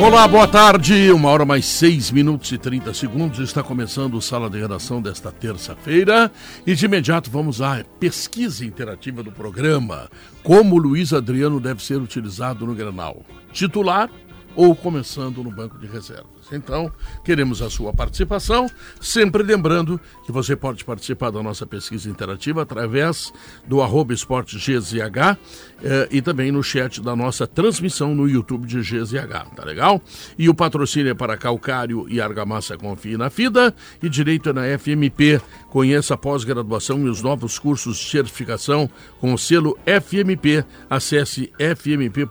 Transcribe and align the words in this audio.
Olá, 0.00 0.26
boa 0.26 0.48
tarde. 0.48 1.12
Uma 1.12 1.28
hora 1.28 1.44
mais 1.44 1.66
seis 1.66 2.10
minutos 2.10 2.50
e 2.50 2.56
30 2.56 2.94
segundos. 2.94 3.38
Está 3.38 3.62
começando 3.62 4.14
o 4.14 4.22
Sala 4.22 4.48
de 4.48 4.58
Redação 4.58 5.02
desta 5.02 5.30
terça-feira. 5.30 6.32
E 6.66 6.74
de 6.74 6.86
imediato 6.86 7.30
vamos 7.30 7.60
à 7.60 7.84
pesquisa 8.00 8.64
interativa 8.64 9.22
do 9.22 9.30
programa. 9.30 10.10
Como 10.42 10.78
Luiz 10.78 11.12
Adriano 11.12 11.60
deve 11.60 11.84
ser 11.84 12.00
utilizado 12.00 12.66
no 12.66 12.74
Granal? 12.74 13.22
Titular 13.52 14.08
ou 14.56 14.74
começando 14.74 15.44
no 15.44 15.50
banco 15.50 15.78
de 15.78 15.86
reservas? 15.86 16.39
Então, 16.52 16.90
queremos 17.24 17.62
a 17.62 17.70
sua 17.70 17.92
participação, 17.92 18.68
sempre 19.00 19.42
lembrando 19.42 20.00
que 20.24 20.32
você 20.32 20.56
pode 20.56 20.84
participar 20.84 21.30
da 21.30 21.42
nossa 21.42 21.66
pesquisa 21.66 22.08
interativa 22.08 22.62
através 22.62 23.32
do 23.66 23.82
arroba 23.82 24.12
esporte 24.12 24.56
GZH 24.56 25.38
eh, 25.82 26.08
e 26.10 26.22
também 26.22 26.50
no 26.50 26.62
chat 26.62 27.00
da 27.00 27.14
nossa 27.14 27.46
transmissão 27.46 28.14
no 28.14 28.28
YouTube 28.28 28.66
de 28.66 28.80
GZH, 28.80 29.54
tá 29.54 29.64
legal? 29.64 30.00
E 30.38 30.48
o 30.48 30.54
patrocínio 30.54 31.10
é 31.10 31.14
para 31.14 31.36
Calcário 31.36 32.06
e 32.08 32.20
Argamassa 32.20 32.76
Confie 32.76 33.16
na 33.16 33.30
FIDA 33.30 33.74
e 34.02 34.08
Direito 34.08 34.48
é 34.50 34.52
na 34.52 34.78
FMP. 34.78 35.40
Conheça 35.68 36.14
a 36.14 36.16
pós-graduação 36.16 37.06
e 37.06 37.08
os 37.08 37.22
novos 37.22 37.58
cursos 37.58 37.98
de 37.98 38.10
certificação 38.10 38.90
com 39.20 39.32
o 39.32 39.38
selo 39.38 39.78
FMP. 39.86 40.64
Acesse 40.88 41.52
fmp.edu.br. 41.58 42.30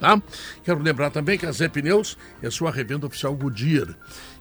Tá? 0.00 0.20
Quero 0.62 0.80
lembrar 0.80 1.10
também 1.10 1.36
que 1.36 1.46
a 1.46 1.52
Zé 1.52 1.68
Pneus 1.68 2.16
é 2.42 2.50
sua 2.50 2.70
revenda 2.70 3.06
oficial 3.06 3.34
Goodyear. 3.34 3.96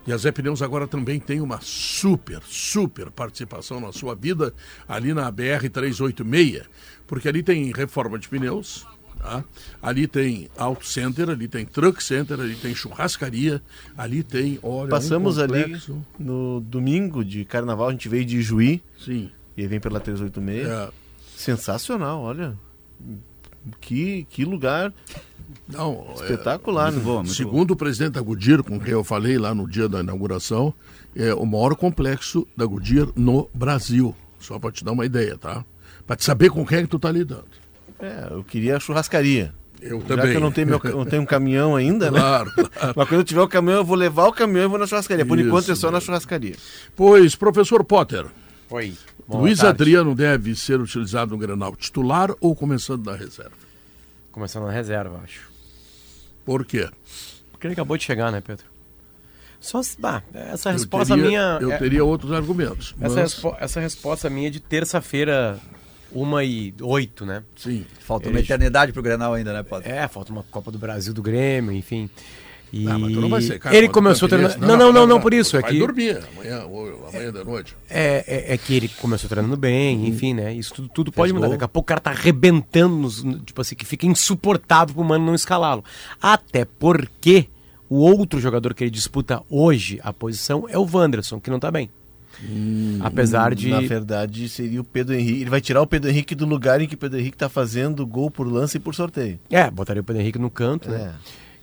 E 0.06 0.14
a 0.14 0.18
Zé 0.18 0.32
Pneus 0.32 0.62
agora 0.62 0.88
também 0.88 1.20
tem 1.20 1.42
uma 1.42 1.60
super, 1.62 2.42
super 2.46 3.12
participação 3.12 3.82
na 3.82 3.92
sua 3.92 4.16
vida 4.16 4.54
ali 4.88 5.14
na 5.14 5.30
BR 5.30 5.68
386, 5.70 6.62
porque 7.06 7.28
ali 7.28 7.44
tem 7.44 7.74
reforma 7.74 8.18
de 8.18 8.30
pneus, 8.30 8.88
tá? 9.18 9.44
ali 9.82 10.08
tem 10.08 10.48
Auto 10.56 10.86
Center, 10.86 11.30
ali 11.30 11.48
tem 11.48 11.66
Truck 11.66 12.02
Center, 12.02 12.40
ali 12.40 12.56
tem 12.56 12.74
churrascaria, 12.74 13.62
ali 13.98 14.24
tem, 14.24 14.60
olha, 14.64 14.90
Passamos 14.90 15.40
um 15.40 15.42
ali 15.42 15.78
no 16.18 16.62
domingo 16.62 17.26
de 17.26 17.44
carnaval, 17.44 17.90
a 17.90 17.92
gente 17.92 18.08
veio 18.08 18.24
de 18.24 18.42
Juí. 18.42 18.82
Sim. 18.98 19.30
E 19.58 19.68
vem 19.68 19.80
pela 19.80 20.00
386. 20.00 20.68
É. 20.68 20.90
Sensacional, 21.36 22.22
olha. 22.22 22.58
Que, 23.82 24.26
que 24.30 24.46
lugar 24.46 24.94
Não, 25.68 26.08
espetacular. 26.16 26.92
né? 26.92 27.00
boa, 27.00 27.18
muito 27.18 27.34
Segundo 27.34 27.72
o 27.72 27.76
presidente 27.76 28.14
da 28.14 28.22
Goodyear, 28.22 28.64
com 28.64 28.80
quem 28.80 28.94
eu 28.94 29.04
falei 29.04 29.38
lá 29.38 29.54
no 29.54 29.68
dia 29.70 29.90
da 29.90 30.00
inauguração, 30.00 30.74
é 31.16 31.34
o 31.34 31.46
maior 31.46 31.76
complexo 31.76 32.48
da 32.56 32.66
Goodyear 32.66 33.08
no 33.16 33.50
Brasil. 33.54 34.16
Só 34.40 34.58
para 34.60 34.72
te 34.72 34.84
dar 34.84 34.92
uma 34.92 35.06
ideia, 35.06 35.38
tá? 35.38 35.66
Para 36.06 36.16
te 36.16 36.24
saber 36.24 36.50
com 36.50 36.66
quem 36.66 36.80
é 36.80 36.82
que 36.84 36.88
tu 36.88 37.00
tá 37.00 37.12
lidando. 37.12 37.46
É, 38.00 38.28
eu 38.32 38.44
queria 38.44 38.78
a 38.78 38.80
churrascaria. 38.80 39.54
Eu 39.82 40.00
Já 40.02 40.08
também. 40.08 40.32
que 40.32 40.38
eu 40.38 40.42
não 40.42 40.52
tenho, 40.52 40.68
meu, 40.68 40.82
não 40.84 41.06
tenho 41.06 41.22
um 41.22 41.26
caminhão 41.26 41.76
ainda, 41.76 42.10
né? 42.10 42.20
Claro, 42.20 42.52
claro. 42.52 42.94
Mas 42.96 43.08
quando 43.10 43.22
eu 43.22 43.24
tiver 43.24 43.42
o 43.42 43.48
caminhão, 43.48 43.78
eu 43.78 43.86
vou 43.86 43.96
levar 43.96 44.28
o 44.28 44.32
caminhão 44.32 44.66
e 44.66 44.68
vou 44.70 44.80
na 44.80 44.88
churrascaria. 44.88 45.26
Por 45.26 45.38
Isso, 45.38 45.48
enquanto 45.48 45.72
é 45.72 45.76
só 45.76 45.92
na 45.92 46.00
churrascaria. 46.00 46.56
Pois, 46.96 47.36
professor 47.36 47.84
Potter, 47.84 48.26
Oi. 48.70 48.94
Boa 49.28 49.42
Luiz 49.42 49.60
tarde. 49.60 49.82
Adriano 49.82 50.16
deve 50.16 50.56
ser 50.56 50.80
utilizado 50.80 51.32
no 51.32 51.38
Grenal 51.38 51.76
titular 51.76 52.34
ou 52.42 52.56
começando 52.56 53.06
na 53.06 53.16
reserva? 53.16 53.52
Começando 54.32 54.66
na 54.66 54.72
reserva, 54.72 55.22
acho. 55.24 55.50
Por 56.48 56.64
quê? 56.66 56.88
Porque 57.52 57.68
ele 57.68 57.74
acabou 57.74 57.98
de 57.98 58.06
chegar, 58.06 58.32
né, 58.32 58.40
Pedro? 58.40 58.64
Só 59.60 59.84
se. 59.84 60.00
Bah, 60.00 60.24
essa 60.34 60.70
Eu 60.70 60.74
resposta 60.74 61.14
teria- 61.14 61.28
minha. 61.30 61.58
Eu 61.60 61.74
é- 61.74 61.78
teria 61.78 62.06
outros 62.06 62.32
argumentos. 62.32 62.96
essa, 63.02 63.16
Mas, 63.16 63.34
respo- 63.34 63.58
essa 63.60 63.80
resposta 63.82 64.30
minha 64.30 64.48
é 64.48 64.50
de 64.50 64.62
terça-feira, 64.62 65.60
uma 66.10 66.42
e 66.46 66.74
oito, 66.82 67.26
né? 67.26 67.44
sim. 67.58 67.86
Falta 68.00 68.30
uma 68.30 68.40
eternidade 68.40 68.94
pro 68.94 69.02
Grenal 69.04 69.34
ainda, 69.34 69.52
né, 69.52 69.62
Potter? 69.62 69.92
É, 69.92 70.08
falta 70.08 70.32
uma 70.32 70.44
Copa 70.44 70.72
do 70.72 70.78
Brasil 70.80 71.14
do 71.14 71.22
Grêmio, 71.22 71.74
enfim. 71.74 72.10
E 72.74 72.86
Ah, 72.88 72.98
mas 73.00 73.14
tu 73.14 73.22
não 73.22 73.30
vai 73.30 73.42
ser 73.42 73.60
cara, 73.60 73.76
ele 73.76 73.88
começou 73.88 74.28
treinando. 74.28 74.56
interesse. 74.58 74.72
Não, 74.78 74.78
não, 74.78 74.92
não, 74.94 75.08
não, 75.08 75.22
por 75.22 75.34
isso. 75.34 75.56
É 75.56 75.64
que, 75.64 75.80
dormir 75.80 76.18
amanhã, 76.34 76.66
ou 76.66 77.08
amanhã 77.08 77.32
da 77.32 77.44
noite. 77.44 77.76
é, 77.90 78.24
é, 78.28 78.54
é 78.54 78.58
que 78.58 78.74
ele 78.74 78.88
começou 78.90 79.30
treinando 79.30 79.56
bem, 79.56 80.08
enfim, 80.08 80.34
né? 80.34 80.54
Isso 80.54 80.74
tudo, 80.74 80.90
tudo 80.90 81.12
pode 81.12 81.32
mudar. 81.32 81.48
gol. 81.48 81.54
Daqui 81.56 81.64
a 81.64 81.68
pouco 81.68 81.86
o 81.86 81.88
cara 81.88 82.02
tá 82.02 82.12
arrebentando, 82.12 82.96
nos- 82.96 83.24
tipo 83.46 83.62
assim, 83.62 83.76
que 83.76 83.86
fica 83.86 84.06
insuportável 84.06 84.94
pro 84.96 85.04
mano 85.04 85.26
não 85.26 85.34
escalá-lo. 85.36 85.84
Até 86.22 86.66
porque 86.66 87.48
o 87.90 88.00
outro 88.00 88.40
jogador 88.40 88.74
que 88.74 88.84
ele 88.84 88.92
disputa 88.92 89.42
hoje 89.50 90.00
a 90.04 90.12
posição 90.12 90.66
é 90.70 90.78
o 90.78 90.86
Wanderson, 90.92 91.40
que 91.40 91.50
não 91.50 91.60
tá 91.60 91.72
bem. 91.72 91.90
Apesar 93.00 93.56
de. 93.56 93.70
Na 93.70 93.80
verdade, 93.82 94.48
seria 94.50 94.82
o 94.82 94.84
Pedro 94.84 95.16
Henrique. 95.16 95.42
Ele 95.42 95.50
vai 95.50 95.62
tirar 95.62 95.82
o 95.82 95.88
Pedro 95.88 96.10
Henrique 96.10 96.36
do 96.36 96.46
lugar 96.46 96.82
em 96.82 96.88
que 96.88 96.96
o 96.96 96.98
Pedro 96.98 97.20
Henrique 97.20 97.36
está 97.36 97.50
fazendo 97.50 98.06
gol 98.06 98.30
por 98.30 98.46
lance 98.48 98.78
e 98.78 98.80
por 98.80 98.94
sorteio. 98.94 99.40
É, 99.50 99.70
botaria 99.72 100.02
o 100.02 100.04
Pedro 100.06 100.22
Henrique 100.22 100.38
no 100.38 100.50
canto, 100.52 100.90
né? 100.90 101.14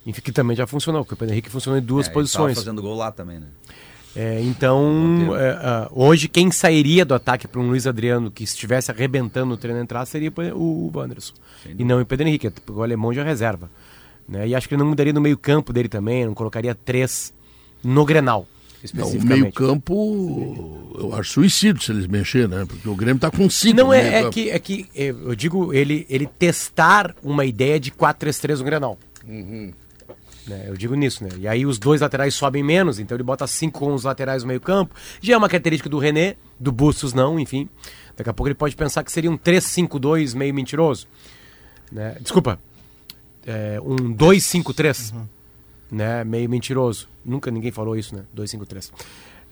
Enfim, 0.05 0.21
que 0.21 0.31
também 0.31 0.55
já 0.55 0.67
funcionou, 0.67 1.03
porque 1.03 1.15
o 1.15 1.17
Pedro 1.17 1.33
Henrique 1.33 1.49
funcionou 1.49 1.79
em 1.79 1.83
duas 1.83 2.07
É, 2.07 2.11
posições. 2.11 2.57
fazendo 2.57 2.81
gol 2.81 2.95
lá 2.95 3.11
também, 3.11 3.39
né? 3.39 3.47
É, 4.15 4.39
então, 4.41 5.35
é, 5.35 5.49
ah, 5.61 5.89
hoje 5.91 6.29
quem 6.29 6.49
sairia 6.49 7.03
do 7.03 7.13
ataque 7.13 7.47
para 7.49 7.59
um 7.59 7.67
Luiz 7.67 7.85
Adriano 7.85 8.31
que 8.31 8.45
estivesse 8.45 8.89
arrebentando 8.89 9.53
o 9.53 9.57
treino 9.57 9.79
entrar 9.81 10.05
seria 10.05 10.31
o, 10.53 10.57
o 10.57 10.91
Wanderson. 10.95 11.33
E 11.77 11.83
não 11.83 11.99
o 11.99 12.05
Pedro 12.05 12.25
Henrique, 12.27 12.49
porque 12.49 12.79
o 12.79 12.83
alemão 12.83 13.11
já 13.13 13.23
reserva. 13.23 13.69
Né? 14.27 14.47
E 14.47 14.55
acho 14.55 14.69
que 14.69 14.73
ele 14.75 14.81
não 14.83 14.89
mudaria 14.89 15.11
no 15.11 15.19
meio-campo 15.19 15.73
dele 15.73 15.89
também, 15.89 16.25
não 16.25 16.33
colocaria 16.33 16.73
três 16.73 17.33
no 17.83 18.05
Grenal. 18.05 18.47
Não, 18.93 19.09
o 19.09 19.25
meio-campo, 19.25 20.93
eu 20.97 21.13
acho 21.15 21.33
suicídio 21.33 21.81
se 21.81 21.91
eles 21.91 22.05
mexerem, 22.07 22.47
né? 22.47 22.65
Porque 22.67 22.87
o 22.87 22.95
Grêmio 22.95 23.19
tá 23.19 23.31
com 23.31 23.49
cinco. 23.49 23.75
Não 23.75 23.91
é, 23.91 23.99
é 23.99 24.11
meio-campo. 24.11 24.33
que, 24.33 24.49
é 24.51 24.59
que 24.59 24.85
é, 24.95 25.09
eu 25.09 25.35
digo 25.35 25.73
ele, 25.73 26.05
ele 26.07 26.27
testar 26.27 27.15
uma 27.23 27.45
ideia 27.45 27.79
de 27.79 27.91
4-3-3 27.91 28.59
no 28.59 28.63
Grenal. 28.63 28.99
Né, 30.47 30.65
eu 30.67 30.77
digo 30.77 30.93
nisso, 30.93 31.23
né? 31.23 31.31
E 31.39 31.47
aí 31.47 31.65
os 31.65 31.79
dois 31.79 32.01
laterais 32.01 32.35
sobem 32.35 32.63
menos, 32.63 32.99
então 32.99 33.15
ele 33.15 33.23
bota 33.23 33.47
cinco 33.47 33.79
com 33.79 33.93
os 33.93 34.03
laterais 34.03 34.43
no 34.43 34.47
meio 34.47 34.61
campo. 34.61 34.93
Já 35.19 35.33
é 35.33 35.37
uma 35.37 35.49
característica 35.49 35.89
do 35.89 35.97
René, 35.97 36.35
do 36.59 36.71
Bustos 36.71 37.13
não, 37.13 37.39
enfim. 37.39 37.67
Daqui 38.15 38.29
a 38.29 38.33
pouco 38.33 38.47
ele 38.47 38.55
pode 38.55 38.75
pensar 38.75 39.03
que 39.03 39.11
seria 39.11 39.31
um 39.31 39.37
3-5-2 39.37 40.35
meio 40.35 40.53
mentiroso. 40.53 41.07
Né? 41.91 42.15
Desculpa, 42.21 42.59
é, 43.45 43.79
um 43.81 43.95
2-5-3, 44.15 45.13
né? 45.91 46.23
Meio 46.23 46.49
mentiroso. 46.49 47.07
Nunca 47.23 47.49
ninguém 47.49 47.71
falou 47.71 47.95
isso, 47.95 48.15
né? 48.15 48.23
2-5-3. 48.35 48.91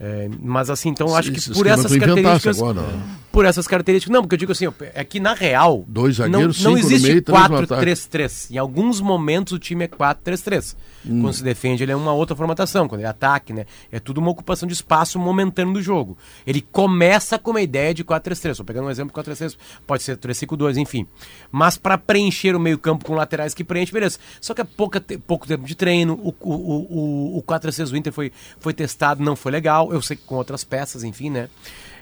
É, 0.05 0.29
mas 0.41 0.69
assim, 0.69 0.89
então 0.89 1.15
acho 1.15 1.31
que 1.31 1.37
Esse 1.37 1.53
por 1.53 1.65
essas 1.65 1.95
características 1.95 2.57
agora, 2.57 2.81
né? 2.81 3.03
por 3.31 3.45
essas 3.45 3.65
características. 3.65 4.13
Não, 4.13 4.21
porque 4.21 4.35
eu 4.35 4.37
digo 4.37 4.51
assim, 4.51 4.65
é 4.93 5.03
que 5.05 5.17
na 5.17 5.33
real. 5.33 5.85
Dois 5.87 6.19
não, 6.19 6.25
zagueiros, 6.25 6.61
não 6.61 6.71
no 6.73 6.77
existe 6.77 7.07
meio, 7.07 7.21
três 7.21 7.49
no 7.49 7.57
ataque. 7.59 7.85
4-3-3. 7.85 8.51
Em 8.51 8.57
alguns 8.57 8.99
momentos 8.99 9.53
o 9.53 9.59
time 9.59 9.85
é 9.85 9.87
4-3-3. 9.87 10.75
Hum. 11.05 11.21
Quando 11.21 11.33
se 11.33 11.43
defende, 11.43 11.83
ele 11.83 11.93
é 11.93 11.95
uma 11.95 12.11
outra 12.11 12.35
formatação. 12.35 12.87
Quando 12.87 12.99
ele 12.99 13.07
ataque, 13.07 13.53
né? 13.53 13.65
É 13.91 13.99
tudo 13.99 14.17
uma 14.17 14.29
ocupação 14.29 14.67
de 14.67 14.73
espaço 14.73 15.17
momentâneo 15.17 15.73
do 15.73 15.81
jogo. 15.81 16.17
Ele 16.45 16.61
começa 16.61 17.39
com 17.39 17.51
uma 17.51 17.61
ideia 17.61 17.93
de 17.93 18.03
4-3-3. 18.03 18.51
Estou 18.51 18.65
pegando 18.65 18.87
um 18.87 18.91
exemplo 18.91 19.23
de 19.23 19.31
4-3-3, 19.31 19.57
pode 19.87 20.03
ser 20.03 20.17
3-5-2, 20.17 20.77
enfim. 20.77 21.07
Mas 21.51 21.77
para 21.77 21.97
preencher 21.97 22.55
o 22.55 22.59
meio-campo 22.59 23.05
com 23.05 23.15
laterais 23.15 23.53
que 23.53 23.63
preenche, 23.63 23.93
beleza. 23.93 24.19
Só 24.41 24.53
que 24.53 24.61
é 24.61 24.63
pouca 24.65 25.03
pouco 25.25 25.47
tempo 25.47 25.65
de 25.65 25.75
treino. 25.75 26.13
O, 26.13 26.35
o, 26.41 26.53
o, 26.53 27.37
o 27.37 27.43
4-3-3 27.43 27.89
do 27.89 27.97
Inter 27.97 28.13
foi, 28.13 28.31
foi 28.59 28.73
testado, 28.73 29.23
não 29.23 29.35
foi 29.35 29.51
legal. 29.51 29.92
Eu 29.93 30.01
sei 30.01 30.17
que 30.17 30.23
com 30.23 30.35
outras 30.35 30.63
peças, 30.63 31.03
enfim, 31.03 31.29
né? 31.29 31.49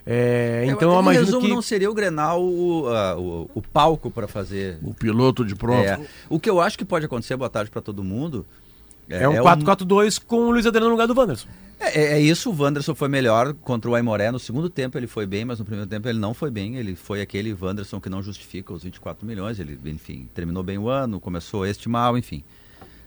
É, 0.05 0.63
então 0.67 0.91
eu, 0.91 0.97
em 0.97 1.01
imagino 1.01 1.25
resumo, 1.25 1.45
que. 1.45 1.53
não 1.53 1.61
seria 1.61 1.89
o 1.89 1.93
Grenal 1.93 2.41
o, 2.43 2.87
ah, 2.87 3.15
o, 3.17 3.49
o 3.53 3.61
palco 3.61 4.09
para 4.09 4.27
fazer. 4.27 4.77
O 4.81 4.93
piloto 4.93 5.45
de 5.45 5.55
prova. 5.55 5.83
É. 5.83 5.99
O 6.27 6.39
que 6.39 6.49
eu 6.49 6.59
acho 6.59 6.77
que 6.77 6.85
pode 6.85 7.05
acontecer, 7.05 7.35
boa 7.35 7.49
tarde 7.49 7.69
para 7.69 7.81
todo 7.81 8.03
mundo. 8.03 8.45
É 9.09 9.27
um 9.27 9.33
4-4-2 9.33 10.21
com 10.25 10.37
o 10.47 10.51
Luiz 10.51 10.65
Adriano 10.65 10.87
no 10.87 10.91
lugar 10.91 11.05
do 11.05 11.13
Wanderson. 11.17 11.47
É, 11.79 11.99
é- 11.99 12.13
é 12.13 12.19
isso, 12.21 12.49
o 12.49 12.55
Wanderson 12.61 12.95
foi 12.95 13.09
melhor 13.09 13.53
contra 13.53 13.89
o 13.91 13.95
Aimoré. 13.95 14.31
No 14.31 14.39
segundo 14.39 14.69
tempo 14.69 14.97
ele 14.97 15.07
foi 15.07 15.25
bem, 15.25 15.43
mas 15.43 15.59
no 15.59 15.65
primeiro 15.65 15.89
tempo 15.89 16.07
ele 16.07 16.17
não 16.19 16.33
foi 16.33 16.49
bem. 16.49 16.77
Ele 16.77 16.95
foi 16.95 17.21
aquele 17.21 17.55
Wanderson 17.59 17.99
que 17.99 18.09
não 18.09 18.23
justifica 18.23 18.71
os 18.71 18.83
24 18.83 19.25
milhões. 19.27 19.59
Ele, 19.59 19.77
enfim, 19.85 20.29
terminou 20.33 20.63
bem 20.63 20.77
o 20.77 20.87
ano, 20.87 21.19
começou 21.19 21.65
este 21.65 21.89
mal, 21.89 22.17
enfim. 22.17 22.43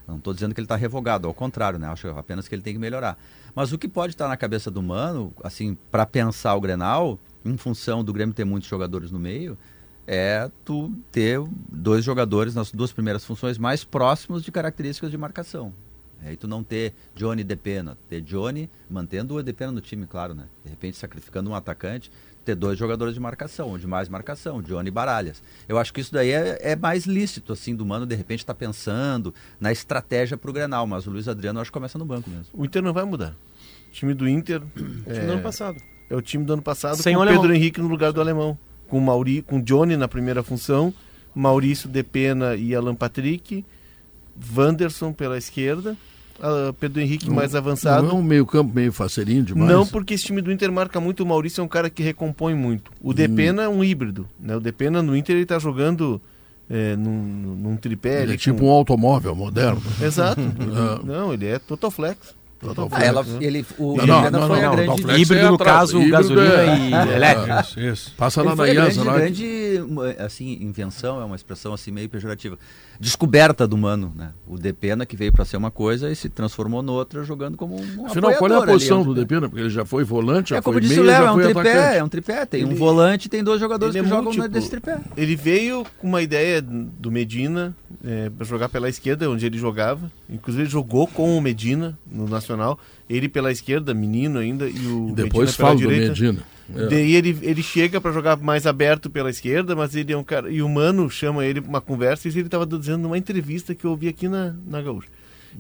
Não 0.07 0.17
estou 0.17 0.35
dizendo 0.35 0.55
que 0.55 0.61
ele 0.61 0.67
está 0.67 0.77
revogado, 0.77 1.27
ao 1.27 1.33
contrário, 1.33 1.79
né? 1.79 1.89
Acho 1.89 2.09
apenas 2.11 2.47
que 2.47 2.55
ele 2.55 2.61
tem 2.63 2.75
que 2.75 2.79
melhorar. 2.79 3.19
Mas 3.55 3.73
o 3.73 3.79
que 3.79 3.89
pode 3.89 4.15
estar 4.15 4.29
na 4.29 4.37
cabeça 4.37 4.71
do 4.71 4.83
Mano, 4.83 5.33
assim, 5.43 5.77
para 5.91 6.05
pensar 6.05 6.55
o 6.55 6.61
Grenal, 6.61 7.19
em 7.45 7.57
função 7.57 8.03
do 8.03 8.13
Grêmio 8.13 8.35
ter 8.35 8.45
muitos 8.45 8.69
jogadores 8.69 9.11
no 9.11 9.19
meio, 9.19 9.57
é 10.07 10.51
tu 10.65 10.93
ter 11.11 11.41
dois 11.71 12.05
jogadores 12.05 12.55
nas 12.55 12.73
duas 12.73 12.93
primeiras 12.93 13.25
funções 13.25 13.57
mais 13.57 13.85
próximos 13.85 14.43
de 14.43 14.51
características 14.51 15.11
de 15.11 15.17
marcação. 15.17 15.73
Aí 16.23 16.37
tu 16.37 16.49
não 16.49 16.65
ter 16.65 16.95
Johnny 17.15 17.43
e 17.43 17.45
Depena, 17.45 17.99
ter 18.09 18.23
Johnny 18.23 18.71
mantendo 18.89 19.35
o 19.35 19.43
Depena 19.43 19.71
no 19.71 19.81
time, 19.81 20.07
claro, 20.07 20.35
né? 20.35 20.47
De 20.65 20.71
repente 20.71 20.97
sacrificando 20.97 21.51
um 21.51 21.55
atacante, 21.55 22.11
ter 22.45 22.55
dois 22.55 22.79
jogadores 22.79 23.15
de 23.15 23.21
marcação, 23.21 23.79
de 23.79 23.87
mais 23.87 24.09
marcação, 24.09 24.61
Johnny 24.63 24.89
e 24.89 24.91
Baralhas. 24.91 25.43
Eu 25.69 25.79
acho 25.79 25.93
que 25.93 26.01
isso 26.01 26.13
daí 26.13 26.31
é, 26.31 26.59
é 26.61 26.77
mais 26.77 27.07
lícito, 27.07 27.53
assim, 27.53 27.75
do 27.75 27.85
Mano 27.85 28.07
de 28.07 28.15
repente 28.15 28.41
estar 28.41 28.55
tá 28.55 28.59
pensando 28.59 29.35
na 29.59 29.73
estratégia 29.73 30.37
para 30.37 30.51
o 30.51 30.53
Grenal, 30.53 30.87
mas 30.87 31.07
o 31.07 31.11
Luiz 31.11 31.27
Adriano 31.27 31.59
eu 31.59 31.63
acho 31.63 31.71
que 31.71 31.75
começa 31.75 31.99
no 31.99 32.05
banco 32.05 32.29
mesmo. 32.29 32.47
O 32.53 32.65
Inter 32.65 32.83
não 32.83 32.93
vai 32.93 33.05
mudar. 33.05 33.35
O 33.89 33.93
time 33.93 34.15
do 34.15 34.29
Inter 34.29 34.61
é, 35.07 35.27
do 35.27 35.33
ano 35.33 35.43
passado. 35.43 35.81
é 36.11 36.17
o 36.17 36.23
time 36.23 36.45
do 36.45 36.53
ano 36.53 36.63
passado 36.63 36.97
Sem 36.97 37.15
com 37.15 37.21
o 37.21 37.25
o 37.25 37.27
Pedro 37.27 37.41
alemão. 37.41 37.57
Henrique 37.57 37.81
no 37.81 37.89
lugar 37.89 38.13
do 38.13 38.21
alemão. 38.21 38.59
Com 38.89 38.99
o 38.99 39.01
Mauri, 39.01 39.43
com 39.43 39.59
o 39.59 39.63
Johnny 39.63 39.97
na 39.97 40.07
primeira 40.07 40.43
função, 40.43 40.93
Maurício 41.35 41.89
Depena 41.89 42.55
e 42.55 42.75
Alan 42.75 42.95
Patrick, 42.95 43.65
Wanderson 44.57 45.13
pela 45.13 45.39
esquerda, 45.39 45.97
ah, 46.41 46.73
Pedro 46.79 47.01
Henrique 47.01 47.31
mais 47.31 47.55
avançado. 47.55 48.03
Não 48.07 48.17
é 48.17 48.19
um 48.19 48.23
meio 48.23 48.45
campo 48.47 48.73
meio 48.75 48.93
faceirinho 48.93 49.43
demais? 49.43 49.71
Não, 49.71 49.87
porque 49.87 50.15
esse 50.15 50.25
time 50.25 50.41
do 50.43 50.51
Inter 50.53 50.71
marca 50.73 51.01
muito. 51.01 51.23
O 51.23 51.27
Maurício 51.27 51.61
é 51.61 51.65
um 51.65 51.69
cara 51.69 51.89
que 51.91 52.03
recompõe 52.03 52.55
muito. 52.55 52.91
O 53.01 53.13
Depena 53.15 53.63
é 53.65 53.69
um 53.69 53.83
híbrido. 53.85 54.27
Né? 54.41 54.57
O 54.57 54.61
Depena 54.61 55.03
no 55.03 55.17
Inter 55.17 55.37
ele 55.37 55.47
tá 55.47 55.59
jogando 55.59 56.21
é, 56.69 56.97
num, 56.97 57.11
num 57.13 57.77
tripé. 57.77 58.23
Ele 58.23 58.35
é 58.35 58.37
tipo 58.37 58.61
com- 58.61 58.67
um 58.67 58.71
automóvel 58.71 59.35
moderno. 59.35 59.83
Exato. 60.03 60.41
Ah. 60.75 61.01
Não, 61.05 61.33
ele 61.33 61.47
é 61.47 61.59
Totoflex. 61.59 62.35
Total 62.61 62.89
Ah, 62.93 63.05
ela, 63.05 63.23
né? 63.23 63.39
ele, 63.43 63.67
o 63.77 63.95
Não, 63.95 64.07
não, 64.07 64.17
Depena 64.23 64.39
não, 64.39 64.49
foi 64.49 64.61
não, 64.61 64.65
a 64.65 64.69
não, 64.69 64.73
grande... 64.77 64.89
não, 64.89 64.97
Flex 64.97 65.21
Híbrido, 65.21 65.47
é 65.47 65.51
no 65.51 65.59
caso, 65.59 65.97
híbrido 65.99 66.13
gasolina 66.13 66.55
é- 66.55 66.79
e 66.79 66.95
é, 67.13 67.17
elétrico. 67.17 67.61
Isso, 67.61 67.81
isso. 67.81 68.15
Passa 68.17 68.41
Ele 68.41 68.49
lá 68.49 68.57
na 68.57 68.65
grande, 68.65 68.79
IASA, 68.81 69.05
lá. 69.05 69.19
grande 69.19 69.45
assim, 70.19 70.59
invenção, 70.61 71.21
é 71.21 71.25
uma 71.25 71.37
expressão 71.37 71.73
assim 71.73 71.91
meio 71.91 72.09
pejorativa. 72.09 72.59
Descoberta 73.01 73.67
do 73.67 73.77
Mano, 73.77 74.13
né? 74.17 74.31
O 74.47 74.57
Depena 74.57 75.05
que 75.05 75.17
veio 75.17 75.33
para 75.33 75.45
ser 75.45 75.57
uma 75.57 75.71
coisa 75.71 76.11
e 76.11 76.17
se 76.17 76.29
transformou 76.29 76.83
noutra 76.83 77.25
jogando 77.25 77.57
como 77.57 77.75
um 77.77 78.07
Afinal, 78.07 78.33
qual 78.35 78.51
é 78.51 78.55
a 78.55 78.59
ali, 78.59 78.67
posição 78.73 79.01
um 79.01 79.05
do 79.05 79.15
tripé. 79.15 79.21
Depena? 79.35 79.49
Porque 79.49 79.63
ele 79.63 79.71
já 79.71 79.85
foi 79.85 80.05
volante, 80.05 80.51
já 80.51 80.57
É 80.57 80.63
como 80.63 80.75
foi 80.75 80.81
disse 80.83 81.01
o 81.01 81.03
meio, 81.05 81.07
Léo, 81.13 81.23
já 81.23 81.29
é 81.29 81.31
um 81.31 81.35
foi 81.35 81.45
tripé, 81.45 81.61
atacante. 81.73 81.97
é 81.99 82.05
um 82.05 82.09
tripé. 82.09 82.47
Tem 82.47 82.65
um 82.65 82.69
Ele- 82.69 82.75
volante 82.77 83.27
e 83.27 83.29
tem 83.29 83.43
dois 83.43 83.61
jogadores 83.61 83.95
ele 83.95 84.03
que 84.05 84.07
é 84.07 84.11
jogam 84.11 84.25
múltiplo. 84.25 84.49
desse 84.49 84.71
tripé. 84.71 84.99
Ele 85.17 85.35
veio 85.37 85.85
com 85.99 86.07
uma 86.07 86.23
ideia 86.23 86.63
do 86.63 87.11
Medina 87.11 87.75
é, 88.05 88.31
para 88.31 88.45
jogar 88.47 88.69
pela 88.69 88.89
esquerda, 88.89 89.29
onde 89.29 89.45
ele 89.45 89.59
jogava. 89.59 90.11
Inclusive, 90.31 90.65
ele 90.65 90.71
jogou 90.71 91.07
com 91.07 91.37
o 91.37 91.41
Medina 91.41 91.99
no 92.11 92.29
Nacional. 92.29 92.79
Ele 93.11 93.29
pela 93.29 93.51
esquerda, 93.53 93.93
menino 93.93 94.39
ainda, 94.39 94.67
e 94.69 94.79
o 94.87 95.09
E 95.11 95.13
depois 95.13 95.51
Medina 95.51 95.53
fala 95.53 95.69
pela 95.71 95.75
do 95.75 95.79
direita. 95.89 96.09
Medina. 96.09 96.54
É. 96.75 96.87
Daí 96.87 97.15
ele, 97.15 97.37
ele 97.43 97.63
chega 97.63 98.01
para 98.01 98.13
jogar 98.13 98.37
mais 98.39 98.67
aberto 98.67 99.11
pela 99.11 99.29
esquerda, 99.29 99.75
mas 99.77 99.95
ele 99.95 100.13
é 100.13 100.17
um 100.17 100.25
cara. 100.25 100.51
E 100.51 100.63
o 100.63 100.69
Mano 100.69 101.11
chama 101.11 101.45
ele 101.45 101.61
para 101.61 101.69
uma 101.69 101.81
conversa, 101.81 102.27
isso 102.29 102.39
ele 102.39 102.47
estava 102.47 102.65
dizendo 102.67 103.03
numa 103.03 103.19
entrevista 103.19 103.75
que 103.75 103.85
eu 103.85 103.91
ouvi 103.91 104.09
aqui 104.09 104.29
na, 104.29 104.55
na 104.67 104.81
Gaúcha. 104.81 105.09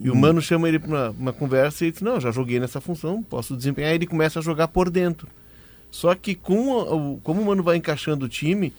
E 0.00 0.08
Hum. 0.10 0.14
o 0.14 0.16
Mano 0.16 0.40
chama 0.40 0.66
ele 0.68 0.78
para 0.78 0.88
uma, 0.88 1.10
uma 1.10 1.32
conversa 1.32 1.84
e 1.84 1.90
diz: 1.90 2.00
Não, 2.00 2.18
já 2.20 2.30
joguei 2.30 2.58
nessa 2.58 2.80
função, 2.80 3.22
posso 3.22 3.54
desempenhar. 3.56 3.90
Aí 3.90 3.96
ele 3.96 4.06
começa 4.06 4.38
a 4.38 4.42
jogar 4.42 4.68
por 4.68 4.88
dentro. 4.90 5.28
Só 5.90 6.14
que 6.14 6.34
com 6.34 6.70
o, 6.70 7.20
como 7.22 7.40
o 7.42 7.44
Mano 7.46 7.62
vai 7.62 7.76
encaixando 7.76 8.24
o 8.24 8.28
time, 8.28 8.72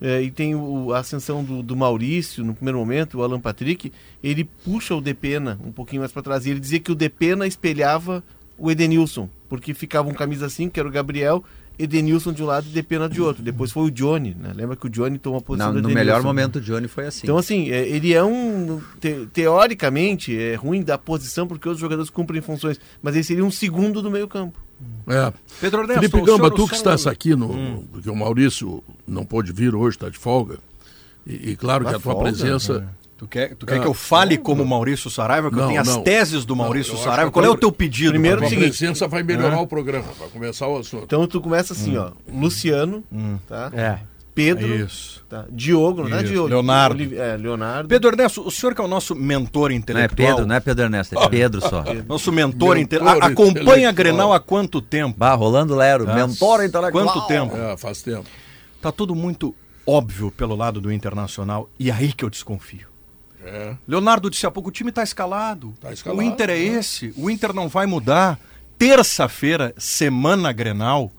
é, 0.00 0.22
e 0.22 0.30
tem 0.30 0.54
o- 0.54 0.92
a 0.94 1.00
ascensão 1.00 1.44
do, 1.44 1.62
do 1.62 1.76
Maurício 1.76 2.42
no 2.44 2.54
primeiro 2.54 2.78
momento, 2.78 3.18
o 3.18 3.22
Alan 3.22 3.38
Patrick, 3.40 3.92
ele 4.22 4.44
puxa 4.64 4.94
o 4.94 5.00
Depena 5.00 5.58
um 5.64 5.70
pouquinho 5.72 6.00
mais 6.00 6.12
para 6.12 6.22
trás. 6.22 6.46
E 6.46 6.50
ele 6.50 6.60
dizia 6.60 6.80
que 6.80 6.90
o 6.90 6.94
Depena 6.94 7.46
espelhava 7.46 8.22
o 8.56 8.70
Edenilson, 8.70 9.28
porque 9.48 9.74
ficava 9.74 10.08
um 10.08 10.14
camisa 10.14 10.48
5, 10.48 10.72
que 10.72 10.80
era 10.80 10.88
o 10.88 10.92
Gabriel, 10.92 11.44
Edenilson 11.78 12.32
de 12.32 12.42
um 12.42 12.46
lado 12.46 12.66
e 12.68 12.70
Depena 12.72 13.08
de 13.08 13.20
outro. 13.20 13.42
Depois 13.42 13.72
foi 13.72 13.84
o 13.84 13.90
Johnny, 13.90 14.34
né? 14.38 14.52
Lembra 14.54 14.76
que 14.76 14.86
o 14.86 14.90
Johnny 14.90 15.18
tomou 15.18 15.38
a 15.38 15.42
posição 15.42 15.68
Não, 15.68 15.74
do 15.74 15.82
no 15.82 15.88
Edenilson. 15.90 16.04
melhor 16.04 16.22
momento 16.22 16.56
o 16.56 16.60
Johnny 16.60 16.86
foi 16.88 17.06
assim. 17.06 17.20
Então, 17.24 17.36
assim, 17.36 17.70
é, 17.70 17.88
ele 17.88 18.12
é 18.14 18.22
um. 18.22 18.80
te- 19.00 19.26
teoricamente, 19.32 20.36
é 20.38 20.54
ruim 20.54 20.82
da 20.82 20.96
posição 20.98 21.46
porque 21.46 21.68
os 21.68 21.78
jogadores 21.78 22.10
cumprem 22.10 22.40
funções, 22.40 22.78
mas 23.02 23.14
ele 23.14 23.24
seria 23.24 23.44
um 23.44 23.50
segundo 23.50 24.00
do 24.02 24.10
meio-campo. 24.10 24.58
É. 25.06 25.32
Pedro 25.60 25.82
Ernesto, 25.82 26.00
Felipe 26.10 26.20
Gamba, 26.26 26.50
tu 26.50 26.66
que 26.68 26.74
estás 26.74 27.06
aqui, 27.06 27.34
no, 27.34 27.84
porque 27.92 28.10
o 28.10 28.16
Maurício 28.16 28.82
não 29.06 29.24
pôde 29.24 29.52
vir 29.52 29.74
hoje, 29.74 29.96
está 29.96 30.08
de 30.08 30.18
folga. 30.18 30.58
E, 31.26 31.50
e 31.52 31.56
claro 31.56 31.84
que 31.84 31.92
Mas 31.92 32.00
a 32.00 32.02
tua 32.02 32.12
folga, 32.12 32.30
presença. 32.30 32.86
Tu 33.24 33.28
quer, 33.28 33.54
tu 33.54 33.64
quer 33.66 33.76
Ah, 33.76 33.80
que 33.80 33.86
eu 33.86 33.94
fale 33.94 34.36
como 34.36 34.64
Maurício 34.66 35.08
Saraiva, 35.10 35.48
que 35.50 35.56
eu 35.56 35.60
Não, 35.62 35.68
tenho 35.68 35.80
as 35.80 35.88
não. 35.88 36.02
teses 36.02 36.44
do 36.44 36.54
Não, 36.54 36.62
Maurício 36.64 36.92
eu 36.94 36.98
Saraiva? 36.98 37.30
Qual 37.30 37.42
é 37.44 37.48
eu- 37.48 37.52
o 37.52 37.56
teu 37.56 37.72
pedido? 37.72 38.10
Primeiro, 38.10 38.36
A 38.36 38.40
pra 38.40 38.48
tua 38.48 38.58
mim? 38.58 38.64
presença 38.68 39.08
vai 39.08 39.22
melhorar 39.22 39.60
o 39.60 39.66
programa, 39.66 40.04
vai 40.18 40.28
começar 40.28 40.68
o 40.68 40.76
assunto. 40.78 41.04
Então 41.04 41.26
tu 41.26 41.40
começa 41.40 41.72
assim, 41.72 41.96
ó. 41.96 42.10
Luciano, 42.30 43.02
tá? 43.48 43.70
É. 43.74 43.98
Pedro, 44.34 44.74
Isso. 44.74 45.24
tá? 45.28 45.44
Diogo, 45.48 46.08
não 46.08 46.16
é 46.18 46.22
Isso, 46.22 46.32
Diogo? 46.32 46.48
Leonardo. 46.48 47.02
É, 47.14 47.36
Leonardo. 47.36 47.88
Pedro 47.88 48.10
Ernesto, 48.10 48.46
o 48.46 48.50
senhor 48.50 48.74
que 48.74 48.80
é 48.80 48.84
o 48.84 48.88
nosso 48.88 49.14
mentor 49.14 49.70
Não 49.70 49.74
é 49.76 49.78
intelectual. 49.78 50.28
Pedro, 50.28 50.46
não 50.46 50.54
é 50.56 50.60
Pedro 50.60 50.84
Ernesto, 50.84 51.16
é 51.18 51.28
Pedro 51.28 51.60
só. 51.60 51.84
Nosso 52.06 52.30
mentor, 52.32 52.50
Mentor 52.74 52.78
intelectual. 52.78 53.18
Acompanha 53.30 53.54
a 53.54 53.60
intelectual. 53.62 53.92
Grenal 53.94 54.32
há 54.32 54.40
quanto 54.40 54.82
tempo? 54.82 55.14
Bah, 55.16 55.34
Rolando 55.34 55.74
Lero, 55.76 56.04
mentor 56.06 56.64
intelectual. 56.64 56.90
Quanto 57.06 57.26
tempo? 57.28 57.56
É, 57.56 57.76
faz 57.76 58.02
tempo. 58.02 58.24
Tá 58.82 58.90
tudo 58.90 59.14
muito 59.14 59.54
óbvio 59.86 60.32
pelo 60.32 60.56
lado 60.56 60.80
do 60.80 60.90
Internacional 60.92 61.68
e 61.78 61.90
aí 61.90 62.12
que 62.12 62.24
eu 62.24 62.30
desconfio. 62.30 62.88
É. 63.44 63.76
Leonardo 63.86 64.30
disse 64.30 64.46
há 64.46 64.50
pouco, 64.50 64.70
o 64.70 64.72
time 64.72 64.90
está 64.90 65.02
escalado. 65.02 65.74
Tá 65.80 65.92
escalado, 65.92 66.20
O 66.20 66.22
Inter 66.22 66.50
é 66.50 66.54
né? 66.54 66.58
esse, 66.60 67.12
o 67.16 67.28
Inter 67.30 67.52
não 67.52 67.68
vai 67.68 67.86
mudar. 67.86 68.38
Terça-feira, 68.78 69.74
semana 69.78 70.52
Grenal, 70.52 71.12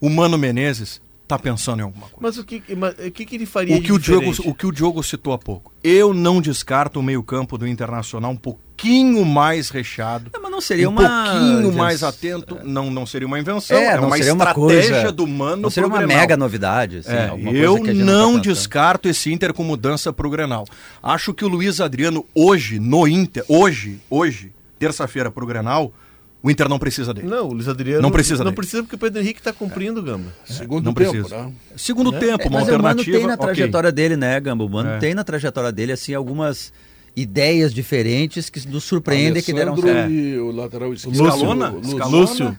o 0.00 0.08
Mano 0.08 0.36
Menezes 0.38 1.00
tá 1.30 1.38
pensando 1.38 1.80
em 1.80 1.82
alguma 1.82 2.06
coisa. 2.08 2.18
Mas 2.20 2.38
o 2.38 2.44
que, 2.44 2.62
mas, 2.76 2.94
o 2.98 3.10
que, 3.10 3.24
que 3.24 3.34
ele 3.36 3.46
faria 3.46 3.74
O 3.76 3.80
que 3.80 3.86
de 3.86 3.92
o, 3.92 3.98
Diogo, 3.98 4.32
o 4.44 4.54
que 4.54 4.66
o 4.66 4.72
Diogo 4.72 5.02
citou 5.02 5.32
há 5.32 5.38
pouco. 5.38 5.72
Eu 5.82 6.12
não 6.14 6.40
descarto 6.40 7.00
o 7.00 7.02
meio-campo 7.02 7.56
do 7.56 7.66
Internacional 7.66 8.30
um 8.32 8.36
pouquinho 8.36 9.24
mais 9.24 9.70
recheado. 9.70 10.30
Não, 10.32 10.42
mas 10.42 10.50
não 10.50 10.60
seria 10.60 10.88
um 10.88 10.92
uma 10.92 11.02
pouquinho 11.30 11.60
inven- 11.68 11.72
mais 11.78 12.02
atento. 12.02 12.58
Não, 12.64 12.90
não 12.90 13.06
seria 13.06 13.26
uma 13.26 13.38
invenção, 13.38 13.76
É, 13.76 13.84
é, 13.86 13.96
não 13.96 14.08
uma 14.08 14.16
seria 14.16 14.34
uma 14.34 14.44
estratégia 14.44 14.90
coisa- 14.94 15.12
do 15.12 15.26
Mano 15.26 15.62
Não 15.62 15.70
seria 15.70 15.88
pro 15.88 15.96
uma 15.98 16.04
Grenal. 16.04 16.20
mega 16.20 16.36
novidade. 16.36 16.98
Assim, 16.98 17.10
É, 17.12 17.30
eu 17.54 17.80
que 17.82 17.90
a 17.90 17.94
gente 17.94 18.04
não 18.04 18.34
tá 18.34 18.40
descarto 18.42 19.08
esse 19.08 19.32
Inter 19.32 19.52
com 19.54 19.64
mudança 19.64 20.12
pro 20.12 20.28
Grenal. 20.30 20.66
Acho 21.02 21.32
que 21.32 21.44
o 21.44 21.48
Luiz 21.48 21.80
Adriano 21.80 22.24
hoje 22.34 22.78
no 22.78 23.06
Inter, 23.08 23.44
hoje, 23.48 23.98
hoje, 24.10 24.52
terça-feira 24.78 25.30
pro 25.30 25.46
Grenal, 25.46 25.92
o 26.42 26.50
Inter 26.50 26.68
não 26.68 26.78
precisa 26.78 27.12
dele. 27.12 27.28
Não, 27.28 27.48
o 27.48 27.52
Luiz 27.52 27.68
Adriano. 27.68 28.00
Não 28.02 28.10
precisa 28.10 28.38
Não 28.38 28.44
dele. 28.46 28.56
precisa 28.56 28.82
porque 28.82 28.96
o 28.96 28.98
Pedro 28.98 29.20
Henrique 29.20 29.40
está 29.40 29.52
cumprindo, 29.52 30.02
Gamba. 30.02 30.32
Segundo 30.44 30.84
não 30.86 30.94
tempo, 30.94 31.10
precisa. 31.12 31.44
né? 31.44 31.52
Segundo 31.76 32.10
tempo, 32.12 32.42
É, 32.44 32.46
uma 32.48 32.58
mas 32.60 32.68
o 32.68 32.72
Mano 32.72 32.86
alternativa. 32.88 33.18
tem 33.18 33.26
na 33.26 33.36
trajetória 33.36 33.92
dele, 33.92 34.16
né, 34.16 34.40
Gamba? 34.40 34.64
O 34.64 34.68
Mano 34.68 34.90
É. 34.90 34.98
tem 34.98 35.14
na 35.14 35.22
trajetória 35.24 35.70
dele, 35.70 35.92
assim, 35.92 36.14
algumas 36.14 36.72
ideias 37.16 37.74
diferentes 37.74 38.48
que 38.48 38.66
nos 38.68 38.84
surpreendem 38.84 39.42
que 39.42 39.52
deram 39.52 39.72
Alessandro 39.72 39.94
certo. 39.96 40.12
e 40.12 40.38
o 40.38 40.50
lateral 40.52 40.92
esquerdo. 40.94 41.14
Escalona? 41.14 41.68
Lúcio. 41.70 41.92
Escalona? 41.92 42.16
Lúcio. 42.20 42.58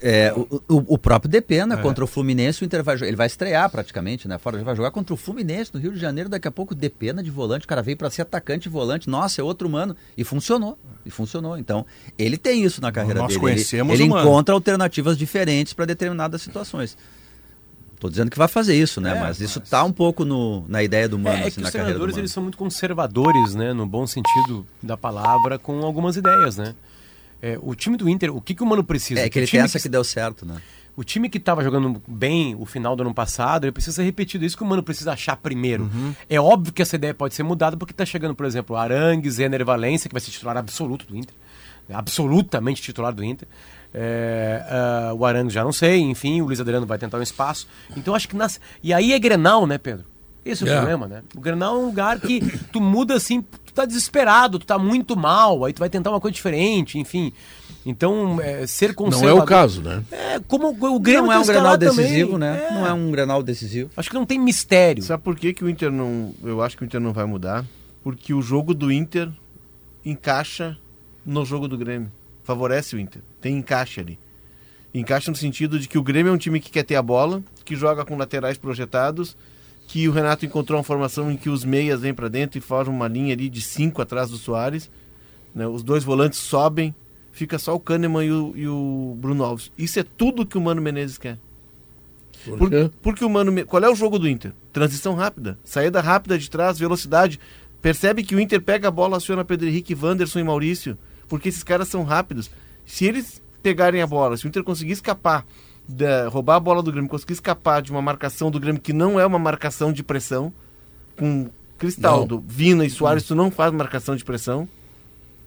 É, 0.00 0.32
o, 0.68 0.94
o- 0.94 0.98
próprio 0.98 1.30
Depena 1.30 1.74
É. 1.74 1.78
contra 1.78 2.04
o 2.04 2.06
Fluminense, 2.06 2.62
o 2.62 2.64
Inter 2.64 2.82
vai, 2.82 2.96
ele 3.02 3.16
vai 3.16 3.26
estrear 3.26 3.68
praticamente, 3.70 4.28
né? 4.28 4.38
Fora, 4.38 4.56
ele 4.56 4.64
vai 4.64 4.76
jogar 4.76 4.90
contra 4.90 5.12
o 5.14 5.16
Fluminense 5.16 5.70
no 5.74 5.80
Rio 5.80 5.92
de 5.92 5.98
Janeiro, 5.98 6.28
daqui 6.28 6.46
a 6.46 6.50
pouco 6.50 6.74
Depena 6.74 7.22
de 7.22 7.30
volante, 7.30 7.64
o 7.64 7.68
cara 7.68 7.82
veio 7.82 7.96
para 7.96 8.08
ser 8.10 8.22
atacante 8.22 8.68
e 8.68 8.70
volante, 8.70 9.08
nossa, 9.10 9.40
é 9.40 9.44
outro 9.44 9.66
humano. 9.68 9.96
E 10.16 10.24
funcionou, 10.24 10.78
e 11.04 11.10
funcionou. 11.10 11.56
Então, 11.58 11.84
ele 12.18 12.36
tem 12.36 12.64
isso 12.64 12.80
na 12.80 12.92
carreira 12.92 13.20
Nós 13.20 13.28
dele. 13.28 13.40
conhecemos 13.40 13.92
ele 13.94 14.04
ele 14.04 14.12
encontra 14.12 14.54
alternativas 14.54 15.16
diferentes 15.18 15.72
para 15.72 15.84
determinadas 15.84 16.42
situações. 16.42 16.96
Tô 17.98 18.08
dizendo 18.10 18.30
que 18.32 18.38
vai 18.38 18.48
fazer 18.48 18.74
isso, 18.74 19.00
né? 19.00 19.16
É, 19.16 19.20
mas 19.20 19.40
isso 19.40 19.60
tá 19.60 19.84
um 19.84 19.92
pouco 19.92 20.24
no, 20.24 20.64
na 20.68 20.82
ideia 20.82 21.08
do 21.08 21.16
Mano, 21.16 21.36
É, 21.36 21.42
é 21.44 21.46
assim, 21.46 21.50
que 21.56 21.60
na 21.60 21.66
os 21.68 21.72
treinadores 21.72 22.16
eles 22.16 22.32
são 22.32 22.42
muito 22.42 22.58
conservadores, 22.58 23.54
né, 23.54 23.72
no 23.72 23.86
bom 23.86 24.04
sentido 24.08 24.66
da 24.82 24.96
palavra, 24.96 25.56
com 25.56 25.84
algumas 25.84 26.16
ideias, 26.16 26.56
né? 26.56 26.74
É, 27.42 27.58
o 27.60 27.74
time 27.74 27.96
do 27.96 28.08
Inter, 28.08 28.34
o 28.34 28.40
que, 28.40 28.54
que 28.54 28.62
o 28.62 28.66
Mano 28.66 28.84
precisa? 28.84 29.20
É 29.20 29.28
que 29.28 29.38
ele 29.38 29.46
tem 29.46 29.50
time 29.58 29.64
essa 29.64 29.80
que 29.80 29.88
deu 29.88 30.04
certo, 30.04 30.46
né? 30.46 30.56
O 30.94 31.02
time 31.02 31.28
que 31.28 31.38
estava 31.38 31.64
jogando 31.64 32.00
bem 32.06 32.54
o 32.54 32.64
final 32.66 32.94
do 32.94 33.02
ano 33.02 33.12
passado, 33.14 33.64
ele 33.64 33.72
precisa 33.72 33.96
ser 33.96 34.02
repetido. 34.04 34.44
É 34.44 34.46
Isso 34.46 34.56
que 34.56 34.62
o 34.62 34.66
Mano 34.66 34.82
precisa 34.82 35.12
achar 35.12 35.36
primeiro. 35.36 35.84
Uhum. 35.84 36.14
É 36.28 36.38
óbvio 36.40 36.72
que 36.72 36.82
essa 36.82 36.96
ideia 36.96 37.12
pode 37.14 37.34
ser 37.34 37.42
mudada 37.42 37.76
porque 37.76 37.92
está 37.92 38.04
chegando, 38.04 38.34
por 38.34 38.46
exemplo, 38.46 38.76
Arangues, 38.76 39.38
Ener 39.38 39.60
e 39.62 39.64
Valência, 39.64 40.08
que 40.08 40.14
vai 40.14 40.20
ser 40.20 40.30
titular 40.30 40.56
absoluto 40.56 41.06
do 41.06 41.16
Inter. 41.16 41.34
Absolutamente 41.92 42.80
titular 42.82 43.12
do 43.12 43.24
Inter. 43.24 43.48
É, 43.94 44.64
ah, 44.68 45.12
o 45.14 45.24
Arangues 45.24 45.52
já 45.52 45.64
não 45.64 45.72
sei, 45.72 45.98
enfim, 46.00 46.40
o 46.40 46.46
Luiz 46.46 46.60
Adriano 46.60 46.86
vai 46.86 46.98
tentar 46.98 47.18
um 47.18 47.22
espaço. 47.22 47.66
Então 47.96 48.14
acho 48.14 48.28
que 48.28 48.36
nas... 48.36 48.60
E 48.82 48.92
aí 48.92 49.12
é 49.12 49.18
Grenal, 49.18 49.66
né, 49.66 49.78
Pedro? 49.78 50.04
Esse 50.44 50.64
é 50.64 50.66
o 50.66 50.70
É. 50.70 50.76
problema, 50.76 51.06
né? 51.06 51.22
O 51.36 51.40
Grenal 51.40 51.76
é 51.76 51.78
um 51.78 51.86
lugar 51.86 52.18
que 52.20 52.40
tu 52.72 52.80
muda 52.80 53.14
assim, 53.14 53.44
tu 53.72 53.76
tá 53.76 53.84
desesperado, 53.86 54.58
tu 54.58 54.66
tá 54.66 54.78
muito 54.78 55.16
mal, 55.16 55.64
aí 55.64 55.72
tu 55.72 55.78
vai 55.78 55.88
tentar 55.88 56.10
uma 56.10 56.20
coisa 56.20 56.34
diferente, 56.34 56.98
enfim. 56.98 57.32
Então, 57.84 58.40
é, 58.40 58.66
ser 58.66 58.88
Não 58.88 58.94
conservador... 58.94 59.40
é 59.40 59.42
o 59.42 59.46
caso, 59.46 59.82
né? 59.82 60.04
É, 60.12 60.40
como 60.46 60.68
o 60.68 61.00
Grêmio 61.00 61.24
Não 61.26 61.32
é 61.32 61.38
um 61.38 61.42
Grenal 61.44 61.56
escalado 61.56 61.86
também. 61.86 62.06
decisivo, 62.06 62.38
né? 62.38 62.66
É. 62.70 62.74
Não 62.74 62.86
é 62.86 62.92
um 62.92 63.10
Grenal 63.10 63.42
decisivo. 63.42 63.90
Acho 63.96 64.08
que 64.08 64.14
não 64.14 64.26
tem 64.26 64.38
mistério. 64.38 65.02
Sabe 65.02 65.22
por 65.22 65.34
que, 65.34 65.52
que 65.52 65.64
o 65.64 65.68
Inter 65.68 65.90
não. 65.90 66.32
Eu 66.44 66.62
acho 66.62 66.76
que 66.76 66.84
o 66.84 66.86
Inter 66.86 67.00
não 67.00 67.12
vai 67.12 67.24
mudar? 67.24 67.64
Porque 68.04 68.32
o 68.32 68.40
jogo 68.42 68.72
do 68.72 68.92
Inter 68.92 69.28
encaixa 70.04 70.76
no 71.24 71.44
jogo 71.44 71.66
do 71.66 71.76
Grêmio. 71.76 72.12
Favorece 72.44 72.94
o 72.94 73.00
Inter. 73.00 73.22
Tem 73.40 73.56
encaixe 73.56 74.00
ali. 74.00 74.18
Encaixa 74.94 75.30
no 75.30 75.36
sentido 75.36 75.78
de 75.78 75.88
que 75.88 75.98
o 75.98 76.02
Grêmio 76.02 76.30
é 76.30 76.32
um 76.32 76.38
time 76.38 76.60
que 76.60 76.70
quer 76.70 76.82
ter 76.82 76.96
a 76.96 77.02
bola, 77.02 77.42
que 77.64 77.74
joga 77.74 78.04
com 78.04 78.16
laterais 78.16 78.58
projetados, 78.58 79.36
que 79.92 80.08
o 80.08 80.12
Renato 80.12 80.46
encontrou 80.46 80.78
uma 80.78 80.82
formação 80.84 81.30
em 81.30 81.36
que 81.36 81.50
os 81.50 81.66
meias 81.66 82.00
vêm 82.00 82.14
para 82.14 82.26
dentro 82.28 82.56
e 82.56 82.62
formam 82.62 82.96
uma 82.96 83.06
linha 83.06 83.34
ali 83.34 83.50
de 83.50 83.60
cinco 83.60 84.00
atrás 84.00 84.30
do 84.30 84.38
Soares. 84.38 84.90
né? 85.54 85.66
Os 85.66 85.82
dois 85.82 86.02
volantes 86.02 86.38
sobem, 86.38 86.94
fica 87.30 87.58
só 87.58 87.74
o 87.74 87.78
Kahneman 87.80 88.24
e 88.24 88.32
o, 88.32 88.52
e 88.56 88.66
o 88.66 89.14
Bruno 89.20 89.44
Alves. 89.44 89.70
Isso 89.76 90.00
é 90.00 90.02
tudo 90.02 90.46
que 90.46 90.56
o 90.56 90.60
Mano 90.62 90.80
Menezes 90.80 91.18
quer. 91.18 91.36
Por 92.46 92.56
Por- 92.58 92.70
porque 93.02 93.22
o 93.24 93.28
Mano. 93.28 93.66
Qual 93.66 93.84
é 93.84 93.90
o 93.90 93.94
jogo 93.94 94.18
do 94.18 94.26
Inter? 94.26 94.52
Transição 94.72 95.14
rápida. 95.14 95.58
Saída 95.62 96.00
rápida 96.00 96.38
de 96.38 96.48
trás, 96.48 96.78
velocidade. 96.78 97.38
Percebe 97.82 98.22
que 98.24 98.34
o 98.34 98.40
Inter 98.40 98.62
pega 98.62 98.88
a 98.88 98.90
bola, 98.90 99.18
aciona 99.18 99.44
Pedro 99.44 99.68
Henrique, 99.68 99.94
Wanderson 99.94 100.38
e 100.38 100.44
Maurício. 100.44 100.96
Porque 101.28 101.50
esses 101.50 101.62
caras 101.62 101.88
são 101.88 102.02
rápidos. 102.02 102.50
Se 102.86 103.04
eles 103.04 103.42
pegarem 103.62 104.00
a 104.00 104.06
bola, 104.06 104.38
se 104.38 104.46
o 104.46 104.48
Inter 104.48 104.64
conseguir 104.64 104.92
escapar, 104.92 105.44
da- 105.88 106.28
roubar 106.28 106.56
a 106.56 106.60
bola 106.60 106.82
do 106.82 106.90
Grêmio, 106.92 107.08
conseguir 107.10 107.32
escapar 107.34 107.82
de 107.82 107.90
uma 107.90 108.02
marcação 108.02 108.50
do 108.50 108.58
Grêmio 108.60 108.80
que 108.80 108.92
não 108.92 109.18
é 109.18 109.26
uma 109.26 109.38
marcação 109.38 109.92
de 109.92 110.02
pressão, 110.02 110.52
com 111.16 111.48
Cristaldo, 111.78 112.42
Vina 112.46 112.84
e 112.84 112.90
Soares, 112.90 113.24
tu 113.24 113.34
não 113.34 113.50
faz 113.50 113.72
marcação 113.72 114.14
de 114.16 114.24
pressão. 114.24 114.68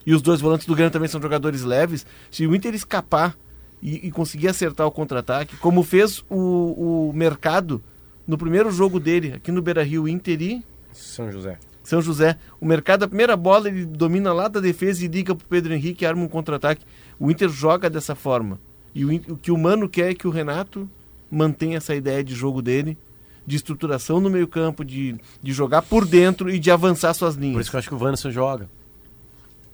E 0.06 0.14
os 0.14 0.22
dois 0.22 0.40
volantes 0.42 0.68
do 0.68 0.76
Grêmio 0.76 0.92
também 0.92 1.08
são 1.08 1.22
jogadores 1.22 1.64
leves. 1.64 2.06
Se 2.30 2.46
o 2.46 2.54
Inter 2.54 2.76
escapar 2.76 3.36
e, 3.82 4.08
e 4.08 4.12
conseguir 4.12 4.48
acertar 4.50 4.86
o 4.86 4.92
contra-ataque, 4.92 5.58
como 5.58 5.82
fez 5.82 6.24
o, 6.30 7.10
o 7.10 7.14
Mercado 7.14 7.82
no 8.28 8.38
primeiro 8.38 8.70
jogo 8.72 9.00
dele, 9.00 9.34
aqui 9.34 9.52
no 9.52 9.62
Beira-Rio, 9.62 10.08
Inter 10.08 10.42
e 10.42 10.64
São 10.94 11.32
José. 11.32 11.58
São 11.84 12.02
José. 12.02 12.38
O 12.60 12.66
Mercado, 12.66 13.04
a 13.04 13.08
primeira 13.08 13.36
bola, 13.38 13.68
ele 13.68 13.86
domina 13.86 14.34
lá 14.34 14.48
da 14.48 14.60
defesa 14.60 15.06
e 15.06 15.08
liga 15.08 15.34
pro 15.36 15.48
Pedro 15.48 15.74
Henrique 15.74 16.04
e 16.04 16.08
arma 16.08 16.24
um 16.24 16.28
contra-ataque. 16.28 16.86
O 17.20 17.32
Inter 17.32 17.48
joga 17.50 17.90
dessa 17.90 18.14
forma. 18.16 18.60
E 18.96 19.04
o, 19.06 19.14
o 19.34 19.38
que 19.38 19.52
o 19.52 19.58
Mano 19.58 19.88
quer 19.90 20.12
é 20.12 20.16
que 20.16 20.26
o 20.28 20.32
Renato 20.32 20.90
mantenha 21.30 21.78
essa 21.78 21.94
ideia 21.94 22.24
de 22.24 22.34
jogo 22.34 22.62
dele, 22.62 22.98
de 23.46 23.58
estruturação 23.58 24.20
no 24.22 24.30
meio-campo, 24.30 24.84
de, 24.86 25.16
de 25.44 25.52
jogar 25.54 25.82
por 25.82 26.06
dentro 26.08 26.50
e 26.50 26.58
de 26.58 26.72
avançar 26.72 27.14
suas 27.14 27.36
Por 27.36 27.42
linhas. 27.42 27.62
isso 27.62 27.70
que 27.70 27.76
eu 27.76 27.80
acho 27.80 27.90
que 27.90 27.94
o 27.96 27.98
Wanderson 28.00 28.32
joga. 28.32 28.70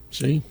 Sim. 0.10 0.42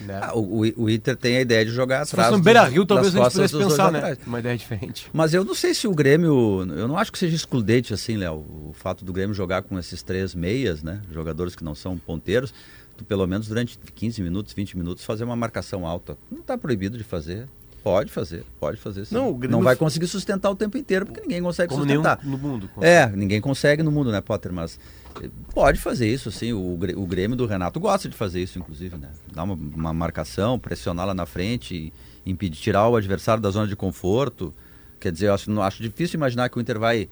Né? 0.00 0.20
Ah, 0.22 0.32
o, 0.36 0.60
o- 0.60 0.88
Inter 0.90 1.16
tem 1.16 1.38
a 1.38 1.40
ideia 1.40 1.64
de 1.64 1.72
jogar 1.72 2.04
Se 2.06 2.12
atrás. 2.12 2.28
fosse 2.28 2.32
no 2.32 2.38
dos- 2.38 2.44
Beira 2.44 2.62
Rio, 2.68 2.86
talvez 2.86 3.16
a 3.16 3.18
gente 3.24 3.32
pudesse 3.32 3.58
pensar, 3.58 3.90
né? 3.90 4.16
Uma 4.26 4.38
ideia 4.38 4.56
diferente. 4.56 5.08
Mas 5.12 5.34
eu 5.34 5.44
não 5.44 5.54
sei 5.56 5.74
se 5.74 5.88
o 5.88 5.94
Grêmio. 5.94 6.60
Eu 6.76 6.86
não 6.86 6.96
acho 6.96 7.10
que 7.10 7.18
seja 7.18 7.34
excludente 7.34 7.92
assim, 7.92 8.16
Léo. 8.16 8.34
O 8.36 8.72
fato 8.74 9.04
do 9.04 9.12
Grêmio 9.12 9.34
jogar 9.34 9.62
com 9.62 9.76
esses 9.76 10.00
três 10.02 10.36
meias, 10.36 10.84
né? 10.84 11.00
Jogadores 11.12 11.56
que 11.56 11.64
não 11.64 11.74
são 11.74 11.98
ponteiros. 11.98 12.54
Tu, 12.96 13.04
pelo 13.04 13.26
menos 13.26 13.48
durante 13.48 13.76
15 13.94 14.22
minutos, 14.22 14.52
20 14.52 14.76
minutos, 14.78 15.04
fazer 15.04 15.24
uma 15.24 15.34
marcação 15.34 15.84
alta. 15.84 16.16
Não 16.30 16.40
está 16.40 16.56
proibido 16.56 16.96
de 16.96 17.02
fazer. 17.02 17.48
Pode 17.88 18.12
fazer, 18.12 18.44
pode 18.60 18.76
fazer 18.78 19.04
sim. 19.06 19.14
Não, 19.14 19.32
Grêmio- 19.32 19.60
vai 19.62 19.74
conseguir 19.76 20.06
sustentar 20.06 20.50
o 20.50 20.54
tempo 20.54 20.76
inteiro, 20.76 21.06
porque 21.06 21.20
ninguém 21.22 21.42
consegue 21.42 21.70
Como 21.72 21.82
sustentar. 21.84 22.20
no 22.22 22.36
mundo. 22.36 22.68
É, 22.80 23.06
ninguém 23.08 23.40
consegue 23.40 23.82
no 23.82 23.90
mundo, 23.90 24.12
né, 24.12 24.20
Potter? 24.20 24.52
Mas 24.52 24.78
eh, 25.22 25.30
pode 25.54 25.80
fazer 25.80 26.06
isso, 26.06 26.30
sim. 26.30 26.52
O, 26.52 26.74
o 26.96 27.06
Grêmio 27.06 27.36
do 27.36 27.46
Renato 27.46 27.80
gosta 27.80 28.08
de 28.08 28.14
fazer 28.16 28.42
isso, 28.42 28.58
inclusive, 28.58 28.96
né? 28.98 29.08
Dar 29.32 29.44
uma, 29.44 29.54
uma 29.54 29.92
marcação, 29.94 30.58
pressionar 30.58 31.06
lá 31.06 31.14
na 31.14 31.24
frente, 31.24 31.92
impedir, 32.26 32.58
tirar 32.60 32.86
o 32.88 32.96
adversário 32.96 33.42
da 33.42 33.50
zona 33.50 33.66
de 33.66 33.74
conforto. 33.74 34.52
Quer 35.00 35.12
dizer, 35.12 35.28
eu 35.28 35.34
acho, 35.34 35.50
não, 35.50 35.62
acho 35.62 35.82
difícil 35.82 36.16
imaginar 36.18 36.48
que 36.50 36.58
o 36.58 36.60
Inter 36.60 36.78
vai 36.78 37.08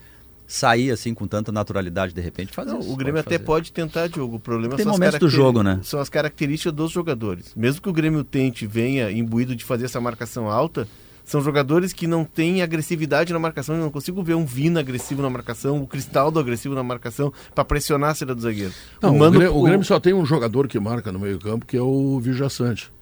sair 0.47 0.91
assim 0.91 1.13
com 1.15 1.27
tanta 1.27 1.51
naturalidade 1.51 2.13
de 2.13 2.21
repente 2.21 2.53
fazer 2.53 2.71
Não, 2.73 2.81
isso. 2.81 2.93
o 2.93 2.97
Grêmio 2.97 3.15
pode 3.23 3.27
até 3.27 3.35
fazer. 3.37 3.45
pode 3.47 3.73
tentar, 3.73 4.07
Diogo. 4.09 4.37
O 4.37 4.41
problema 4.41 4.77
Tem 4.77 4.85
são 4.85 4.93
as 4.93 4.99
momentos 4.99 5.19
do 5.19 5.29
jogo, 5.29 5.63
né? 5.63 5.81
São 5.83 5.99
as 6.01 6.09
características 6.09 6.73
dos 6.73 6.91
jogadores. 6.93 7.53
Mesmo 7.57 7.81
que 7.83 7.89
o 7.89 7.93
Grêmio 7.93 8.23
tente, 8.25 8.67
venha 8.67 9.11
imbuído 9.11 9.55
de 9.57 9.65
fazer 9.65 9.87
essa 9.87 10.01
marcação 10.01 10.49
alta, 10.49 10.87
são 11.25 11.41
jogadores 11.41 11.93
que 11.93 12.07
não 12.07 12.25
têm 12.25 12.63
agressividade 12.63 13.33
na 13.33 13.39
marcação. 13.41 13.75
Eu 13.75 13.81
não 13.83 13.91
consigo 13.91 14.23
ver 14.23 14.35
um 14.35 14.45
Vina 14.45 14.79
agressivo 14.79 15.21
na 15.23 15.29
marcação, 15.31 15.83
o 15.83 15.87
Cristaldo 15.87 16.39
agressivo 16.39 16.75
na 16.75 16.85
marcação, 16.85 17.33
para 17.53 17.65
pressionar 17.65 18.11
a 18.11 18.15
saída 18.15 18.33
do 18.35 18.41
zagueiro. 18.41 18.73
Não, 19.03 19.11
o, 19.17 19.19
Mano- 19.19 19.39
Grêmio, 19.39 19.57
o 19.57 19.63
Grêmio 19.65 19.85
só 19.85 19.99
tem 19.99 20.15
um 20.15 20.25
jogador 20.25 20.69
que 20.69 20.79
marca 20.79 21.11
no 21.11 21.19
meio-campo, 21.19 21.67
que 21.67 21.77
é 21.77 21.83
o 21.83 22.21
Vijaçante. 22.21 22.93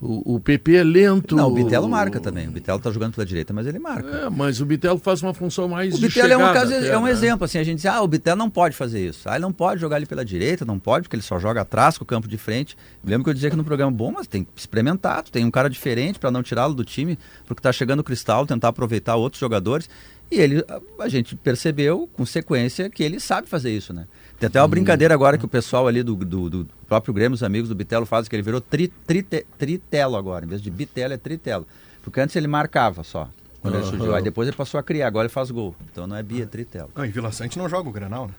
O, 0.00 0.36
o 0.36 0.40
PP 0.40 0.76
é 0.76 0.84
lento. 0.84 1.34
Não, 1.34 1.48
o 1.48 1.54
Bitelo 1.54 1.88
marca 1.88 2.20
também. 2.20 2.46
O 2.46 2.52
Bitelo 2.52 2.78
tá 2.78 2.90
jogando 2.90 3.14
pela 3.14 3.26
direita, 3.26 3.52
mas 3.52 3.66
ele 3.66 3.80
marca. 3.80 4.08
É, 4.08 4.30
mas 4.30 4.60
o 4.60 4.66
Bitelo 4.66 4.98
faz 4.98 5.22
uma 5.22 5.34
função 5.34 5.66
mais 5.66 5.94
O 5.94 5.98
Bitelo 5.98 6.32
é 6.32 6.36
um, 6.36 6.52
caso, 6.52 6.72
até, 6.72 6.88
é 6.88 6.96
um 6.96 7.04
né? 7.04 7.10
exemplo, 7.10 7.44
assim, 7.44 7.58
a 7.58 7.64
gente 7.64 7.78
diz, 7.78 7.86
ah, 7.86 8.00
o 8.00 8.06
Bitelo 8.06 8.36
não 8.36 8.48
pode 8.48 8.76
fazer 8.76 9.08
isso. 9.08 9.28
Ah, 9.28 9.34
ele 9.34 9.42
não 9.42 9.52
pode 9.52 9.80
jogar 9.80 9.96
ali 9.96 10.06
pela 10.06 10.24
direita, 10.24 10.64
não 10.64 10.78
pode, 10.78 11.04
porque 11.04 11.16
ele 11.16 11.22
só 11.22 11.40
joga 11.40 11.62
atrás 11.62 11.98
com 11.98 12.04
o 12.04 12.06
campo 12.06 12.28
de 12.28 12.38
frente. 12.38 12.76
Lembro 13.04 13.24
que 13.24 13.30
eu 13.30 13.34
dizia 13.34 13.50
que 13.50 13.56
no 13.56 13.64
programa, 13.64 13.90
bom, 13.90 14.12
mas 14.12 14.28
tem 14.28 14.44
que 14.44 14.50
experimentar, 14.56 15.24
tem 15.24 15.44
um 15.44 15.50
cara 15.50 15.68
diferente 15.68 16.18
para 16.18 16.30
não 16.30 16.44
tirá-lo 16.44 16.74
do 16.74 16.84
time, 16.84 17.18
porque 17.44 17.60
tá 17.60 17.72
chegando 17.72 18.00
o 18.00 18.04
Cristal, 18.04 18.46
tentar 18.46 18.68
aproveitar 18.68 19.16
outros 19.16 19.40
jogadores. 19.40 19.90
E 20.30 20.38
ele, 20.38 20.64
a 21.00 21.08
gente 21.08 21.34
percebeu 21.34 22.08
com 22.12 22.24
sequência 22.24 22.90
que 22.90 23.02
ele 23.02 23.18
sabe 23.18 23.48
fazer 23.48 23.74
isso, 23.74 23.92
né? 23.92 24.06
Tem 24.38 24.46
até 24.46 24.60
uma 24.60 24.66
Hum. 24.66 24.70
brincadeira 24.70 25.12
agora 25.14 25.36
que 25.36 25.44
o 25.44 25.48
pessoal 25.48 25.88
ali 25.88 26.02
do, 26.02 26.14
do, 26.14 26.48
do 26.50 26.68
próprio 26.88 27.12
Grêmio, 27.12 27.34
os 27.34 27.42
amigos 27.42 27.68
do 27.68 27.74
Bitelo 27.74 28.06
fazem, 28.06 28.30
que 28.30 28.36
ele 28.36 28.42
virou 28.42 28.60
tri, 28.60 28.88
trite- 29.06 29.44
tritelo 29.58 30.16
agora, 30.16 30.44
em 30.44 30.48
vez 30.48 30.62
de 30.62 30.70
bitelo 30.70 31.12
é 31.12 31.16
tritelo. 31.16 31.66
Porque 32.02 32.20
antes 32.20 32.36
ele 32.36 32.46
marcava 32.46 33.02
só, 33.02 33.28
quando 33.60 33.74
ele 33.74 33.82
Aham. 33.82 33.90
surgiu. 33.90 34.14
Aí 34.14 34.22
depois 34.22 34.46
ele 34.46 34.56
passou 34.56 34.78
a 34.78 34.82
criar, 34.82 35.08
agora 35.08 35.26
ele 35.26 35.32
faz 35.32 35.50
gol. 35.50 35.74
Então 35.90 36.06
não 36.06 36.14
é 36.16 36.22
bi, 36.22 36.40
é 36.40 36.46
tritelo. 36.46 36.88
Não, 36.94 37.04
e 37.04 37.08
Vila 37.08 37.32
Sante 37.32 37.58
não 37.58 37.68
joga 37.68 37.88
o 37.88 37.92
Grenal, 37.92 38.28
né? 38.28 38.34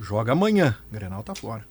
Joga 0.00 0.32
amanhã. 0.32 0.76
O 0.90 0.94
Grenal 0.94 1.22
tá 1.22 1.34
fora. 1.34 1.64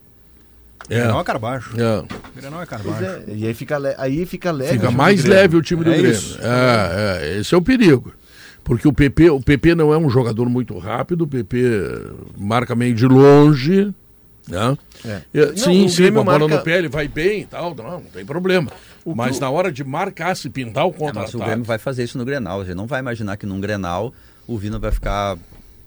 O 0.89 0.93
É. 0.93 0.99
Grenal 0.99 1.21
é 1.21 1.23
Carbaixo. 1.23 1.79
É. 1.79 1.99
O 1.99 2.07
Grenal 2.35 2.61
é 2.61 2.65
Carbaixo. 2.65 3.03
é, 3.03 3.23
e 3.35 3.47
aí 3.47 3.53
fica, 3.53 3.77
le- 3.77 3.95
aí 3.97 4.25
fica 4.25 4.51
leve. 4.51 4.73
Fica 4.73 4.91
mais 4.91 5.23
leve 5.23 5.55
o 5.55 5.61
time 5.61 5.83
do 5.83 5.91
É 5.91 5.97
Grêmio. 5.97 6.11
isso. 6.11 6.37
É, 6.41 7.21
é, 7.35 7.37
esse 7.39 7.53
é 7.53 7.57
o 7.57 7.61
perigo. 7.61 8.13
Porque 8.67 8.85
o 8.85 8.91
PP, 8.91 9.29
o 9.29 9.39
PP 9.39 9.75
não 9.75 9.93
é 9.93 9.97
um 9.97 10.09
jogador 10.09 10.49
muito 10.49 10.77
rápido, 10.77 11.21
o 11.21 11.27
PP 11.27 11.57
marca 12.37 12.75
meio 12.75 12.93
de 12.93 13.07
longe. 13.07 13.93
Né? 14.45 14.77
É. 15.05 15.21
É, 15.33 15.45
Não, 15.45 15.57
sim, 15.57 15.85
o 15.85 15.89
sim, 15.89 16.11
com 16.11 16.19
a 16.19 16.23
bola 16.23 16.39
marca- 16.39 16.57
no 16.57 16.63
pé 16.63 16.77
ele 16.77 16.89
vai 16.89 17.07
bem 17.07 17.41
e 17.43 17.45
tal, 17.45 17.73
não, 17.73 17.91
não 17.91 18.01
tem 18.01 18.25
problema. 18.25 18.69
Mas 19.05 19.31
que 19.31 19.37
o- 19.37 19.41
na 19.41 19.49
hora 19.49 19.71
de 19.71 19.85
marcar, 19.85 20.35
se 20.35 20.49
pintar 20.49 20.85
o 20.85 20.93
É, 20.99 21.13
mas 21.13 21.33
o 21.33 21.39
Grêmio 21.39 21.63
vai 21.63 21.77
fazer 21.77 22.03
isso 22.03 22.17
no 22.17 22.25
Grenal. 22.25 22.65
Gente 22.65 22.75
não 22.75 22.87
vai 22.87 22.99
imaginar 22.99 23.37
que 23.37 23.45
num 23.45 23.61
Grenal 23.61 24.13
o 24.45 24.57
Vina 24.57 24.77
vai 24.77 24.91
ficar 24.91 25.37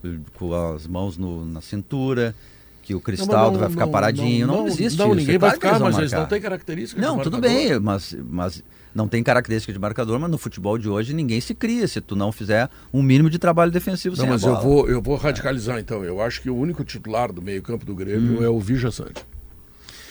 eh, 0.03 0.09
com 0.39 0.55
as 0.75 0.87
mãos 0.87 1.19
no- 1.19 1.45
na 1.45 1.61
cintura, 1.61 2.35
que 2.83 2.95
o 2.95 3.01
Cristaldo 3.01 3.59
vai 3.59 3.69
ficar 3.69 3.87
paradinho. 3.89 4.47
Não, 4.47 4.67
existe 4.67 4.99
Não, 4.99 5.09
isso. 5.09 5.15
ninguém 5.17 5.35
É 5.35 5.39
vai 5.39 5.51
claro 5.51 5.61
que 5.61 5.67
ficar, 5.67 5.79
mas 5.85 5.99
eles 5.99 6.13
não 6.13 6.25
têm 6.27 6.41
características 6.41 7.05
Não, 7.05 7.19
tudo 7.19 7.37
bem, 7.39 7.79
mas, 7.79 8.17
mas 8.31 8.63
não 8.95 9.07
tem 9.09 9.23
característica 9.23 9.73
de 9.73 9.79
marcador, 9.79 10.19
mas 10.19 10.31
no 10.31 10.39
futebol 10.39 10.77
de 10.79 10.89
hoje 10.89 11.13
ninguém 11.15 11.41
se 11.41 11.55
cria 11.55 11.87
se 11.87 12.01
tu 12.01 12.17
não 12.17 12.33
fizer 12.33 12.69
um 12.93 13.03
mínimo 13.03 13.31
de 13.31 13.39
trabalho 13.39 13.71
defensivo 13.71 14.17
Não, 14.17 14.23
sem 14.23 14.31
mas 14.31 14.45
a 14.45 14.49
eu 14.49 14.61
vou, 14.61 14.89
eu 14.89 15.01
vou 15.03 15.17
radicalizar 15.17 15.79
então. 15.79 16.05
Eu 16.05 16.21
acho 16.21 16.41
que 16.43 16.51
o 16.51 16.57
único 16.57 16.83
titular 16.85 17.33
do 17.33 17.41
meio-campo 17.41 17.85
do 17.85 17.95
Grêmio 17.95 18.41
Hum. 18.41 18.45
é 18.45 18.49
o 18.49 18.59
Vija 18.61 18.91
Sante. 18.91 19.25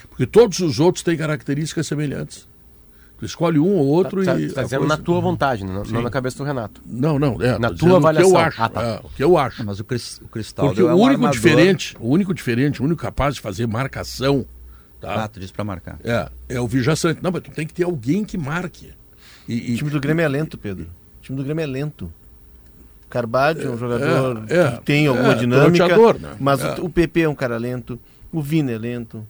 Porque 0.10 0.26
todos 0.26 0.60
os 0.60 0.80
outros 0.80 1.04
têm 1.04 1.18
características 1.18 1.88
semelhantes. 1.88 2.48
Tu 3.18 3.26
escolhe 3.26 3.60
um 3.60 3.76
ou 3.76 3.86
outro 3.86 4.24
Tá, 4.24 4.40
e. 4.40 4.50
tá 4.50 4.64
dizendo 4.64 4.80
coisa- 4.80 4.98
na 4.98 5.04
tua 5.04 5.20
vontade, 5.20 5.66
não, 5.66 5.84
não 5.84 6.02
na 6.02 6.10
cabeça 6.10 6.38
do 6.38 6.46
Renato. 6.46 6.82
Não, 6.86 7.20
não, 7.20 7.42
é. 7.42 7.60
Na 7.60 7.70
tua 7.74 7.98
avaliação. 7.98 8.30
O 8.30 8.34
que 8.34 8.38
eu 8.38 8.40
acho. 8.48 8.62
Ah, 8.64 8.70
tá. 8.70 8.82
é, 8.82 9.00
o 9.04 9.10
que 9.10 9.24
eu 9.26 9.38
acho. 9.38 9.66
Mas 9.66 9.80
o, 9.82 9.84
Cris, 9.84 10.22
o 10.24 10.28
Cristaldo 10.30 10.72
Porque 10.74 10.82
é 10.82 10.86
o 10.86 10.96
um 10.96 11.02
único 11.02 11.12
armador. 11.26 11.32
diferente, 11.32 11.98
o 12.00 12.08
único 12.08 12.34
diferente, 12.34 12.82
o 12.82 12.86
único 12.86 13.02
capaz 13.02 13.36
de 13.36 13.42
fazer 13.42 13.68
marcação, 13.68 14.46
tá? 15.00 15.24
Ah, 15.24 15.28
tu 15.28 15.40
disse 15.40 15.54
pra 15.54 15.64
marcar. 15.64 16.00
É, 16.04 16.30
é 16.50 16.60
o 16.62 16.68
Vija 16.68 16.96
Sante. 16.96 17.22
Não, 17.24 17.32
mas 17.32 17.42
tu 17.44 17.52
tem 17.52 17.66
que 17.68 17.74
ter 17.74 17.84
alguém 17.84 18.24
que 18.26 18.38
marque. 18.38 18.92
E, 19.48 19.54
O 19.54 19.58
e- 19.58 19.76
time 19.78 19.90
do 19.90 20.00
Grêmio 20.00 20.24
é 20.24 20.28
lento, 20.28 20.58
Pedro. 20.58 20.86
O 20.86 21.22
time 21.24 21.38
do 21.38 21.44
Grêmio 21.44 21.64
é 21.64 21.66
lento. 21.68 22.12
Carvalho 23.10 23.64
é 23.68 23.70
um 23.72 23.78
jogador 23.78 24.44
é, 24.50 24.56
é, 24.60 24.72
que 24.72 24.82
tem 24.84 25.08
alguma 25.08 25.32
é, 25.32 25.36
dinâmica, 25.36 25.88
né? 26.20 26.36
mas 26.40 26.62
É. 26.62 26.76
o, 26.80 26.86
o 26.86 26.90
PP 26.90 27.22
é 27.22 27.30
um 27.30 27.34
cara 27.34 27.58
lento, 27.58 28.00
o 28.32 28.40
Vina 28.40 28.72
é 28.72 28.78
lento, 28.78 29.26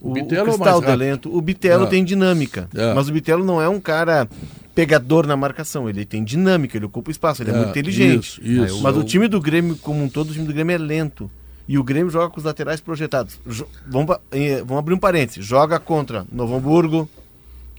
O 0.00 0.10
o, 0.10 0.12
o 0.12 0.18
é 0.18 0.22
o 0.42 0.44
Cristaldo 0.44 0.88
é 0.88 0.94
lento, 0.94 1.36
o 1.36 1.40
Bitelo 1.40 1.84
É. 1.84 1.88
tem 1.88 2.04
dinâmica, 2.04 2.68
É. 2.72 2.94
mas 2.94 3.08
o 3.08 3.12
Bitelo 3.12 3.44
não 3.44 3.60
é 3.60 3.68
um 3.68 3.80
cara 3.80 4.28
pegador 4.72 5.26
na 5.26 5.36
marcação, 5.36 5.88
ele 5.88 6.04
tem 6.04 6.22
dinâmica, 6.22 6.76
ele 6.76 6.86
ocupa 6.86 7.10
espaço, 7.10 7.42
ele 7.42 7.50
é, 7.50 7.54
É, 7.54 7.56
muito 7.56 7.70
inteligente. 7.70 8.40
isso, 8.40 8.64
isso. 8.66 8.80
Mas 8.82 8.96
o 8.96 9.02
time 9.02 9.26
do 9.26 9.40
Grêmio, 9.40 9.74
como 9.78 10.04
um 10.04 10.08
todo, 10.08 10.30
o 10.30 10.32
time 10.32 10.46
do 10.46 10.52
Grêmio 10.52 10.72
é 10.72 10.78
lento. 10.78 11.28
E 11.66 11.78
o 11.78 11.82
Grêmio 11.84 12.10
joga 12.10 12.28
com 12.30 12.38
os 12.38 12.44
laterais 12.44 12.80
projetados. 12.80 13.38
Jo- 13.46 13.66
vamos, 13.86 14.16
eh, 14.30 14.58
vamos 14.58 14.78
abrir 14.78 14.94
um 14.94 14.98
parênteses. 14.98 15.44
Joga 15.44 15.78
contra 15.80 16.26
Novo 16.30 16.54
Hamburgo, 16.56 17.08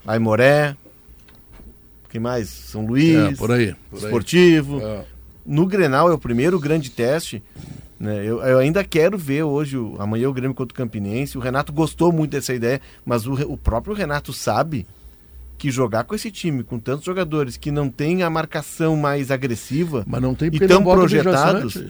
Aimoré, 0.06 0.76
quem 2.10 2.20
mais? 2.20 2.48
São 2.48 2.84
Luís, 2.86 3.14
É, 3.16 3.34
por 3.36 3.50
aí. 3.52 3.74
Por 3.90 3.98
aí. 3.98 4.04
Esportivo. 4.04 4.80
É. 4.80 5.04
No 5.44 5.66
Grenal 5.66 6.10
é 6.10 6.14
o 6.14 6.18
primeiro 6.18 6.58
grande 6.58 6.90
teste. 6.90 7.42
né? 7.98 8.16
Eu, 8.24 8.40
eu 8.42 8.58
ainda 8.58 8.82
quero 8.84 9.16
ver 9.16 9.42
hoje, 9.44 9.76
o- 9.78 9.96
amanhã 10.00 10.28
o 10.28 10.32
Grêmio 10.32 10.54
contra 10.54 10.74
o 10.74 10.76
Campinense. 10.76 11.38
O 11.38 11.40
Renato 11.40 11.72
gostou 11.72 12.12
muito 12.12 12.32
dessa 12.32 12.52
ideia, 12.52 12.80
mas 13.04 13.26
o, 13.26 13.32
o 13.52 13.56
próprio 13.56 13.94
Renato 13.94 14.32
sabe 14.32 14.86
que 15.56 15.70
jogar 15.70 16.04
com 16.04 16.14
esse 16.14 16.30
time, 16.30 16.62
com 16.62 16.78
tantos 16.78 17.04
jogadores 17.06 17.56
que 17.56 17.70
não 17.70 17.88
tem 17.88 18.22
a 18.22 18.28
marcação 18.28 18.94
mais 18.96 19.30
agressiva, 19.30 20.04
Mas 20.06 20.20
não 20.20 20.34
tem 20.34 20.50
E 20.52 20.58
tão 20.60 20.82
projetados. 20.84 21.82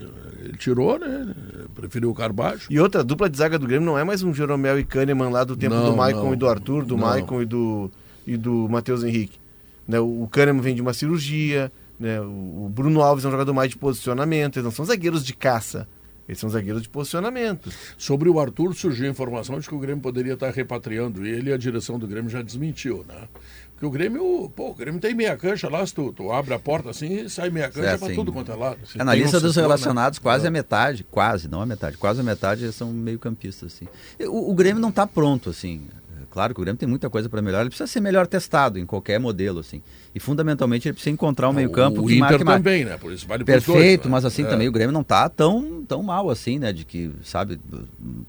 Ele 0.57 0.63
tirou, 0.63 0.99
né? 0.99 1.33
Preferiu 1.75 2.09
o 2.09 2.15
Carbaixo. 2.15 2.67
E 2.69 2.79
outra, 2.79 3.01
a 3.01 3.03
dupla 3.03 3.29
de 3.29 3.37
zaga 3.37 3.59
do 3.59 3.67
Grêmio 3.67 3.85
não 3.85 3.97
é 3.97 4.03
mais 4.03 4.23
um 4.23 4.33
Jeromel 4.33 4.79
e 4.79 4.83
Kahneman 4.83 5.29
lá 5.29 5.43
do 5.43 5.55
tempo 5.55 5.75
Não, 5.75 5.91
do 5.91 5.95
Maicon 5.95 6.33
e 6.33 6.35
do 6.35 6.49
Arthur, 6.49 6.83
do 6.83 6.97
Não. 6.97 7.05
Maicon 7.05 7.41
e 7.43 7.45
do, 7.45 7.91
e 8.25 8.35
do 8.35 8.67
Matheus 8.67 9.03
Henrique. 9.03 9.39
Né, 9.87 9.99
o 9.99 10.27
Kahneman 10.29 10.61
vem 10.61 10.75
de 10.75 10.81
uma 10.81 10.93
cirurgia, 10.93 11.71
né, 11.97 12.19
o 12.19 12.69
Bruno 12.73 13.01
Alves 13.01 13.23
é 13.23 13.27
um 13.27 13.31
jogador 13.31 13.53
mais 13.53 13.69
de 13.69 13.77
posicionamento, 13.77 14.57
eles 14.57 14.65
não 14.65 14.71
são 14.71 14.83
zagueiros 14.83 15.23
de 15.23 15.33
caça. 15.33 15.87
Eles 16.27 16.39
são 16.39 16.49
zagueiros 16.49 16.81
de 16.81 16.89
posicionamento. 16.89 17.71
Sobre 17.97 18.27
o 18.27 18.37
Arthur, 18.37 18.75
surgiu 18.75 19.07
a 19.07 19.09
informação 19.09 19.57
de 19.61 19.67
que 19.67 19.73
o 19.73 19.79
Grêmio 19.79 20.01
poderia 20.01 20.33
estar 20.33 20.49
repatriando 20.49 21.25
ele 21.25 21.51
e 21.51 21.53
a 21.53 21.57
direção 21.57 21.97
do 21.97 22.05
Grêmio 22.05 22.29
já 22.29 22.41
desmentiu, 22.41 23.05
né? 23.07 23.29
Porque 23.77 23.85
o 23.85 23.91
Grêmio, 23.91 24.51
pô, 24.55 24.71
o 24.71 24.73
Grêmio 24.73 24.99
tem 24.99 25.13
meia 25.13 25.37
cancha 25.37 25.69
lá, 25.69 25.85
se 25.85 25.93
tu, 25.93 26.11
tu 26.11 26.31
abre 26.31 26.51
a 26.51 26.57
porta 26.57 26.89
assim 26.89 27.29
sai 27.29 27.51
meia 27.51 27.69
cancha 27.69 27.89
É, 27.89 27.97
pra 27.97 28.07
sim. 28.07 28.15
tudo 28.15 28.33
quanto 28.33 28.51
é 28.51 28.55
lado. 28.55 28.79
Se 28.87 28.99
É, 28.99 29.03
na 29.03 29.11
tem 29.11 29.21
um 29.21 29.23
lista 29.23 29.39
dos 29.39 29.53
setor, 29.53 29.61
né? 29.61 29.67
relacionados, 29.67 30.17
quase 30.17 30.47
a 30.47 30.49
metade, 30.51 31.03
quase, 31.03 31.47
não 31.47 31.61
a 31.61 31.65
metade, 31.65 31.95
quase 31.95 32.19
a 32.21 32.23
metade 32.23 32.71
são 32.73 32.91
meio 32.91 33.19
campistas, 33.19 33.71
assim. 33.75 33.87
O, 34.27 34.51
o 34.51 34.55
Grêmio 34.55 34.81
não 34.81 34.89
está 34.89 35.05
pronto, 35.05 35.51
assim. 35.51 35.81
É 36.29 36.33
Claro 36.33 36.53
que 36.53 36.59
o 36.59 36.63
Grêmio 36.63 36.77
tem 36.77 36.87
muita 36.87 37.09
coisa 37.09 37.27
para 37.29 37.41
melhorar, 37.41 37.61
ele 37.63 37.69
precisa 37.69 37.87
ser 37.87 37.99
melhor 37.99 38.27
testado 38.27 38.77
em 38.77 38.85
qualquer 38.85 39.19
modelo, 39.19 39.59
assim. 39.59 39.81
E 40.13 40.19
fundamentalmente 40.19 40.87
ele 40.87 40.93
precisa 40.93 41.13
encontrar 41.13 41.49
um 41.49 41.53
meio 41.53 41.69
campo 41.69 42.01
O 42.01 42.07
que 42.07 42.13
Inter 42.13 42.19
marque 42.29 42.43
mais. 42.43 42.57
também, 42.57 42.85
né? 42.85 42.97
Por 42.97 43.11
isso 43.11 43.27
vale 43.27 43.43
Perfeito, 43.43 43.73
dois, 43.73 44.05
né? 44.05 44.11
mas 44.11 44.25
assim 44.25 44.43
É. 44.43 44.45
também 44.47 44.67
o 44.67 44.71
Grêmio 44.71 44.91
não 44.91 45.03
tá 45.03 45.27
tão, 45.29 45.83
tão 45.87 46.03
mal 46.03 46.29
assim, 46.29 46.59
né? 46.59 46.71
De 46.73 46.85
que, 46.85 47.11
sabe, 47.23 47.59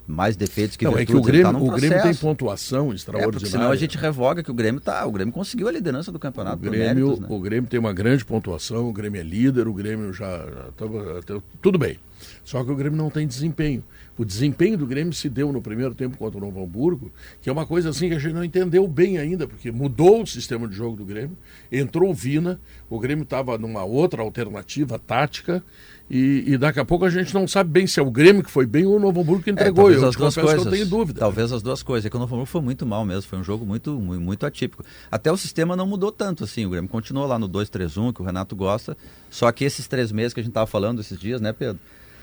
mais 0.06 0.36
defeitos 0.36 0.76
que 0.76 0.84
Não, 0.84 0.92
é 0.92 0.98
virtudes. 0.98 1.20
que 1.22 1.26
o 1.26 1.30
ele 1.30 1.38
Grêmio, 1.42 1.60
tá 1.60 1.64
o 1.72 1.76
Grêmio 1.76 2.02
tem 2.02 2.14
pontuação 2.14 2.92
É, 2.92 2.94
extraordinária. 2.94 3.32
porque 3.40 3.46
senão 3.50 3.70
a 3.70 3.76
gente 3.76 3.96
revoga 3.98 4.42
que 4.42 4.50
o 4.50 4.54
Grêmio 4.54 4.80
tá. 4.80 5.04
O 5.06 5.12
Grêmio 5.12 5.32
conseguiu 5.32 5.68
a 5.68 5.72
liderança 5.72 6.10
do 6.12 6.18
campeonato 6.18 6.56
O 6.56 6.70
Grêmio, 6.70 6.78
méritos, 6.78 7.20
né? 7.20 7.26
o 7.28 7.40
Grêmio 7.40 7.68
tem 7.70 7.78
uma 7.80 7.92
grande 7.92 8.24
pontuação, 8.24 8.88
o 8.88 8.92
Grêmio 8.92 9.20
é 9.20 9.24
líder, 9.24 9.66
o 9.68 9.72
Grêmio 9.72 10.12
já, 10.12 10.26
já 10.38 11.18
até- 11.18 11.40
tudo 11.60 11.78
bem. 11.78 11.98
Só 12.44 12.64
que 12.64 12.70
o 12.70 12.74
Grêmio 12.76 12.96
não 12.96 13.10
tem 13.10 13.26
desempenho. 13.26 13.82
O 14.18 14.25
desempenho 14.25 14.76
do 14.76 14.84
Grêmio 14.84 15.12
se 15.12 15.28
deu 15.28 15.52
no 15.52 15.62
primeiro 15.62 15.94
tempo 15.94 16.16
contra 16.18 16.37
o 16.37 16.40
Novo 16.40 16.62
Hamburgo, 16.62 17.10
que 17.40 17.48
é 17.48 17.52
uma 17.52 17.64
coisa 17.64 17.90
assim 17.90 18.08
que 18.08 18.16
a 18.16 18.18
gente 18.18 18.34
não 18.34 18.42
entendeu 18.44 18.87
bem 18.88 19.16
ainda, 19.18 19.46
porque 19.46 19.70
mudou 19.70 20.22
o 20.22 20.26
sistema 20.26 20.66
de 20.66 20.75
jogo 20.75 20.96
do 20.96 21.04
Grêmio, 21.04 21.37
entrou 21.70 22.10
o 22.10 22.14
Vina, 22.14 22.60
o 22.90 22.98
Grêmio 22.98 23.22
estava 23.22 23.56
numa 23.56 23.84
outra 23.84 24.20
alternativa 24.22 24.98
tática, 24.98 25.62
e, 26.10 26.42
e 26.46 26.56
daqui 26.58 26.80
a 26.80 26.84
pouco 26.87 27.04
a 27.04 27.10
gente 27.10 27.34
não 27.34 27.46
sabe 27.46 27.70
bem 27.70 27.87
se 27.87 28.00
é 28.00 28.02
o 28.02 28.10
Grêmio 28.10 28.42
que 28.42 28.50
foi 28.50 28.64
bem 28.66 28.87
ou 28.87 28.96
o 28.96 28.98
Novo 28.98 29.20
Hamburgo 29.20 29.42
que 29.44 29.50
É, 29.50 29.52
entregou. 29.52 29.84
talvez 29.84 30.02
eu 30.02 30.08
as 30.08 30.16
duas 30.16 30.34
coisas. 30.34 30.64
eu 30.64 30.70
tenho 30.72 30.87
dúvida. 30.87 31.20
Talvez 31.20 31.52
as 31.52 31.62
duas 31.62 31.82
coisas. 31.82 32.06
É 32.06 32.10
que 32.10 32.16
o 32.16 32.18
Novo 32.18 32.34
Hamburgo 32.34 32.50
foi 32.50 32.62
muito 32.62 32.87
mal 32.87 33.04
mesmo. 33.04 33.28
Foi 33.28 33.38
um 33.38 33.44
jogo 33.44 33.66
muito, 33.66 33.92
muito, 34.00 34.20
muito 34.22 34.46
atípico. 34.46 34.82
Até 35.10 35.30
o 35.30 35.37
sistema 35.37 35.76
não 35.76 35.87
mudou 35.87 36.10
tanto 36.10 36.44
assim. 36.44 36.64
O 36.64 36.70
Grêmio 36.70 36.88
continuou 36.88 37.26
lá 37.26 37.38
no 37.38 37.46
2-3-1, 37.46 38.14
que 38.14 38.22
o 38.22 38.25
Renato 38.25 38.56
gosta. 38.56 38.96
Só 39.30 39.52
que 39.52 39.66
esses 39.66 39.87
três 39.87 40.10
meses 40.10 40.32
que 40.32 40.40
a 40.40 40.42
gente 40.42 40.50
estava 40.50 40.66
falando 40.66 41.02
esses 41.02 41.18
dias, 41.20 41.42
né, 41.42 41.52
Pedro? 41.52 41.78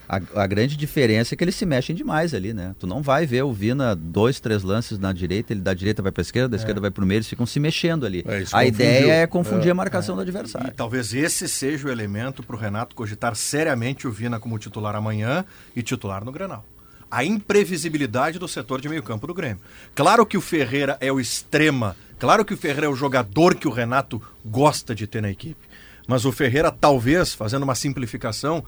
A, 0.08 0.20
a 0.44 0.48
grande 0.48 0.78
diferença 0.78 1.34
é 1.34 1.38
que 1.38 1.44
eles 1.44 1.56
se 1.56 1.66
mexem 1.66 1.96
demais 1.96 2.34
ali, 2.34 2.54
né? 2.54 2.76
Tu 2.80 2.86
não 2.86 3.02
vai 3.02 3.26
ver 3.26 3.44
o 3.44 3.52
Vina 3.52 3.96
dois, 3.96 4.40
três 4.40 4.62
lances 4.64 5.00
na 5.00 5.12
direita, 5.12 5.52
ele 5.54 5.62
da 5.62 5.74
direita 5.74 6.02
vai 6.02 6.12
para 6.12 6.22
esquerda, 6.22 6.50
da 6.50 6.58
esquerda 6.58 6.80
vai 6.80 6.92
para 6.92 7.04
o 7.04 7.08
meio, 7.08 7.18
eles 7.18 7.28
ficam 7.28 7.46
se 7.46 7.60
mexendo 7.60 8.06
ali. 8.06 8.24
É, 8.28 8.38
a 8.38 8.42
confundiu. 8.42 8.68
ideia 8.68 9.14
é 9.14 9.28
confundir 9.28 9.68
É, 9.68 9.72
a 9.72 9.76
marcação 9.76 10.16
do 10.16 10.22
E 10.22 10.24
adversário. 10.24 10.72
talvez 10.76 11.14
esse 11.14 11.48
seja 11.48 11.88
o 11.88 11.92
elemento 11.92 12.44
para 12.44 12.56
o 12.56 12.60
Renato 12.60 12.96
cogitar 12.96 13.36
seriamente 13.36 14.08
o 14.08 14.12
Vina 14.12 14.40
como 14.40 14.58
titular 14.60 14.96
amanhã 14.96 15.44
e 15.76 15.82
titular 15.82 16.24
no 16.24 16.32
Granal. 16.32 16.66
A 17.10 17.24
imprevisibilidade 17.24 18.38
do 18.38 18.48
setor 18.48 18.82
de 18.82 18.90
meio 18.90 19.02
campo 19.02 19.26
do 19.28 19.34
Grêmio. 19.34 19.60
Claro 19.96 20.26
que 20.26 20.38
o 20.38 20.42
Ferreira 20.42 20.98
é 21.00 21.12
o 21.12 21.20
extrema, 21.20 21.96
claro 22.20 22.44
que 22.46 22.54
o 22.54 22.58
Ferreira 22.58 22.86
é 22.88 22.90
o 22.90 22.96
jogador 22.96 23.56
que 23.56 23.68
o 23.68 23.72
Renato 23.72 24.22
gosta 24.44 24.94
de 24.94 25.08
ter 25.08 25.22
na 25.22 25.30
equipe. 25.32 25.66
Mas 26.08 26.26
o 26.26 26.32
Ferreira, 26.32 26.72
talvez, 26.72 27.34
fazendo 27.34 27.64
uma 27.64 27.74
simplificação, 27.74 28.64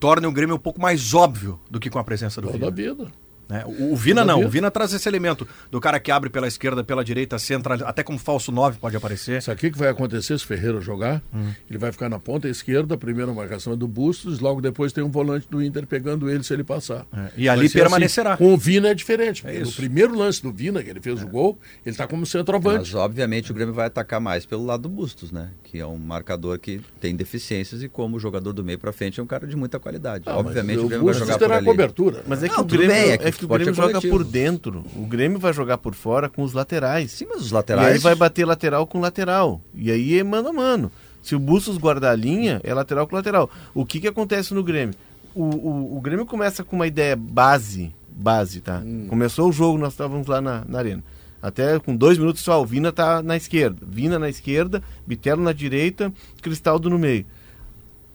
torne 0.00 0.26
o 0.26 0.32
Grêmio 0.32 0.56
um 0.56 0.58
pouco 0.58 0.80
mais 0.80 1.12
óbvio 1.12 1.60
do 1.70 1.78
que 1.78 1.90
com 1.90 1.98
a 1.98 2.04
presença 2.04 2.40
do 2.40 2.50
Toda 2.50 2.70
vida. 2.70 3.12
Né? 3.50 3.64
O, 3.66 3.92
o 3.92 3.96
Vina 3.96 4.24
não, 4.24 4.44
o 4.44 4.48
Vina 4.48 4.70
traz 4.70 4.92
esse 4.92 5.08
elemento 5.08 5.46
do 5.70 5.80
cara 5.80 5.98
que 6.00 6.10
abre 6.10 6.30
pela 6.30 6.46
esquerda, 6.48 6.82
pela 6.84 7.04
direita, 7.04 7.38
central, 7.38 7.78
até 7.84 8.02
como 8.02 8.18
falso 8.18 8.50
9 8.52 8.78
pode 8.78 8.96
aparecer. 8.96 9.42
Sabe 9.42 9.56
o 9.56 9.72
que 9.72 9.78
vai 9.78 9.88
acontecer 9.88 10.38
se 10.38 10.44
o 10.44 10.46
Ferreira 10.46 10.80
jogar? 10.80 11.20
Hum. 11.34 11.50
Ele 11.68 11.78
vai 11.78 11.90
ficar 11.92 12.08
na 12.08 12.18
ponta 12.18 12.48
esquerda, 12.48 12.94
a 12.94 12.98
primeira 12.98 13.32
marcação 13.32 13.72
é 13.72 13.76
do 13.76 13.88
Bustos, 13.88 14.38
logo 14.38 14.60
depois 14.60 14.92
tem 14.92 15.02
um 15.02 15.10
volante 15.10 15.46
do 15.50 15.62
Inter 15.62 15.86
pegando 15.86 16.30
ele 16.30 16.42
se 16.44 16.52
ele 16.54 16.64
passar. 16.64 17.06
É, 17.12 17.30
e 17.36 17.48
ali 17.48 17.68
permanecerá. 17.68 18.36
Com 18.36 18.54
o 18.54 18.56
Vina 18.56 18.88
é 18.88 18.94
diferente. 18.94 19.42
porque 19.42 19.56
isso. 19.58 19.70
No 19.72 19.76
primeiro 19.76 20.16
lance 20.16 20.42
do 20.42 20.52
Vina, 20.52 20.82
que 20.82 20.88
ele 20.90 21.00
fez 21.00 21.22
o 21.22 21.26
gol, 21.26 21.58
ele 21.84 21.92
está 21.92 22.06
como 22.06 22.24
centroavante. 22.24 22.92
Mas 22.92 22.94
obviamente 22.94 23.50
o 23.50 23.54
Grêmio 23.54 23.74
vai 23.74 23.86
atacar 23.86 24.20
mais 24.20 24.46
pelo 24.46 24.64
lado 24.64 24.82
do 24.82 24.88
Bustos, 24.88 25.32
né? 25.32 25.48
Que 25.64 25.78
é 25.80 25.86
um 25.86 25.98
marcador 25.98 26.58
que 26.58 26.80
tem 27.00 27.14
deficiências 27.16 27.82
e 27.82 27.88
como 27.88 28.18
jogador 28.18 28.52
do 28.52 28.62
meio 28.62 28.78
pra 28.78 28.92
frente 28.92 29.18
é 29.18 29.22
um 29.22 29.26
cara 29.26 29.46
de 29.46 29.56
muita 29.56 29.78
qualidade. 29.78 30.24
Ah, 30.26 30.36
obviamente 30.38 30.78
o 30.78 30.88
Grêmio 30.88 31.04
vai 31.06 31.14
Bustos 31.14 31.20
jogar 31.20 31.32
por 31.34 31.38
terá 31.44 31.56
ali. 31.56 31.66
cobertura. 31.66 32.22
Mas 32.26 32.42
é 32.42 32.48
que 32.48 32.54
Não, 32.56 32.62
o 32.62 32.66
Grêmio, 32.66 32.88
bem, 32.88 33.10
é 33.10 33.14
é 33.14 33.32
que 33.32 33.39
que 33.40 33.44
o 33.46 33.48
Grêmio 33.48 33.72
é 33.72 33.74
joga 33.74 34.00
por 34.00 34.24
dentro. 34.24 34.84
O 34.94 35.06
Grêmio 35.06 35.38
vai 35.38 35.52
jogar 35.52 35.78
por 35.78 35.94
fora 35.94 36.28
com 36.28 36.42
os 36.42 36.52
laterais. 36.52 37.10
Sim, 37.12 37.26
mas 37.28 37.42
os 37.42 37.50
E 37.50 37.54
laterais. 37.54 37.92
aí 37.94 37.98
vai 37.98 38.14
bater 38.14 38.44
lateral 38.46 38.86
com 38.86 39.00
lateral. 39.00 39.60
E 39.74 39.90
aí 39.90 40.18
é 40.18 40.22
mano 40.22 40.48
a 40.48 40.52
mano. 40.52 40.92
Se 41.22 41.34
o 41.34 41.38
Bustos 41.38 41.76
guardar 41.76 42.12
a 42.12 42.16
linha, 42.16 42.60
é 42.62 42.72
lateral 42.72 43.06
com 43.06 43.16
lateral. 43.16 43.50
O 43.74 43.84
que, 43.84 44.00
que 44.00 44.08
acontece 44.08 44.54
no 44.54 44.62
Grêmio? 44.62 44.94
O, 45.34 45.42
o, 45.44 45.96
o 45.96 46.00
Grêmio 46.00 46.24
começa 46.26 46.62
com 46.64 46.76
uma 46.76 46.86
ideia 46.86 47.16
base. 47.16 47.92
Base, 48.08 48.60
tá? 48.60 48.82
Começou 49.08 49.48
o 49.48 49.52
jogo, 49.52 49.78
nós 49.78 49.92
estávamos 49.92 50.26
lá 50.26 50.40
na, 50.40 50.62
na 50.68 50.78
arena. 50.78 51.02
Até 51.42 51.78
com 51.78 51.96
dois 51.96 52.18
minutos 52.18 52.42
só, 52.42 52.60
o 52.60 52.66
Vina 52.66 52.92
tá 52.92 53.22
na 53.22 53.36
esquerda. 53.36 53.78
Vina 53.86 54.18
na 54.18 54.28
esquerda, 54.28 54.82
Bitelo 55.06 55.42
na 55.42 55.52
direita, 55.52 56.12
Cristaldo 56.42 56.90
no 56.90 56.98
meio. 56.98 57.24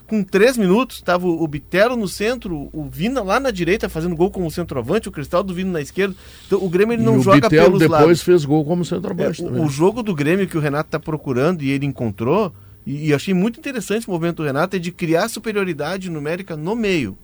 Com 0.07 0.23
três 0.23 0.55
minutos, 0.55 0.97
estava 0.97 1.25
o 1.27 1.47
Bitelo 1.47 1.95
no 1.95 2.07
centro, 2.07 2.69
o 2.71 2.87
Vina 2.87 3.23
lá 3.23 3.39
na 3.39 3.49
direita 3.49 3.89
fazendo 3.89 4.15
gol 4.15 4.29
como 4.29 4.51
centroavante, 4.51 5.09
o 5.09 5.11
Cristaldo 5.11 5.51
vindo 5.53 5.71
na 5.71 5.81
esquerda. 5.81 6.15
Então 6.45 6.63
o 6.63 6.69
Grêmio 6.69 6.93
ele 6.93 7.01
e 7.01 7.05
não 7.05 7.17
o 7.17 7.21
joga 7.21 7.41
Bitelo 7.49 7.65
pelos 7.65 7.79
depois 7.79 8.01
lados. 8.01 8.21
fez 8.21 8.45
gol 8.45 8.63
como 8.63 8.83
É, 8.83 8.85
centroavante 8.85 9.41
o, 9.41 9.45
também. 9.45 9.65
o 9.65 9.67
jogo 9.67 10.03
do 10.03 10.13
Grêmio 10.13 10.47
que 10.47 10.57
o 10.57 10.61
Renato 10.61 10.89
está 10.89 10.99
procurando 10.99 11.63
e 11.63 11.71
ele 11.71 11.87
encontrou, 11.87 12.53
e, 12.85 13.07
e 13.07 13.13
achei 13.15 13.33
muito 13.33 13.59
interessante 13.59 14.07
o 14.07 14.11
movimento 14.11 14.37
do 14.37 14.43
Renato, 14.43 14.75
é 14.75 14.79
de 14.79 14.91
criar 14.91 15.27
superioridade 15.27 16.09
numérica 16.11 16.55
no 16.55 16.75
meio. 16.75 17.17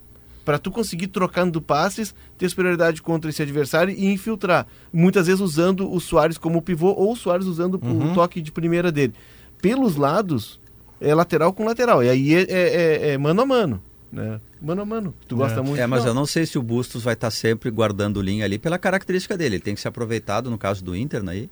Para 0.43 0.57
tu 0.57 0.71
conseguir 0.71 1.05
trocando 1.05 1.61
passes, 1.61 2.15
ter 2.35 2.49
superioridade 2.49 2.99
contra 3.03 3.29
esse 3.29 3.43
adversário 3.43 3.93
e 3.95 4.07
infiltrar. 4.11 4.65
Muitas 4.91 5.27
vezes 5.27 5.39
usando 5.39 5.87
o 5.93 5.99
Soares 5.99 6.35
como 6.35 6.63
pivô 6.63 6.87
ou 6.93 7.11
o 7.11 7.15
Soares 7.15 7.45
usando 7.45 7.75
o 7.75 8.13
toque 8.15 8.41
de 8.41 8.51
primeira 8.51 8.91
dele. 8.91 9.13
Pelos 9.61 9.95
lados, 9.95 10.59
é 11.01 11.13
lateral 11.13 11.51
com 11.53 11.65
lateral. 11.65 12.03
E 12.03 12.09
aí 12.09 12.33
é, 12.35 12.41
é- 12.43 12.47
é- 12.49 13.09
é 13.13 13.17
mano 13.17 13.41
a 13.41 13.45
mano. 13.45 13.81
Né? 14.11 14.39
Mano 14.61 14.81
a 14.81 14.85
mano. 14.85 15.13
Tu 15.27 15.35
gosta 15.35 15.63
muito. 15.63 15.79
É, 15.81 15.87
mas 15.87 16.05
eu 16.05 16.13
não 16.13 16.25
sei 16.25 16.45
se 16.45 16.57
o 16.57 16.61
Bustos 16.61 17.03
vai 17.03 17.13
estar 17.13 17.31
sempre 17.31 17.71
guardando 17.71 18.21
linha 18.21 18.45
ali 18.45 18.59
pela 18.59 18.77
característica 18.77 19.37
dele. 19.37 19.55
Ele 19.55 19.63
tem 19.63 19.73
que 19.75 19.81
ser 19.81 19.87
aproveitado, 19.87 20.49
no 20.49 20.57
caso 20.57 20.83
do 20.83 20.95
Inter, 20.95 21.23
né, 21.23 21.31
aí, 21.31 21.49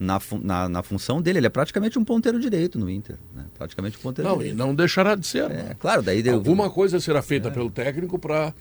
na, 0.00 0.18
na, 0.42 0.68
na 0.68 0.82
função 0.82 1.20
dele. 1.20 1.38
Ele 1.38 1.46
é 1.46 1.50
praticamente 1.50 1.98
um 1.98 2.04
ponteiro 2.04 2.40
direito 2.40 2.78
no 2.78 2.88
Inter. 2.90 3.16
Né? 3.36 3.44
Praticamente 3.56 3.98
um 3.98 4.00
ponteiro 4.00 4.28
Não, 4.30 4.36
e 4.36 4.38
direito. 4.38 4.56
não 4.56 4.74
deixará 4.74 5.14
de 5.14 5.26
ser. 5.26 5.44
É, 5.44 5.48
né? 5.48 5.76
claro, 5.78 6.02
daí 6.02 6.22
deu. 6.22 6.34
Alguma 6.36 6.70
coisa 6.70 6.98
será 6.98 7.20
feita 7.20 7.50
pelo 7.50 7.70
técnico 7.70 8.18
para 8.18 8.52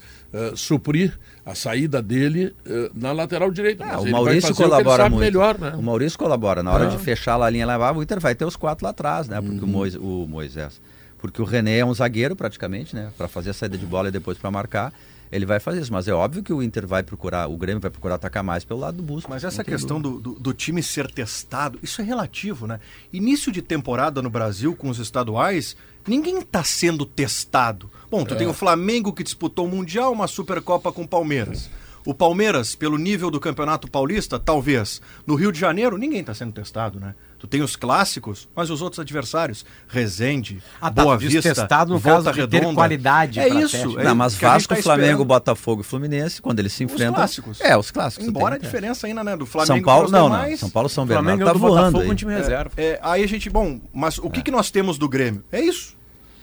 suprir 0.55 1.17
a 1.45 1.55
saída 1.55 2.01
dele 2.01 2.53
eh, 2.65 2.91
na 2.93 3.11
lateral 3.11 3.49
direita. 3.51 3.83
Ah, 3.85 3.99
o 3.99 4.11
Maurício 4.11 4.51
o 4.51 4.55
colabora 4.55 5.03
sabe 5.03 5.15
muito. 5.15 5.25
melhor, 5.25 5.57
né? 5.57 5.73
O 5.77 5.81
Maurício 5.81 6.19
colabora. 6.19 6.61
Na 6.61 6.71
hora 6.71 6.85
Ah. 6.85 6.89
de 6.89 6.97
fechar 6.97 7.37
lá 7.37 7.47
a 7.47 7.49
linha 7.49 7.65
lá, 7.65 7.91
o 7.91 8.03
Inter 8.03 8.19
vai 8.19 8.35
ter 8.35 8.45
os 8.45 8.55
quatro 8.55 8.83
lá 8.83 8.91
atrás, 8.91 9.27
né? 9.27 9.41
Porque 9.41 9.63
o, 9.63 9.67
Mois, 9.67 9.95
o 9.95 10.27
Moisés. 10.27 10.79
Porque 11.17 11.41
o 11.41 11.45
René 11.45 11.79
é 11.79 11.85
um 11.85 11.93
zagueiro 11.93 12.35
praticamente, 12.35 12.95
né? 12.95 13.09
Para 13.17 13.27
fazer 13.27 13.49
a 13.49 13.53
saída 13.53 13.77
de 13.77 13.85
bola 13.85 14.09
e 14.09 14.11
depois 14.11 14.37
para 14.37 14.51
marcar. 14.51 14.93
Ele 15.31 15.45
vai 15.45 15.59
fazer 15.59 15.81
isso. 15.81 15.93
Mas 15.93 16.07
é 16.07 16.13
óbvio 16.13 16.43
que 16.43 16.51
o 16.51 16.61
Inter 16.63 16.87
vai 16.87 17.03
procurar, 17.03 17.47
o 17.47 17.57
Grêmio 17.57 17.81
vai 17.81 17.91
procurar 17.91 18.15
atacar 18.15 18.43
mais 18.43 18.63
pelo 18.63 18.79
lado 18.79 18.97
do 18.97 19.03
Bustos. 19.03 19.29
Mas 19.29 19.43
essa 19.43 19.63
questão 19.63 20.01
do, 20.01 20.19
do, 20.19 20.33
do 20.33 20.53
time 20.53 20.81
ser 20.81 21.09
testado, 21.11 21.79
isso 21.83 22.01
é 22.01 22.03
relativo, 22.03 22.65
né? 22.67 22.79
Início 23.11 23.51
de 23.51 23.61
temporada 23.61 24.21
no 24.21 24.29
Brasil 24.29 24.75
com 24.75 24.89
os 24.89 24.99
estaduais, 24.99 25.75
ninguém 26.07 26.39
está 26.39 26.63
sendo 26.63 27.05
testado. 27.05 27.89
Bom, 28.09 28.25
tu 28.25 28.35
tem 28.35 28.47
o 28.47 28.53
Flamengo 28.53 29.13
que 29.13 29.23
disputou 29.23 29.65
o 29.65 29.69
Mundial, 29.69 30.11
uma 30.11 30.27
Supercopa 30.27 30.91
com 30.91 31.03
o 31.03 31.07
Palmeiras. 31.07 31.69
O 32.05 32.13
Palmeiras, 32.13 32.75
pelo 32.75 32.97
nível 32.97 33.29
do 33.29 33.39
Campeonato 33.39 33.89
Paulista, 33.89 34.39
talvez. 34.39 35.01
No 35.27 35.35
Rio 35.35 35.51
de 35.51 35.59
Janeiro, 35.59 35.97
ninguém 35.97 36.21
está 36.21 36.33
sendo 36.33 36.53
testado, 36.53 36.99
né? 36.99 37.13
Tu 37.39 37.47
tem 37.47 37.61
os 37.61 37.77
clássicos, 37.77 38.49
mas 38.53 38.69
os 38.69 38.81
outros 38.81 38.99
adversários, 38.99 39.65
Resende, 39.87 40.61
Ah, 40.81 40.91
tá, 40.91 41.03
Boa 41.03 41.17
Vista, 41.17 41.41
testado 41.41 41.93
no 41.93 41.97
Volta 41.97 42.25
caso 42.33 42.41
de 42.41 42.47
ter 42.49 42.57
Redonda. 42.57 42.75
qualidade 42.75 43.39
É 43.39 43.47
isso. 43.47 43.77
teste. 43.81 43.97
é 43.97 44.03
Não, 44.03 44.13
mas 44.13 44.35
a 44.43 44.47
Vasco, 44.49 44.75
tá 44.75 44.81
Flamengo, 44.81 45.05
esperando. 45.05 45.25
Botafogo 45.25 45.81
e 45.81 45.83
Fluminense, 45.85 46.41
quando 46.41 46.59
eles 46.59 46.73
se 46.73 46.83
Os 46.83 46.91
enfrentam. 46.91 47.13
clássicos. 47.15 47.61
É, 47.61 47.77
os 47.77 47.91
clássicos. 47.91 48.27
Embora 48.27 48.55
a 48.55 48.59
tem, 48.59 48.65
diferença 48.67 49.07
ainda, 49.07 49.23
né, 49.23 49.37
do. 49.37 49.45
Flamengo 49.45 49.73
São 49.73 49.81
Paulo, 49.81 50.05
os 50.07 50.11
não, 50.11 50.27
não. 50.27 50.35
demais, 50.35 50.59
São 50.59 50.69
Paulo, 50.69 50.89
São 50.89 51.05
Bernardo 51.05 51.25
Flamengo 51.27 51.45
tá 51.45 51.51
é 51.51 51.53
do 51.53 51.59
voando 51.59 51.91
Botafogo 51.93 52.11
aí. 52.11 52.17
time 52.17 52.33
reserva. 52.33 52.71
É, 52.75 52.99
aí 53.01 53.23
a 53.23 53.27
gente, 53.27 53.49
bom, 53.49 53.79
mas 53.93 54.17
o 54.17 54.29
que, 54.29 54.41
que 54.41 54.51
nós 54.51 54.69
temos 54.69 54.97
do 54.97 55.07
Grêmio? 55.07 55.41
É 55.49 55.61
isso. 55.61 55.95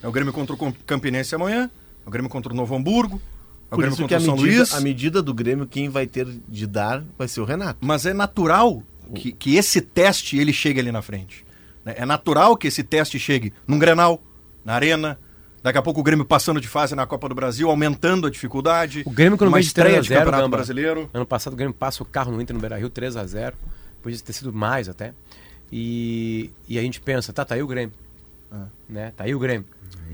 É 0.02 0.08
o 0.08 0.12
Grêmio 0.12 0.32
contra 0.32 0.54
o 0.56 0.72
Campinense 0.86 1.34
amanhã, 1.34 1.70
é 2.04 2.08
o 2.08 2.10
Grêmio 2.10 2.30
contra 2.30 2.52
o 2.52 2.56
Novo 2.56 2.74
Hamburgo, 2.74 3.20
é 3.70 3.74
o 3.74 3.76
Por 3.76 3.76
Grêmio 3.82 3.88
isso 3.92 3.96
que 3.96 4.02
contra 4.04 4.16
a 4.16 4.20
o 4.20 4.24
São 4.24 4.34
medida, 4.36 4.58
Luís. 4.60 4.74
a 4.74 4.80
medida 4.80 5.22
do 5.22 5.34
Grêmio, 5.34 5.66
quem 5.66 5.90
vai 5.90 6.06
ter 6.06 6.26
de 6.48 6.66
dar 6.66 7.04
vai 7.18 7.28
ser 7.28 7.40
o 7.40 7.44
Renato. 7.44 7.78
Mas 7.84 8.06
é 8.06 8.14
natural 8.14 8.82
que, 9.14 9.32
que 9.32 9.56
esse 9.56 9.80
teste 9.80 10.38
ele 10.38 10.52
chegue 10.52 10.80
ali 10.80 10.92
na 10.92 11.02
frente. 11.02 11.44
né? 11.84 11.94
É 11.96 12.04
natural 12.06 12.56
que 12.56 12.68
esse 12.68 12.82
teste 12.82 13.18
chegue 13.18 13.52
num 13.66 13.78
Grenal, 13.78 14.22
na 14.64 14.74
Arena. 14.74 15.18
Daqui 15.62 15.78
a 15.78 15.82
pouco 15.82 15.98
o 16.00 16.02
Grêmio 16.02 16.24
passando 16.24 16.60
de 16.60 16.68
fase 16.68 16.94
na 16.94 17.06
Copa 17.06 17.28
do 17.28 17.34
Brasil, 17.34 17.68
aumentando 17.68 18.26
a 18.28 18.30
dificuldade. 18.30 19.02
O 19.04 19.10
Grêmio 19.10 19.36
quando 19.36 19.48
uma 19.48 19.58
estreia 19.58 19.94
3 19.94 19.98
a 19.98 20.02
de 20.02 20.08
0, 20.08 20.20
Campeonato 20.20 20.42
Gamba. 20.44 20.56
Brasileiro. 20.58 21.10
Ano 21.12 21.26
passado 21.26 21.54
o 21.54 21.56
Grêmio 21.56 21.74
passa 21.74 22.02
o 22.02 22.06
carro 22.06 22.30
no 22.30 22.40
Inter 22.40 22.54
no 22.54 22.60
Beira-Rio 22.60 22.88
3 22.88 23.16
a 23.16 23.26
0 23.26 23.56
Podia 24.02 24.18
ter 24.20 24.32
sido 24.32 24.52
mais 24.52 24.88
até. 24.88 25.12
E, 25.72 26.50
e 26.68 26.78
a 26.78 26.82
gente 26.82 27.00
pensa, 27.00 27.32
tá, 27.32 27.44
tá 27.44 27.56
aí 27.56 27.62
o 27.62 27.66
Grêmio. 27.66 27.92
Né? 28.88 29.12
Tá 29.16 29.24
aí 29.24 29.34
o 29.34 29.38
Grêmio. 29.40 29.66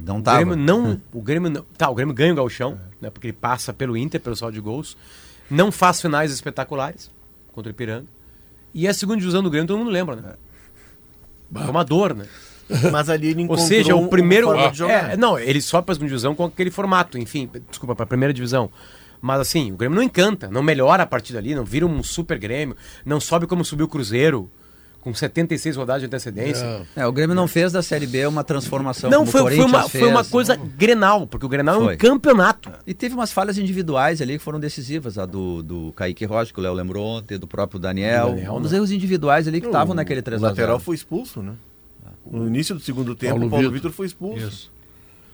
Não 0.05 0.18
O 0.18 0.22
tava. 0.22 0.38
Grêmio 0.38 0.57
não, 0.57 1.00
o 1.12 1.20
Grêmio 1.20 1.50
não, 1.50 1.62
tá, 1.76 1.90
o 1.90 1.94
Grêmio 1.94 2.14
ganha 2.14 2.33
o 2.33 2.37
Gauchão, 2.37 2.81
né, 3.00 3.11
porque 3.11 3.26
ele 3.26 3.33
passa 3.35 3.72
pelo 3.74 3.94
Inter, 3.96 4.20
pelo 4.20 4.35
saldo 4.35 4.55
de 4.55 4.61
gols. 4.61 4.96
Não 5.50 5.70
faz 5.70 6.00
finais 6.00 6.33
espetaculares 6.33 7.11
contra 7.52 7.68
o 7.70 7.74
Ipiranga. 7.74 8.07
E 8.74 8.88
a 8.88 8.94
segunda 8.94 9.18
divisão 9.18 9.42
do 9.42 9.50
Grêmio 9.50 9.68
todo 9.68 9.78
mundo 9.78 9.90
lembra, 9.90 10.16
né? 10.16 10.35
É 11.54 11.70
uma 11.70 11.85
dor, 11.85 12.14
né? 12.14 12.26
Mas 12.90 13.11
ali 13.11 13.28
ele 13.28 13.40
Ou 13.40 13.44
encontrou 13.44 13.66
seja, 13.66 13.94
uma 13.94 14.06
o 14.06 14.08
primeiro. 14.08 14.48
jogar. 14.72 15.12
É, 15.12 15.16
não, 15.16 15.38
ele 15.38 15.61
sobe 15.61 15.85
para 15.85 15.92
a 15.92 15.94
segunda 15.96 16.08
divisão 16.08 16.35
com 16.35 16.44
aquele 16.44 16.70
formato, 16.70 17.18
enfim, 17.18 17.50
desculpa, 17.68 17.94
para 17.94 18.04
a 18.04 18.06
primeira 18.06 18.32
divisão. 18.32 18.70
Mas 19.20 19.40
assim, 19.40 19.70
o 19.72 19.76
Grêmio 19.76 19.94
não 19.96 20.02
encanta, 20.02 20.48
não 20.50 20.62
melhora 20.62 21.02
a 21.02 21.06
partir 21.06 21.32
dali, 21.32 21.54
não 21.54 21.64
vira 21.64 21.87
um 21.87 22.02
super 22.02 22.38
Grêmio, 22.38 22.76
não 23.04 23.20
sobe 23.20 23.46
como 23.46 23.64
subiu 23.64 23.87
o 23.87 23.88
Cruzeiro, 23.88 24.50
com 25.02 25.12
76 25.12 25.76
rodadas 25.76 26.00
de 26.00 26.06
antecedência. 26.06 26.86
É, 26.96 27.04
o 27.06 27.12
Grêmio 27.12 27.34
não 27.34 27.48
fez 27.48 27.72
da 27.72 27.82
Série 27.82 28.06
B 28.06 28.24
uma 28.26 28.42
transformação 28.44 29.10
Não, 29.10 29.26
como 29.26 29.28
o 29.28 29.32
foi, 29.32 29.56
foi, 29.56 29.64
uma, 29.64 29.88
foi 29.88 30.08
uma 30.08 30.20
fez. 30.22 30.30
coisa 30.30 30.56
grenal, 30.56 31.26
porque 31.26 31.44
o 31.44 31.48
Grenal 31.48 31.82
é 31.82 31.84
Foi. 31.84 31.94
um 31.94 31.98
campeonato. 31.98 32.70
E 32.86 32.94
teve 32.94 33.14
umas 33.14 33.32
falhas 33.32 33.58
individuais 33.58 34.22
ali 34.22 34.38
que 34.38 34.44
foram 34.44 34.60
decisivas, 34.60 35.18
a 35.18 35.26
do, 35.26 35.62
do 35.62 35.92
Kaique 35.96 36.24
Rocha, 36.24 36.52
que 36.52 36.58
o 36.60 36.62
Léo 36.62 36.72
lembrou 36.72 37.04
ontem, 37.04 37.36
do 37.36 37.46
próprio 37.48 37.80
Daniel. 37.80 38.26
Do 38.30 38.34
Daniel, 38.36 38.54
uns 38.54 38.70
né? 38.70 38.78
erros 38.78 38.92
individuais 38.92 39.48
ali 39.48 39.60
que 39.60 39.66
estavam 39.66 39.94
naquele 39.94 40.22
3 40.22 40.40
O 40.40 40.44
lateral 40.44 40.78
foi 40.78 40.94
expulso, 40.94 41.42
né? 41.42 41.52
No 42.24 42.46
início 42.46 42.74
do 42.74 42.80
segundo 42.80 43.14
tempo, 43.16 43.32
Paulo 43.34 43.46
o 43.46 43.50
Paulo 43.50 43.70
Vitor. 43.72 43.90
Foi 43.90 44.06
expulso. 44.06 44.46
Isso. 44.46 44.72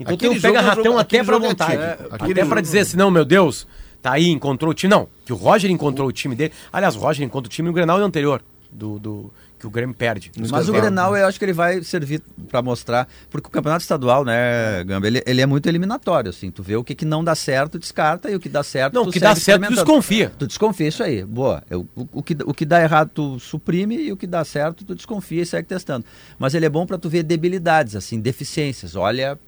Então 0.01 0.15
Aquele 0.15 0.35
é 0.47 0.51
um 0.51 0.65
ratão 0.65 0.85
jogo- 0.85 0.99
até 0.99 1.23
pra 1.23 1.37
é 1.37 1.39
vontade. 1.41 1.83
Aquele 2.11 2.41
até 2.41 2.45
pra 2.49 2.61
dizer 2.61 2.81
assim, 2.81 2.97
não, 2.97 3.11
meu 3.11 3.25
Deus, 3.25 3.67
tá 4.01 4.13
aí, 4.13 4.29
encontrou 4.29 4.71
o 4.71 4.75
time. 4.75 4.91
Não, 4.91 5.09
que 5.27 5.33
o 5.33 5.37
Roger 5.37 5.71
encontrou 5.71 6.09
o 6.09 6.13
time 6.13 6.35
dele. 6.35 6.53
Aliás, 6.73 6.97
o 6.97 6.99
Roger 6.99 7.27
encontra 7.27 7.49
o 7.49 7.51
time 7.51 7.69
no 7.69 7.75
Grenal 7.75 7.99
anterior, 7.99 8.41
do, 8.71 8.99
do, 8.99 9.31
que 9.59 9.67
o 9.67 9.71
Grêmio 9.71 9.95
perde. 9.95 10.31
Mas 10.51 10.69
o 10.69 10.73
Grenal 10.73 11.17
eu 11.17 11.27
acho 11.27 11.39
que 11.39 11.45
ele 11.45 11.53
vai 11.53 11.83
servir 11.83 12.23
para 12.49 12.63
mostrar, 12.63 13.09
porque 13.29 13.49
o 13.49 13.51
campeonato 13.51 13.83
estadual, 13.83 14.25
né, 14.25 14.85
Gamba, 14.85 15.07
ele, 15.07 15.23
ele 15.27 15.41
é 15.41 15.47
muito 15.47 15.69
eliminatório, 15.69 16.31
assim, 16.31 16.51
tu 16.51 16.63
vê 16.63 16.77
o 16.77 16.85
que, 16.85 16.95
que 16.95 17.05
não 17.05 17.25
dá 17.25 17.35
certo, 17.35 17.79
descarta, 17.79 18.31
e 18.31 18.35
o 18.37 18.41
que 18.41 18.49
dá 18.49 18.63
certo, 18.63 18.95
Não, 18.95 19.03
o 19.03 19.11
que 19.11 19.19
dá 19.21 19.35
certo, 19.35 19.63
tu 19.67 19.75
desconfia. 19.75 20.33
Tu 20.39 20.47
desconfia, 20.47 20.89
isso 20.89 21.03
aí, 21.03 21.25
boa. 21.25 21.63
Eu- 21.69 21.87
o, 21.97 22.07
o 22.13 22.23
que, 22.23 22.37
o 22.45 22.55
que 22.55 22.65
dá 22.65 22.81
errado, 22.83 23.11
tu 23.13 23.39
suprime, 23.41 23.97
e 23.97 24.13
o 24.13 24.17
que 24.17 24.27
dá 24.27 24.45
certo, 24.45 24.85
tu 24.85 24.95
desconfia 24.95 25.43
e 25.43 25.47
segue 25.47 25.67
testando. 25.67 26.05
Mas 26.39 26.55
ele 26.55 26.67
é 26.67 26.69
bom 26.71 26.87
para 26.87 26.99
tu 26.99 27.09
ver 27.09 27.23
debilidades, 27.23 27.97
assim, 27.97 28.21
deficiências. 28.21 28.95
Olha, 28.95 29.39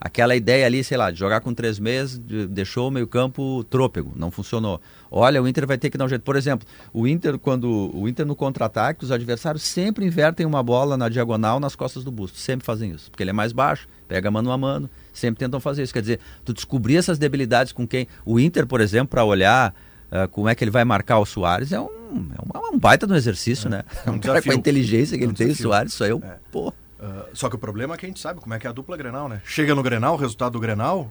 aquela 0.00 0.34
ideia 0.34 0.64
ali, 0.64 0.82
sei 0.82 0.96
lá, 0.96 1.10
de 1.10 1.18
jogar 1.18 1.40
com 1.40 1.52
três 1.52 1.78
meses, 1.78 2.18
de- 2.18 2.46
deixou 2.46 2.88
o 2.88 2.90
meio 2.90 3.06
campo 3.06 3.62
trôpego, 3.64 4.12
não 4.16 4.30
funcionou. 4.30 4.80
Olha, 5.10 5.42
o 5.42 5.46
Inter 5.48 5.66
vai 5.66 5.76
ter 5.76 5.90
que 5.90 5.98
dar 5.98 6.04
um 6.06 6.08
jeito. 6.08 6.22
Por 6.22 6.36
exemplo, 6.36 6.66
o 6.92 7.06
Inter, 7.06 7.38
quando 7.38 7.90
o 7.94 8.08
Inter 8.08 8.24
no 8.24 8.34
contra-ataque, 8.34 9.04
os 9.04 9.10
adversários 9.12 9.62
sempre 9.62 10.06
invertem 10.06 10.46
uma 10.46 10.62
bola 10.62 10.96
na 10.96 11.08
diagonal 11.08 11.60
nas 11.60 11.74
costas 11.76 12.02
do 12.04 12.10
busto. 12.10 12.38
Sempre 12.38 12.64
fazem 12.64 12.92
isso. 12.92 13.10
Porque 13.10 13.22
ele 13.22 13.30
é 13.30 13.34
mais 13.34 13.52
baixo, 13.52 13.86
pega 14.08 14.30
mano 14.30 14.50
a 14.50 14.56
mano, 14.56 14.88
sempre 15.12 15.38
tentam 15.40 15.60
fazer 15.60 15.82
isso. 15.82 15.92
Quer 15.92 16.00
dizer, 16.00 16.20
tu 16.44 16.54
descobrir 16.54 16.96
essas 16.96 17.18
debilidades 17.18 17.72
com 17.72 17.86
quem. 17.86 18.06
O 18.24 18.40
Inter, 18.40 18.66
por 18.66 18.80
exemplo, 18.80 19.08
para 19.08 19.24
olhar 19.24 19.74
ah, 20.10 20.26
como 20.28 20.48
é 20.48 20.54
que 20.54 20.64
ele 20.64 20.70
vai 20.70 20.84
marcar 20.84 21.18
o 21.18 21.26
Soares, 21.26 21.72
é 21.72 21.80
um, 21.80 21.84
é 21.86 22.58
um, 22.58 22.66
é 22.66 22.74
um 22.74 22.78
baita 22.78 23.06
no 23.06 23.14
exercício, 23.16 23.68
né? 23.68 23.82
É 24.06 24.10
um 24.10 24.14
um 24.14 24.18
cara 24.18 24.34
com 24.34 24.40
desafio. 24.40 24.52
a 24.52 24.54
inteligência 24.54 25.18
que 25.18 25.24
É 25.24 25.26
um 25.26 25.30
ele 25.30 25.36
tem, 25.36 25.46
o 25.46 25.50
desafio. 25.50 25.68
Soares, 25.70 25.92
isso 25.92 26.04
aí 26.04 26.10
é 26.10 26.14
um. 26.14 26.18
É. 26.24 26.38
Pô. 26.50 26.72
Ah, 27.02 27.26
só 27.32 27.48
que 27.48 27.56
o 27.56 27.58
problema 27.58 27.94
é 27.94 27.96
que 27.96 28.04
a 28.04 28.08
gente 28.08 28.20
sabe 28.20 28.40
como 28.40 28.52
é 28.54 28.58
que 28.58 28.66
é 28.66 28.70
a 28.70 28.72
dupla 28.72 28.96
Grenal, 28.96 29.28
né? 29.28 29.40
Chega 29.44 29.74
no 29.74 29.82
Grenal, 29.82 30.14
o 30.14 30.16
resultado 30.16 30.52
do 30.52 30.60
Grenal 30.60 31.10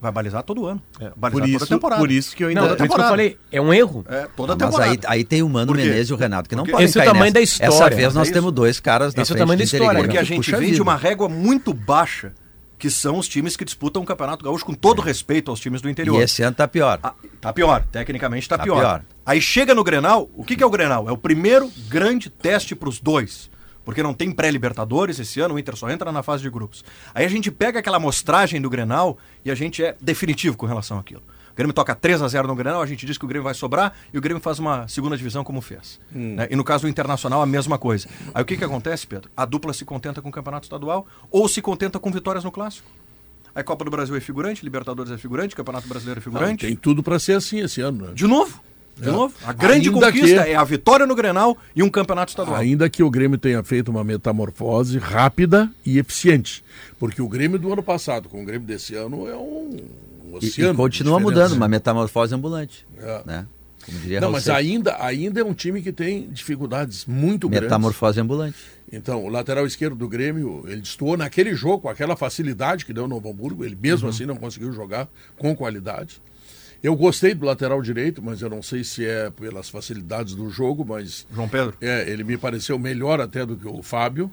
vai 0.00 0.12
balizar 0.12 0.42
todo 0.42 0.66
ano. 0.66 0.80
É, 1.00 1.10
balizar 1.16 1.18
por, 1.18 1.30
toda 1.32 1.44
a 1.44 1.48
isso, 1.48 1.66
temporada. 1.66 2.00
por 2.00 2.10
isso 2.10 2.36
que 2.36 2.44
eu 2.44 2.48
ainda. 2.48 2.60
Não, 2.60 2.68
por 2.76 2.84
isso 2.86 2.94
que 2.94 3.00
eu 3.00 3.04
falei, 3.08 3.38
é 3.50 3.60
um 3.60 3.72
erro. 3.74 4.04
É, 4.08 4.28
toda 4.36 4.52
a 4.52 4.56
Mas 4.56 4.64
temporada. 4.66 4.90
aí, 4.92 4.98
aí 5.06 5.24
tem 5.24 5.42
o 5.42 5.48
Mano? 5.48 5.72
Menezes 5.72 6.10
e 6.10 6.12
o 6.12 6.16
Renato, 6.16 6.48
que 6.48 6.54
não 6.54 6.62
Porque 6.62 6.72
podem 6.72 6.84
esse 6.86 6.98
é 6.98 7.02
o 7.02 7.04
tamanho 7.04 7.24
nessa. 7.24 7.34
da 7.34 7.40
história. 7.40 7.74
Essa 7.74 7.96
vez 7.96 8.14
nós 8.14 8.28
É 8.28 8.32
temos 8.32 8.52
dois 8.52 8.78
caras 8.80 9.14
na 9.14 9.22
Esse 9.22 9.32
é 9.32 9.34
o 9.34 9.38
tamanho 9.38 9.58
da 9.58 9.64
história. 9.64 10.00
Porque 10.00 10.18
a 10.18 10.22
gente 10.22 10.36
Puxa 10.44 10.58
vem 10.58 10.72
de 10.72 10.80
uma 10.82 10.94
régua 10.94 11.28
muito 11.28 11.72
baixa, 11.74 12.32
que 12.78 12.90
são 12.90 13.18
os 13.18 13.26
times 13.26 13.56
que 13.56 13.64
disputam 13.64 14.02
o 14.02 14.04
Campeonato 14.04 14.44
Gaúcho, 14.44 14.64
com 14.64 14.74
todo 14.74 15.02
respeito 15.02 15.50
aos 15.50 15.58
times 15.58 15.80
do 15.80 15.88
interior. 15.90 16.20
E 16.20 16.22
esse 16.22 16.42
ano 16.42 16.54
tá 16.54 16.68
pior. 16.68 17.00
Ah, 17.02 17.14
tá 17.40 17.52
pior, 17.52 17.82
tecnicamente 17.90 18.48
tá, 18.48 18.56
Tá 18.56 18.62
pior. 18.62 18.78
pior. 18.78 19.02
Aí 19.26 19.40
chega 19.40 19.74
no 19.74 19.82
Grenal, 19.82 20.28
o 20.36 20.44
que, 20.44 20.54
que 20.54 20.62
é 20.62 20.66
o 20.66 20.70
Grenal? 20.70 21.08
É 21.08 21.12
o 21.12 21.16
primeiro 21.18 21.68
grande 21.88 22.30
teste 22.30 22.76
para 22.76 22.88
os 22.88 23.00
dois. 23.00 23.50
Porque 23.88 24.02
não 24.02 24.12
tem 24.12 24.30
pré-libertadores 24.30 25.18
esse 25.18 25.40
ano, 25.40 25.54
o 25.54 25.58
Inter 25.58 25.74
só 25.74 25.88
entra 25.88 26.12
na 26.12 26.22
fase 26.22 26.42
de 26.42 26.50
grupos. 26.50 26.84
Aí 27.14 27.24
a 27.24 27.28
gente 27.28 27.50
pega 27.50 27.78
aquela 27.78 27.96
amostragem 27.96 28.60
do 28.60 28.68
Grenal 28.68 29.16
e 29.42 29.50
a 29.50 29.54
gente 29.54 29.82
é 29.82 29.96
definitivo 29.98 30.58
com 30.58 30.66
relação 30.66 30.98
àquilo. 30.98 31.22
O 31.52 31.56
Grêmio 31.56 31.72
toca 31.72 31.94
3 31.94 32.20
a 32.20 32.28
0 32.28 32.46
no 32.46 32.54
Grenal, 32.54 32.82
a 32.82 32.86
gente 32.86 33.06
diz 33.06 33.16
que 33.16 33.24
o 33.24 33.28
Grêmio 33.28 33.44
vai 33.44 33.54
sobrar 33.54 33.94
e 34.12 34.18
o 34.18 34.20
Grêmio 34.20 34.42
faz 34.42 34.58
uma 34.58 34.86
segunda 34.88 35.16
divisão 35.16 35.42
como 35.42 35.62
fez. 35.62 35.98
né? 36.12 36.46
E 36.50 36.54
no 36.54 36.62
caso 36.62 36.82
do 36.82 36.88
Internacional, 36.90 37.40
a 37.40 37.46
mesma 37.46 37.78
coisa. 37.78 38.06
Aí 38.34 38.42
o 38.42 38.44
que, 38.44 38.58
que 38.58 38.64
acontece, 38.64 39.06
Pedro? 39.06 39.30
A 39.34 39.46
dupla 39.46 39.72
se 39.72 39.86
contenta 39.86 40.20
com 40.20 40.28
o 40.28 40.32
Campeonato 40.32 40.66
Estadual 40.66 41.06
ou 41.30 41.48
se 41.48 41.62
contenta 41.62 41.98
com 41.98 42.12
vitórias 42.12 42.44
no 42.44 42.52
Clássico. 42.52 42.86
Aí 43.54 43.64
Copa 43.64 43.86
do 43.86 43.90
Brasil 43.90 44.14
é 44.14 44.20
figurante, 44.20 44.62
Libertadores 44.64 45.10
é 45.10 45.16
figurante, 45.16 45.56
Campeonato 45.56 45.88
Brasileiro 45.88 46.20
é 46.20 46.22
figurante. 46.22 46.66
tem 46.66 46.76
tudo 46.76 47.02
para 47.02 47.18
ser 47.18 47.32
assim 47.32 47.60
esse 47.60 47.80
ano, 47.80 48.08
né? 48.08 48.12
De 48.12 48.26
novo. 48.26 48.60
De 48.98 49.08
É. 49.08 49.12
novo. 49.12 49.32
A 49.46 49.52
grande 49.52 49.88
Ainda 49.90 50.06
conquista 50.06 50.42
que- 50.44 50.50
é 50.50 50.56
a 50.56 50.64
vitória 50.64 51.06
no 51.06 51.14
Grenal 51.14 51.56
e 51.74 51.82
um 51.82 51.88
campeonato 51.90 52.30
estadual. 52.30 52.56
Ainda 52.56 52.88
que 52.90 53.02
o 53.02 53.10
Grêmio 53.10 53.38
tenha 53.38 53.62
feito 53.62 53.90
uma 53.90 54.02
metamorfose 54.02 54.98
rápida 54.98 55.70
e 55.86 55.98
eficiente. 55.98 56.64
Porque 56.98 57.22
o 57.22 57.28
Grêmio 57.28 57.58
do 57.58 57.72
ano 57.72 57.82
passado 57.82 58.28
com 58.28 58.42
o 58.42 58.44
Grêmio 58.44 58.66
desse 58.66 58.94
ano 58.94 59.28
é 59.28 59.36
um, 59.36 59.76
um 60.26 60.32
E, 60.32 60.36
oceano. 60.36 60.70
e 60.70 60.72
de 60.72 60.76
continua 60.76 61.20
mudando, 61.20 61.52
uma 61.52 61.68
metamorfose 61.68 62.34
ambulante. 62.34 62.84
É. 62.98 63.22
Né? 63.24 63.46
Não, 64.20 64.30
mas 64.32 64.48
ainda, 64.50 65.02
ainda 65.02 65.40
é 65.40 65.44
um 65.44 65.54
time 65.54 65.80
que 65.80 65.90
tem 65.92 66.28
dificuldades 66.28 67.06
muito 67.06 67.48
grandes. 67.48 67.64
Metamorfose 67.68 68.20
ambulante. 68.20 68.56
Então, 68.92 69.24
o 69.24 69.28
lateral 69.28 69.66
esquerdo 69.66 69.94
do 69.96 70.08
Grêmio, 70.08 70.64
ele 70.66 70.80
destoou 70.82 71.16
naquele 71.16 71.54
jogo, 71.54 71.82
com 71.82 71.88
aquela 71.88 72.14
facilidade 72.16 72.84
que 72.84 72.92
deu 72.92 73.04
no 73.04 73.14
Novo 73.14 73.30
Hamburgo, 73.30 73.64
ele 73.64 73.78
mesmo 73.80 74.06
Uhum. 74.06 74.10
assim 74.10 74.26
não 74.26 74.36
conseguiu 74.36 74.72
jogar 74.72 75.08
com 75.38 75.54
qualidade. 75.56 76.20
Eu 76.82 76.94
gostei 76.94 77.34
do 77.34 77.44
lateral 77.44 77.82
direito, 77.82 78.22
mas 78.22 78.40
eu 78.40 78.48
não 78.48 78.62
sei 78.62 78.84
se 78.84 79.04
é 79.04 79.30
pelas 79.30 79.68
facilidades 79.68 80.34
do 80.34 80.48
jogo, 80.48 80.84
mas 80.84 81.26
João 81.32 81.48
Pedro. 81.48 81.76
é, 81.80 82.08
ele 82.08 82.22
me 82.22 82.38
pareceu 82.38 82.78
melhor 82.78 83.20
até 83.20 83.44
do 83.44 83.56
que 83.56 83.66
o 83.66 83.82
Fábio. 83.82 84.30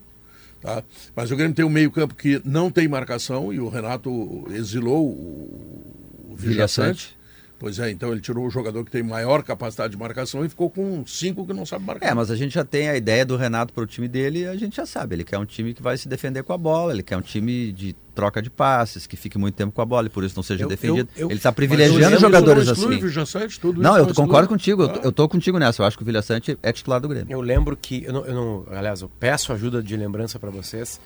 Tá? 0.62 0.84
Mas 1.16 1.32
o 1.32 1.36
Grêmio 1.36 1.56
tem 1.56 1.66
um 1.66 1.70
meio-campo 1.70 2.16
que 2.16 2.42
não 2.44 2.72
tem 2.72 2.88
marcação 2.88 3.54
e 3.54 3.60
o 3.60 3.70
Renato 3.70 4.48
exilou 4.52 5.08
o, 5.08 6.30
o 6.32 6.36
Vilha 6.36 6.54
Vilhaçante. 6.54 7.02
Sante. 7.04 7.25
Pois 7.58 7.80
é, 7.80 7.90
então 7.90 8.12
ele 8.12 8.20
tirou 8.20 8.46
o 8.46 8.50
jogador 8.50 8.84
que 8.84 8.92
tem 8.92 9.02
maior 9.02 9.42
capacidade 9.42 9.92
de 9.92 9.98
marcação 9.98 10.44
e 10.44 10.50
ficou 10.50 10.70
com 10.70 11.06
cinco 11.08 11.48
que 11.48 11.54
não 11.54 11.66
sabe 11.66 11.86
marcar. 11.86 12.06
É, 12.06 12.14
mas 12.14 12.30
a 12.30 12.36
gente 12.36 12.54
já 12.54 12.66
tem 12.66 12.90
a 12.90 12.98
ideia 12.98 13.26
do 13.26 13.38
Renato 13.38 13.72
para 13.74 13.84
o 13.84 13.88
time 13.88 14.10
dele 14.10 14.40
e 14.42 14.46
a 14.48 14.56
gente 14.58 14.76
já 14.76 14.86
sabe. 14.86 15.16
Ele 15.16 15.24
quer 15.24 15.38
um 15.40 15.46
time 15.46 15.74
que 15.74 15.82
vai 15.82 15.98
se 15.98 16.08
defender 16.10 16.44
com 16.44 16.52
a 16.52 16.58
bola, 16.58 16.92
ele 16.92 17.02
quer 17.02 17.16
um 17.16 17.22
time 17.22 17.72
de 17.72 17.96
troca 18.14 18.42
de 18.42 18.50
passes, 18.50 19.08
que 19.08 19.16
fique 19.16 19.38
muito 19.38 19.56
tempo 19.56 19.72
com 19.74 19.82
a 19.82 19.86
bola 19.86 20.08
e 20.08 20.10
por 20.10 20.24
isso 20.26 20.36
não 20.36 20.44
seja 20.44 20.66
Eu- 20.66 20.68
defendido. 20.68 21.10
eu- 21.16 21.24
eu- 21.24 21.28
ele 21.32 21.38
está 21.40 21.52
privilegiando 21.52 22.18
jogadores 22.20 22.66
não 22.66 22.74
exclui 22.74 22.96
assim. 22.98 23.06
o 23.06 23.10
Vilhaçante, 23.10 23.60
tudo 23.60 23.82
Não, 23.82 23.98
isso 24.02 24.10
eu 24.10 24.16
concordo 24.16 24.50
contigo, 24.50 24.84
eu, 24.84 24.90
Ah. 24.90 24.94
tô- 24.94 25.00
eu 25.08 25.12
tô 25.14 25.30
contigo 25.30 25.58
nessa. 25.58 25.82
Eu 25.82 25.86
acho 25.88 25.96
que 25.98 26.04
o 26.04 26.06
Vilha 26.06 26.22
Sante 26.22 26.58
é 26.62 26.72
titular 26.74 27.00
do 27.00 27.08
Grêmio. 27.08 27.32
Eu 27.32 27.40
lembro 27.42 27.76
que, 27.78 28.04
eu 28.04 28.12
não, 28.14 28.26
eu 28.26 28.34
não- 28.34 28.66
aliás, 28.78 29.02
eu 29.02 29.10
peço 29.18 29.54
ajuda 29.54 29.82
de 29.82 29.96
lembrança 29.96 30.38
para 30.38 30.50
vocês 30.50 31.00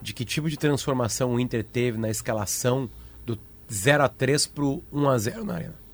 de 0.00 0.12
que 0.14 0.24
tipo 0.24 0.48
de 0.48 0.56
transformação 0.56 1.34
o 1.34 1.40
Inter 1.40 1.64
teve 1.64 1.98
na 1.98 2.08
escalação 2.10 2.88
do 3.24 3.36
0 3.70 4.04
a 4.04 4.08
3 4.08 4.46
pro 4.46 4.82
1 4.92 5.08
a 5.08 5.18
0 5.18 5.44
na 5.44 5.54
arena. 5.54 5.85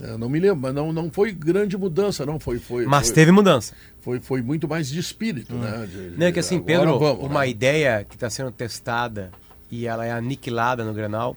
É, 0.00 0.16
não 0.18 0.28
me 0.28 0.38
lembro, 0.38 0.56
mas 0.60 0.74
não, 0.74 0.92
não 0.92 1.10
foi 1.10 1.32
grande 1.32 1.76
mudança, 1.76 2.26
não. 2.26 2.38
Foi, 2.38 2.58
foi, 2.58 2.84
Mas 2.86 3.06
foi, 3.06 3.14
teve 3.14 3.32
mudança. 3.32 3.74
foi, 4.00 4.20
foi 4.20 4.42
muito 4.42 4.68
mais 4.68 4.88
de 4.88 4.98
espírito, 4.98 5.54
né? 5.54 5.86
De- 5.90 6.16
Não 6.18 6.26
é 6.26 6.32
que 6.32 6.38
assim, 6.38 6.60
Pedro, 6.60 6.98
vamos, 6.98 7.24
uma 7.24 7.40
né? 7.40 7.48
ideia 7.48 8.04
que 8.06 8.14
está 8.14 8.28
sendo 8.28 8.50
testada 8.50 9.30
e 9.70 9.86
ela 9.86 10.04
é 10.04 10.12
aniquilada 10.12 10.84
no 10.84 10.92
Grenal, 10.92 11.34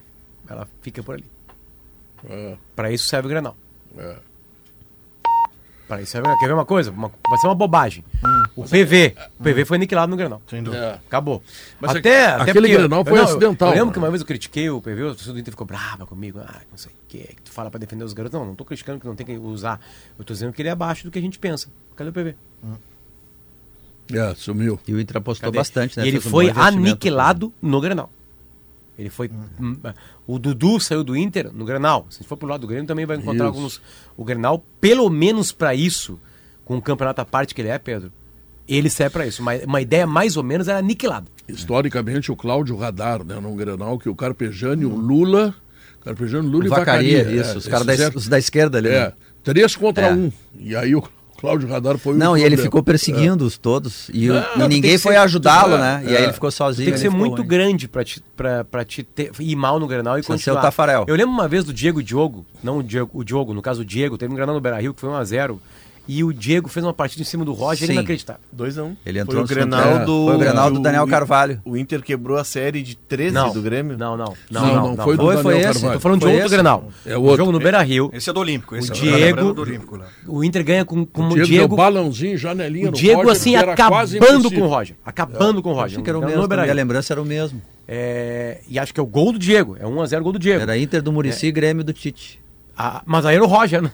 ela 0.49 0.67
fica 0.81 1.01
por 1.01 1.15
ali. 1.15 1.25
É, 2.29 2.55
Para 2.75 2.91
isso 2.91 3.07
serve 3.07 3.27
o 3.27 3.29
Grenal. 3.29 3.55
é. 3.97 4.15
Para 5.87 6.01
isso 6.03 6.11
serve 6.11 6.23
o 6.27 6.29
Grenal. 6.29 6.39
Quer 6.39 6.47
ver 6.47 6.53
uma 6.53 6.65
coisa? 6.65 6.91
Uma- 6.91 7.11
vai 7.29 7.39
ser 7.39 7.47
uma 7.47 7.55
bobagem. 7.55 8.03
O 8.55 8.63
PV, 8.63 9.15
o 9.39 9.43
PV 9.43 9.65
foi 9.65 9.77
aniquilado 9.77 10.09
no 10.11 10.17
Grenal. 10.17 10.41
Sem 10.47 10.61
dúvida. 10.61 10.83
É. 10.83 10.93
Acabou. 11.07 11.41
Mas 11.79 11.91
até, 11.95 12.25
aque- 12.27 12.41
até 12.41 12.51
aquele 12.51 12.67
porque- 12.67 12.77
Grenal 12.77 13.05
foi 13.05 13.17
eu 13.19 13.23
acidental, 13.23 13.69
Eu 13.69 13.73
lembro 13.73 13.87
né? 13.87 13.93
que 13.93 13.99
uma 13.99 14.09
vez 14.09 14.21
eu 14.21 14.27
critiquei 14.27 14.69
o 14.69 14.79
PV, 14.81 15.01
o 15.03 15.07
torcedor 15.15 15.33
do 15.33 15.39
Inter 15.39 15.51
ficou 15.53 15.65
brava 15.65 16.05
comigo. 16.05 16.39
Ah, 16.45 16.61
não 16.69 16.77
sei 16.77 16.91
que, 17.09 17.17
que 17.17 17.41
tu 17.43 17.51
fala 17.51 17.69
pra 17.69 17.77
defender 17.79 18.03
os 18.05 18.13
garotos. 18.13 18.39
Não, 18.39 18.45
não 18.47 18.55
tô 18.55 18.63
criticando 18.63 18.99
que 18.99 19.05
não 19.05 19.15
tem 19.15 19.25
que 19.25 19.37
usar. 19.37 19.81
Eu 20.17 20.23
tô 20.23 20.31
dizendo 20.33 20.53
que 20.53 20.61
ele 20.61 20.69
é 20.69 20.71
abaixo 20.71 21.03
do 21.03 21.11
que 21.11 21.19
a 21.19 21.21
gente 21.21 21.37
pensa. 21.37 21.67
Cadê 21.95 22.09
o 22.09 22.13
PV? 22.13 22.35
É, 24.11 24.33
sumiu. 24.35 24.79
E 24.87 24.93
o 24.93 24.99
Inter 24.99 25.17
apostou 25.17 25.47
Cadê? 25.47 25.57
bastante, 25.57 25.97
né? 25.97 26.05
E 26.05 26.07
ele 26.07 26.17
um 26.17 26.21
foi 26.21 26.49
aniquilado 26.49 27.53
no 27.61 27.79
Grenal. 27.79 28.09
Ele 28.97 29.09
foi. 29.09 29.29
hum, 29.59 29.77
O 30.27 30.37
Dudu 30.39 30.79
saiu 30.79 31.03
do 31.03 31.15
Inter 31.15 31.51
no 31.53 31.63
Grenal. 31.63 32.05
Se 32.09 32.17
a 32.17 32.19
gente 32.19 32.27
for 32.27 32.35
pro 32.37 32.47
lado 32.47 32.61
do 32.61 32.67
Grêmio, 32.67 32.85
também 32.87 33.05
vai 33.05 33.17
encontrar 33.17 33.45
Isso. 33.47 33.55
alguns. 33.55 33.81
O 34.17 34.25
Grenal, 34.25 34.63
pelo 34.81 35.09
menos 35.09 35.51
pra 35.51 35.73
isso, 35.75 36.19
com 36.65 36.77
o 36.77 36.81
campeonato 36.81 37.21
à 37.21 37.25
parte 37.25 37.53
que 37.55 37.61
ele 37.61 37.69
é, 37.69 37.77
Pedro, 37.77 38.11
ele 38.67 38.89
serve 38.89 39.13
pra 39.13 39.25
isso. 39.27 39.41
Uma, 39.41 39.53
uma 39.65 39.79
ideia 39.81 40.05
mais 40.05 40.35
ou 40.37 40.43
menos 40.43 40.67
era 40.67 40.79
aniquilado. 40.79 41.27
Historicamente, 41.47 42.31
o 42.31 42.35
Cláudio 42.35 42.75
Radar, 42.75 43.23
né, 43.23 43.39
num 43.39 43.55
Grenal, 43.55 43.97
que 43.97 44.09
o 44.09 44.15
Carpejani, 44.15 44.85
o 44.85 44.95
Lula. 44.95 45.55
Carpejani, 46.03 46.47
Lula 46.47 46.65
e 46.65 46.69
Vacaria, 46.69 47.17
Vacaria. 47.19 47.41
isso. 47.41 47.53
é, 47.53 47.57
os 47.57 47.67
caras 47.67 47.85
da, 47.85 48.09
os 48.15 48.27
da 48.27 48.37
esquerda 48.39 48.77
ali. 48.77 48.89
É, 48.89 48.99
né? 49.07 49.13
três 49.43 49.75
contra 49.75 50.07
É. 50.07 50.13
um. 50.13 50.31
E 50.59 50.75
aí 50.75 50.95
o 50.95 51.03
Cláudio 51.39 51.69
Radar 51.69 51.97
foi 51.97 52.13
o 52.13 52.17
Não, 52.17 52.37
e 52.37 52.43
ele 52.43 52.57
ficou 52.57 52.83
perseguindo 52.83 53.45
os 53.45 53.57
todos. 53.57 54.09
E, 54.13 54.29
o- 54.29 54.35
e 54.57 54.67
ninguém 54.67 54.97
foi 54.97 55.15
ajudá-lo, 55.15 55.75
é, 55.75 55.79
né? 55.79 56.03
E 56.05 56.13
é. 56.13 56.17
aí 56.17 56.23
ele 56.25 56.33
ficou 56.33 56.51
sozinho. 56.51 56.85
Tem 56.87 56.93
que 56.93 56.99
ser 56.99 57.09
muito 57.09 57.37
ruim. 57.37 57.47
grande 57.47 57.87
pra 57.87 58.03
te, 58.03 58.21
pra, 58.35 58.65
pra 58.65 58.83
te 58.83 59.03
ter- 59.03 59.31
ir 59.39 59.55
mal 59.55 59.79
no 59.79 59.87
Grenal 59.87 60.17
e 60.19 60.21
ser 60.23 60.27
continuar. 60.27 60.59
o 60.59 60.61
Tafarel. 60.61 61.05
Eu 61.07 61.15
lembro 61.15 61.31
uma 61.31 61.47
vez 61.47 61.63
do 61.63 61.71
Diego 61.73 62.01
e 62.01 62.03
Diogo, 62.03 62.45
não 62.61 62.79
o 62.79 62.83
Diogo, 62.83 63.11
o 63.17 63.23
Diogo, 63.23 63.53
no 63.53 63.61
caso 63.61 63.81
o 63.81 63.85
Diego, 63.85 64.17
teve 64.17 64.31
um 64.33 64.35
Grenal 64.35 64.53
no 64.53 64.59
Beira-Rio 64.61 64.93
que 64.93 64.99
foi 64.99 65.09
1x0 65.09 65.57
e 66.11 66.23
o 66.23 66.33
Diego 66.33 66.67
fez 66.67 66.83
uma 66.83 66.93
partida 66.93 67.21
em 67.21 67.25
cima 67.25 67.45
do 67.45 67.53
Roger 67.53 67.85
Sim. 67.85 67.93
inacreditável. 67.93 68.41
2x1. 68.55 68.95
Ele 69.05 69.19
entrou 69.19 69.45
foi 69.45 69.45
o 69.45 69.47
Grenal 69.59 70.05
do. 70.05 70.25
Foi 70.25 70.35
o 70.35 70.39
Grenal 70.39 70.71
do 70.71 70.79
o- 70.79 70.81
Daniel 70.81 71.05
Carvalho. 71.07 71.61
O 71.63 71.77
Inter 71.77 72.01
quebrou 72.01 72.37
a 72.37 72.43
série 72.43 72.81
de 72.81 72.95
13 72.95 73.33
Não, 73.33 73.53
do 73.53 73.61
Grêmio. 73.61 73.95
Não, 73.97 74.17
não, 74.17 74.33
Não, 74.49 74.61
não, 74.61 74.67
não, 74.67 74.75
não, 74.89 74.95
não. 74.95 75.03
foi 75.03 75.15
do 75.15 75.23
Foi- 75.23 75.35
Daniel 75.35 75.43
foi 75.43 75.57
esse. 75.59 75.73
Carvalho. 75.73 75.93
Tô 75.93 75.99
falando 75.99 76.19
de 76.19 76.25
Foi 76.25 76.31
outro 76.33 76.45
esse? 76.47 76.55
Grenal. 76.55 76.89
É 77.05 77.17
outro. 77.17 77.37
jogo 77.37 77.51
no 77.51 77.59
Beira-Rio. 77.59 78.09
Esse 78.11 78.29
é 78.29 78.33
do 78.33 78.39
Olímpico. 78.39 78.75
Esse 78.75 78.89
O 78.89 78.93
é 78.93 78.95
Diego- 78.95 79.17
lembrando 79.17 79.53
do 79.53 79.61
Olímpico, 79.61 79.97
né? 79.97 80.05
O 80.27 80.43
Inter 80.43 80.63
ganha 80.63 80.83
com, 80.83 81.05
com 81.05 81.21
O 81.21 81.25
o 81.27 81.33
Diego, 81.35 81.45
Diego, 81.47 81.67
deu 81.67 81.77
balãozinho, 81.77 82.37
janelinha 82.37 82.89
o 82.89 82.91
Diego 82.91 83.19
Roger, 83.21 83.31
assim 83.31 83.55
acabando 83.55 84.49
com 84.51 84.61
o 84.61 84.67
Roger, 84.67 84.95
acabando 85.05 85.61
com 85.61 85.69
o 85.69 85.73
Roger. 85.73 85.85
Achei 85.91 86.03
que 86.03 86.09
era 86.09 86.17
o 86.17 86.21
No 86.21 86.27
mesmo. 86.27 86.47
Minha 86.47 86.73
lembrança 86.73 87.13
era 87.13 87.21
o 87.21 87.25
mesmo. 87.25 87.61
É, 87.87 88.61
e 88.67 88.77
acho 88.77 88.93
que 88.93 88.99
é 88.99 89.03
o 89.03 89.05
gol 89.05 89.31
do 89.31 89.39
Diego, 89.39 89.75
é 89.79 89.85
1x0 89.85 90.21
gol 90.21 90.31
do 90.33 90.39
Diego. 90.39 90.61
Era 90.61 90.77
Inter 90.77 91.01
do 91.01 91.11
Murici 91.11 91.47
e 91.47 91.51
Grêmio 91.51 91.83
do 91.83 91.91
Tite. 91.93 92.39
Ah, 92.77 93.01
mas 93.05 93.25
aí 93.25 93.35
era 93.35 93.43
o 93.43 93.47
Roger, 93.47 93.81
né? 93.81 93.91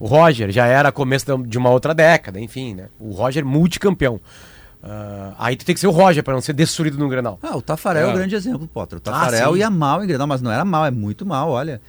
O 0.00 0.06
Roger 0.06 0.50
já 0.50 0.66
era 0.66 0.90
começo 0.92 1.38
de 1.46 1.58
uma 1.58 1.70
outra 1.70 1.94
década, 1.94 2.40
enfim, 2.40 2.74
né? 2.74 2.86
O 2.98 3.12
Roger 3.12 3.44
multicampeão. 3.44 4.20
Ah, 4.82 5.32
aí 5.38 5.56
tu 5.56 5.64
tem 5.64 5.74
que 5.74 5.80
ser 5.80 5.86
o 5.88 5.90
Roger 5.90 6.22
para 6.22 6.34
não 6.34 6.40
ser 6.40 6.52
destruído 6.52 6.98
no 6.98 7.08
Grenal. 7.08 7.38
Ah, 7.42 7.56
o 7.56 7.62
Tafarel 7.62 8.06
é, 8.06 8.10
É. 8.10 8.12
o 8.12 8.16
grande 8.16 8.34
exemplo, 8.34 8.68
Potter. 8.68 8.98
O 8.98 9.02
Ah, 9.06 9.10
Tafarel 9.10 9.52
sim. 9.54 9.58
ia 9.60 9.70
mal 9.70 10.02
em 10.02 10.06
Grenal, 10.06 10.26
mas 10.26 10.40
não 10.40 10.50
era 10.52 10.64
mal, 10.64 10.86
é 10.86 10.90
muito 10.90 11.26
mal, 11.26 11.50
olha. 11.50 11.80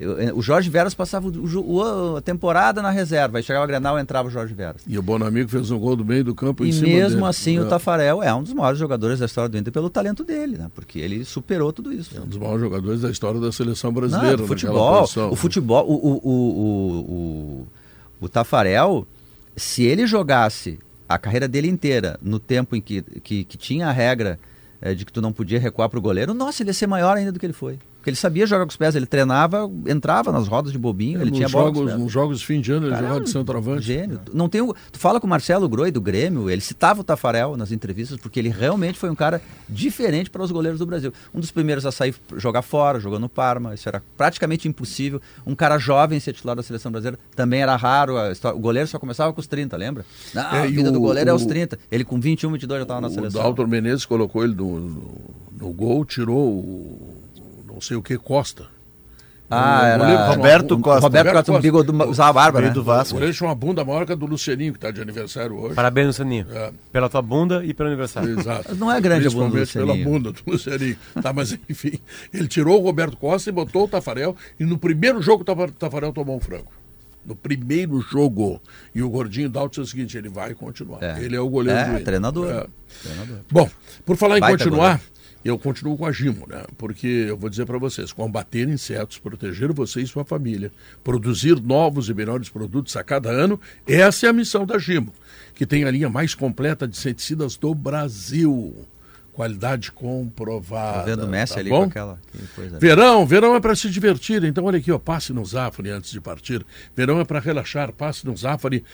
Eu- 0.00 0.20
eh, 0.20 0.32
o 0.32 0.40
Jorge 0.40 0.70
Veras 0.70 0.94
passava 0.94 1.28
o, 1.28 1.30
o- 1.30 1.76
o- 2.12 2.16
a 2.16 2.20
temporada 2.20 2.80
na 2.80 2.90
reserva, 2.90 3.38
aí 3.38 3.42
chegava 3.42 3.64
o 3.64 3.68
Grenal 3.68 3.98
e 3.98 4.02
entrava 4.02 4.28
o 4.28 4.30
Jorge 4.30 4.54
Veras. 4.54 4.82
E 4.86 4.98
o 4.98 5.02
Bonamigo 5.02 5.48
fez 5.48 5.70
um 5.70 5.78
gol 5.78 5.96
do 5.96 6.04
meio 6.04 6.22
do 6.24 6.34
campo 6.34 6.64
em 6.64 6.68
E 6.68 6.72
cima 6.72 6.86
mesmo 6.88 7.16
dele. 7.16 7.26
assim 7.28 7.56
É. 7.56 7.60
o 7.60 7.66
Tafarel 7.68 8.22
é 8.22 8.32
um 8.34 8.42
dos 8.42 8.52
maiores 8.52 8.78
jogadores 8.78 9.18
da 9.18 9.26
história 9.26 9.48
do 9.48 9.58
Inter 9.58 9.72
pelo 9.72 9.90
talento 9.90 10.22
dele, 10.24 10.56
né? 10.56 10.70
Porque 10.74 10.98
ele 10.98 11.24
superou 11.24 11.72
tudo 11.72 11.92
isso. 11.92 12.16
É 12.16 12.20
um 12.20 12.26
dos 12.26 12.38
maiores 12.38 12.60
jogadores 12.60 13.00
da 13.00 13.10
história 13.10 13.40
da 13.40 13.50
seleção 13.52 13.90
Não, 13.90 13.94
brasileira. 14.00 14.30
naquela 14.36 14.48
futebol, 14.48 15.02
o 15.32 15.36
futebol, 15.36 15.86
o, 15.88 15.94
o, 15.94 16.20
o, 16.28 16.30
o, 16.30 16.98
o, 17.12 17.68
o 18.20 18.28
Tafarel, 18.28 19.06
se 19.56 19.82
ele 19.84 20.06
jogasse 20.06 20.78
a 21.08 21.18
carreira 21.18 21.48
dele 21.48 21.68
inteira 21.68 22.18
no 22.22 22.38
tempo 22.38 22.76
em 22.76 22.80
que, 22.80 23.02
que, 23.02 23.44
que 23.44 23.56
tinha 23.56 23.88
a 23.88 23.92
regra 23.92 24.38
eh, 24.80 24.94
de 24.94 25.04
que 25.04 25.12
tu 25.12 25.20
não 25.22 25.32
podia 25.32 25.58
recuar 25.58 25.88
pro 25.88 26.00
goleiro, 26.00 26.34
nossa, 26.34 26.62
ele 26.62 26.70
ia 26.70 26.74
ser 26.74 26.86
maior 26.86 27.16
ainda 27.16 27.32
do 27.32 27.38
que 27.40 27.46
ele 27.46 27.52
foi. 27.52 27.78
Porque 27.98 28.10
ele 28.10 28.16
sabia 28.16 28.46
jogar 28.46 28.64
com 28.64 28.70
os 28.70 28.76
pés, 28.76 28.94
ele 28.94 29.06
treinava, 29.06 29.68
entrava 29.86 30.30
nas 30.32 30.46
rodas 30.48 30.70
de 30.72 30.78
bobinho, 30.78 31.20
ele 31.20 31.30
nos, 31.30 31.36
tinha 31.38 31.48
bola 31.48 31.66
jogos, 31.66 31.84
pés. 31.90 31.98
nos 32.00 32.12
jogos 32.12 32.38
de 32.40 32.46
fim 32.46 32.60
de 32.60 32.70
ano 32.72 32.86
ele 32.86 32.94
jogava 32.94 33.20
de 33.20 33.28
centroavante. 33.28 33.82
Gênio. 33.82 34.20
Tu 34.24 34.36
Não 34.36 34.48
tem 34.48 34.60
o- 34.62 34.72
tu 34.92 34.98
fala 34.98 35.20
com 35.20 35.26
o 35.26 35.30
Marcelo 35.30 35.68
Groi 35.68 35.90
do 35.90 36.00
Grêmio, 36.00 36.48
ele 36.48 36.60
citava 36.60 37.00
o 37.00 37.04
Tafarel 37.04 37.56
nas 37.56 37.72
entrevistas 37.72 38.16
porque 38.16 38.38
ele 38.38 38.48
realmente 38.50 38.98
foi 38.98 39.10
um 39.10 39.14
cara 39.16 39.42
diferente 39.68 40.30
para 40.30 40.42
os 40.42 40.50
goleiros 40.52 40.78
do 40.78 40.86
Brasil. 40.86 41.12
Um 41.34 41.40
dos 41.40 41.50
primeiros 41.50 41.84
a 41.84 41.92
sair 41.92 42.14
jogar 42.36 42.62
fora, 42.62 43.00
jogou 43.00 43.18
no 43.18 43.28
Parma, 43.28 43.74
isso 43.74 43.88
era 43.88 44.02
praticamente 44.16 44.68
impossível. 44.68 45.20
Um 45.44 45.54
cara 45.54 45.76
jovem 45.76 46.20
ser 46.20 46.32
titular 46.32 46.54
da 46.56 46.62
seleção 46.62 46.90
brasileira 46.92 47.18
também 47.34 47.60
era 47.62 47.74
raro. 47.76 48.16
a 48.16 48.30
histó- 48.30 48.52
o 48.54 48.58
goleiro 48.58 48.88
só 48.88 48.98
começava 48.98 49.32
com 49.32 49.40
os 49.40 49.46
30, 49.46 49.76
lembra? 49.76 50.04
Não, 50.32 50.42
É, 50.42 50.62
a 50.62 50.66
vida 50.66 50.90
do 50.92 50.98
o- 50.98 51.02
goleiro 51.02 51.28
é 51.28 51.32
aos 51.32 51.42
o- 51.42 51.48
30. 51.48 51.78
Ele 51.90 52.04
com 52.04 52.18
21, 52.20 52.50
22 52.52 52.78
já 52.78 52.82
estava 52.84 53.00
na 53.00 53.08
O 53.08 53.10
seleção. 53.10 53.42
Dalton 53.42 53.66
Menezes 53.66 54.06
colocou 54.06 54.44
ele 54.44 54.54
no, 54.54 54.78
no, 54.80 55.20
no 55.60 55.72
gol, 55.72 56.04
tirou 56.04 56.38
o 56.38 57.17
não 57.78 57.80
sei 57.80 57.96
o 57.96 58.02
que 58.02 58.18
Costa. 58.18 58.66
Ah, 59.50 59.80
O 59.80 59.84
era 59.86 59.98
goleiro 59.98 60.22
Roberto 60.26 60.72
o- 60.74 60.80
Costa. 60.80 61.00
Roberto 61.00 61.26
Roberto 61.28 61.46
Costa, 61.46 61.92
um 61.92 61.96
Costa. 61.96 62.10
usava 62.10 62.28
a 62.28 62.32
barba, 62.34 62.60
né? 62.60 62.70
do 62.70 62.80
O 62.80 62.84
Vasco. 62.84 63.14
goleiro 63.14 63.34
tinha 63.34 63.48
uma 63.48 63.54
bunda 63.54 63.82
maior 63.84 64.04
que 64.04 64.12
a 64.12 64.14
do 64.14 64.26
Lucianinho, 64.26 64.72
que 64.72 64.78
está 64.78 64.90
de 64.90 65.00
aniversário 65.00 65.56
hoje. 65.56 65.74
Parabéns, 65.74 66.16
Saninho. 66.16 66.46
É. 66.52 66.70
Pela 66.92 67.08
tua 67.08 67.22
bunda 67.22 67.64
e 67.64 67.72
pelo 67.72 67.88
aniversário. 67.88 68.38
Exato. 68.38 68.66
Mas 68.68 68.78
não 68.78 68.92
é 68.92 69.00
grande 69.00 69.26
a 69.26 69.30
bunda 69.30 69.46
do 69.46 69.52
Principalmente 69.52 69.72
pela 69.72 69.84
Lucianinho. 69.86 70.10
bunda 70.10 70.32
do 70.32 70.42
Lucianinho. 70.52 70.96
Tá, 71.22 71.32
mas 71.32 71.52
enfim, 71.70 71.98
ele 72.34 72.46
tirou 72.48 72.78
o 72.78 72.84
Roberto 72.84 73.16
Costa 73.16 73.48
e 73.48 73.52
botou 73.52 73.84
o 73.84 73.88
Tafarel. 73.88 74.36
E 74.60 74.64
no 74.64 74.76
primeiro 74.76 75.22
jogo 75.22 75.42
o 75.42 75.44
Tafa- 75.46 75.68
Tafarel 75.78 76.12
tomou 76.12 76.36
um 76.36 76.40
frango. 76.40 76.70
No 77.24 77.34
primeiro 77.34 78.00
jogo. 78.02 78.60
E 78.94 79.02
o 79.02 79.08
Gordinho 79.08 79.48
Dalton 79.48 79.68
disse 79.80 79.80
o 79.80 79.86
seguinte: 79.86 80.18
ele 80.18 80.28
vai 80.28 80.52
continuar. 80.54 81.02
É. 81.02 81.22
Ele 81.22 81.34
é 81.36 81.40
o 81.40 81.48
goleiro 81.48 81.78
É, 81.80 81.98
do 81.98 82.04
treinador. 82.04 82.50
É. 82.50 82.66
Treinador. 83.02 83.38
Bom, 83.50 83.70
por 84.04 84.16
falar 84.18 84.36
em 84.36 84.40
Baita 84.40 84.58
continuar, 84.64 84.98
goleiro. 84.98 85.17
Eu 85.48 85.58
continuo 85.58 85.96
com 85.96 86.06
a 86.06 86.12
Gimo, 86.12 86.46
né? 86.48 86.64
Porque 86.76 87.06
eu 87.06 87.36
vou 87.36 87.48
dizer 87.48 87.66
para 87.66 87.78
vocês, 87.78 88.12
combater 88.12 88.68
insetos, 88.68 89.18
proteger 89.18 89.72
você 89.72 90.00
e 90.02 90.06
sua 90.06 90.24
família, 90.24 90.70
produzir 91.02 91.60
novos 91.60 92.08
e 92.08 92.14
melhores 92.14 92.48
produtos 92.48 92.96
a 92.96 93.04
cada 93.04 93.30
ano, 93.30 93.60
essa 93.86 94.26
é 94.26 94.28
a 94.28 94.32
missão 94.32 94.66
da 94.66 94.78
Gimo, 94.78 95.12
que 95.54 95.66
tem 95.66 95.84
a 95.84 95.90
linha 95.90 96.08
mais 96.08 96.34
completa 96.34 96.86
de 96.86 96.96
inseticidas 96.96 97.56
do 97.56 97.74
Brasil. 97.74 98.86
Qualidade 99.32 99.92
comprovada. 99.92 100.98
Tá 100.98 101.04
vendo 101.04 101.24
o 101.24 101.28
Messi 101.28 101.54
tá 101.54 101.60
ali 101.60 101.70
bom? 101.70 101.82
com 101.82 101.90
aquela 101.90 102.18
que 102.32 102.46
coisa. 102.48 102.76
ali. 102.76 102.80
Verão, 102.80 103.24
verão 103.24 103.54
é 103.54 103.60
para 103.60 103.76
se 103.76 103.88
divertir. 103.88 104.42
Então, 104.42 104.64
olha 104.64 104.78
aqui, 104.78 104.90
ó, 104.90 104.98
passe 104.98 105.32
no 105.32 105.44
Zafari 105.44 105.90
antes 105.90 106.10
de 106.10 106.20
partir. 106.20 106.66
Verão 106.96 107.20
é 107.20 107.24
para 107.24 107.38
relaxar, 107.38 107.92
passe 107.92 108.26
no 108.26 108.36
Zafari 108.36 108.84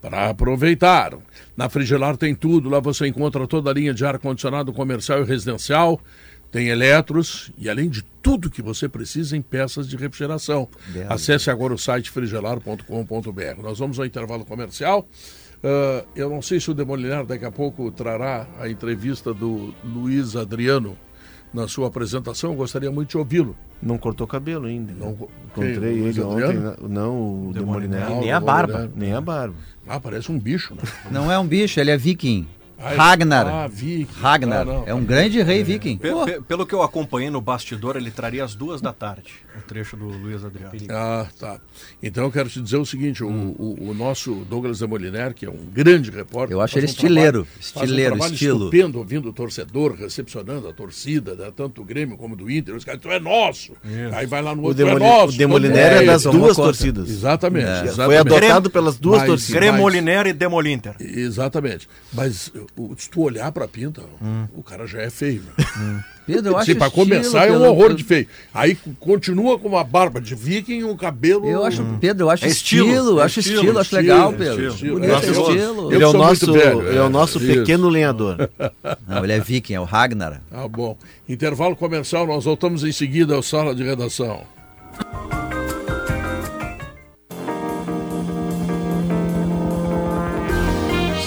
para 0.00 0.30
aproveitar. 0.30 1.16
Na 1.56 1.68
Frigelar 1.68 2.16
tem 2.16 2.34
tudo, 2.34 2.68
lá 2.68 2.80
você 2.80 3.06
encontra 3.06 3.46
toda 3.46 3.70
a 3.70 3.74
linha 3.74 3.92
de 3.92 4.04
ar-condicionado 4.04 4.72
comercial 4.72 5.20
e 5.22 5.24
residencial. 5.24 6.00
Tem 6.50 6.68
eletros 6.68 7.52
e, 7.58 7.68
além 7.68 7.90
de 7.90 8.02
tudo 8.22 8.48
que 8.48 8.62
você 8.62 8.88
precisa 8.88 9.36
em 9.36 9.42
peças 9.42 9.86
de 9.86 9.96
refrigeração. 9.96 10.66
Acesse 11.08 11.50
agora 11.50 11.74
o 11.74 11.78
site 11.78 12.10
frigelar.com.br. 12.10 13.62
Nós 13.62 13.78
vamos 13.78 13.98
ao 13.98 14.06
intervalo 14.06 14.44
comercial. 14.46 15.06
Ah, 15.62 16.04
eu 16.14 16.30
não 16.30 16.40
sei 16.40 16.60
se 16.60 16.70
o 16.70 16.74
Demolinar 16.74 17.26
daqui 17.26 17.44
a 17.44 17.50
pouco 17.50 17.90
trará 17.90 18.46
a 18.58 18.68
entrevista 18.68 19.34
do 19.34 19.74
Luiz 19.84 20.36
Adriano 20.36 20.96
na 21.52 21.66
sua 21.66 21.88
apresentação. 21.88 22.50
Eu 22.52 22.56
gostaria 22.56 22.90
muito 22.90 23.10
de 23.10 23.18
ouvi-lo. 23.18 23.56
Não 23.82 23.96
cortou 23.98 24.26
cabelo 24.26 24.66
ainda. 24.66 24.92
Não, 24.92 25.28
Encontrei 25.46 25.98
ele 25.98 26.20
ontem. 26.22 26.58
Não, 26.88 27.48
o 27.48 27.52
Demolinar. 27.52 28.10
Nem 28.20 28.32
a 28.32 28.40
barba. 28.40 28.78
né? 28.80 28.90
Nem 28.94 29.12
a 29.12 29.20
barba. 29.20 29.54
Ah, 29.88 29.98
parece 29.98 30.30
um 30.30 30.38
bicho, 30.38 30.74
né? 30.74 30.82
Não 31.10 31.32
é 31.32 31.38
um 31.38 31.46
bicho, 31.46 31.80
ele 31.80 31.90
é 31.90 31.96
viking. 31.96 32.46
Ah, 32.80 32.94
Ragnar. 32.94 33.46
Ah, 33.46 33.66
Viking. 33.66 34.06
Ragnar. 34.20 34.60
Ah, 34.60 34.64
não. 34.64 34.84
é 34.86 34.94
um 34.94 35.04
grande 35.04 35.42
rei 35.42 35.64
viking. 35.64 35.96
Pe- 35.98 36.10
Pô, 36.10 36.24
pe- 36.24 36.40
pelo 36.42 36.64
que 36.66 36.74
eu 36.74 36.82
acompanhei 36.82 37.28
no 37.28 37.40
bastidor, 37.40 37.96
ele 37.96 38.10
traria 38.10 38.44
às 38.44 38.54
duas 38.54 38.80
da 38.80 38.92
tarde 38.92 39.32
o 39.56 39.60
trecho 39.62 39.96
do 39.96 40.04
Luiz 40.04 40.44
Adriano. 40.44 40.72
Ah, 40.90 41.26
tá. 41.38 41.58
Então 42.00 42.22
eu 42.24 42.30
quero 42.30 42.48
te 42.48 42.60
dizer 42.60 42.76
o 42.76 42.86
seguinte: 42.86 43.24
o, 43.24 43.28
o, 43.28 43.90
o 43.90 43.94
nosso 43.94 44.32
Douglas 44.48 44.78
Demoliner, 44.78 45.34
que 45.34 45.44
é 45.44 45.50
um 45.50 45.56
grande 45.72 46.10
repórter. 46.10 46.56
Eu 46.56 46.60
acho 46.60 46.78
ele 46.78 46.86
um 46.86 46.90
estileiro, 46.90 47.42
trabalho- 47.44 47.60
estileiro, 47.60 48.16
faz 48.16 48.30
um 48.30 48.34
estilo. 48.34 48.58
estupendo, 48.66 48.98
ouvindo 48.98 49.28
o 49.28 49.32
torcedor, 49.32 49.94
recepcionando 49.96 50.68
a 50.68 50.72
torcida, 50.72 51.34
né, 51.34 51.52
tanto 51.56 51.80
do 51.80 51.84
Grêmio 51.84 52.16
como 52.16 52.36
do 52.36 52.48
Inter. 52.50 52.76
Os 52.76 52.84
caras, 52.84 53.00
tu 53.00 53.10
é 53.10 53.18
nosso. 53.18 53.72
Aí 54.12 54.26
vai 54.26 54.40
lá 54.40 54.54
no 54.54 54.62
O, 54.62 54.66
outro, 54.66 54.82
é 54.82 54.86
Demoli... 54.86 55.04
nosso. 55.04 55.34
o 55.34 55.38
Demoliner 55.38 55.76
é 55.92 55.96
mundo 55.96 56.06
das 56.06 56.22
duas 56.22 56.56
conta. 56.56 56.62
torcidas. 56.68 57.10
Exatamente, 57.10 57.66
É. 57.66 57.84
exatamente. 57.86 57.96
Foi 58.06 58.16
adotado 58.16 58.70
pelas 58.70 58.96
duas 58.98 59.18
Mas- 59.20 59.26
torcidas. 59.28 59.60
Cremoliner 59.60 60.26
e 60.28 60.32
Demolinter. 60.32 60.94
Exatamente. 61.00 61.88
Mas 62.12 62.52
o- 62.76 62.94
se 62.96 63.08
tu 63.10 63.22
olhar 63.22 63.50
pra 63.52 63.66
pinta, 63.68 64.02
o 64.54 64.62
cara 64.62 64.86
já 64.86 65.00
é 65.02 65.10
feio. 65.10 65.42
Né? 65.56 66.04
Pedro, 66.26 66.52
eu 66.52 66.56
acho 66.58 66.70
Assim, 66.70 66.78
pra 66.78 66.88
estilo 66.88 67.06
começar 67.06 67.46
é 67.48 67.52
um 67.52 67.64
horror 67.66 67.94
de 67.94 68.04
feio. 68.04 68.26
Aí 68.52 68.76
continua 69.00 69.58
com 69.58 69.66
uma 69.68 69.82
barba 69.82 70.20
de 70.20 70.34
viking 70.34 70.80
e 70.80 70.84
um 70.84 70.94
cabelo. 70.96 71.46
Eu 71.48 71.64
acho, 71.64 71.82
Pedro, 72.00 72.26
eu 72.26 72.30
acho 72.30 72.44
É 72.44 72.48
estilo, 72.48 72.86
estilo, 72.88 73.20
é 73.20 73.24
acho 73.24 73.40
estilo, 73.40 73.56
estilo, 73.60 73.78
acho 73.78 73.96
legal, 73.96 74.32
estilo, 74.32 74.38
Pedro. 74.38 74.68
estilo. 74.74 75.04
Eu- 75.04 75.18
estilo. 75.18 75.92
Ele 75.94 76.04
é 76.04 76.06
o 76.06 76.12
nosso, 76.12 76.52
velho, 76.52 76.86
ele 76.88 76.98
é 76.98 77.02
o 77.02 77.06
é, 77.06 77.08
nosso 77.08 77.38
isso. 77.38 77.46
pequeno 77.60 77.88
lenhador. 77.88 78.50
Não, 79.08 79.24
ele 79.24 79.32
é 79.32 79.40
viking, 79.40 79.72
é 79.74 79.80
o 79.80 79.84
Ragnar. 79.84 80.40
Tá 80.50 80.68
bom. 80.68 80.96
Intervalo 81.26 81.74
comercial, 81.74 82.26
nós 82.26 82.44
voltamos 82.44 82.84
em 82.84 82.92
seguida 82.92 83.34
ao 83.34 83.42
sala 83.42 83.74
de 83.74 83.82
redação. 83.82 84.42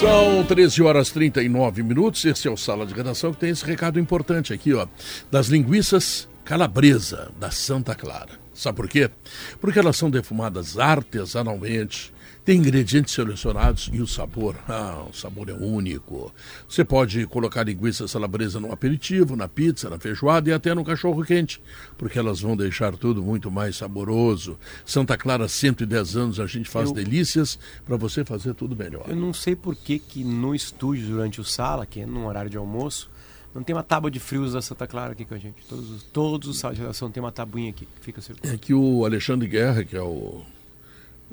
São 0.02 0.44
13 0.44 0.82
horas 0.82 1.10
e 1.10 1.14
39 1.14 1.84
minutos. 1.84 2.26
Esse 2.26 2.48
é 2.48 2.52
o 2.52 2.58
Sala 2.58 2.88
de 2.88 2.94
Redação 2.96 3.32
que 3.32 3.40
tem 3.40 3.52
esse 3.52 3.64
recado 3.64 4.00
importante 4.00 4.52
aqui, 4.52 4.74
ó. 4.74 4.88
Das 5.30 5.46
linguiças 5.46 6.28
calabresa 6.44 7.32
da 7.40 7.52
Santa 7.52 7.94
Clara. 7.94 8.32
Sabe 8.52 8.78
por 8.78 8.88
quê? 8.88 9.12
Porque 9.60 9.78
elas 9.78 9.96
são 9.96 10.10
defumadas 10.10 10.80
artesanalmente, 10.80 12.12
tem 12.44 12.58
ingredientes 12.58 13.14
selecionados 13.14 13.90
e 13.94 14.02
o 14.02 14.08
sabor, 14.08 14.56
ah, 14.68 15.06
o 15.10 15.14
sabor 15.14 15.50
é 15.50 15.54
único. 15.54 16.34
Você 16.68 16.84
pode 16.84 17.26
colocar 17.28 17.64
linguiça 17.64 18.06
calabresa 18.08 18.60
no 18.60 18.72
aperitivo, 18.72 19.36
na 19.36 19.48
pizza, 19.48 19.90
na 19.90 20.00
feijoada 20.00 20.50
e 20.50 20.54
até 20.54 20.74
no 20.74 20.84
cachorro 20.84 21.24
quente, 21.24 21.62
porque 21.98 22.18
elas 22.18 22.42
vão 22.42 22.58
deixar 22.58 22.96
tudo 22.98 23.22
muito 23.22 23.52
mais 23.52 23.76
saboroso. 23.78 24.58
Santa 24.86 25.18
Clara, 25.18 25.48
110 25.48 26.16
anos, 26.16 26.40
a 26.40 26.48
gente 26.48 26.70
faz 26.70 26.90
Eu- 26.90 26.96
delícias 26.96 27.60
para 27.86 27.96
você 27.98 28.26
fazer 28.26 28.54
tudo 28.56 28.76
melhor. 28.76 29.06
Eu 29.08 29.16
não 29.16 29.34
sei 29.34 29.56
por 29.56 29.76
que, 29.76 30.00
que 30.00 30.24
no 30.24 30.56
estúdio, 30.56 31.08
durante 31.08 31.40
o 31.40 31.44
sala, 31.44 31.86
que 31.86 32.02
é 32.02 32.06
num 32.06 32.26
horário 32.26 32.50
de 32.50 32.58
almoço, 32.58 33.10
não 33.54 33.62
tem 33.64 33.76
uma 33.76 33.84
tábua 33.84 34.10
de 34.10 34.20
frios 34.20 34.54
da 34.54 34.62
Santa 34.62 34.88
Clara 34.88 35.12
aqui 35.12 35.26
com 35.26 35.34
a 35.36 35.38
gente. 35.38 35.64
Todos, 35.68 35.90
os- 35.92 36.04
todos 36.04 36.48
os 36.50 36.58
salas 36.60 36.76
de 36.78 36.82
redação 36.82 37.12
tem 37.12 37.22
uma 37.22 37.32
tabuinha 37.32 37.70
aqui, 37.70 37.86
que 37.86 38.02
fica 38.06 38.22
circulando. 38.22 38.56
É 38.56 38.58
que 38.58 38.74
o 38.74 39.06
Alexandre 39.06 39.48
Guerra, 39.48 39.84
que 39.84 39.96
é 39.96 40.02
o, 40.02 40.42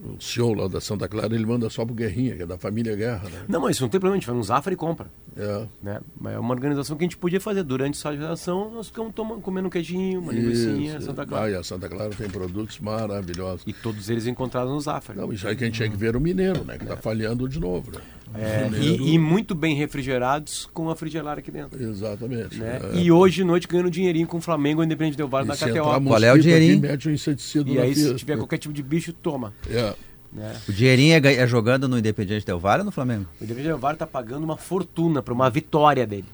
o 0.02 0.20
CEO 0.20 0.54
lá 0.54 0.68
da 0.68 0.80
Santa 0.80 1.08
Clara, 1.08 1.34
ele 1.34 1.46
manda 1.46 1.68
só 1.68 1.84
pro 1.84 1.94
Guerrinha, 1.94 2.36
que 2.36 2.42
é 2.42 2.46
da 2.46 2.58
família 2.58 2.94
Guerra, 2.94 3.28
né? 3.28 3.44
Não, 3.48 3.60
mas 3.60 3.76
isso 3.76 3.82
não 3.82 3.88
tem 3.88 4.00
problema, 4.00 4.16
a 4.16 4.18
gente 4.20 4.26
vai 4.26 4.36
no 4.36 4.42
Zafra 4.42 4.72
e 4.72 4.76
compra. 4.76 5.10
É. 5.36 5.66
Né? 5.82 6.00
Mas 6.20 6.34
é 6.34 6.38
uma 6.38 6.52
organização 6.52 6.96
que 6.96 7.04
a 7.04 7.06
gente 7.06 7.16
podia 7.16 7.40
fazer 7.40 7.62
durante 7.62 8.06
a 8.06 8.10
redação, 8.10 8.70
nós 8.70 8.88
ficamos 8.88 9.12
tomando, 9.14 9.40
comendo 9.40 9.68
um 9.68 9.70
queijinho, 9.70 10.20
uma 10.20 10.32
linguiça, 10.32 11.00
Santa 11.00 11.26
Clara. 11.26 11.46
Ah, 11.46 11.50
e 11.50 11.54
a 11.54 11.62
Santa 11.62 11.88
Clara 11.88 12.10
tem 12.10 12.28
produtos 12.28 12.78
maravilhosos. 12.78 13.62
E 13.66 13.72
todos 13.72 14.08
eles 14.10 14.26
encontrados 14.26 14.72
no 14.72 14.80
Zafra. 14.80 15.14
Não, 15.14 15.32
isso 15.32 15.46
aí 15.46 15.56
que 15.56 15.64
a 15.64 15.66
gente 15.66 15.76
tinha 15.76 15.90
que 15.90 15.96
ver 15.96 16.16
o 16.16 16.20
mineiro, 16.20 16.64
né? 16.64 16.78
Que 16.78 16.86
tá 16.86 16.96
falhando 16.96 17.48
de 17.48 17.58
novo, 17.60 17.90
né? 17.92 18.00
É, 18.34 18.68
mineiro- 18.68 19.04
e, 19.04 19.14
e 19.14 19.18
muito 19.18 19.54
bem 19.54 19.74
refrigerados 19.74 20.68
com 20.72 20.90
a 20.90 20.96
frigelar 20.96 21.38
aqui 21.38 21.50
dentro. 21.50 21.82
Exatamente. 21.82 22.56
Né? 22.58 22.80
É. 22.94 22.96
E 22.98 23.10
hoje 23.10 23.36
de 23.36 23.44
noite 23.44 23.66
ganhando 23.66 23.90
dinheirinho 23.90 24.26
com 24.26 24.38
o 24.38 24.40
Flamengo, 24.40 24.82
Independente 24.82 25.16
Del 25.16 25.28
Vale 25.28 25.50
entrar 25.50 25.68
KTO. 25.70 26.02
Qual 26.04 26.22
é 26.22 26.32
o 26.32 26.38
dinheirinho? 26.38 26.80
mete 26.80 27.08
um 27.08 27.12
inseticida 27.12 27.70
E 27.70 27.74
na 27.74 27.82
aí, 27.82 27.94
se 27.94 28.14
tiver 28.14 28.36
qualquer 28.36 28.58
tipo 28.58 28.72
de 28.74 28.82
bicho, 28.82 29.12
toma. 29.12 29.54
É. 29.68 29.94
Né? 30.32 30.56
O 30.68 30.72
dinheirinho 30.72 31.14
é, 31.26 31.34
é 31.36 31.46
jogando 31.46 31.88
no 31.88 31.98
Independiente 31.98 32.44
Del 32.44 32.58
Valle 32.58 32.80
ou 32.80 32.84
no 32.86 32.92
Flamengo? 32.92 33.26
O 33.40 33.44
Independente 33.44 33.68
Del 33.68 33.78
Vale 33.78 33.96
tá 33.96 34.06
pagando 34.06 34.44
uma 34.44 34.56
fortuna 34.56 35.22
para 35.22 35.32
uma 35.32 35.48
vitória 35.48 36.06
dele. 36.06 36.26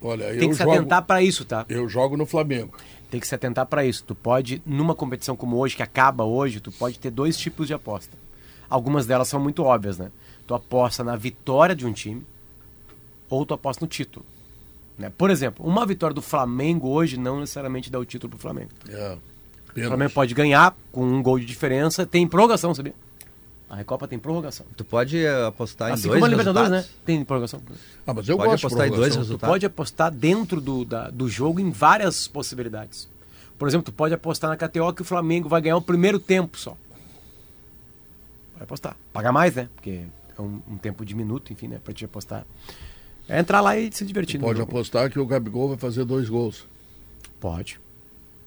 Olha, 0.00 0.26
Tem 0.26 0.42
eu 0.44 0.48
que 0.50 0.54
se 0.54 0.62
jogo, 0.62 0.72
atentar 0.76 1.02
para 1.02 1.22
isso, 1.22 1.44
tá? 1.44 1.66
eu 1.68 1.88
jogo 1.88 2.16
no 2.16 2.24
Flamengo. 2.24 2.72
Tem 3.10 3.18
que 3.18 3.26
se 3.26 3.34
atentar 3.34 3.66
para 3.66 3.84
isso. 3.84 4.04
Tu 4.04 4.14
pode, 4.14 4.62
numa 4.64 4.94
competição 4.94 5.34
como 5.36 5.56
hoje, 5.56 5.74
que 5.76 5.82
acaba 5.82 6.24
hoje, 6.24 6.60
tu 6.60 6.70
pode 6.70 6.98
ter 6.98 7.10
dois 7.10 7.36
tipos 7.36 7.66
de 7.66 7.74
aposta. 7.74 8.16
Algumas 8.70 9.06
delas 9.06 9.28
são 9.28 9.40
muito 9.40 9.62
óbvias, 9.64 9.98
né? 9.98 10.10
Tu 10.48 10.54
aposta 10.54 11.04
na 11.04 11.14
vitória 11.14 11.76
de 11.76 11.86
um 11.86 11.92
time 11.92 12.24
ou 13.30 13.44
tu 13.46 13.54
aposta 13.54 13.84
no 13.84 13.88
título. 13.88 14.24
Né? 14.98 15.12
Por 15.16 15.30
exemplo, 15.30 15.64
uma 15.64 15.84
vitória 15.86 16.14
do 16.14 16.22
Flamengo 16.22 16.88
hoje 16.88 17.16
não 17.16 17.38
necessariamente 17.40 17.90
dá 17.90 17.98
o 18.00 18.04
título 18.04 18.30
pro 18.30 18.38
Flamengo. 18.40 18.70
É. 18.88 19.16
O. 19.76 19.86
Flamengo 19.86 20.12
pode 20.12 20.34
ganhar 20.34 20.74
com 20.90 21.04
um 21.04 21.22
gol 21.22 21.38
de 21.38 21.44
diferença. 21.46 22.04
Tem 22.04 22.26
prorrogação, 22.26 22.74
sabia? 22.74 22.94
A 23.70 23.76
Recopa 23.76 24.08
tem 24.08 24.18
prorrogação. 24.18 24.64
Tu 24.74 24.82
pode 24.84 25.24
apostar 25.26 25.92
Assim 25.92 26.04
em 26.04 26.08
dois 26.08 26.14
como 26.20 26.24
a 26.24 26.28
Libertadores, 26.30 26.70
né? 26.70 26.76
resultados? 26.78 27.04
Tem 27.04 27.24
prorrogação. 27.24 27.60
Ah, 28.06 28.14
mas 28.14 28.28
eu 28.28 28.36
Pode 28.38 28.48
gosto 28.50 28.60
de 28.60 28.66
apostar 28.66 28.86
em 28.86 28.90
dois 28.90 28.98
prorrogação. 29.00 29.12
Tu 29.20 29.24
resultados. 29.26 29.52
pode 29.52 29.66
apostar 29.66 30.10
dentro 30.10 30.60
do, 30.60 30.84
da- 30.86 31.10
do 31.10 31.28
jogo 31.28 31.60
em 31.60 31.70
várias 31.70 32.26
possibilidades. 32.26 33.06
Por 33.58 33.68
exemplo, 33.68 33.84
tu 33.84 33.92
pode 33.92 34.14
apostar 34.14 34.48
na 34.50 34.56
KTO 34.56 34.94
que 34.94 35.02
o 35.02 35.04
Flamengo 35.04 35.48
vai 35.50 35.60
ganhar 35.60 35.76
o 35.76 35.82
primeiro 35.82 36.18
tempo 36.18 36.58
só. 36.58 36.70
Pode 38.54 38.64
apostar. 38.64 38.96
Pagar 39.12 39.30
mais, 39.32 39.54
né? 39.54 39.68
Porque 39.76 39.90
é 39.90 40.06
um, 40.42 40.60
um 40.70 40.76
tempo 40.76 41.04
diminuto, 41.04 41.52
enfim, 41.52 41.68
né? 41.68 41.78
Pra 41.82 41.92
te 41.94 42.04
apostar. 42.04 42.44
É 43.28 43.38
entrar 43.38 43.60
lá 43.60 43.76
e 43.78 43.90
se 43.92 44.04
divertir. 44.04 44.38
no 44.40 44.46
Pode 44.46 44.60
apostar 44.60 45.10
que 45.10 45.18
o 45.18 45.26
Gabigol 45.26 45.68
vai 45.68 45.76
fazer 45.78 46.04
dois 46.04 46.28
gols. 46.28 46.66
Pode. 47.40 47.78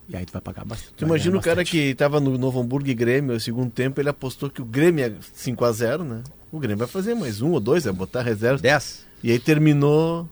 E 0.10 0.16
aí 0.16 0.26
tu 0.26 0.34
vai 0.34 0.42
pagar 0.42 0.66
bastante. 0.66 0.94
Tu 0.98 1.06
imagina 1.06 1.38
o 1.38 1.42
cara 1.42 1.64
que 1.64 1.94
tava 1.96 2.20
no 2.20 2.38
Novo 2.38 2.60
Hamburgo 2.60 2.90
e 2.90 2.94
Grêmio, 2.94 3.34
no 3.34 3.40
segundo 3.40 3.70
tempo, 3.72 4.02
ele 4.02 4.10
apostou 4.10 4.50
que 4.50 4.62
o 4.62 4.66
Grêmio 4.66 5.06
é 5.06 5.10
5x0, 5.10 6.04
né? 6.04 6.24
O 6.52 6.60
Grêmio 6.60 6.80
vai 6.80 6.88
fazer 6.88 7.14
mais 7.16 7.42
um 7.42 7.52
ou 7.52 7.60
dois, 7.60 7.86
vai 7.86 7.94
botar 7.94 8.22
reserva. 8.22 8.62
10. 8.62 9.06
E 9.24 9.32
aí 9.32 9.40
terminou 9.40 10.28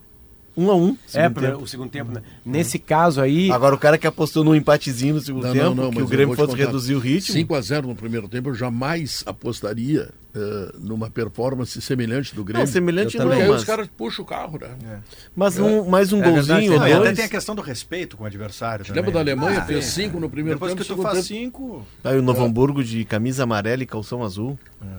1 0.56 0.70
a 0.70 0.74
1 0.76 0.88
É, 0.90 0.96
segundo 1.06 1.32
pro- 1.34 1.42
tempo. 1.46 1.62
o 1.62 1.66
segundo 1.68 1.90
tempo, 1.90 2.12
né? 2.12 2.22
Nesse 2.44 2.78
caso 2.78 3.20
aí. 3.22 3.50
Agora 3.50 3.74
o 3.74 3.78
cara 3.78 3.96
que 3.96 4.06
apostou 4.06 4.44
num 4.44 4.54
empatezinho 4.54 5.14
no 5.14 5.20
segundo 5.20 5.44
Não, 5.46 5.52
tempo, 5.54 5.64
não, 5.74 5.84
não, 5.84 5.90
que 5.92 6.02
o 6.02 6.06
Grêmio 6.08 6.34
fosse 6.36 6.54
reduzir 6.56 6.94
o 6.96 6.98
ritmo. 6.98 7.32
5 7.32 7.54
a 7.54 7.60
0 7.62 7.86
no 7.86 7.94
primeiro 7.94 8.28
tempo, 8.28 8.50
eu 8.50 8.54
jamais 8.54 9.22
apostaria 9.24 10.10
eh, 10.34 10.72
numa 10.78 11.10
performance 11.10 11.80
semelhante 11.80 12.34
do 12.34 12.44
Grêmio. 12.44 12.64
Não, 12.66 12.72
semelhante 12.72 13.16
Eu 13.16 13.24
não, 13.24 13.32
aí 13.32 13.48
mas, 13.48 13.60
os 13.60 13.64
caras 13.64 13.88
puxam 13.96 14.24
o 14.24 14.28
carro, 14.28 14.58
né? 14.60 15.00
mas 15.34 15.58
um, 15.58 15.84
mais 15.88 16.12
um 16.12 16.18
É 16.18 16.30
verdade, 16.30 16.46
golzinho 16.48 16.60
tem- 16.60 16.70
ou 16.72 16.78
Não, 16.80 16.86
e 16.88 16.92
até 16.92 17.02
dois. 17.04 17.16
tem 17.16 17.24
a 17.24 17.28
questão 17.28 17.54
do 17.54 17.62
respeito 17.62 18.16
com 18.16 18.24
o 18.24 18.26
adversário. 18.26 18.84
Lembra 18.88 19.00
também. 19.10 19.12
da 19.14 19.20
Alemanha? 19.20 19.60
Ah, 19.60 19.64
fez 19.64 19.78
é. 19.84 19.88
5 19.88 20.20
no 20.20 20.30
primeiro 20.30 20.56
Depois 20.58 20.72
tempo. 20.72 20.82
que 20.82 20.94
tu 20.94 21.02
faz 21.02 21.14
tempo- 21.26 21.26
cinco. 21.26 21.86
Aí 22.04 22.18
o 22.18 22.22
Novo 22.22 22.44
Hamburgo 22.44 22.82
de 22.84 23.04
camisa 23.04 23.42
amarela 23.42 23.82
e 23.82 23.86
calção 23.86 24.22
azul, 24.24 24.58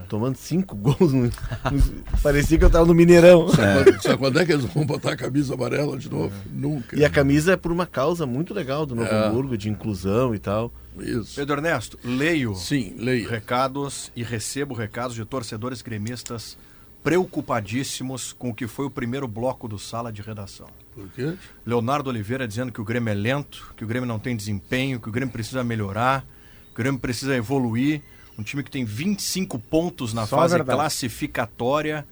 tomando 0.10 0.36
cinco 0.36 0.76
gols. 0.76 1.13
no- 1.13 1.32
parecia 2.22 2.58
que 2.58 2.65
eu 2.65 2.70
tava 2.70 2.86
no 2.86 2.94
Mineirão. 2.94 3.48
Sabe 3.50 3.84
quando- 3.91 4.02
Sabe 4.02 4.17
quando 4.17 4.39
é 4.39 4.46
que 4.46 4.52
eles 4.54 4.65
vão 4.65 4.86
botar 4.86 5.13
a 5.13 5.15
camisa 5.15 5.54
amarela 5.54 5.98
de 5.98 6.10
novo? 6.10 6.34
Nunca. 6.52 6.98
E 6.98 7.06
a 7.06 7.10
camisa 7.10 7.54
é 7.54 7.56
por 7.58 7.72
uma 7.72 7.86
causa 7.86 8.26
muito 8.26 8.54
legal 8.54 8.86
do 8.86 8.96
Novo 8.96 9.08
É. 9.10 9.28
Hamburgo, 9.28 9.58
de 9.58 9.70
inclusão 9.70 10.34
e 10.36 10.39
tal. 10.39 10.72
Isso. 10.99 11.36
Pedro 11.36 11.56
Ernesto, 11.58 11.97
leio 12.04 12.54
Sim, 12.56 12.93
leia. 12.97 13.30
recados 13.30 14.12
e 14.15 14.23
recebo 14.23 14.73
recados 14.73 15.15
de 15.15 15.23
torcedores 15.25 15.82
gremistas 15.82 16.58
preocupadíssimos 17.04 18.34
com 18.34 18.49
o 18.49 18.54
que 18.54 18.67
foi 18.67 18.86
o 18.86 18.89
primeiro 18.89 19.27
bloco 19.27 19.67
do 19.67 19.80
Sala 19.80 20.12
de 20.12 20.21
Redação. 20.21 20.67
Por 20.93 21.08
quê? 21.10 21.34
Leonardo 21.65 22.10
Oliveira 22.10 22.47
dizendo 22.47 22.71
que 22.71 22.82
o 22.82 22.84
Grêmio 22.84 23.10
é 23.12 23.13
lento, 23.13 23.73
que 23.77 23.84
o 23.84 23.88
Grêmio 23.88 24.08
não 24.08 24.19
tem 24.19 24.36
desempenho, 24.36 24.99
que 24.99 25.08
o 25.08 25.12
Grêmio 25.12 25.32
precisa 25.32 25.63
melhorar, 25.63 26.25
que 26.73 26.73
o 26.73 26.84
Grêmio 26.84 26.99
precisa 26.99 27.36
evoluir. 27.36 28.01
Um 28.38 28.43
time 28.43 28.63
que 28.63 28.71
tem 28.71 28.84
25 28.84 29.60
pontos 29.60 30.13
na 30.13 30.25
Só 30.25 30.36
a 30.36 30.39
fase 30.41 30.56
verdade. 30.56 30.77
classificatória 30.77 32.06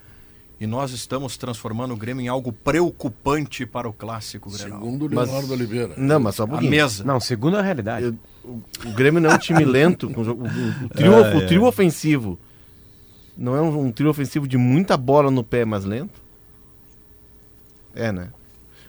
e 0.60 0.68
nós 0.68 0.92
estamos 0.92 1.38
transformando 1.38 1.94
o 1.94 1.98
Grêmio 1.98 2.24
em 2.24 2.28
algo 2.28 2.52
preocupante 2.52 3.65
para 3.65 3.88
o 3.89 3.94
clássico 3.94 4.50
Grenal. 4.52 4.80
Segundo 4.80 5.08
o 5.08 5.15
Mas- 5.15 5.28
Leonardo 5.30 5.54
Oliveira. 5.54 5.94
Não, 5.98 6.20
mas 6.20 6.36
só 6.36 6.44
um 6.44 6.46
A 6.46 6.50
pouquinho. 6.50 6.72
mesa. 6.72 7.04
Não, 7.04 7.20
segundo 7.20 7.58
a 7.58 7.62
realidade. 7.62 8.06
Eu- 8.06 8.15
o, 8.43 8.62
o 8.86 8.91
Grêmio 8.93 9.21
não 9.21 9.30
é 9.32 9.36
um 9.36 9.38
time 9.39 9.63
lento. 9.65 10.08
O, 10.08 10.21
o- 10.21 10.86
o- 10.86 10.89
trio, 10.89 11.12
o 11.38 11.47
trio 11.47 11.63
ofensivo 11.65 12.38
não 13.38 13.56
é 13.56 13.62
um, 13.62 13.86
um 13.88 13.91
trio 13.91 14.10
ofensivo 14.10 14.47
de 14.47 14.58
muita 14.58 14.97
bola 14.97 15.30
no 15.32 15.43
pé, 15.43 15.65
mas 15.65 15.86
lento? 15.86 16.21
É, 17.95 18.12
né? 18.12 18.30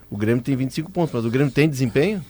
O 0.09 0.17
Grêmio 0.17 0.43
tem 0.43 0.55
25 0.55 0.91
pontos, 0.91 1.13
mas 1.13 1.25
o 1.25 1.29
Grêmio 1.29 1.51
tem 1.51 1.69
desempenho? 1.69 2.23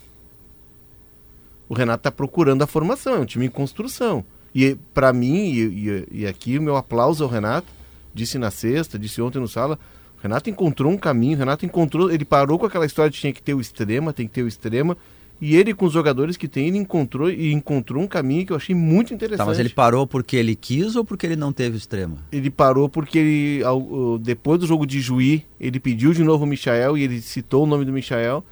O 1.68 1.74
Renato 1.74 2.04
tá 2.04 2.12
procurando 2.12 2.62
a 2.62 2.68
formação, 2.68 3.16
é 3.16 3.20
um 3.20 3.26
time 3.26 3.46
em 3.46 3.50
construção. 3.50 4.24
E 4.54 4.76
para 4.94 5.14
mim, 5.14 5.52
e, 5.52 5.60
e- 5.90 6.08
e 6.22 6.28
aqui 6.28 6.58
o 6.58 6.62
meu 6.62 6.76
aplauso 6.76 7.24
ao 7.24 7.30
Renato, 7.30 7.68
disse 8.14 8.38
na 8.38 8.52
sexta, 8.52 9.00
disse 9.00 9.22
ontem 9.22 9.40
no 9.40 9.48
sala, 9.48 9.80
o 10.20 10.22
Renato 10.22 10.50
encontrou 10.50 10.92
um 10.92 10.98
caminho, 10.98 11.36
o 11.36 11.40
Renato 11.40 11.66
encontrou, 11.66 12.12
ele 12.12 12.26
parou 12.26 12.60
com 12.60 12.66
aquela 12.66 12.86
história 12.86 13.10
de 13.10 13.18
tinha 13.18 13.32
que 13.34 13.42
ter 13.42 13.54
o 13.54 13.62
extrema, 13.62 14.12
tem 14.14 14.28
que 14.28 14.34
ter 14.34 14.44
o 14.44 14.48
extrema, 14.48 14.98
e 15.42 15.56
ele 15.56 15.74
com 15.74 15.86
os 15.88 15.94
jogadores 15.94 16.38
que 16.38 16.48
tem, 16.48 16.68
ele 16.68 16.78
encontrou 16.78 17.28
e 17.30 17.52
encontrou 17.52 18.04
um 18.04 18.08
caminho 18.08 18.46
que 18.46 18.54
eu 18.54 18.56
achei 18.58 18.76
muito 18.76 19.12
interessante. 19.14 19.40
Tá, 19.40 19.46
mas 19.46 19.58
ele 19.60 19.70
parou 19.70 20.06
porque 20.06 20.38
ele 20.38 20.56
quis 20.56 20.96
ou 20.96 21.04
porque 21.04 21.26
ele 21.26 21.36
não 21.36 21.52
teve 21.52 21.76
extrema? 21.78 22.18
Ele 22.32 22.52
parou 22.52 22.88
porque 22.88 23.18
ele, 23.18 23.64
ao- 23.64 24.20
depois 24.20 24.60
do 24.60 24.68
jogo 24.68 24.86
de 24.86 25.02
Juí, 25.02 25.44
ele 25.60 25.80
pediu 25.80 26.14
de 26.14 26.24
novo 26.24 26.44
o 26.44 26.48
Michael 26.48 26.96
e 26.98 27.04
ele 27.04 27.20
citou 27.22 27.64
o 27.64 27.68
nome 27.68 27.84
do 27.86 27.92
Michael. 27.92 28.46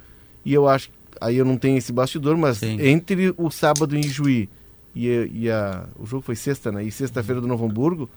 E 0.44 0.52
eu 0.52 0.66
acho, 0.66 0.90
aí 1.20 1.36
eu 1.36 1.44
não 1.44 1.56
tenho 1.56 1.78
esse 1.78 1.92
bastidor, 1.92 2.36
mas 2.36 2.58
Sim. 2.58 2.76
entre 2.80 3.32
o 3.36 3.50
sábado 3.50 3.96
em 3.96 4.02
Juí 4.02 4.48
e, 4.96 5.06
e 5.32 5.48
a, 5.50 5.86
o 5.96 6.04
jogo 6.04 6.22
foi 6.22 6.34
sexta, 6.34 6.72
né? 6.72 6.82
E 6.82 6.90
sexta-feira 6.90 7.40
do 7.40 7.46
Novo 7.46 7.64
Hamburgo, 7.66 8.10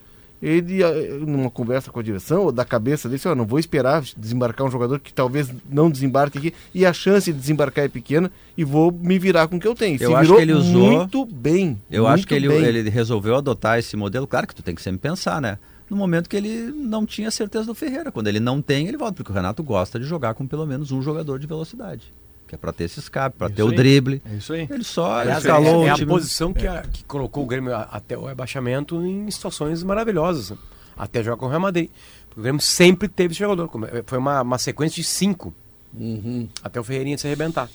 ele, 0.45 0.83
eh, 0.83 1.17
numa 1.25 1.49
conversa 1.49 1.89
com 1.89 1.99
a 1.99 2.03
direção, 2.03 2.43
ou 2.43 2.51
da 2.51 2.65
cabeça 2.65 3.07
dele, 3.07 3.17
disse, 3.17 3.27
"Ó, 3.27 3.33
não 3.35 3.45
vou 3.45 3.57
esperar 3.59 4.03
desembarcar 4.17 4.67
um 4.67 4.71
jogador 4.71 4.99
que 4.99 5.13
talvez 5.13 5.49
não 5.69 5.89
desembarque 5.89 6.37
aqui, 6.37 6.53
e 6.73 6.85
a 6.85 6.91
chance 6.91 7.31
de 7.31 7.39
desembarcar 7.39 7.85
é 7.85 7.87
pequena, 7.87 8.29
e 8.57 8.63
vou 8.63 8.91
me 8.91 9.17
virar 9.17 9.47
com 9.47 9.55
o 9.55 9.59
que 9.59 9.67
eu 9.67 9.73
tenho. 9.75 9.97
E 9.99 10.03
Eu 10.03 10.09
Se 10.09 10.15
acho 10.15 10.21
virou 10.23 10.37
que 10.37 10.41
ele 10.43 10.53
usou- 10.53 10.91
muito 10.91 11.25
bem. 11.25 11.79
Eu 11.89 12.03
muito 12.03 12.13
acho 12.13 12.27
que 12.27 12.33
ele, 12.35 12.47
bem. 12.49 12.63
ele 12.63 12.89
resolveu 12.89 13.35
adotar 13.35 13.79
esse 13.79 13.95
modelo. 13.95 14.27
Claro 14.27 14.45
que 14.47 14.55
tu 14.55 14.61
tem 14.61 14.75
que 14.75 14.81
sempre 14.81 14.99
pensar, 14.99 15.41
né? 15.41 15.57
No 15.89 15.97
momento 15.97 16.27
que 16.29 16.35
ele 16.37 16.71
não 16.75 17.05
tinha 17.05 17.29
certeza 17.29 17.65
do 17.65 17.75
Ferreira. 17.75 18.11
Quando 18.11 18.27
ele 18.27 18.39
não 18.39 18.61
tem, 18.61 18.87
ele 18.87 18.97
volta. 18.97 19.13
Porque 19.15 19.31
o 19.31 19.35
Renato 19.35 19.61
gosta 19.63 19.99
de 19.99 20.05
jogar 20.05 20.33
com 20.33 20.47
pelo 20.47 20.65
menos 20.65 20.91
um 20.91 21.01
jogador 21.01 21.37
de 21.39 21.45
velocidade. 21.47 22.11
Que 22.47 22.55
é 22.55 22.57
pra 22.57 22.71
ter 22.73 22.83
esse 22.85 22.99
escape, 22.99 23.37
pra 23.37 23.47
Isso 23.47 23.55
ter 23.55 23.63
o 23.63 23.69
aí. 23.69 23.75
drible. 23.75 24.21
É 24.29 24.35
isso 24.35 24.53
aí. 24.53 24.67
Ele 24.69 24.83
só 24.83 25.19
Aliás, 25.19 25.39
escalou 25.43 25.83
é, 25.85 25.87
é 25.87 25.91
o 25.91 25.93
a 25.93 25.95
time. 25.95 26.07
posição 26.07 26.53
que, 26.53 26.67
a- 26.67 26.83
que 26.83 27.03
colocou 27.05 27.43
o 27.43 27.47
Grêmio 27.47 27.73
a- 27.75 27.83
até 27.91 28.17
o 28.17 28.25
rebaixamento 28.25 29.03
em 29.05 29.29
situações 29.31 29.81
maravilhosas. 29.83 30.53
Até 30.95 31.23
jogar 31.23 31.37
com 31.37 31.45
o 31.45 31.49
Real 31.49 31.61
Madrid. 31.61 31.89
Porque 32.27 32.39
o 32.39 32.43
Grêmio 32.43 32.61
sempre 32.61 33.07
teve 33.07 33.31
esse 33.33 33.39
jogador. 33.39 33.67
Como- 33.69 33.87
Foi 34.05 34.17
uma, 34.17 34.41
uma 34.41 34.57
sequência 34.57 34.95
de 35.01 35.07
cinco. 35.07 35.53
Uhum. 35.93 36.47
Até 36.63 36.79
o 36.79 36.83
Ferreirinha 36.83 37.17
se 37.17 37.25
arrebentar. 37.27 37.69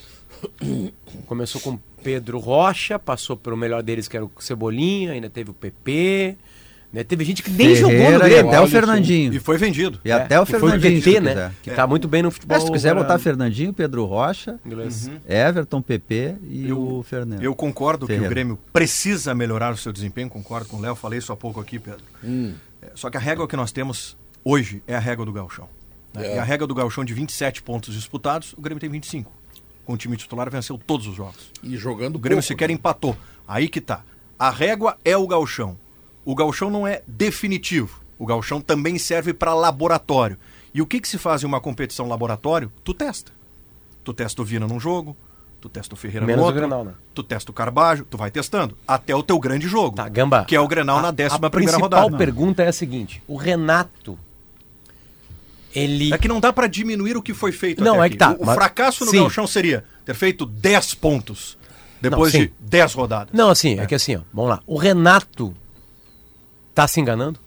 Começou 1.26 1.60
com 1.60 1.78
Pedro 2.02 2.38
Rocha, 2.38 2.98
passou 2.98 3.36
pelo 3.36 3.56
melhor 3.56 3.82
deles, 3.82 4.06
que 4.08 4.16
era 4.16 4.24
o 4.24 4.30
Cebolinha, 4.38 5.12
ainda 5.12 5.28
teve 5.30 5.50
o 5.50 5.54
PP. 5.54 6.36
Né? 6.90 7.04
Teve 7.04 7.22
gente 7.22 7.42
que 7.42 7.50
nem 7.50 7.74
jogou 7.74 7.92
no 7.92 7.98
Ferreira 8.02 8.26
e 8.26 8.30
Grêmio. 8.30 8.48
até 8.48 8.60
o. 8.62 8.66
Fernandinho. 8.66 9.34
E 9.34 9.38
foi 9.38 9.58
vendido. 9.58 10.00
E 10.04 10.10
até 10.10 10.40
o 10.40 10.46
que 10.46 10.52
foi 10.52 10.70
o 10.70 10.80
Fernandinho, 10.80 11.02
PT, 11.02 11.20
né? 11.20 11.52
Que 11.62 11.70
tá 11.70 11.86
muito 11.86 12.08
bem 12.08 12.22
no 12.22 12.30
futebol. 12.30 12.56
É, 12.56 12.60
se 12.60 12.66
tu 12.66 12.72
quiser 12.72 12.94
botar 12.94 13.18
Fernandinho, 13.18 13.72
Pedro 13.74 14.04
Rocha, 14.06 14.58
inglês. 14.64 15.10
Everton, 15.28 15.82
PP 15.82 16.36
e 16.48 16.68
Eu- 16.68 16.80
o 16.98 17.02
Fernando. 17.02 17.42
Eu 17.42 17.54
concordo 17.54 18.06
que 18.06 18.12
Ferreira. 18.14 18.26
o 18.26 18.30
Grêmio 18.30 18.58
precisa 18.72 19.34
melhorar 19.34 19.72
o 19.74 19.76
seu 19.76 19.92
desempenho, 19.92 20.30
concordo 20.30 20.66
com 20.68 20.78
o 20.78 20.80
Léo, 20.80 20.94
falei 20.94 21.18
isso 21.18 21.30
há 21.30 21.36
pouco 21.36 21.60
aqui, 21.60 21.78
Pedro. 21.78 22.00
Hum. 22.24 22.54
É, 22.80 22.86
Só 22.94 23.10
que 23.10 23.18
a 23.18 23.20
régua 23.20 23.46
que 23.46 23.56
nós 23.56 23.70
temos 23.70 24.16
hoje 24.42 24.82
é 24.86 24.94
a 24.96 25.00
régua 25.00 25.26
do 25.26 25.32
Galchão. 25.32 25.68
né? 26.14 26.26
É. 26.26 26.36
E 26.36 26.38
a 26.38 26.42
régua 26.42 26.66
do 26.66 26.74
Galchão 26.74 27.04
de 27.04 27.12
27 27.12 27.60
pontos 27.62 27.92
disputados, 27.94 28.54
o 28.56 28.62
Grêmio 28.62 28.80
tem 28.80 28.88
25. 28.88 29.30
Com 29.84 29.92
o 29.92 29.96
time 29.98 30.16
titular 30.16 30.48
venceu 30.50 30.78
todos 30.78 31.06
os 31.06 31.14
jogos. 31.14 31.50
E 31.62 31.76
jogando 31.76 32.16
O 32.16 32.18
Grêmio 32.18 32.38
pouco, 32.42 32.48
sequer 32.48 32.68
né? 32.68 32.74
empatou. 32.74 33.14
Aí 33.46 33.68
que 33.68 33.80
tá. 33.80 34.02
A 34.38 34.48
régua 34.50 34.96
é 35.04 35.16
o 35.16 35.26
Galchão. 35.26 35.76
O 36.30 36.34
Galchão 36.34 36.68
não 36.68 36.86
é 36.86 37.00
definitivo. 37.06 38.00
O 38.18 38.26
Galchão 38.26 38.60
também 38.60 38.98
serve 38.98 39.32
para 39.32 39.54
laboratório. 39.54 40.36
E 40.74 40.82
o 40.82 40.86
que, 40.86 41.00
que 41.00 41.08
se 41.08 41.16
faz 41.16 41.42
em 41.42 41.46
uma 41.46 41.58
competição 41.58 42.06
laboratório? 42.06 42.70
Tu 42.84 42.92
testa. 42.92 43.32
Tu 44.04 44.12
testa 44.12 44.42
o 44.42 44.44
Vina 44.44 44.66
num 44.66 44.78
jogo, 44.78 45.16
tu 45.58 45.70
testa 45.70 45.94
o 45.94 45.96
Ferreira 45.96 46.26
Menos 46.26 46.38
no 46.40 46.42
o 46.42 46.46
outro, 46.46 46.60
Grenal, 46.60 46.84
né? 46.84 46.92
tu 47.14 47.22
testa 47.22 47.50
o 47.50 47.54
Carbajo, 47.54 48.04
tu 48.04 48.18
vai 48.18 48.30
testando, 48.30 48.76
até 48.86 49.14
o 49.16 49.22
teu 49.22 49.38
grande 49.38 49.66
jogo, 49.68 49.96
Tá, 49.96 50.06
Gamba. 50.08 50.44
que 50.44 50.54
é 50.54 50.60
o 50.60 50.68
Grenal 50.68 51.00
na 51.00 51.08
a- 51.08 51.12
décima 51.12 51.46
a 51.46 51.50
primeira 51.50 51.78
principal 51.78 52.02
rodada. 52.02 52.18
pergunta 52.18 52.62
é 52.62 52.68
a 52.68 52.72
seguinte: 52.72 53.22
o 53.26 53.36
Renato. 53.36 54.18
Ele. 55.74 56.12
É 56.12 56.18
que 56.18 56.28
não 56.28 56.40
dá 56.40 56.52
pra 56.52 56.66
diminuir 56.66 57.16
o 57.16 57.22
que 57.22 57.34
foi 57.34 57.52
feito 57.52 57.82
Não, 57.84 57.96
é 58.02 58.08
que 58.08 58.16
aqui. 58.16 58.16
tá, 58.18 58.32
O, 58.38 58.42
o 58.42 58.46
mas- 58.46 58.54
fracasso 58.54 59.04
no 59.04 59.10
sim. 59.10 59.18
Gauchão 59.18 59.46
seria 59.46 59.84
ter 60.04 60.14
feito 60.14 60.44
10 60.46 60.94
pontos 60.94 61.56
depois 62.00 62.32
Não, 62.32 62.40
de 62.40 62.46
sim. 62.48 62.52
10 62.60 62.94
rodadas. 62.94 63.32
Não, 63.34 63.50
assim, 63.50 63.78
é. 63.78 63.86
que 63.86 63.94
assim, 63.94 64.16
ó, 64.16 64.20
vamos 64.32 64.50
lá. 64.50 64.60
O 64.66 64.76
Renato 64.78 65.54
tá 66.82 66.88
se 66.88 67.00
enganando? 67.00 67.38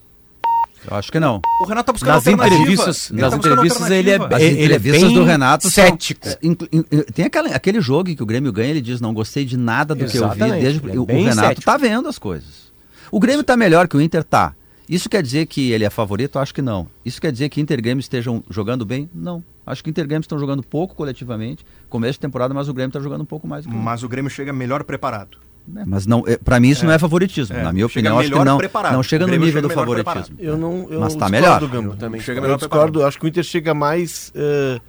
Eu 0.89 0.97
acho 0.97 1.11
que 1.11 1.19
não. 1.19 1.39
O 1.61 1.65
Renato 1.67 1.85
tá 1.87 1.93
buscando 1.93 2.15
Nas 2.15 2.25
entrevistas, 2.27 3.11
Ele 3.11 3.21
nas 3.21 3.29
tá 3.31 3.37
entrevistas 3.37 3.89
ele 3.91 4.09
é. 4.09 4.15
As 4.15 4.41
ele 4.41 4.61
é 4.61 4.65
entrevistas 4.65 5.01
bem 5.03 5.13
do 5.13 5.23
Renato 5.23 5.69
são- 5.69 5.71
cético. 5.85 6.27
É, 6.27 6.37
in- 6.41 6.57
in- 6.71 6.83
Tem 7.13 7.25
aquela- 7.25 7.49
aquele 7.49 7.79
jogo 7.79 8.15
que 8.15 8.23
o 8.23 8.25
Grêmio 8.25 8.51
ganha, 8.51 8.71
ele 8.71 8.81
diz, 8.81 8.99
não 8.99 9.13
gostei 9.13 9.45
de 9.45 9.57
nada 9.57 9.93
do 9.93 9.99
que 10.07 10.17
eu 10.17 10.27
vi. 10.29 10.35
Exatamente, 10.37 10.61
Desde... 10.61 10.89
é 10.89 10.99
o 10.99 11.05
Renato 11.05 11.35
cético. 11.49 11.65
tá 11.65 11.77
vendo 11.77 12.07
as 12.09 12.17
coisas. 12.17 12.71
O 13.11 13.19
Grêmio 13.19 13.43
tá 13.43 13.55
melhor 13.55 13.87
que 13.87 13.95
o 13.95 14.01
Inter 14.01 14.23
tá. 14.23 14.55
Isso 14.89 15.07
quer 15.07 15.21
dizer 15.21 15.45
que 15.45 15.71
ele 15.71 15.85
é 15.85 15.89
favorito? 15.91 16.39
Acho 16.39 16.53
que 16.53 16.61
não. 16.63 16.87
Isso 17.05 17.21
quer 17.21 17.31
dizer 17.31 17.47
que 17.49 17.61
Inter 17.61 17.77
e 17.77 17.81
Grêmio 17.83 18.01
estejam 18.01 18.43
jogando 18.49 18.83
bem? 18.83 19.07
Não. 19.13 19.43
Acho 19.65 19.83
que 19.83 19.89
Inter 19.91 20.03
e 20.03 20.07
Grêmio 20.07 20.23
estão 20.23 20.39
jogando 20.39 20.63
pouco 20.63 20.95
coletivamente, 20.95 21.63
começo 21.89 22.13
de 22.13 22.19
temporada, 22.21 22.53
mas 22.55 22.67
o 22.67 22.73
Grêmio 22.73 22.89
está 22.89 22.99
jogando 22.99 23.21
um 23.21 23.25
pouco 23.25 23.47
mais. 23.47 23.63
do 23.65 23.69
que 23.69 23.75
o 23.75 23.77
Inter. 23.77 23.85
Mas 23.85 24.01
o 24.03 24.09
Grêmio 24.09 24.31
chega 24.31 24.51
melhor 24.51 24.83
preparado. 24.83 25.37
É, 25.75 25.83
Mas 25.85 26.05
não, 26.05 26.23
é, 26.27 26.37
para 26.37 26.59
mim 26.59 26.69
isso 26.69 26.85
não 26.85 26.91
é 26.91 26.99
favoritismo. 26.99 27.55
É, 27.55 27.63
Na 27.63 27.71
minha 27.71 27.87
chega 27.87 28.09
opinião, 28.13 28.19
acho 28.19 28.31
que 28.31 28.45
não, 28.49 28.57
preparado. 28.57 28.93
não 28.93 29.03
chega 29.03 29.23
O 29.23 29.27
no 29.27 29.31
Grêmio 29.31 29.45
nível 29.45 29.61
chega 29.61 29.73
do 29.73 29.73
favoritismo. 29.79 30.35
Eu 30.39 30.57
não, 30.57 30.87
eu 30.89 30.99
Mas 30.99 31.15
tá 31.15 31.29
discordo, 31.29 31.69
melhor. 31.69 31.91
Eu 31.91 31.95
também 31.97 32.19
Chega 32.21 32.39
Eu 32.39 32.41
melhor 32.43 32.57
discordo, 32.57 32.91
preparado. 32.93 33.07
acho 33.07 33.19
que 33.19 33.25
o 33.25 33.27
Inter 33.27 33.43
chega 33.43 33.73
mais. 33.73 34.31
eh, 34.35 34.79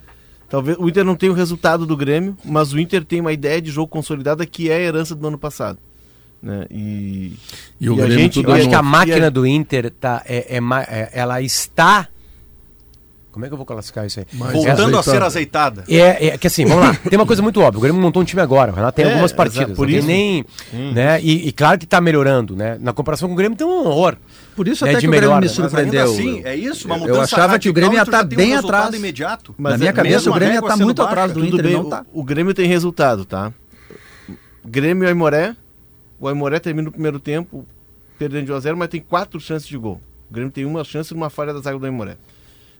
talvez 0.49 0.77
o 0.79 0.89
Inter 0.89 1.05
não 1.05 1.15
tem 1.15 1.29
o 1.29 1.33
resultado 1.33 1.85
do 1.85 1.95
Grêmio, 1.95 2.35
mas 2.43 2.73
o 2.73 2.79
Inter 2.79 3.03
tem 3.05 3.21
uma 3.21 3.31
ideia 3.31 3.61
de 3.61 3.71
jogo 3.71 3.87
consolidada 3.87 4.45
que 4.45 4.69
é 4.69 4.75
a 4.77 4.79
herança 4.81 5.15
do 5.15 5.27
ano 5.27 5.37
passado. 5.37 5.77
Né? 6.41 6.65
E, 6.69 7.33
E 7.79 7.89
o 7.89 7.93
a 7.93 7.97
Grêmio 7.97 8.17
gente- 8.19 8.33
tudo 8.33 8.49
Eu 8.49 8.53
acho 8.55 8.63
novo. 8.65 8.69
que 8.71 8.75
a 8.75 8.79
E 8.79 8.91
máquina 8.91 9.27
a- 9.27 9.29
do 9.29 9.45
Inter 9.47 9.89
tá, 9.91 10.21
é, 10.25 10.57
é 10.57 10.59
é- 10.89 11.09
ela 11.13 11.41
está. 11.41 12.09
Como 13.33 13.43
é 13.43 13.47
que 13.49 13.53
eu 13.53 13.57
vou 13.57 13.65
classificar 13.65 14.05
isso 14.05 14.19
aí? 14.19 14.27
Mas 14.31 14.53
Voltando 14.53 14.95
a 14.95 14.99
azeitado. 14.99 15.03
ser 15.03 15.23
azeitada. 15.23 15.83
É, 15.89 16.27
é 16.27 16.37
que 16.37 16.45
assim, 16.47 16.65
vamos 16.65 16.85
lá. 16.85 16.93
Tem 17.09 17.17
uma 17.17 17.25
coisa 17.25 17.41
muito 17.41 17.59
óbvia. 17.59 17.79
O 17.79 17.81
Grêmio 17.81 17.99
montou 17.99 18.21
um 18.21 18.25
time 18.25 18.41
agora. 18.41 18.71
O 18.71 18.75
Renato 18.75 18.95
tem 18.95 19.05
É, 19.05 19.09
algumas 19.09 19.33
partidas. 19.33 19.75
por 19.75 19.87
tem 19.87 19.97
isso. 19.97 20.07
nem. 20.07 20.45
Né? 20.71 21.19
E, 21.21 21.47
e 21.47 21.51
claro 21.51 21.79
que 21.79 21.85
tá 21.87 21.99
melhorando, 21.99 22.55
né? 22.55 22.77
Na 22.79 22.93
comparação 22.93 23.27
com 23.27 23.33
o 23.33 23.37
Grêmio 23.37 23.57
tem 23.57 23.65
um 23.65 23.87
horror. 23.87 24.15
Por 24.55 24.67
isso 24.67 24.85
né, 24.85 24.91
até 24.91 24.99
de 24.99 25.05
que 25.05 25.07
o 25.07 25.11
Grêmio 25.11 25.29
melhor, 25.29 25.41
me 25.41 25.47
né? 25.47 25.51
Surpreendeu. 25.53 26.03
assim, 26.05 26.41
é 26.45 26.55
isso, 26.55 26.85
uma 26.87 26.95
Eu- 26.95 26.99
mudança 26.99 27.17
Eu 27.17 27.23
achava 27.23 27.57
que 27.57 27.67
o 27.69 27.73
Grêmio 27.73 27.93
ia 27.95 27.99
radical, 28.01 28.21
estar 28.21 28.33
um 28.33 28.37
bem 28.37 28.49
resultado 28.51 28.75
atrás. 28.75 28.95
imediato. 28.95 29.55
Mas 29.57 29.71
Na 29.73 29.77
minha 29.79 29.89
é- 29.89 29.93
cabeça, 29.93 30.29
o 30.29 30.33
a 30.33 30.35
Grêmio 30.35 30.51
ia 30.51 30.55
régua 30.61 30.69
estar 30.73 30.85
muito 30.85 30.97
baixa, 30.97 31.11
atrás 31.11 31.33
do 31.33 31.43
Inter 31.43 31.63
bem, 31.63 31.73
não 31.73 31.81
o- 31.81 31.89
tá. 31.89 32.05
o, 32.13 32.23
Grêmio 32.23 32.53
tem 32.53 32.67
resultado, 32.67 33.25
tá? 33.25 33.51
Grêmio 34.65 35.03
e 35.05 35.07
Aimoré. 35.07 35.55
O 36.19 36.27
Aimoré 36.27 36.59
termina 36.59 36.87
o 36.87 36.91
primeiro 36.91 37.19
tempo 37.19 37.65
perdendo 38.17 38.45
de 38.45 38.51
1 38.51 38.55
a 38.55 38.59
0, 38.59 38.77
mas 38.77 38.89
tem 38.89 39.01
quatro 39.01 39.39
chances 39.39 39.67
de 39.67 39.77
gol. 39.77 39.99
O 40.29 40.33
Grêmio 40.33 40.51
tem 40.51 40.65
uma 40.65 40.83
chance 40.83 41.13
numa 41.13 41.29
falha 41.29 41.53
da 41.53 41.59
zaga 41.59 41.77
do 41.77 41.85
Aimoré. 41.85 42.15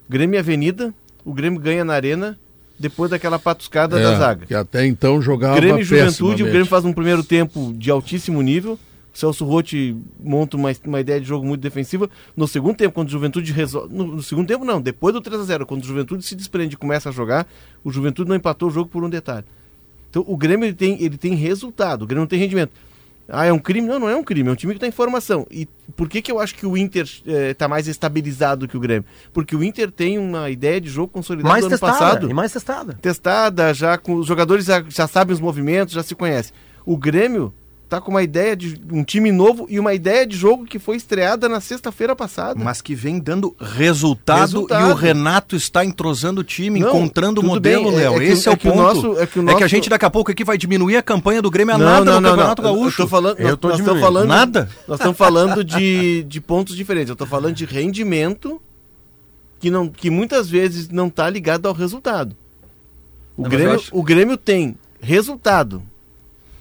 Grêmio 0.10 0.36
e 0.36 0.40
Avenida. 0.40 0.94
O 1.26 1.34
Grêmio 1.34 1.60
ganha 1.60 1.84
na 1.86 1.94
arena 1.94 2.38
depois 2.78 3.10
daquela 3.10 3.40
patuscada 3.40 4.00
da 4.00 4.14
É, 4.14 4.18
zaga. 4.18 4.46
Que 4.46 4.56
até 4.56 4.86
então 4.86 5.22
jogava 5.22 5.56
Grêmio 5.56 5.82
e 5.82 5.84
Juventude, 5.84 6.44
o. 6.44 6.48
Grêmio 6.48 6.66
faz 6.66 6.84
um 6.86 6.94
primeiro 6.94 7.24
tempo 7.24 7.74
de 7.78 7.90
altíssimo 7.90 8.42
nível. 8.42 8.78
O 9.14 9.18
Celso 9.18 9.46
Rotti 9.46 9.96
monta 10.20 10.58
uma, 10.58 10.72
uma 10.86 11.00
ideia 11.00 11.22
de 11.22 11.28
jogo 11.28 11.46
muito 11.46 11.62
defensiva. 11.62 12.10
No 12.36 12.48
segundo 12.48 12.76
tempo, 12.76 12.96
quando 12.96 13.08
o 13.10 13.12
Juventude 13.12 13.52
resolve. 13.54 13.94
No, 13.96 14.08
no 14.08 14.24
segundo 14.24 14.48
tempo, 14.48 14.66
não, 14.66 14.82
depois 14.82 15.14
do 15.14 15.22
3 15.22 15.40
a 15.42 15.44
0 15.44 15.66
quando 15.68 15.84
o 15.84 15.86
Juventude 15.86 16.24
se 16.26 16.36
desprende 16.36 16.74
e 16.74 16.78
começa 16.78 17.10
a 17.10 17.12
jogar, 17.12 17.48
o 17.84 17.92
Juventude 17.92 18.28
não 18.28 18.36
empatou 18.36 18.70
o 18.70 18.72
jogo 18.72 18.90
por 18.90 19.04
um 19.04 19.10
detalhe. 19.10 19.46
Então 20.10 20.26
o 20.28 20.36
Grêmio 20.36 20.66
ele 20.66 20.76
tem, 20.76 21.02
ele 21.02 21.18
tem 21.18 21.36
resultado, 21.36 22.04
o 22.04 22.08
Grêmio 22.08 22.22
não 22.22 22.28
tem 22.28 22.40
rendimento. 22.40 22.72
Ah, 23.28 23.46
é 23.46 23.54
um 23.54 23.60
crime? 23.60 23.88
Não, 23.88 24.00
não 24.00 24.10
é 24.10 24.16
um 24.16 24.24
crime, 24.24 24.50
é 24.50 24.52
um 24.52 24.56
time 24.56 24.74
que 24.74 24.78
está 24.78 24.88
em 24.88 24.92
formação. 24.92 25.48
E 25.50 25.68
por 25.96 26.10
que, 26.10 26.22
que 26.22 26.32
eu 26.32 26.40
acho 26.40 26.56
que 26.56 26.66
o 26.66 26.76
Inter 26.78 27.08
está 27.50 27.68
mais 27.68 27.88
estabilizado 27.88 28.68
que 28.68 28.76
o 28.76 28.80
Grêmio? 28.80 29.06
Porque 29.32 29.56
o 29.56 29.64
Inter 29.64 29.90
tem 29.92 30.18
uma 30.20 30.50
ideia 30.50 30.80
de 30.82 30.90
jogo 30.90 31.08
consolidada 31.08 31.50
Mais 31.50 31.62
do 31.64 31.68
ano 31.68 31.72
testada. 31.80 31.94
passado 31.94 32.30
E 32.30 32.34
mais 32.34 32.52
testada. 32.52 32.94
testada, 33.02 33.74
já 33.74 33.98
com 33.98 34.16
os 34.16 34.28
jogadores 34.28 34.66
já, 34.66 34.84
já 34.90 35.08
sabem 35.08 35.34
os 35.34 35.40
movimentos, 35.40 35.94
já 35.94 36.04
se 36.04 36.14
conhecem. 36.16 36.54
O 36.86 36.98
Grêmio 36.98 37.54
tá 37.96 38.02
com 38.02 38.12
uma 38.12 38.24
ideia 38.24 38.56
de 38.56 38.80
um 38.92 39.04
time 39.04 39.32
novo 39.32 39.66
e 39.70 39.80
uma 39.80 39.94
ideia 39.94 40.26
de 40.26 40.36
jogo 40.36 40.66
que 40.66 40.80
foi 40.80 40.96
estreada 40.98 41.48
na 41.48 41.60
sexta-feira 41.62 42.16
passada. 42.16 42.64
Mas 42.64 42.82
que 42.82 42.96
vem 42.96 43.20
dando 43.20 43.56
resultado, 43.60 44.40
Resultado. 44.42 44.90
e 44.90 44.92
o 44.92 44.96
Renato 44.96 45.56
está 45.56 45.86
entrosando 45.86 46.42
o 46.42 46.44
time, 46.44 46.80
Não, 46.80 46.88
encontrando 46.90 47.42
o 47.42 47.44
modelo, 47.44 47.92
bem, 47.92 47.94
é- 48.00 48.10
Léo. 48.10 48.16
é 48.16 48.20
que- 48.20 48.24
Esse 48.32 48.48
é, 48.48 48.52
é 48.52 48.56
o 48.56 48.58
que 48.58 48.68
o 48.68 48.72
ponto. 48.72 48.82
nosso- 48.82 49.20
é 49.20 49.28
que 49.28 49.40
o 49.40 49.42
a 49.42 49.46
nosso- 49.46 49.68
gente 49.68 49.90
daqui 49.90 50.06
a 50.06 50.10
pouco 50.10 50.32
aqui 50.32 50.44
vai 50.44 50.58
diminuir 50.58 50.98
a 50.98 51.02
campanha 51.04 51.42
do 51.42 51.52
Grêmio 51.52 51.76
a 51.76 51.78
Não, 51.78 51.86
nada 51.86 52.06
não, 52.06 52.14
no 52.16 52.22
não, 52.22 52.30
Campeonato 52.32 52.62
Gaúcho. 52.62 53.02
Eu 53.02 53.06
tô 53.06 53.10
falando, 53.10 53.40
Eu 53.40 53.48
nós, 53.50 53.58
tô 53.58 53.68
nós 53.70 53.80
estamos 53.80 54.02
falando 54.02 54.28
Nada? 54.28 54.70
Nós 54.88 55.00
estamos 55.00 55.18
falando 55.18 55.64
de, 55.64 56.24
de 56.24 56.42
pontos 56.42 56.76
diferentes. 56.76 57.10
Eu 57.10 57.14
estou 57.14 57.28
falando 57.28 57.54
de 57.56 57.66
rendimento 57.66 58.60
que 59.60 59.70
não 59.70 59.88
que 59.88 60.10
muitas 60.10 60.50
vezes 60.50 60.90
não 60.90 61.08
está 61.08 61.30
ligado 61.30 61.68
ao 61.68 61.74
resultado. 61.74 62.36
O 63.38 63.44
Não, 63.44 63.50
Grêmio, 63.50 63.76
acho- 63.76 63.90
o 63.96 64.02
Grêmio 64.04 64.36
tem 64.38 64.76
resultado. 65.00 65.82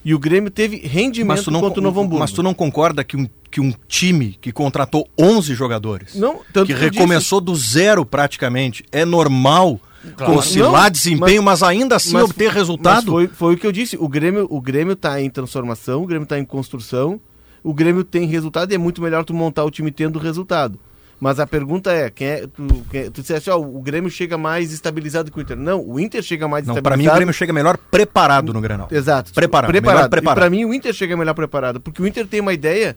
E 0.04 0.14
o 0.14 0.18
Grêmio 0.18 0.50
teve 0.50 0.78
rendimento 0.78 1.28
Mas 1.28 1.46
não, 1.46 1.60
contra 1.60 1.78
o 1.80 1.82
Novo 1.82 2.00
Hamburgo. 2.00 2.18
mas 2.18 2.32
tu 2.32 2.42
não 2.42 2.52
concorda 2.52 3.04
que 3.04 3.16
um, 3.16 3.28
que 3.50 3.60
um 3.60 3.72
time 3.86 4.36
que 4.40 4.50
contratou 4.50 5.08
11 5.18 5.54
jogadores, 5.54 6.14
Não, 6.16 6.40
tanto 6.52 6.66
que 6.66 6.72
eu 6.72 6.76
disse- 6.76 6.80
recomeçou 6.98 7.40
do 7.40 7.54
zero 7.54 8.04
praticamente, 8.04 8.84
é 8.90 9.04
normal 9.04 9.78
Claro. 10.16 10.34
oscilar 10.38 10.82
Não, 10.84 10.90
desempenho, 10.90 11.40
mas, 11.44 11.62
ainda 11.62 11.94
assim 11.94 12.14
Mas- 12.14 12.24
obter 12.24 12.46
mas 12.46 12.54
resultado? 12.54 13.12
foi, 13.12 13.28
foi 13.28 13.54
o 13.54 13.56
que 13.56 13.64
eu 13.64 13.70
disse. 13.70 13.96
O 13.96 14.08
Grêmio 14.08 14.48
o 14.50 14.60
Grêmio 14.60 14.94
está 14.94 15.20
em 15.20 15.30
transformação, 15.30 16.02
o 16.02 16.06
Grêmio 16.06 16.24
está 16.24 16.36
em 16.36 16.44
construção. 16.44 17.20
O 17.62 17.72
Grêmio 17.72 18.02
tem 18.02 18.26
resultado 18.26 18.72
e 18.72 18.74
é 18.74 18.78
muito 18.78 19.00
melhor 19.00 19.24
tu 19.24 19.32
montar 19.32 19.62
o 19.64 19.70
time 19.70 19.92
tendo 19.92 20.18
resultado. 20.18 20.76
Mas 21.24 21.38
a 21.38 21.46
pergunta 21.46 21.92
é, 21.92 22.10
quem 22.10 22.26
é 22.26 22.46
tu, 22.48 22.66
quem, 22.90 23.08
tu 23.08 23.20
disseste, 23.20 23.48
ó, 23.48 23.56
o 23.56 23.80
Grêmio 23.80 24.10
chega 24.10 24.36
mais 24.36 24.72
estabilizado 24.72 25.30
que 25.30 25.38
o 25.38 25.40
Inter. 25.40 25.56
Não, 25.56 25.80
o 25.80 26.00
Inter 26.00 26.20
chega 26.20 26.48
mais 26.48 26.66
Não, 26.66 26.74
estabilizado. 26.74 26.82
para 26.82 26.96
mim 26.96 27.06
o 27.06 27.14
Grêmio 27.14 27.32
chega 27.32 27.52
melhor 27.52 27.76
preparado 27.78 28.52
no 28.52 28.60
Grenal. 28.60 28.88
Exato. 28.90 29.32
Preparado, 29.32 29.70
melhor 29.70 29.82
preparado. 29.82 30.10
preparado. 30.10 30.36
E 30.36 30.40
para 30.40 30.50
mim 30.50 30.64
o 30.64 30.74
Inter 30.74 30.92
chega 30.92 31.16
melhor 31.16 31.34
preparado, 31.34 31.80
porque 31.80 32.02
o 32.02 32.06
Inter 32.08 32.26
tem 32.26 32.40
uma 32.40 32.52
ideia 32.52 32.96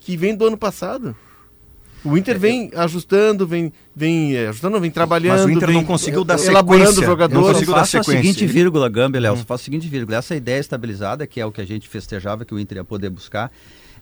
que 0.00 0.16
vem 0.16 0.34
do 0.34 0.46
ano 0.46 0.56
passado. 0.56 1.14
O 2.02 2.16
É, 2.16 2.18
Inter 2.18 2.38
vem 2.38 2.70
ajustando, 2.74 3.46
vem, 3.46 3.70
vem 3.94 4.34
eh, 4.34 4.48
ajustando, 4.48 4.72
não, 4.72 4.80
vem 4.80 4.90
trabalhando, 4.90 5.36
Mas 5.36 5.44
o 5.44 5.50
Inter 5.50 5.66
vem 5.68 5.76
não 5.76 5.84
conseguiu 5.84 6.24
dar 6.24 6.38
elaborando 6.42 6.86
sequência. 6.86 7.06
jogadores. 7.06 7.46
Não 7.46 7.64
só 7.66 7.72
dar 7.72 7.78
faço 7.80 7.98
a 7.98 8.02
sequência. 8.02 8.22
seguinte 8.22 8.46
vírgula, 8.46 8.88
Gamba, 8.88 9.18
Léo, 9.18 9.36
só 9.36 9.44
faço 9.44 9.62
a 9.62 9.64
seguinte 9.66 9.86
vírgula. 9.86 10.16
Essa 10.16 10.34
ideia 10.34 10.60
estabilizada, 10.60 11.26
que 11.26 11.42
é 11.42 11.44
o 11.44 11.52
que 11.52 11.60
a 11.60 11.66
gente 11.66 11.86
festejava 11.86 12.42
que 12.46 12.54
o 12.54 12.58
Inter 12.58 12.78
ia 12.78 12.84
poder 12.84 13.10
buscar, 13.10 13.52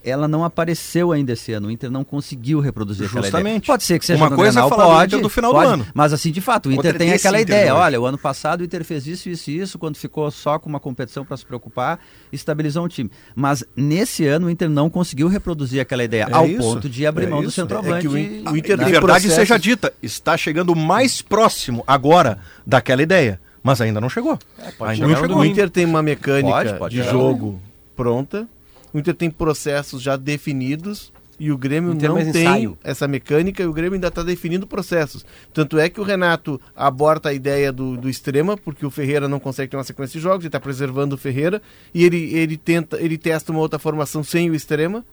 ela 0.04 0.28
não 0.28 0.44
apareceu 0.44 1.10
ainda 1.12 1.32
esse 1.32 1.52
ano. 1.52 1.68
O 1.68 1.70
Inter 1.70 1.90
não 1.90 2.04
conseguiu 2.04 2.60
reproduzir 2.60 3.06
aquela 3.06 3.20
ideia. 3.26 3.32
Justamente. 3.32 3.66
Pode 3.66 3.84
ser 3.84 3.98
que 3.98 4.04
seja 4.06 4.22
Uma 4.22 4.30
no 4.30 4.36
coisa 4.36 4.50
é 4.60 4.62
Grenal, 4.62 4.68
falar 4.68 4.84
do 4.84 4.90
pode, 4.98 5.06
Inter 5.14 5.22
do 5.22 5.28
final 5.28 5.52
do 5.52 5.58
pode, 5.58 5.72
ano. 5.72 5.86
Mas 5.94 6.12
assim, 6.12 6.30
de 6.30 6.40
fato, 6.40 6.68
o 6.68 6.72
Inter 6.72 6.94
é 6.94 6.98
tem 6.98 7.12
aquela 7.12 7.40
Inter 7.40 7.46
de 7.46 7.52
ideia. 7.62 7.74
hoje. 7.74 7.82
Olha, 7.82 8.00
o 8.00 8.06
ano 8.06 8.18
passado 8.18 8.60
o 8.60 8.64
Inter 8.64 8.84
fez 8.84 9.06
isso, 9.06 9.28
isso 9.28 9.50
e 9.50 9.58
isso, 9.58 9.78
quando 9.78 9.96
ficou 9.96 10.30
só 10.30 10.58
com 10.58 10.68
uma 10.68 10.78
competição 10.80 11.24
para 11.24 11.36
se 11.36 11.44
preocupar, 11.46 11.98
estabilizou 12.32 12.84
o 12.84 12.88
time. 12.88 13.10
Mas 13.34 13.64
nesse 13.76 14.26
ano 14.26 14.46
o 14.46 14.50
Inter 14.50 14.68
não 14.68 14.90
conseguiu 14.90 15.28
reproduzir 15.28 15.80
aquela 15.80 16.04
ideia, 16.04 16.26
É 16.30 16.34
ao 16.34 16.46
isso, 16.46 16.58
ponto 16.60 16.88
de 16.88 17.06
abrir 17.06 17.24
é 17.26 17.28
mão 17.30 17.40
do 17.42 17.48
isso. 17.48 17.54
centroavante. 17.60 17.98
É 17.98 18.00
que 18.00 18.08
o 18.08 18.18
In- 18.18 18.44
o 18.48 18.56
e- 18.56 18.58
Inter 18.58 18.76
Na 18.76 18.84
verdade, 18.84 19.00
processos- 19.06 19.34
seja 19.34 19.58
dita, 19.58 19.92
está 20.02 20.36
chegando 20.36 20.74
mais 20.76 21.22
próximo 21.22 21.82
agora 21.86 22.38
daquela 22.66 23.02
ideia, 23.02 23.40
mas 23.62 23.80
ainda 23.80 24.00
não 24.00 24.08
chegou. 24.10 24.38
ainda 24.80 25.04
O 25.04 25.08
não 25.08 25.10
Inter, 25.14 25.20
chegou. 25.22 25.36
o 25.38 25.44
Inter 25.44 25.70
tem 25.70 25.84
uma 25.86 26.02
mecânica 26.02 26.54
Pode, 26.54 26.74
pode 26.78 26.96
de 26.96 27.02
jogo 27.08 27.60
pronta. 27.96 28.46
O 28.94 28.98
Inter 28.98 29.14
tem 29.14 29.28
processos 29.28 30.00
já 30.00 30.16
definidos 30.16 31.12
e 31.38 31.50
o 31.50 31.58
Grêmio 31.58 31.94
não 31.94 32.32
tem 32.32 32.76
essa 32.84 33.08
mecânica 33.08 33.60
e 33.60 33.66
o 33.66 33.72
Grêmio 33.72 33.94
ainda 33.94 34.06
está 34.06 34.22
definindo 34.22 34.68
processos. 34.68 35.26
Tanto 35.52 35.80
é 35.80 35.88
que 35.88 36.00
o 36.00 36.04
Renato 36.04 36.60
aborta 36.76 37.30
a 37.30 37.34
ideia 37.34 37.72
do, 37.72 37.96
do 37.96 38.08
extrema, 38.08 38.56
porque 38.56 38.86
o 38.86 38.90
Ferreira 38.90 39.28
não 39.28 39.40
consegue 39.40 39.70
ter 39.70 39.76
uma 39.76 39.82
sequência 39.82 40.18
de 40.18 40.22
jogos, 40.22 40.40
ele 40.40 40.48
está 40.48 40.60
preservando 40.60 41.16
o 41.16 41.18
Ferreira, 41.18 41.60
e 41.92 42.04
ele, 42.04 42.34
ele 42.34 42.56
tenta, 42.56 43.00
ele 43.00 43.18
testa 43.18 43.50
uma 43.50 43.60
outra 43.60 43.80
formação 43.80 44.22
sem 44.22 44.48
o 44.48 44.54
extrema, 44.54 45.04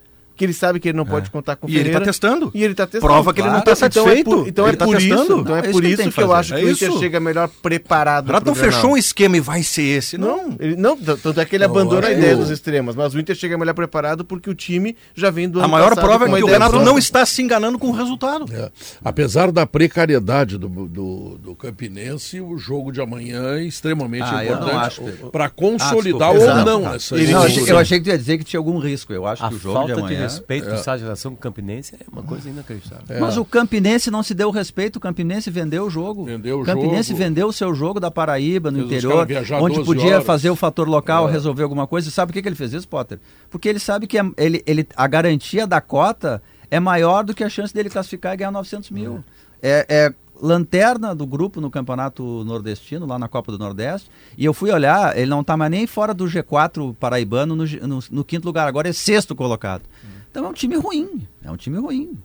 que 0.42 0.46
ele 0.46 0.54
sabe 0.54 0.80
que 0.80 0.90
ele 0.90 0.98
não 0.98 1.06
pode 1.06 1.30
contar 1.30 1.56
com 1.56 1.68
o 1.68 1.70
E 1.70 1.74
ele 1.74 1.84
Ferreira. 1.84 2.00
está 2.00 2.12
testando. 2.12 2.50
E 2.52 2.64
ele 2.64 2.74
tá 2.74 2.88
testando. 2.88 3.06
Prova 3.14 3.32
que 3.32 3.42
ele 3.42 3.50
não 3.50 3.60
está 3.60 3.72
Então 3.74 3.74
é 3.74 3.76
satisfeito. 3.76 4.24
por- 4.32 4.48
Então 4.48 4.68
é 4.68 4.76
tá 4.76 4.86
por, 4.86 4.96
testando. 4.98 5.22
isso, 5.24 5.38
então 5.40 5.56
é 5.56 5.60
é 5.60 5.62
isso 5.64 5.72
por 5.72 5.86
isso 5.86 6.04
que, 6.04 6.12
que 6.12 6.22
eu 6.24 6.34
acho 6.34 6.54
É 6.56 6.60
que 6.60 6.66
o 6.66 6.70
Inter 6.72 6.92
chega 6.98 7.20
melhor 7.20 7.48
preparado. 7.62 8.24
O 8.26 8.28
Renato 8.30 8.48
não 8.48 8.56
fechou 8.56 8.94
um 8.94 8.98
esquema 8.98 9.38
e 9.38 9.40
vai 9.40 9.62
ser 9.62 9.84
esse. 9.84 10.18
Não. 10.18 10.58
Não, 10.80 10.98
tanto 10.98 11.40
é 11.40 11.46
que 11.46 11.56
ele 11.56 11.64
abandona 11.64 12.08
a 12.08 12.12
ideia 12.12 12.36
dos 12.36 12.50
extremos, 12.50 12.96
mas 12.96 13.14
o 13.14 13.20
Inter 13.20 13.36
chega 13.36 13.56
melhor 13.56 13.76
preparado 13.76 14.26
porque 14.26 14.50
o 14.50 14.56
time 14.56 14.96
já 15.14 15.30
vem 15.30 15.48
do 15.48 15.62
A 15.62 15.68
maior 15.68 15.94
prova 15.94 16.26
é 16.28 16.38
que 16.38 16.44
o 16.44 16.48
Renato 16.48 16.80
não 16.80 16.98
está 16.98 17.24
se 17.24 17.40
enganando 17.44 17.78
com 17.78 17.90
o 17.90 17.92
resultado. 17.92 18.46
É. 18.52 18.72
Apesar 19.06 19.52
da 19.52 19.68
precariedade 19.68 20.58
do, 20.58 20.68
do, 20.68 21.38
do 21.38 21.56
Campinense, 21.56 22.42
o 22.42 22.58
jogo 22.58 22.92
de 22.92 23.00
amanhã 23.00 23.58
é 23.58 23.64
extremamente 23.64 24.24
Ah, 24.26 24.44
importante 24.44 25.02
para 25.32 25.50
consolidar 25.50 26.30
Ah, 26.30 26.32
ou 26.32 26.38
desculpa, 26.40 26.64
não 26.66 26.94
essa 26.94 27.16
eu, 27.16 27.20
achei, 27.20 27.34
evolução. 27.34 27.68
eu 27.68 27.78
achei 27.78 27.98
que 28.00 28.04
tu 28.06 28.10
ia 28.10 28.18
dizer 28.18 28.38
que 28.38 28.44
tinha 28.44 28.60
algum 28.60 28.78
risco. 28.80 29.12
Eu 29.14 29.26
acho 29.28 29.44
A 29.46 29.50
que 29.50 29.56
o 29.56 29.60
jogo 29.60 29.76
falta 29.76 29.94
de 29.94 30.00
de 30.02 30.06
amanhã. 30.16 30.20
Respeito 30.32 30.70
do 30.70 30.76
estado 30.76 30.98
de 30.98 31.04
relação 31.04 31.32
com 31.32 31.38
o 31.38 31.42
Campinense 31.42 31.96
é 31.96 32.00
uma 32.12 32.24
coisa 32.24 32.50
inacreditável. 32.50 33.20
Mas 33.20 33.38
o 33.38 33.46
Campinense 33.46 34.10
não 34.10 34.24
se 34.24 34.34
deu 34.34 34.48
o 34.48 34.52
respeito, 34.52 34.96
o 34.96 35.00
Campinense 35.00 35.50
vendeu 35.52 35.86
o 35.86 35.90
jogo. 35.90 36.26
Vendeu 36.26 36.60
o 36.60 36.62
o 36.62 36.66
Campinense 36.66 37.10
jogo. 37.10 37.20
vendeu 37.24 37.48
o 37.48 37.54
seu 37.54 37.74
jogo 37.74 38.00
da 38.00 38.10
Paraíba, 38.12 38.72
no 38.72 38.88
Fez 38.88 39.04
interior, 39.04 39.28
onde 39.62 39.76
12 39.76 39.86
podia 39.86 40.14
horas. 40.16 40.26
fazer 40.26 40.50
o 40.50 40.56
fator 40.56 40.88
local, 40.88 41.28
É. 41.30 41.32
resolver 41.32 41.64
alguma 41.64 41.86
coisa. 41.88 42.10
E 42.10 42.12
sabe 42.12 42.32
por 42.32 42.34
que, 42.34 42.42
que 42.42 42.48
ele 42.50 42.56
fez 42.56 42.74
isso, 42.74 42.88
Potter? 42.88 43.20
Porque 43.50 43.68
ele 43.70 43.80
sabe 43.80 44.08
que 44.08 44.18
é- 44.18 44.32
ele, 44.38 44.64
ele, 44.66 44.88
a 44.96 45.08
garantia 45.08 45.68
da 45.68 45.80
cota 45.82 46.42
é 46.70 46.80
maior 46.80 47.24
do 47.24 47.34
que 47.34 47.44
a 47.44 47.50
chance 47.50 47.74
dele 47.74 47.90
classificar 47.90 48.34
e 48.34 48.38
ganhar 48.38 48.52
900 48.52 48.90
mil. 48.92 49.24
É, 49.62 49.86
é 49.90 50.14
lanterna 50.44 51.14
do 51.14 51.26
grupo 51.28 51.62
no 51.62 51.70
campeonato 51.70 52.44
nordestino, 52.46 53.06
lá 53.06 53.20
na 53.20 53.28
Copa 53.28 53.52
do 53.52 53.60
Nordeste. 53.60 54.10
E 54.36 54.44
eu 54.44 54.56
fui 54.56 54.72
olhar, 54.72 55.16
ele 55.16 55.30
não 55.30 55.42
está 55.42 55.56
mais 55.56 55.70
nem 55.70 55.86
fora 55.86 56.16
do 56.16 56.26
G4 56.26 56.96
paraibano 57.00 57.56
no, 57.56 57.64
no- 57.88 58.04
no 58.10 58.24
quinto 58.26 58.46
lugar, 58.48 58.68
agora 58.68 58.90
é 58.90 58.94
sexto 58.94 59.36
colocado. 59.36 59.84
Então 60.32 60.46
é 60.46 60.48
um 60.50 60.54
time 60.54 60.76
ruim, 60.78 61.28
é 61.44 61.52
um 61.52 61.58
time 61.58 61.78
ruim. 61.78 62.18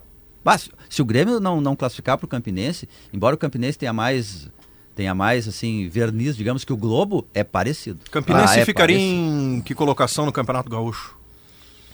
Bah, 0.45 0.57
se, 0.57 0.71
se 0.89 1.03
o 1.03 1.05
Grêmio 1.05 1.41
não, 1.41 1.61
não 1.61 1.75
classificar 1.75 2.17
para 2.17 2.25
o 2.25 2.29
Campinense, 2.29 2.89
embora 3.13 3.35
o 3.35 3.39
Campinense 3.39 3.77
tenha 3.77 3.93
mais 3.93 4.49
tenha 4.95 5.15
mais 5.15 5.47
assim 5.47 5.89
verniz, 5.91 6.35
digamos 6.37 6.65
que 6.65 6.73
o 6.73 6.77
Globo 6.77 7.27
é 7.35 7.45
parecido. 7.45 7.99
Campinense 8.11 8.55
Ah, 8.59 8.61
é 8.61 8.65
ficaria 8.65 8.97
parecido. 8.97 9.21
em 9.57 9.61
que 9.61 9.75
colocação 9.75 10.25
no 10.25 10.33
Campeonato 10.33 10.71
Gaúcho? 10.71 11.19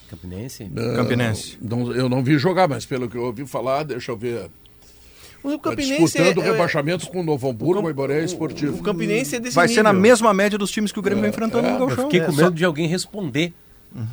Campinense? 0.08 0.70
Campinense. 0.94 1.58
Não- 1.60 1.92
eu 1.92 2.08
não 2.08 2.22
vi 2.22 2.38
jogar, 2.38 2.68
mas 2.68 2.84
pelo 2.86 3.08
que 3.08 3.16
eu 3.16 3.22
ouvi 3.24 3.46
falar, 3.46 3.82
deixa 3.82 4.12
eu 4.12 4.16
ver. 4.16 4.50
O 5.42 5.50
Tá 5.58 5.70
Campinense 5.70 6.02
disputando 6.04 6.38
é, 6.42 6.48
é, 6.48 6.52
rebaixamentos 6.52 7.08
com 7.08 7.20
o 7.20 7.22
Novo 7.24 7.48
Hamburgo, 7.50 7.84
o 7.86 7.90
Iboré 7.90 8.22
Esportivo. 8.22 8.78
o 8.78 8.82
Campinense 8.82 9.34
é 9.34 9.40
desse 9.40 9.56
Vai 9.56 9.66
ser 9.66 9.82
na 9.82 9.90
nível. 9.92 10.02
mesma 10.02 10.32
média 10.32 10.56
dos 10.56 10.70
times 10.70 10.92
que 10.92 10.98
o 11.00 11.02
Grêmio 11.02 11.22
vem 11.22 11.30
enfrentando 11.30 11.62
no 11.66 11.74
Eu 11.74 11.78
Gauchão. 11.78 12.04
fiquei 12.04 12.20
É, 12.20 12.26
com 12.26 12.32
só- 12.32 12.42
medo 12.44 12.54
de 12.54 12.64
alguém 12.64 12.86
responder, 12.86 13.52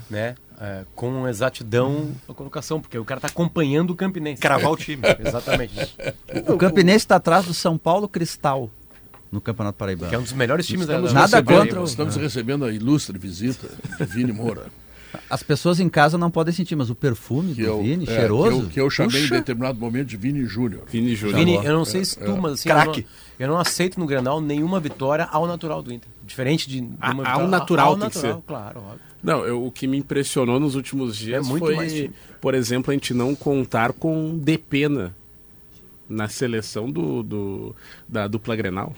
né? 0.10 0.36
É, 0.60 0.84
com 0.96 1.28
exatidão 1.28 2.10
a 2.28 2.34
colocação, 2.34 2.82
porque 2.82 2.98
o 2.98 3.06
cara 3.06 3.20
tá 3.22 3.28
acompanhando 3.28 3.92
o 3.92 3.96
Campinense. 3.96 4.42
Cravar 4.42 4.72
o 4.72 4.76
time. 4.78 5.04
Exatamente. 5.26 5.96
O 6.48 6.58
Campinense 6.58 6.98
está 6.98 7.16
atrás 7.16 7.46
do 7.46 7.54
São 7.54 7.78
Paulo 7.78 8.08
Cristal 8.08 8.70
no 9.32 9.40
Campeonato 9.40 9.78
Paraibano. 9.78 10.10
que 10.10 10.16
é 10.16 10.20
um 10.20 10.24
dos 10.24 10.34
melhores 10.34 10.66
times 10.66 10.88
da 10.88 10.94
Estamos 10.96 11.14
da- 11.14 11.20
Nada 11.22 11.44
contra 11.44 11.82
o- 11.82 11.84
Estamos 11.86 12.16
recebendo 12.16 12.66
a 12.66 12.72
ilustre 12.74 13.18
visita 13.18 13.68
de 13.98 14.06
Vini 14.06 14.32
Moura. 14.34 14.66
As 15.30 15.42
pessoas 15.42 15.80
em 15.80 15.88
casa 15.90 16.18
não 16.20 16.30
podem 16.30 16.54
sentir, 16.54 16.76
mas 16.76 16.90
o 16.90 16.96
perfume 16.96 17.56
Que 17.56 17.62
do 17.64 17.68
eu, 17.68 17.82
Vini, 17.82 18.04
é, 18.04 18.08
cheiroso. 18.08 18.58
Que 18.62 18.66
eu, 18.66 18.70
que 18.70 18.82
eu 18.82 18.90
chamei 18.90 19.22
Puxa. 19.22 19.36
em 19.36 19.38
determinado 19.40 19.80
momento 19.80 20.08
de 20.08 20.18
Vini 20.18 20.46
Júnior. 20.46 20.84
Vini 20.88 21.16
Júnior. 21.16 21.38
Vini, 21.40 21.56
eu 21.56 21.74
não 21.74 21.84
sei 21.86 22.04
se 22.06 22.18
tu, 22.20 22.38
mas 22.38 22.54
assim, 22.54 22.70
eu 22.70 22.76
Craque. 22.76 23.02
não, 23.40 23.46
eu 23.46 23.48
não 23.54 23.60
aceito 23.60 24.00
no 24.00 24.06
Grenal 24.06 24.40
nenhuma 24.42 24.80
vitória 24.80 25.26
ao 25.32 25.48
natural 25.48 25.82
do 25.82 25.92
Inter. 25.94 26.08
Diferente 26.24 26.70
de, 26.70 26.82
de 26.82 26.94
A- 27.02 27.12
uma 27.12 27.24
ao 27.24 27.26
vitória 27.26 27.48
natural 27.48 27.88
ao 27.88 27.98
tem 27.98 28.10
que 28.10 28.16
natural, 28.18 28.36
ser. 28.38 28.44
claro, 28.46 28.80
óbvio. 28.82 29.09
Não, 29.22 29.46
eu- 29.46 29.66
o 29.66 29.72
que 29.72 29.86
me 29.88 29.98
impressionou 29.98 30.60
nos 30.60 30.76
últimos 30.76 31.18
dias 31.18 31.46
É 31.46 31.50
muito 31.50 31.76
mais 31.76 31.92
foi, 31.92 32.12
por 32.40 32.54
exemplo, 32.54 32.92
a 32.92 32.94
gente 32.94 33.14
não 33.14 33.36
contar 33.36 33.92
com 33.94 34.38
Depena 34.38 35.16
na 36.08 36.28
seleção 36.28 36.90
do, 36.90 37.22
do- 37.22 37.76
da 38.08 38.28
dupla 38.28 38.56
Grenal. 38.56 38.94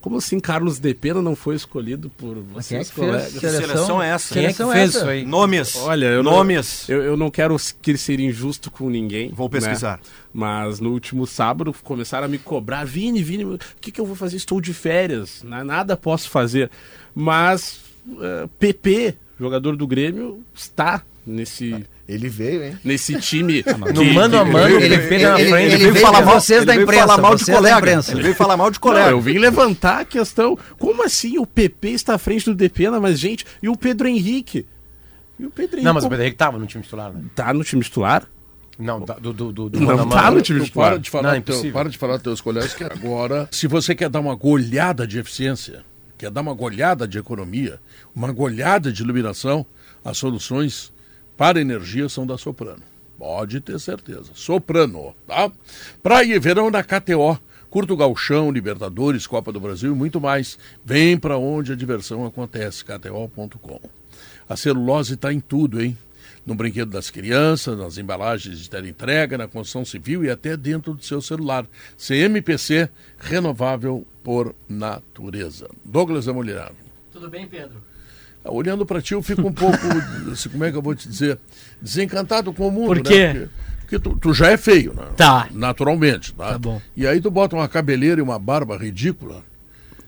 Como 0.00 0.16
assim 0.16 0.40
Carlos 0.40 0.80
Depena 0.80 1.22
não 1.22 1.36
foi 1.36 1.54
escolhido 1.54 2.10
por 2.10 2.36
é 2.36 2.40
vocês, 2.54 2.90
fez? 2.90 3.08
colegas? 3.08 3.32
Seleção, 3.34 3.60
seleção 3.68 4.02
é 4.02 4.08
essa. 4.08 4.34
Quem 4.34 4.46
é 4.46 4.48
que 4.48 4.54
Seleção 4.54 4.72
fez 4.76 4.88
essa. 4.90 4.98
isso 4.98 5.08
aí? 5.08 5.24
Nomes. 5.24 5.76
Olha, 5.76 6.06
eu 6.06 6.24
não- 6.24 6.32
Nomes. 6.32 6.88
Eu, 6.88 7.02
eu 7.02 7.16
não 7.16 7.30
quero 7.30 7.56
que 7.80 7.96
ser 7.96 8.18
injusto 8.18 8.68
com 8.68 8.90
ninguém. 8.90 9.30
Vou 9.30 9.46
né? 9.46 9.52
pesquisar. 9.60 10.00
Mas 10.34 10.80
no 10.80 10.90
último 10.90 11.24
sábado 11.24 11.72
começaram 11.84 12.24
a 12.24 12.28
me 12.28 12.36
cobrar. 12.38 12.84
Vini, 12.84 13.22
Vini, 13.22 13.44
o 13.44 13.56
que, 13.80 13.92
que 13.92 14.00
eu 14.00 14.04
vou 14.04 14.16
fazer? 14.16 14.36
Estou 14.38 14.60
de 14.60 14.74
férias. 14.74 15.44
na- 15.44 15.62
Nada 15.62 15.96
posso 15.96 16.28
fazer. 16.28 16.68
Mas 17.14 17.78
eh, 18.20 18.48
PP, 18.58 19.14
jogador 19.42 19.76
do 19.76 19.86
Grêmio, 19.86 20.40
está 20.54 21.02
nesse, 21.26 21.84
Ele 22.08 22.28
veio, 22.28 22.64
hein? 22.64 22.78
nesse 22.84 23.18
time. 23.20 23.64
No 23.94 24.04
mano 24.12 24.38
a 24.38 24.44
mano, 24.44 24.76
Ele, 24.76 24.94
ele 24.94 24.98
fez 25.08 25.22
na 25.22 25.36
frente. 25.36 25.52
ele 25.52 25.76
veio 25.76 25.92
veio 25.94 26.04
falar 26.06 26.22
mal- 26.24 26.40
vocês 26.40 26.64
da 26.64 26.72
ele 26.74 26.84
veio 26.84 26.84
imprensa, 26.84 27.06
falar 27.06 27.22
mal 27.22 27.34
de 27.36 27.44
vocês 27.44 27.54
da 27.54 27.60
colega. 27.62 27.78
imprensa. 27.78 28.12
Ele 28.12 28.22
veio 28.22 28.34
falar 28.34 28.56
mal 28.56 28.70
de 28.70 28.76
Não, 28.76 28.80
colega. 28.80 29.10
eu 29.10 29.20
vim 29.20 29.38
levantar 29.38 30.00
a 30.00 30.04
questão. 30.04 30.58
Como 30.78 31.04
assim 31.04 31.38
o 31.38 31.46
PP 31.46 31.88
está 31.90 32.14
à 32.14 32.18
frente 32.18 32.44
do 32.46 32.54
Depena, 32.54 32.98
mas 33.00 33.18
gente, 33.18 33.44
e 33.62 33.68
o 33.68 33.76
Pedro 33.76 34.08
Henrique? 34.08 34.66
E 35.38 35.46
o 35.46 35.50
Pedro 35.50 35.76
Henrique 35.76 35.84
Não, 35.84 35.94
mas 35.94 36.04
o 36.04 36.08
Pedro 36.08 36.22
Henrique 36.24 36.36
tava 36.38 36.58
no 36.58 36.66
time 36.66 36.82
titular, 36.84 37.12
né? 37.12 37.22
tá 37.34 37.52
no 37.54 37.64
time 37.64 37.82
titular? 37.82 38.26
Não, 38.78 39.00
tá- 39.02 39.14
do, 39.14 39.32
do, 39.32 39.52
do, 39.52 39.68
do 39.68 39.80
Não 39.80 39.86
mano 39.96 40.10
tá 40.10 40.30
no 40.30 40.40
time 40.40 40.60
Tu 40.60 40.64
titular. 40.66 40.90
para 40.92 40.98
de 40.98 41.10
falar, 41.10 41.22
Não, 41.30 41.34
é 41.36 41.40
teu, 41.40 41.72
para 41.72 41.88
de 41.90 41.98
falar 41.98 42.14
dos 42.14 42.22
teus 42.22 42.40
colegas 42.40 42.74
que 42.74 42.82
agora, 42.82 43.46
se 43.52 43.66
você 43.66 43.94
quer 43.94 44.08
dar 44.08 44.18
uma 44.20 44.34
goleada 44.34 45.06
de 45.06 45.18
eficiência, 45.18 45.84
quer 46.18 46.30
dar 46.30 46.40
uma 46.40 46.54
goleada 46.54 47.06
de 47.06 47.18
economia, 47.18 47.78
uma 48.14 48.32
goleada 48.32 48.92
de 48.92 49.02
iluminação, 49.02 49.64
as 50.04 50.18
soluções 50.18 50.92
para 51.36 51.60
energia 51.60 52.08
são 52.08 52.26
da 52.26 52.36
Soprano. 52.36 52.82
Pode 53.18 53.60
ter 53.60 53.78
certeza. 53.78 54.30
Soprano, 54.34 55.14
tá? 55.26 55.50
Praia 56.02 56.34
e 56.34 56.38
verão 56.38 56.70
na 56.70 56.82
KTO. 56.82 57.38
Curto 57.70 57.96
Galchão, 57.96 58.50
Libertadores, 58.50 59.26
Copa 59.26 59.50
do 59.50 59.60
Brasil 59.60 59.92
e 59.92 59.96
muito 59.96 60.20
mais. 60.20 60.58
Vem 60.84 61.16
para 61.16 61.38
onde 61.38 61.72
a 61.72 61.76
diversão 61.76 62.26
acontece, 62.26 62.84
kto.com. 62.84 63.80
A 64.48 64.56
celulose 64.56 65.14
está 65.14 65.32
em 65.32 65.40
tudo, 65.40 65.80
hein? 65.80 65.96
No 66.44 66.54
brinquedo 66.54 66.90
das 66.90 67.08
crianças, 67.08 67.78
nas 67.78 67.96
embalagens 67.96 68.68
de 68.68 68.88
entrega, 68.88 69.38
na 69.38 69.46
construção 69.46 69.84
civil 69.84 70.24
e 70.24 70.30
até 70.30 70.56
dentro 70.56 70.92
do 70.92 71.04
seu 71.04 71.22
celular. 71.22 71.64
CMPC, 71.96 72.90
renovável 73.18 74.04
por 74.22 74.54
natureza. 74.68 75.70
Douglas 75.84 76.28
Amolhado. 76.28 76.76
Tudo 77.12 77.30
bem, 77.30 77.46
Pedro? 77.46 77.91
Olhando 78.44 78.84
para 78.84 79.00
ti, 79.00 79.14
eu 79.14 79.22
fico 79.22 79.46
um 79.46 79.52
pouco, 79.52 79.78
assim, 80.32 80.48
como 80.48 80.64
é 80.64 80.70
que 80.70 80.76
eu 80.76 80.82
vou 80.82 80.94
te 80.94 81.08
dizer, 81.08 81.38
desencantado 81.80 82.52
com 82.52 82.68
o 82.68 82.70
mundo. 82.70 82.86
Por 82.86 82.96
né? 82.96 83.02
quê? 83.02 83.28
Porque, 83.32 83.48
porque 83.80 83.98
tu, 83.98 84.16
tu 84.16 84.34
já 84.34 84.48
é 84.48 84.56
feio, 84.56 84.94
né? 84.94 85.04
Tá. 85.16 85.48
Naturalmente, 85.52 86.32
tá? 86.34 86.52
Tá 86.52 86.58
bom. 86.58 86.80
E 86.96 87.06
aí 87.06 87.20
tu 87.20 87.30
bota 87.30 87.54
uma 87.54 87.68
cabeleira 87.68 88.20
e 88.20 88.22
uma 88.22 88.38
barba 88.38 88.76
ridícula. 88.76 89.42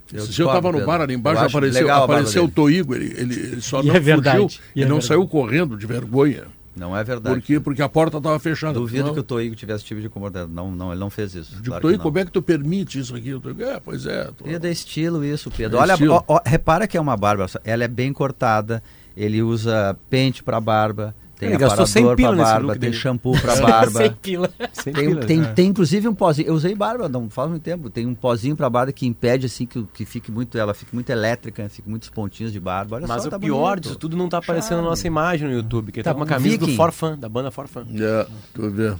Esse 0.06 0.12
dia 0.12 0.20
eu 0.20 0.26
discordo, 0.26 0.52
tava 0.52 0.78
no 0.78 0.86
bar 0.86 1.00
ali 1.00 1.14
embaixo, 1.14 1.42
Eu 1.42 1.46
apareceu, 1.48 1.92
apareceu 1.92 2.44
o. 2.44 2.48
Toigo, 2.48 2.94
ele, 2.94 3.14
ele, 3.16 3.34
ele 3.34 3.60
só 3.60 3.82
E 3.82 3.86
não 3.86 3.96
é 3.96 4.00
verdade, 4.00 4.42
fugiu 4.42 4.60
e 4.74 4.80
e, 4.80 4.82
é 4.82 4.86
não 4.86 4.96
verdade. 4.96 5.06
saiu 5.06 5.26
correndo 5.26 5.76
de 5.76 5.86
vergonha. 5.86 6.44
Não 6.76 6.96
é 6.96 7.04
verdade. 7.04 7.36
Por 7.36 7.42
quê? 7.44 7.60
Porque 7.60 7.80
a 7.82 7.88
porta 7.88 8.16
estava 8.18 8.38
fechada. 8.38 8.74
Duvido 8.74 9.06
não, 9.06 9.14
que 9.14 9.20
o 9.20 9.22
Toigo 9.22 9.54
tivesse 9.54 9.78
esse 9.80 9.86
tipo 9.86 10.00
de 10.00 10.08
comportamento. 10.08 10.50
Não, 10.50 10.70
não, 10.72 10.90
ele 10.90 11.00
não 11.00 11.10
fez 11.10 11.34
isso. 11.34 11.52
Digo, 11.52 11.66
Claro 11.66 11.82
Toigo, 11.82 12.02
como 12.02 12.18
é 12.18 12.24
que 12.24 12.32
tu 12.32 12.42
permite 12.42 12.98
isso 12.98 13.14
aqui? 13.14 13.28
Eu 13.28 13.38
digo, 13.38 13.62
é, 13.62 13.78
pois 13.78 14.06
é. 14.06 14.24
tu- 14.36 14.44
Pedro 14.44 14.68
é 14.68 14.72
estilo 14.72 15.24
isso, 15.24 15.50
Pedro. 15.50 15.78
É 15.78 15.80
Olha, 15.80 15.94
ó, 16.10 16.22
ó, 16.26 16.40
repara 16.44 16.86
que 16.88 16.96
é 16.96 17.00
uma 17.00 17.16
barba. 17.16 17.46
Ela 17.64 17.84
é 17.84 17.88
bem 17.88 18.12
cortada. 18.12 18.82
Ele 19.16 19.40
usa 19.42 19.96
pente 20.10 20.42
pra 20.42 20.60
barba. 20.60 21.14
Tem 21.44 21.50
Ele 21.54 21.58
gastou 21.58 21.86
100 21.86 22.02
aparador 22.02 22.16
pra 22.16 22.30
pila 22.30 22.36
nesse 22.36 22.52
barba, 22.52 22.66
look 22.66 22.72
tem 22.80 22.90
dele. 22.90 23.00
shampoo 23.02 23.40
pra 23.40 23.56
barba. 23.60 23.98
Sem 23.98 24.12
pila. 24.12 24.50
Sem 24.72 24.92
Tem, 24.92 25.08
pila, 25.08 25.24
tem, 25.26 25.36
né? 25.40 25.52
tem 25.54 25.66
inclusive 25.68 26.08
um 26.08 26.14
pozinho. 26.14 26.48
Eu 26.48 26.54
usei 26.54 26.74
barba, 26.74 27.08
não 27.08 27.28
faz 27.30 27.50
muito 27.50 27.62
tempo. 27.62 27.90
Tem 27.90 28.06
um 28.06 28.14
pozinho 28.14 28.56
pra 28.56 28.68
barba 28.70 28.92
que 28.92 29.06
impede 29.06 29.46
assim 29.46 29.66
que, 29.66 29.82
que 29.94 30.04
fique 30.04 30.30
muito, 30.32 30.56
ela 30.58 30.74
fique 30.74 30.94
muito 30.94 31.10
elétrica, 31.10 31.68
fique 31.68 31.88
muitos 31.88 32.08
pontinhos 32.10 32.52
de 32.52 32.60
barba. 32.60 32.96
Olha 32.96 33.06
Mas 33.06 33.22
só, 33.22 33.28
o 33.28 33.30
tá 33.30 33.38
pior 33.38 33.68
bonito. 33.70 33.82
disso 33.84 33.96
tudo 33.96 34.16
não 34.16 34.28
tá 34.28 34.38
aparecendo 34.38 34.78
na 34.82 34.88
nossa 34.88 35.06
imagem 35.06 35.48
no 35.48 35.54
YouTube, 35.54 35.92
que 35.92 36.02
tá, 36.02 36.10
Tá 36.10 36.14
com 36.14 36.20
uma 36.20 36.26
camisa 36.26 36.58
do 36.58 36.66
Viking. 36.66 36.76
Forfan, 36.76 37.18
da 37.18 37.28
banda 37.28 37.50
Forfan. 37.50 37.86
É, 37.94 38.26
tu 38.54 38.70
vê. 38.70 38.94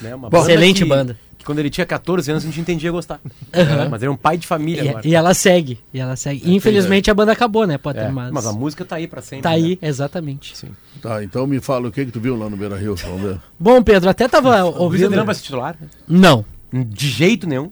Né? 0.00 0.14
Uma 0.14 0.30
Bom, 0.30 0.38
Excelente 0.42 0.82
que, 0.84 0.88
banda. 0.88 1.18
Quando 1.48 1.60
ele 1.60 1.70
tinha 1.70 1.86
14 1.86 2.30
anos 2.30 2.42
a 2.42 2.46
gente 2.46 2.60
entendia 2.60 2.92
gostar. 2.92 3.18
É, 3.50 3.88
Mas 3.88 4.02
ele 4.02 4.10
é 4.10 4.12
um 4.12 4.16
pai 4.18 4.36
de 4.36 4.46
família 4.46 4.90
agora. 4.90 5.08
E, 5.08 5.12
e 5.12 5.14
ela 5.14 5.32
segue. 5.32 5.80
E 5.94 5.98
ela 5.98 6.14
segue. 6.14 6.42
Infelizmente 6.54 7.10
a 7.10 7.14
banda 7.14 7.32
acabou, 7.32 7.66
né, 7.66 7.78
Potter? 7.78 8.02
É, 8.02 8.10
mas, 8.10 8.30
mas 8.30 8.46
a 8.46 8.52
música 8.52 8.84
tá 8.84 8.96
aí 8.96 9.06
pra 9.06 9.22
sempre. 9.22 9.44
tá 9.44 9.48
né? 9.48 9.56
aí, 9.56 9.78
exatamente. 9.80 10.54
Sim. 10.54 10.68
Tá, 11.00 11.24
então 11.24 11.46
me 11.46 11.58
fala 11.58 11.88
o 11.88 11.90
que 11.90 12.04
que 12.04 12.12
tu 12.12 12.20
viu 12.20 12.36
lá 12.36 12.50
no 12.50 12.56
Beira 12.58 12.76
Rio, 12.76 12.94
vamos 12.96 13.22
ver. 13.22 13.40
Bom, 13.58 13.82
Pedro, 13.82 14.10
até 14.10 14.28
tava 14.28 14.60
O 14.62 14.68
Luiz 14.68 14.78
ouvindo. 14.78 15.04
Adriano 15.06 15.24
vai 15.24 15.34
ser 15.34 15.40
titular? 15.40 15.74
Não. 16.06 16.44
De 16.70 17.08
jeito 17.08 17.48
nenhum. 17.48 17.70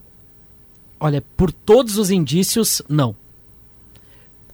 Olha, 0.98 1.22
por 1.36 1.52
todos 1.52 1.98
os 1.98 2.10
indícios, 2.10 2.80
não. 2.88 3.14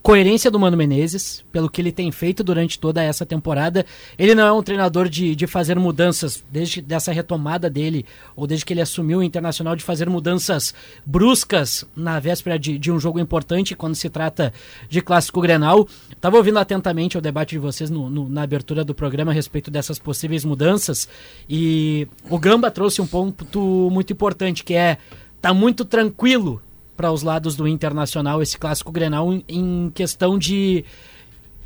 Coerência 0.03 0.51
do 0.51 0.59
Mano 0.59 0.75
Menezes, 0.75 1.45
pelo 1.49 1.69
que 1.69 1.79
ele 1.79 1.89
tem 1.89 2.11
feito 2.11 2.43
durante 2.43 2.77
toda 2.77 3.01
essa 3.01 3.25
temporada. 3.25 3.85
Ele 4.19 4.35
não 4.35 4.43
é 4.45 4.51
um 4.51 4.61
treinador 4.61 5.07
de, 5.07 5.33
de 5.33 5.47
fazer 5.47 5.79
mudanças, 5.79 6.43
desde 6.51 6.81
dessa 6.81 7.13
retomada 7.13 7.69
dele, 7.69 8.05
ou 8.35 8.45
desde 8.45 8.65
que 8.65 8.73
ele 8.73 8.81
assumiu 8.81 9.19
o 9.19 9.23
Internacional, 9.23 9.77
de 9.77 9.83
fazer 9.83 10.09
mudanças 10.09 10.73
bruscas 11.05 11.85
na 11.95 12.19
véspera 12.19 12.59
de, 12.59 12.77
de 12.77 12.91
um 12.91 12.99
jogo 12.99 13.17
importante, 13.17 13.75
quando 13.75 13.95
se 13.95 14.09
trata 14.09 14.53
de 14.89 14.99
Clássico 15.01 15.39
Grenal. 15.39 15.87
Estava 16.11 16.35
ouvindo 16.35 16.59
atentamente 16.59 17.17
o 17.17 17.21
debate 17.21 17.51
de 17.51 17.59
vocês 17.59 17.89
no- 17.89 18.09
no- 18.09 18.27
na 18.27 18.41
abertura 18.43 18.83
do 18.83 18.93
programa 18.93 19.31
a 19.31 19.33
respeito 19.33 19.71
dessas 19.71 19.99
possíveis 19.99 20.43
mudanças, 20.43 21.07
e 21.49 22.09
o 22.29 22.37
Gamba 22.37 22.69
trouxe 22.69 23.01
um 23.01 23.07
ponto 23.07 23.89
muito 23.89 24.11
importante, 24.11 24.65
que 24.65 24.73
é 24.73 24.97
tá 25.41 25.53
muito 25.53 25.85
tranquilo 25.85 26.61
para 26.95 27.11
os 27.11 27.23
lados 27.23 27.55
do 27.55 27.67
Internacional 27.67 28.41
esse 28.41 28.57
clássico 28.57 28.91
Grenal 28.91 29.33
em, 29.47 29.91
questão 29.93 30.37
de, 30.37 30.85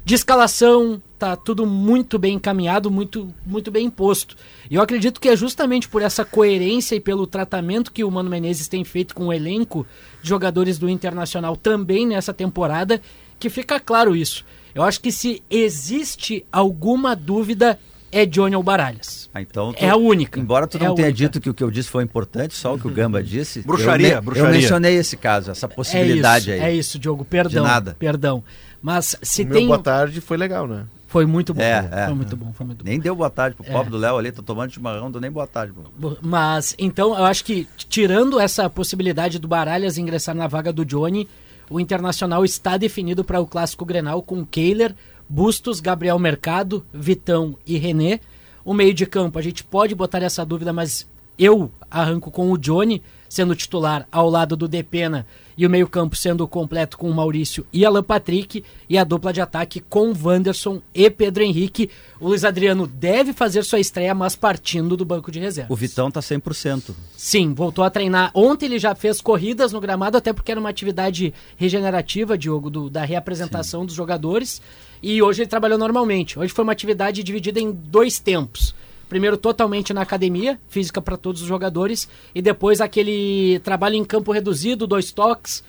de 0.04 0.16
escalação, 0.16 1.02
tá 1.20 1.36
tudo 1.36 1.66
muito 1.66 2.18
bem 2.18 2.36
encaminhado, 2.36 2.90
muito 2.90 3.34
muito 3.46 3.70
bem 3.72 3.86
imposto. 3.86 4.36
E 4.70 4.76
eu 4.76 4.82
acredito 4.82 5.20
que 5.20 5.30
é 5.30 5.36
justamente 5.36 5.88
por 5.88 6.02
essa 6.02 6.24
coerência 6.24 6.96
e 6.96 7.00
pelo 7.00 7.28
tratamento 7.28 7.92
que 7.92 8.04
o 8.04 8.12
Mano 8.12 8.30
Menezes 8.30 8.68
tem 8.68 8.84
feito 8.84 9.14
com 9.14 9.28
o 9.28 9.34
elenco 9.34 9.86
de 10.22 10.30
jogadores 10.30 10.78
do 10.78 10.90
Internacional 10.90 11.56
também 11.56 12.06
nessa 12.08 12.34
temporada 12.34 13.02
que 13.40 13.50
fica 13.50 13.80
claro 13.80 14.16
isso. 14.16 14.46
Eu 14.74 14.84
acho 14.84 15.02
que 15.02 15.12
se 15.12 15.44
existe 15.50 16.46
alguma 16.52 17.16
dúvida 17.16 17.80
é 18.12 18.26
Johnny 18.26 18.56
ou 18.56 18.64
Baralhas. 18.64 19.30
Ah, 19.34 19.42
então 19.42 19.74
tu- 19.74 19.84
É 19.84 19.90
a 19.90 19.96
única. 19.96 20.40
Embora 20.40 20.66
tu 20.68 20.78
É 20.78 20.80
não 20.82 20.94
a 20.94 20.96
tenha 20.96 21.08
única. 21.08 21.18
dito 21.18 21.40
que 21.42 21.50
o 21.50 21.54
que 21.54 21.64
eu 21.64 21.70
disse 21.72 21.90
foi 21.90 22.04
importante, 22.04 22.54
só 22.56 22.76
o 22.76 22.80
que 22.80 22.88
o 22.88 22.92
Gamba 22.92 23.22
disse. 23.24 23.62
Bruxaria, 23.62 24.16
eu, 24.16 24.22
bruxaria. 24.22 24.50
Eu 24.56 24.62
mencionei 24.62 24.96
esse 24.96 25.18
caso, 25.18 25.52
essa 25.52 25.68
possibilidade 25.68 26.52
é 26.52 26.56
isso, 26.56 26.66
aí. 26.66 26.72
É 26.72 26.76
isso, 26.76 27.00
Diogo, 27.00 27.24
perdão. 27.26 27.64
De 27.64 27.70
nada. 27.70 27.96
Perdão. 28.00 28.44
Mas 28.82 29.16
se 29.22 29.42
o 29.42 29.46
tem. 29.46 29.54
meu 29.62 29.68
boa 29.68 29.80
tarde 29.80 30.22
foi 30.22 30.38
legal, 30.38 30.68
né? 30.68 30.86
Foi 31.08 31.26
muito 31.26 31.54
bom. 31.54 31.62
É, 31.62 31.88
é. 31.92 32.06
Foi 32.06 32.16
muito 32.16 32.36
bom, 32.36 32.52
foi 32.54 32.66
muito 32.66 32.84
bom. 32.84 32.90
Nem 32.90 33.00
deu 33.00 33.16
boa 33.16 33.30
tarde 33.30 33.56
pro 33.56 33.66
É. 33.66 33.72
pobre 33.72 33.90
do 33.90 33.98
Léo 33.98 34.18
ali, 34.18 34.32
tô 34.32 34.44
tomando 34.44 34.72
chimarrão, 34.72 35.04
não 35.04 35.12
deu 35.12 35.22
nem 35.22 35.32
boa 35.32 35.48
tarde. 35.48 35.74
pô. 35.74 36.18
Mas, 36.22 36.76
então, 36.78 37.18
eu 37.18 37.24
acho 37.24 37.46
que, 37.46 37.66
tirando 37.90 38.40
essa 38.40 38.70
possibilidade 38.70 39.40
do 39.40 39.48
Baralhas 39.48 39.98
ingressar 39.98 40.36
na 40.36 40.48
vaga 40.48 40.72
do 40.74 40.84
Johnny, 40.86 41.28
o 41.70 41.80
Internacional 41.80 42.44
está 42.44 42.76
definido 42.78 43.24
para 43.24 43.40
o 43.40 43.48
Clássico 43.48 43.86
Grenal 43.86 44.22
com 44.22 44.46
Kehler, 44.46 44.94
Bustos, 45.30 45.80
Gabriel 45.80 46.18
Mercado, 46.20 46.86
Vitão 46.94 47.58
e 47.66 47.78
René. 47.78 48.20
O 48.64 48.74
meio 48.74 48.94
de 48.94 49.06
campo, 49.06 49.38
a 49.40 49.42
gente 49.42 49.64
pode 49.64 49.96
botar 49.96 50.22
essa 50.22 50.46
dúvida, 50.46 50.74
mas 50.74 51.08
eu 51.38 51.72
arranco 51.90 52.32
com 52.32 52.52
o 52.52 52.58
Johnny 52.58 53.02
sendo 53.30 53.56
titular 53.56 54.08
ao 54.12 54.30
lado 54.30 54.56
do 54.56 54.68
Depena 54.68 55.26
e 55.58 55.66
o 55.66 55.70
meio 55.70 55.88
campo 55.88 56.16
sendo 56.16 56.48
completo 56.48 56.98
com 56.98 57.10
o 57.10 57.14
Maurício 57.14 57.66
e 57.74 57.84
Alan 57.86 58.04
Patrick 58.04 58.64
e 58.88 58.98
a 58.98 59.04
dupla 59.04 59.34
de 59.34 59.42
ataque 59.42 59.80
com 59.80 60.14
Wanderson 60.24 60.82
e 60.94 61.10
Pedro 61.10 61.44
Henrique. 61.44 61.90
O 62.20 62.28
Luiz 62.30 62.44
Adriano 62.46 62.86
deve 62.86 63.34
fazer 63.34 63.64
sua 63.64 63.80
estreia, 63.80 64.14
mas 64.14 64.36
partindo 64.36 64.96
do 64.96 65.04
banco 65.04 65.32
de 65.32 65.40
reserva. 65.40 65.74
O 65.74 65.76
Vitão 65.76 66.12
tá 66.12 66.20
100%. 66.20 66.92
Sim, 67.16 67.54
voltou 67.56 67.84
a 67.84 67.90
treinar. 67.90 68.30
Ontem 68.36 68.68
ele 68.68 68.78
já 68.80 68.94
fez 68.94 69.20
corridas 69.20 69.72
no 69.74 69.82
gramado, 69.82 70.16
até 70.18 70.32
porque 70.32 70.52
era 70.52 70.60
uma 70.60 70.70
atividade 70.70 71.34
regenerativa, 71.58 72.38
Diogo, 72.38 72.70
do- 72.70 72.90
da 72.90 73.04
reapresentação 73.04 73.86
dos 73.86 73.96
jogadores. 73.96 74.62
E 75.02 75.22
hoje 75.22 75.42
ele 75.42 75.50
trabalhou 75.50 75.78
normalmente. 75.78 76.40
Hoje 76.40 76.54
foi 76.54 76.64
uma 76.64 76.72
atividade 76.72 77.24
dividida 77.24 77.60
em 77.60 77.72
dois 77.72 78.20
tempos. 78.20 78.74
Primeiro, 79.10 79.38
totalmente 79.38 79.94
na 79.94 80.02
academia, 80.02 80.60
física 80.68 81.02
para 81.02 81.18
todos 81.18 81.42
os 81.42 81.48
jogadores. 81.48 82.10
E 82.36 82.42
depois, 82.42 82.82
aquele 82.82 83.60
trabalho 83.64 83.96
em 83.96 84.04
campo 84.04 84.32
reduzido, 84.32 84.86
dois 84.86 85.12
toques, 85.12 85.64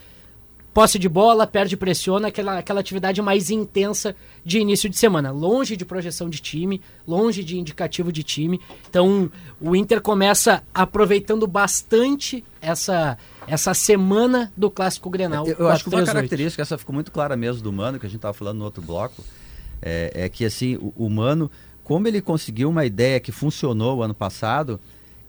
posse 0.78 0.97
de 0.97 1.09
bola, 1.09 1.45
perde 1.45 1.74
e 1.74 1.76
pressiona, 1.76 2.28
aquela, 2.28 2.59
aquela 2.59 2.78
atividade 2.78 3.20
mais 3.20 3.51
intensa 3.51 4.14
de 4.45 4.61
início 4.61 4.89
de 4.89 4.97
semana. 4.97 5.32
Longe 5.32 5.76
de 5.76 5.84
projeção 5.84 6.30
de 6.30 6.39
time, 6.39 6.80
longe 7.05 7.43
de 7.43 7.59
indicativo 7.59 8.12
de 8.12 8.22
time. 8.22 8.61
Então, 8.89 9.28
o 9.61 9.74
Inter 9.74 10.01
começa 10.01 10.62
aproveitando 10.72 11.49
bastante 11.49 12.45
essa, 12.61 13.18
essa 13.47 13.74
semana 13.74 14.53
do 14.57 14.70
Clássico 14.70 15.11
Grenal. 15.11 15.49
Eu, 15.49 15.57
eu 15.59 15.68
acho 15.68 15.82
que 15.82 15.91
uma 15.91 16.03
4-3-8. 16.03 16.07
característica, 16.07 16.62
essa 16.62 16.78
ficou 16.78 16.95
muito 16.95 17.11
clara 17.11 17.36
mesmo 17.36 17.61
do 17.61 17.72
Mano, 17.72 17.99
que 17.99 18.07
a 18.07 18.09
gente 18.09 18.18
estava 18.18 18.34
falando 18.34 18.59
no 18.59 18.64
outro 18.64 18.80
bloco, 18.80 19.24
é, 19.82 20.12
é 20.14 20.28
que 20.28 20.45
assim, 20.45 20.76
o, 20.76 20.93
o 20.97 21.11
Mano, 21.11 21.51
como 21.89 22.07
ele 22.07 22.20
conseguiu 22.20 22.68
uma 22.68 22.84
ideia 22.84 23.18
que 23.18 23.32
funcionou 23.32 24.03
ano 24.03 24.12
passado, 24.12 24.78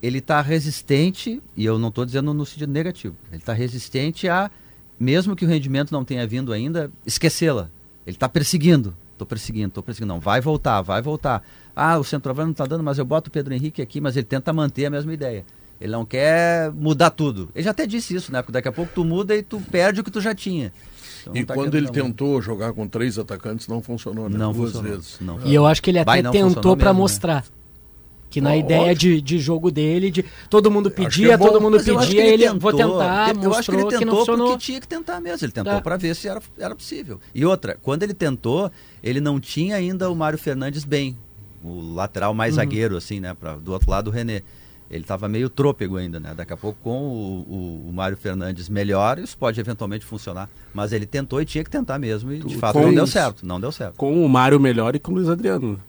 ele 0.03 0.17
está 0.17 0.41
resistente, 0.41 1.41
e 1.55 1.63
eu 1.63 1.79
não 1.79 1.87
estou 1.87 2.05
dizendo 2.05 2.33
no 2.33 2.45
sentido 2.45 2.69
negativo, 2.69 3.15
ele 3.29 3.39
está 3.39 3.53
resistente 3.53 4.27
a, 4.27 4.51
mesmo 4.99 5.37
que 5.37 5.45
o 5.45 5.47
rendimento 5.47 5.93
não 5.93 6.03
tenha 6.03 6.27
vindo 6.27 6.51
ainda, 6.51 6.91
esquecê-la. 7.05 7.69
Ele 8.05 8.17
está 8.17 8.27
perseguindo. 8.27 8.93
Estou 9.13 9.25
perseguindo, 9.25 9.69
estou 9.69 9.81
perseguindo. 9.81 10.13
Não, 10.13 10.19
vai 10.19 10.41
voltar, 10.41 10.81
vai 10.81 11.01
voltar. 11.01 11.47
Ah, 11.73 11.97
o 11.97 12.03
centroavante 12.03 12.47
não 12.47 12.51
está 12.51 12.65
dando, 12.65 12.83
mas 12.83 12.97
eu 12.97 13.05
boto 13.05 13.29
o 13.29 13.31
Pedro 13.31 13.53
Henrique 13.53 13.81
aqui, 13.81 14.01
mas 14.01 14.17
ele 14.17 14.25
tenta 14.25 14.51
manter 14.51 14.87
a 14.87 14.89
mesma 14.89 15.13
ideia. 15.13 15.45
Ele 15.79 15.93
não 15.93 16.05
quer 16.05 16.73
mudar 16.73 17.09
tudo. 17.09 17.49
Ele 17.55 17.63
já 17.63 17.71
até 17.71 17.87
disse 17.87 18.13
isso, 18.13 18.33
né? 18.33 18.41
Porque 18.41 18.51
daqui 18.51 18.67
a 18.67 18.71
pouco 18.73 18.91
tu 18.93 19.05
muda 19.05 19.33
e 19.33 19.41
tu 19.41 19.61
perde 19.71 20.01
o 20.01 20.03
que 20.03 20.11
tu 20.11 20.19
já 20.19 20.35
tinha. 20.35 20.73
Então, 21.21 21.35
E 21.35 21.45
tá 21.45 21.53
quando 21.53 21.75
ele 21.75 21.89
tentou 21.89 22.41
jogar 22.41 22.73
com 22.73 22.87
três 22.87 23.17
atacantes, 23.19 23.67
não 23.67 23.81
funcionou, 23.81 24.29
né? 24.29 24.37
Não 24.37 24.51
Duas 24.53 24.71
funcionou. 24.71 24.95
vezes. 24.97 25.17
Não. 25.19 25.39
E 25.45 25.53
eu 25.53 25.65
acho 25.65 25.81
que 25.81 25.89
ele 25.91 26.03
Vai, 26.03 26.19
até 26.19 26.23
não 26.23 26.31
tentou 26.53 26.75
para 26.77 26.93
né? 26.93 26.99
mostrar. 26.99 27.45
Que 28.29 28.39
na 28.39 28.51
Ó, 28.51 28.53
ideia 28.53 28.93
de, 28.93 29.19
de 29.21 29.39
jogo 29.39 29.71
dele, 29.71 30.11
de 30.11 30.23
todo 30.51 30.69
mundo 30.69 30.91
que 30.91 31.01
é 31.01 31.05
pedia, 31.05 31.35
bom, 31.37 31.47
todo 31.47 31.59
mundo 31.59 31.77
pedia, 31.83 31.97
que 32.05 32.15
ele, 32.17 32.43
tentou. 32.43 32.59
vou 32.59 32.73
tentar, 32.73 33.35
Eu- 33.35 33.41
Eu 33.43 33.53
acho 33.55 33.71
que 33.71 33.75
ele 33.77 33.85
que, 33.87 33.97
tentou 33.97 34.17
funcionou. 34.19 34.47
porque 34.49 34.63
tinha 34.65 34.79
que 34.79 34.87
tentar 34.87 35.19
mesmo. 35.19 35.43
Ele 35.43 35.51
tentou 35.51 35.73
Tá. 35.73 35.81
para 35.81 35.97
ver 35.97 36.15
se 36.15 36.27
era, 36.27 36.39
era 36.59 36.75
possível. 36.75 37.19
E 37.33 37.43
outra, 37.43 37.75
quando 37.81 38.03
ele 38.03 38.13
tentou, 38.13 38.71
ele 39.01 39.19
não 39.19 39.39
tinha 39.39 39.75
ainda 39.77 40.11
o 40.11 40.15
Mário 40.15 40.37
Fernandes 40.37 40.83
bem. 40.85 41.17
O 41.63 41.93
lateral 41.95 42.31
mais 42.35 42.53
Uhum. 42.53 42.57
zagueiro, 42.57 42.95
assim, 42.97 43.19
né? 43.19 43.33
Pra, 43.33 43.55
do 43.55 43.73
outro 43.73 43.89
lado, 43.89 44.09
o 44.09 44.11
René. 44.11 44.43
Ele 44.89 45.03
estava 45.03 45.27
meio 45.27 45.49
trôpego 45.49 45.97
ainda, 45.97 46.19
né? 46.19 46.33
Daqui 46.35 46.51
a 46.51 46.57
pouco, 46.57 46.79
com 46.81 46.97
o, 46.99 47.45
o, 47.85 47.89
o 47.89 47.93
Mário 47.93 48.17
Fernandes 48.17 48.67
melhor, 48.67 49.19
isso 49.19 49.37
pode 49.37 49.59
eventualmente 49.59 50.03
funcionar. 50.03 50.49
Mas 50.73 50.91
ele 50.91 51.05
tentou 51.05 51.39
e 51.41 51.45
tinha 51.45 51.63
que 51.63 51.69
tentar 51.69 51.99
mesmo. 51.99 52.31
E 52.33 52.39
de 52.39 52.57
fato 52.57 52.73
com 52.73 52.85
não 52.87 52.93
deu 52.95 53.03
isso. 53.03 53.13
certo. 53.13 53.45
Não 53.45 53.59
deu 53.61 53.71
certo. 53.71 53.95
Com 53.95 54.25
o 54.25 54.27
Mário 54.27 54.59
melhor 54.59 54.95
e 54.95 54.99
com 54.99 55.11
o 55.11 55.15
Luiz 55.15 55.29
Adriano. 55.29 55.79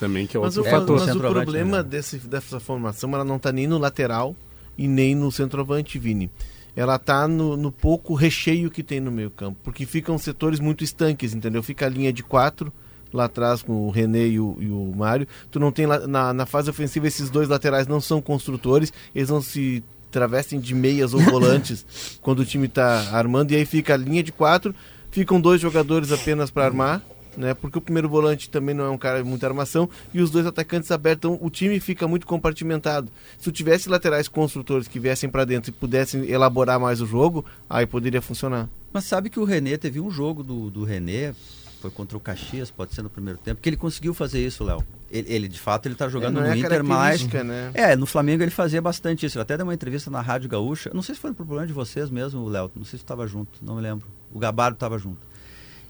Também, 0.00 0.26
que 0.26 0.36
é 0.36 0.40
Mas, 0.40 0.56
outro 0.56 0.70
o, 0.72 0.74
É, 0.74 0.80
fator. 0.80 0.98
mas 1.06 1.14
o 1.14 1.20
problema 1.20 1.64
melhor. 1.70 1.84
desse, 1.84 2.18
dessa 2.18 2.58
formação, 2.58 3.14
ela 3.14 3.24
não 3.24 3.38
tá 3.38 3.52
nem 3.52 3.68
no 3.68 3.78
lateral 3.78 4.34
e 4.76 4.88
nem 4.88 5.14
no 5.14 5.30
centroavante, 5.30 5.96
Vini. 5.98 6.28
Ela 6.74 6.98
tá 6.98 7.28
no, 7.28 7.56
no 7.56 7.70
pouco 7.70 8.14
recheio 8.14 8.70
que 8.70 8.82
tem 8.82 8.98
no 8.98 9.12
meio 9.12 9.30
campo, 9.30 9.58
porque 9.62 9.86
ficam 9.86 10.18
setores 10.18 10.58
muito 10.58 10.82
estanques, 10.82 11.34
entendeu? 11.34 11.62
Fica 11.62 11.86
a 11.86 11.88
linha 11.88 12.12
de 12.12 12.22
quatro 12.24 12.72
lá 13.12 13.24
atrás 13.24 13.62
com 13.62 13.86
o 13.86 13.90
René 13.90 14.26
e 14.26 14.40
o, 14.40 14.56
e 14.60 14.68
o 14.68 14.92
Mário. 14.96 15.26
Tu 15.50 15.58
não 15.58 15.72
tem 15.72 15.86
na, 15.86 16.32
na 16.32 16.46
fase 16.46 16.70
ofensiva 16.70 17.06
esses 17.06 17.30
dois 17.30 17.48
laterais 17.48 17.86
não 17.86 18.00
são 18.00 18.20
construtores, 18.20 18.92
eles 19.14 19.28
não 19.28 19.42
se 19.42 19.82
travestem 20.10 20.60
de 20.60 20.74
meias 20.74 21.14
ou 21.14 21.20
volantes 21.20 21.86
quando 22.20 22.40
o 22.40 22.44
time 22.44 22.68
tá 22.68 23.08
armando 23.12 23.52
e 23.52 23.56
aí 23.56 23.64
fica 23.64 23.94
a 23.94 23.96
linha 23.96 24.22
de 24.22 24.30
quatro, 24.30 24.74
ficam 25.10 25.40
dois 25.40 25.60
jogadores 25.60 26.12
apenas 26.12 26.50
para 26.50 26.66
armar 26.66 27.02
né? 27.36 27.54
Porque 27.54 27.78
o 27.78 27.80
primeiro 27.80 28.08
volante 28.08 28.48
também 28.50 28.74
não 28.74 28.84
é 28.84 28.90
um 28.90 28.98
cara 28.98 29.22
de 29.22 29.28
muita 29.28 29.46
armação 29.46 29.88
e 30.12 30.20
os 30.20 30.30
dois 30.30 30.46
atacantes 30.46 30.90
abertos, 30.90 31.30
então 31.30 31.46
o 31.46 31.50
time 31.50 31.78
fica 31.80 32.06
muito 32.06 32.26
compartimentado. 32.26 33.10
Se 33.38 33.44
tu 33.44 33.52
tivesse 33.52 33.88
laterais 33.88 34.28
construtores 34.28 34.88
que 34.88 34.98
viessem 34.98 35.28
para 35.28 35.44
dentro 35.44 35.70
e 35.70 35.72
pudessem 35.72 36.28
elaborar 36.28 36.78
mais 36.78 37.00
o 37.00 37.06
jogo, 37.06 37.44
aí 37.68 37.86
poderia 37.86 38.22
funcionar. 38.22 38.68
Mas 38.92 39.04
sabe 39.04 39.30
que 39.30 39.40
o 39.40 39.44
René 39.44 39.76
teve 39.76 40.00
um 40.00 40.10
jogo 40.10 40.42
do, 40.42 40.70
do 40.70 40.84
René, 40.84 41.34
foi 41.82 41.90
contra 41.90 42.16
o 42.16 42.20
Caxias, 42.20 42.70
pode 42.70 42.94
ser 42.94 43.02
no 43.02 43.10
primeiro 43.10 43.38
tempo, 43.38 43.60
que 43.60 43.68
ele 43.68 43.76
conseguiu 43.76 44.14
fazer 44.14 44.44
isso, 44.44 44.62
Léo. 44.62 44.84
Ele, 45.10 45.30
ele, 45.30 45.48
de 45.48 45.58
fato, 45.58 45.86
ele 45.86 45.96
tá 45.96 46.08
jogando 46.08 46.36
não 46.36 46.42
no 46.42 46.46
é 46.46 46.56
Inter 46.56 46.84
mais. 46.84 47.26
né? 47.26 47.70
É, 47.74 47.96
no 47.96 48.06
Flamengo 48.06 48.42
ele 48.42 48.52
fazia 48.52 48.80
bastante 48.80 49.26
isso. 49.26 49.36
Ele 49.36 49.42
até 49.42 49.56
deu 49.56 49.66
uma 49.66 49.74
entrevista 49.74 50.10
na 50.10 50.20
Rádio 50.20 50.48
Gaúcha. 50.48 50.90
Não 50.94 51.02
sei 51.02 51.14
se 51.14 51.20
foi 51.20 51.30
no 51.30 51.36
problema 51.36 51.66
de 51.66 51.72
vocês 51.72 52.08
mesmo, 52.08 52.48
Léo. 52.48 52.70
Não 52.74 52.84
sei 52.84 52.98
se 52.98 53.04
estava 53.04 53.26
junto, 53.26 53.58
não 53.60 53.74
me 53.74 53.82
lembro. 53.82 54.06
O 54.32 54.38
Gabardo 54.38 54.76
estava 54.76 54.96
junto. 54.96 55.20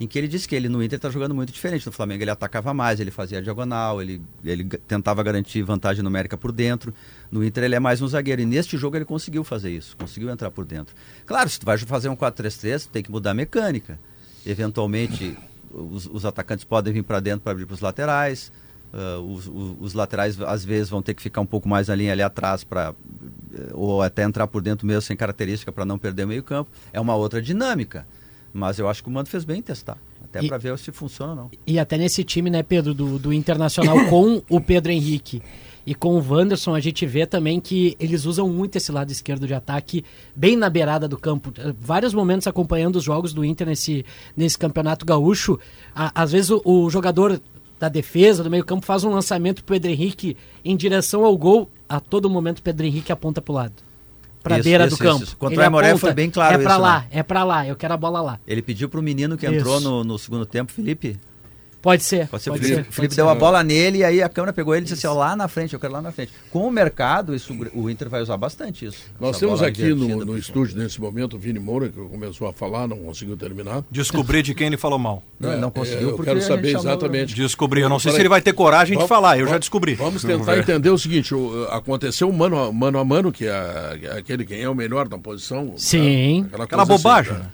Em 0.00 0.06
que 0.08 0.18
ele 0.18 0.26
disse 0.26 0.48
que 0.48 0.56
ele 0.56 0.68
no 0.68 0.82
Inter 0.82 0.96
está 0.96 1.10
jogando 1.10 1.34
muito 1.34 1.52
diferente. 1.52 1.86
No 1.86 1.92
Flamengo 1.92 2.24
ele 2.24 2.30
atacava 2.30 2.72
mais, 2.74 2.98
ele 2.98 3.10
fazia 3.10 3.40
diagonal, 3.40 4.00
ele, 4.02 4.20
ele 4.42 4.64
tentava 4.64 5.22
garantir 5.22 5.62
vantagem 5.62 6.02
numérica 6.02 6.36
por 6.36 6.50
dentro. 6.50 6.92
No 7.30 7.44
Inter 7.44 7.64
ele 7.64 7.76
é 7.76 7.80
mais 7.80 8.00
um 8.00 8.08
zagueiro. 8.08 8.40
E 8.40 8.46
neste 8.46 8.76
jogo 8.76 8.96
ele 8.96 9.04
conseguiu 9.04 9.44
fazer 9.44 9.70
isso, 9.70 9.96
conseguiu 9.96 10.30
entrar 10.30 10.50
por 10.50 10.64
dentro. 10.64 10.94
Claro, 11.26 11.48
se 11.48 11.60
tu 11.60 11.66
vai 11.66 11.78
fazer 11.78 12.08
um 12.08 12.16
4-3-3, 12.16 12.88
tem 12.90 13.02
que 13.02 13.10
mudar 13.10 13.32
a 13.32 13.34
mecânica. 13.34 14.00
Eventualmente, 14.44 15.36
os, 15.72 16.06
os 16.06 16.24
atacantes 16.24 16.64
podem 16.64 16.92
vir 16.92 17.02
para 17.02 17.20
dentro 17.20 17.40
para 17.40 17.52
abrir 17.52 17.66
para 17.66 17.74
os 17.74 17.80
laterais. 17.80 18.52
Ah, 18.92 19.18
os, 19.20 19.46
os- 19.46 19.76
os 19.80 19.94
laterais 19.94 20.40
às 20.42 20.64
vezes 20.64 20.90
vão 20.90 21.00
ter 21.02 21.14
que 21.14 21.22
ficar 21.22 21.40
um 21.40 21.46
pouco 21.46 21.68
mais 21.68 21.88
na 21.88 21.94
linha 21.94 22.12
ali 22.12 22.22
atrás 22.22 22.62
para 22.64 22.94
ou 23.72 24.02
até 24.02 24.22
entrar 24.22 24.46
por 24.46 24.62
dentro 24.62 24.86
mesmo 24.86 25.02
sem 25.02 25.16
característica 25.16 25.70
para 25.72 25.84
não 25.84 25.98
perder 25.98 26.24
o 26.24 26.28
meio 26.28 26.42
campo. 26.42 26.70
É 26.92 27.00
uma 27.00 27.14
outra 27.14 27.40
dinâmica. 27.40 28.06
Mas 28.52 28.78
eu 28.78 28.88
acho 28.88 29.02
que 29.02 29.08
o 29.08 29.12
Mano 29.12 29.26
fez 29.26 29.44
bem 29.44 29.60
em 29.60 29.62
testar. 29.62 29.96
Até 30.24 30.46
para 30.46 30.58
ver 30.58 30.78
se 30.78 30.92
funciona 30.92 31.32
ou 31.32 31.36
não. 31.36 31.50
E 31.66 31.78
até 31.78 31.96
nesse 31.96 32.22
time, 32.22 32.50
né, 32.50 32.62
Pedro, 32.62 32.92
do, 32.94 33.18
do 33.18 33.32
Internacional 33.32 33.96
com 34.08 34.42
o 34.48 34.60
Pedro 34.60 34.92
Henrique 34.92 35.42
e 35.86 35.94
com 35.94 36.14
o 36.14 36.24
Wanderson, 36.26 36.74
a 36.74 36.80
gente 36.80 37.04
vê 37.06 37.26
também 37.26 37.60
que 37.60 37.96
eles 37.98 38.24
usam 38.24 38.48
muito 38.48 38.76
esse 38.76 38.92
lado 38.92 39.10
esquerdo 39.10 39.46
de 39.46 39.54
ataque, 39.54 40.04
bem 40.34 40.56
na 40.56 40.70
beirada 40.70 41.08
do 41.08 41.18
campo. 41.18 41.52
Eh, 41.58 41.72
Vários 41.80 42.14
momentos 42.14 42.46
acompanhando 42.46 42.96
os 42.96 43.04
jogos 43.04 43.32
do 43.32 43.44
Inter 43.44 43.66
nesse, 43.66 44.04
nesse 44.36 44.56
campeonato 44.56 45.04
gaúcho. 45.04 45.58
Às 45.94 46.32
vezes 46.32 46.50
o, 46.50 46.62
o 46.64 46.88
jogador 46.90 47.40
da 47.80 47.88
defesa, 47.88 48.44
do 48.44 48.50
meio 48.50 48.64
campo, 48.64 48.86
faz 48.86 49.02
um 49.02 49.10
lançamento 49.10 49.64
pro 49.64 49.74
Pedro 49.74 49.90
Henrique 49.90 50.36
em 50.64 50.76
direção 50.76 51.24
ao 51.24 51.36
gol. 51.36 51.68
A 51.88 51.98
todo 51.98 52.30
momento 52.30 52.60
o 52.60 52.62
Pedro 52.62 52.86
Henrique 52.86 53.10
aponta 53.10 53.42
pro 53.42 53.52
lado. 53.52 53.74
Pra 54.42 54.56
Isso, 54.58 54.64
beira 54.68 54.86
isso, 54.86 54.96
do 54.96 55.02
campo. 55.02 55.22
isso. 55.24 55.36
Contra 55.36 55.54
Ele 55.54 55.62
o 55.62 55.64
Aimoré 55.64 55.96
foi 55.96 56.12
bem 56.14 56.28
claro 56.30 56.54
É 56.54 56.58
pra 56.58 56.72
isso, 56.72 56.80
lá, 56.82 57.00
né? 57.00 57.06
é 57.12 57.22
pra 57.22 57.44
lá, 57.44 57.66
eu 57.66 57.76
quero 57.76 57.94
a 57.94 57.96
bola 57.96 58.20
lá. 58.20 58.40
Ele 58.46 58.60
pediu 58.62 58.88
para 58.88 58.98
o 58.98 59.02
menino 59.02 59.36
que 59.36 59.46
entrou 59.46 59.80
no, 59.80 60.02
no 60.02 60.18
segundo 60.18 60.44
tempo, 60.46 60.72
Felipe. 60.72 61.16
Pode 61.82 62.04
ser. 62.04 62.28
Pode 62.28 62.42
ser, 62.44 62.50
pode 62.50 62.62
o 62.62 62.64
Felipe, 62.64 62.84
ser, 62.84 62.92
Felipe 62.92 63.08
pode 63.08 63.16
deu 63.16 63.26
ser. 63.26 63.32
a 63.32 63.34
bola 63.34 63.62
nele 63.64 63.98
e 63.98 64.04
aí 64.04 64.22
a 64.22 64.28
câmera 64.28 64.52
pegou 64.52 64.72
ele 64.74 64.82
e 64.82 64.88
disse 64.88 65.04
assim, 65.06 65.14
ó, 65.14 65.18
lá 65.18 65.34
na 65.34 65.48
frente, 65.48 65.74
eu 65.74 65.80
quero 65.80 65.92
lá 65.92 66.00
na 66.00 66.12
frente. 66.12 66.32
Com 66.50 66.66
o 66.66 66.70
mercado, 66.70 67.34
isso, 67.34 67.52
o 67.74 67.90
Inter 67.90 68.08
vai 68.08 68.22
usar 68.22 68.36
bastante 68.36 68.86
isso. 68.86 68.98
Nós 69.20 69.36
temos 69.38 69.60
aqui 69.60 69.92
no, 69.92 70.24
no 70.24 70.38
estúdio, 70.38 70.78
nesse 70.78 71.00
momento, 71.00 71.34
o 71.34 71.38
Vini 71.38 71.58
Moura, 71.58 71.88
que 71.88 72.00
começou 72.00 72.46
a 72.48 72.52
falar, 72.52 72.86
não 72.86 72.98
conseguiu 72.98 73.36
terminar. 73.36 73.82
Descobrir 73.90 74.42
de 74.42 74.54
quem 74.54 74.68
ele 74.68 74.76
falou 74.76 74.98
mal. 74.98 75.22
Não, 75.40 75.60
não 75.60 75.70
conseguiu 75.72 76.10
eu 76.10 76.16
porque 76.16 76.30
quero 76.30 76.40
saber 76.40 76.70
chamou- 76.70 76.86
exatamente. 76.86 77.34
Descobrir. 77.34 77.80
Eu 77.82 77.88
não 77.88 77.98
sei 77.98 78.10
Peraí. 78.12 78.16
se 78.16 78.22
ele 78.22 78.28
vai 78.28 78.40
ter 78.40 78.52
coragem 78.52 78.92
de 78.92 78.94
Vamos- 78.98 79.08
falar, 79.08 79.36
eu 79.38 79.40
já 79.46 79.50
vamos- 79.52 79.60
descobri. 79.60 79.94
Vamos 79.96 80.22
tentar 80.22 80.56
entender 80.56 80.90
o 80.90 80.96
seguinte: 80.98 81.34
o- 81.34 81.66
aconteceu 81.70 82.30
mano, 82.32 82.56
a- 82.58 82.72
mano 82.72 82.98
a 83.00 83.04
mano, 83.04 83.32
que 83.32 83.46
é 83.46 84.12
aquele 84.16 84.44
quem 84.44 84.60
é 84.62 84.68
o 84.68 84.74
melhor 84.74 85.08
da 85.08 85.18
posição. 85.18 85.74
Sim. 85.76 86.42
né? 86.42 86.48
Aquela 86.52 86.66
coisa 86.68 86.84
bobagem, 86.84 87.32
assim, 87.32 87.42
né? 87.42 87.48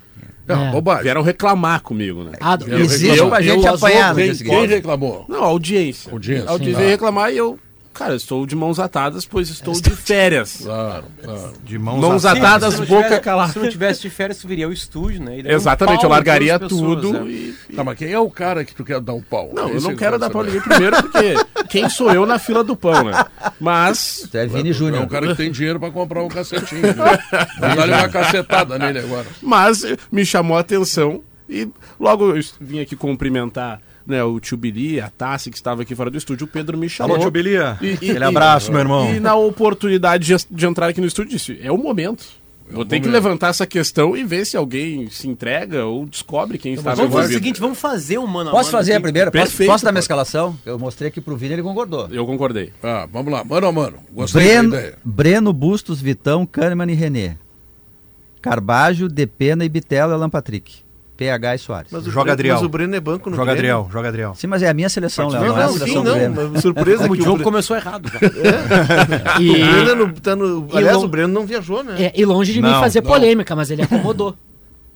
Né? 0.57 0.65
É 0.65 0.67
É. 0.67 0.71
bobagem. 0.71 1.03
Vieram 1.03 1.21
reclamar 1.21 1.81
comigo, 1.81 2.23
né? 2.23 2.31
Ah, 2.39 2.57
Eu 2.67 2.79
Existe 2.79 3.25
pra 3.25 3.41
gente 3.41 3.65
Eu- 3.65 3.73
apanhar 3.75 4.15
Quem, 4.15 4.65
reclamou? 4.67 5.25
Não, 5.27 5.43
a 5.43 5.47
audiência. 5.47 6.11
Audiência, 6.11 6.47
A 6.47 6.51
audiência 6.51 6.77
veio 6.77 6.89
reclamar 6.89 7.31
e 7.33 7.37
eu, 7.37 7.57
cara, 7.99 8.15
estou 8.15 8.45
de 8.45 8.55
mãos 8.55 8.79
atadas, 8.79 9.25
pois 9.25 9.49
estou 9.49 9.73
de 9.79 9.89
férias. 9.91 10.61
Claro, 10.63 11.03
claro. 11.21 11.53
De 11.63 11.77
mãos, 11.77 11.99
Mãos 11.99 12.25
atadas. 12.25 12.79
não 12.79 12.85
boca 12.85 13.03
tivesse- 13.03 13.21
calada. 13.21 13.51
Se 13.53 13.59
não 13.59 13.69
tivesse 13.69 14.01
de 14.01 14.09
férias, 14.09 14.37
tu 14.39 14.47
viria 14.47 14.65
ao 14.65 14.71
estúdio, 14.71 15.21
né? 15.21 15.33
Um 15.45 15.49
Exatamente, 15.51 15.97
pau 15.97 16.05
eu 16.05 16.09
largaria 16.09 16.55
as 16.55 16.59
pessoas, 16.61 17.01
tudo 17.01 17.13
né? 17.13 17.29
e... 17.29 17.55
Tá, 17.75 17.83
mas 17.83 17.97
quem 17.97 18.11
é 18.11 18.17
o 18.19 18.29
cara 18.31 18.63
que 18.63 18.73
tu 18.73 18.83
quer 18.85 18.99
dar 19.01 19.13
um 19.13 19.21
pau? 19.21 19.51
Não, 19.53 19.67
eu 19.69 19.81
não 19.81 19.91
eu 19.91 19.97
quero 19.97 20.17
dar 20.17 20.29
pau 20.29 20.43
ninguém 20.43 20.61
primeiro, 20.61 20.95
porque 21.03 21.35
quem 21.69 21.89
sou 21.89 22.11
eu 22.11 22.25
na 22.25 22.39
fila 22.39 22.63
do 22.63 22.75
pão, 22.75 23.03
né? 23.03 23.25
Mas 23.59 24.27
é 24.33 24.47
Vini 24.47 24.69
É 24.69 24.73
Júnior. 24.73 25.03
um 25.03 25.07
cara 25.07 25.27
que 25.27 25.35
tem 25.35 25.51
dinheiro 25.51 25.79
pra 25.79 25.91
comprar 25.91 26.23
um 26.23 26.29
cacetinho. 26.29 26.81
Né? 26.81 26.93
Vou 27.59 27.75
dar-lhe 27.75 27.93
uma 27.93 28.09
cacetada 28.09 28.79
nele 28.79 28.99
agora. 28.99 29.27
Mas 29.41 29.83
me 30.11 30.25
chamou 30.25 30.55
a 30.57 30.61
atenção 30.61 31.21
e 31.49 31.67
logo 31.99 32.35
eu 32.35 32.41
vim 32.61 32.79
aqui 32.79 32.95
cumprimentar 32.95 33.81
né, 34.05 34.23
o 34.23 34.39
tio 34.39 34.57
Bili, 34.57 34.99
a 34.99 35.09
Tassi, 35.09 35.49
que 35.51 35.57
estava 35.57 35.81
aqui 35.83 35.93
fora 35.95 36.09
do 36.09 36.17
estúdio, 36.17 36.45
o 36.45 36.47
Pedro 36.47 36.77
me 36.77 36.89
chamou. 36.89 37.15
Alô, 37.15 37.23
tio 37.23 37.31
Bilia. 37.31 37.77
E- 37.81 37.87
e- 37.87 37.93
Aquele 37.93 38.19
e- 38.19 38.23
abraço, 38.23 38.71
meu 38.71 38.79
irmão. 38.81 39.13
E 39.13 39.19
na 39.19 39.35
oportunidade 39.35 40.25
de, 40.25 40.45
de 40.49 40.65
entrar 40.65 40.87
aqui 40.87 40.99
no 41.01 41.07
estúdio, 41.07 41.31
disse, 41.31 41.59
é 41.61 41.71
o 41.71 41.77
momento. 41.77 42.25
Vou 42.71 42.85
ter 42.85 42.99
que 42.99 43.07
levantar 43.07 43.47
essa 43.49 43.65
questão 43.65 44.15
e 44.15 44.23
ver 44.23 44.45
se 44.45 44.55
alguém 44.55 45.09
se 45.09 45.27
entrega 45.27 45.85
ou 45.87 46.05
descobre 46.05 46.59
quem 46.59 46.75
estava 46.75 46.95
Vamos 46.97 47.11
fazer 47.11 47.17
o 47.17 47.21
envolvido. 47.23 47.39
seguinte, 47.43 47.59
vamos 47.59 47.79
fazer 47.79 48.19
um 48.19 48.27
mano 48.27 48.51
a 48.51 48.53
Posso 48.53 48.67
mano 48.71 48.77
fazer 48.77 48.91
a 48.91 48.95
aqui. 48.97 49.03
primeira? 49.03 49.31
Posso, 49.31 49.43
Perfeito, 49.43 49.69
posso 49.71 49.83
dar 49.85 49.91
minha 49.91 49.99
escalação? 50.01 50.55
Eu 50.63 50.77
mostrei 50.77 51.07
aqui 51.09 51.19
pro 51.19 51.35
Vini, 51.35 51.53
ele 51.53 51.63
concordou. 51.63 52.07
Eu 52.11 52.27
concordei. 52.27 52.71
Ah, 52.83 53.07
vamos 53.11 53.33
lá, 53.33 53.43
mano 53.43 53.65
a 53.65 53.71
mano. 53.71 53.97
Gostei 54.13 54.43
Breno, 54.43 54.69
da 54.69 54.77
ideia. 54.77 54.97
Breno, 55.03 55.51
Bustos, 55.51 55.99
Vitão, 55.99 56.45
Kahneman 56.45 56.91
e 56.91 56.93
René. 56.93 57.37
Carbajo, 58.39 59.07
Depena 59.09 59.65
e 59.65 59.69
Bitelo 59.69 60.11
e 60.11 60.13
Alan 60.13 60.29
Patrick. 60.29 60.77
PH 61.19 61.55
e 61.55 61.59
Soares. 61.59 61.91
Mas 61.91 62.07
o 62.07 62.11
Joga 62.11 62.23
Breno- 62.23 62.33
Adriel. 62.33 62.55
Mas 62.55 62.63
o 62.63 62.69
Breno 62.69 62.95
é 62.95 62.99
banco 63.01 63.29
no 63.29 63.35
Joga 63.35 63.53
Grêmio. 63.53 63.75
Adriel, 63.75 63.89
joga 63.91 64.07
Adriel. 64.07 64.35
Sim, 64.35 64.47
mas 64.47 64.63
é 64.63 64.69
a 64.69 64.73
minha 64.73 64.87
seleção, 64.87 65.27
Léo, 65.27 65.41
Não, 65.41 65.47
não, 65.49 65.57
é 65.59 65.63
a 65.63 65.65
não, 65.65 65.73
sim, 65.73 65.79
seleção 65.79 66.03
do 66.05 66.13
Grêmio. 66.13 66.41
não. 66.43 66.49
mas 66.51 66.61
Surpresa 66.61 67.03
Como 67.03 67.15
que 67.15 67.21
o 67.21 67.23
jogo 67.25 67.35
Bre- 67.37 67.43
começou 67.43 67.75
errado. 67.75 68.09
já. 68.09 69.35
O 69.35 69.83
Breno 69.83 69.89
é 69.91 69.95
no- 69.95 70.13
tá 70.13 70.35
no- 70.35 70.67
E 70.73 70.77
Aliás, 70.77 70.97
lo- 70.97 71.03
o 71.03 71.07
Breno 71.07 71.33
não 71.33 71.45
viajou, 71.45 71.83
né? 71.83 71.95
É, 72.05 72.13
e 72.15 72.23
longe 72.25 72.53
de 72.53 72.61
mim 72.61 72.69
Não, 72.69 72.79
fazer 72.79 73.01
não. 73.01 73.09
polêmica, 73.11 73.55
mas 73.55 73.69
ele 73.69 73.81
acomodou. 73.81 74.33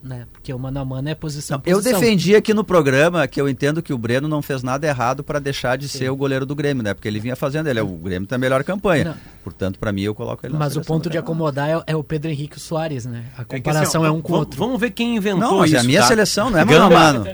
né? 0.04 0.26
Porque 0.34 0.54
o 0.54 0.60
mano 0.60 0.80
a 0.80 0.86
mano 0.86 1.08
é 1.10 1.16
posição. 1.16 1.62
Eu 1.66 1.78
posição. 1.78 2.00
defendi 2.00 2.36
aqui 2.36 2.54
no 2.54 2.64
programa 2.64 3.28
que 3.28 3.40
eu 3.40 3.48
entendo 3.48 3.82
que 3.82 3.94
o 3.94 3.98
Breno 3.98 4.28
não 4.28 4.42
fez 4.42 4.62
nada 4.62 4.86
errado 4.86 5.24
para 5.24 5.40
deixar 5.40 5.78
de 5.78 5.88
ser 5.88 6.10
o 6.10 6.16
goleiro 6.16 6.46
do 6.46 6.54
Grêmio, 6.54 6.84
né? 6.84 6.94
Porque 6.94 7.08
ele 7.08 7.20
vinha 7.20 7.36
fazendo, 7.36 7.68
ele 7.68 7.80
é 7.80 7.84
o 7.84 7.88
Grêmio 7.88 8.28
tem 8.28 8.36
a 8.36 8.40
melhor 8.40 8.64
campanha. 8.64 9.06
Não. 9.06 9.16
Portanto, 9.44 9.80
para 9.80 9.92
mim 9.92 10.02
eu 10.02 10.14
coloco 10.14 10.46
ele 10.46 10.54
na 10.54 10.60
Mas 10.60 10.76
o 10.76 10.82
ponto 10.82 11.10
de 11.10 11.18
acomodar 11.18 11.70
é, 11.70 11.84
é 11.88 11.96
o 11.96 12.04
Pedro 12.04 12.30
Henrique 12.32 12.60
Soares, 12.60 13.06
né? 13.06 13.24
A 13.38 13.42
É 13.42 13.46
que, 13.46 13.58
comparação 13.58 14.02
assim, 14.04 14.10
ó, 14.10 14.14
é 14.14 14.18
um 14.18 14.22
com 14.22 14.30
o 14.30 14.36
vamos- 14.36 14.40
outro. 14.48 14.60
Vamos 14.60 14.80
ver 14.82 14.92
quem 14.92 15.16
inventou 15.16 15.40
Não, 15.40 15.58
mas 15.60 15.70
isso. 15.70 15.78
é 15.78 15.80
a 15.80 15.84
minha 15.84 16.02
tá? 16.02 16.08
seleção, 16.08 16.50
não 16.50 16.60
é 16.60 16.66
mano 16.66 16.84
a 16.86 16.90
mano. 16.90 17.26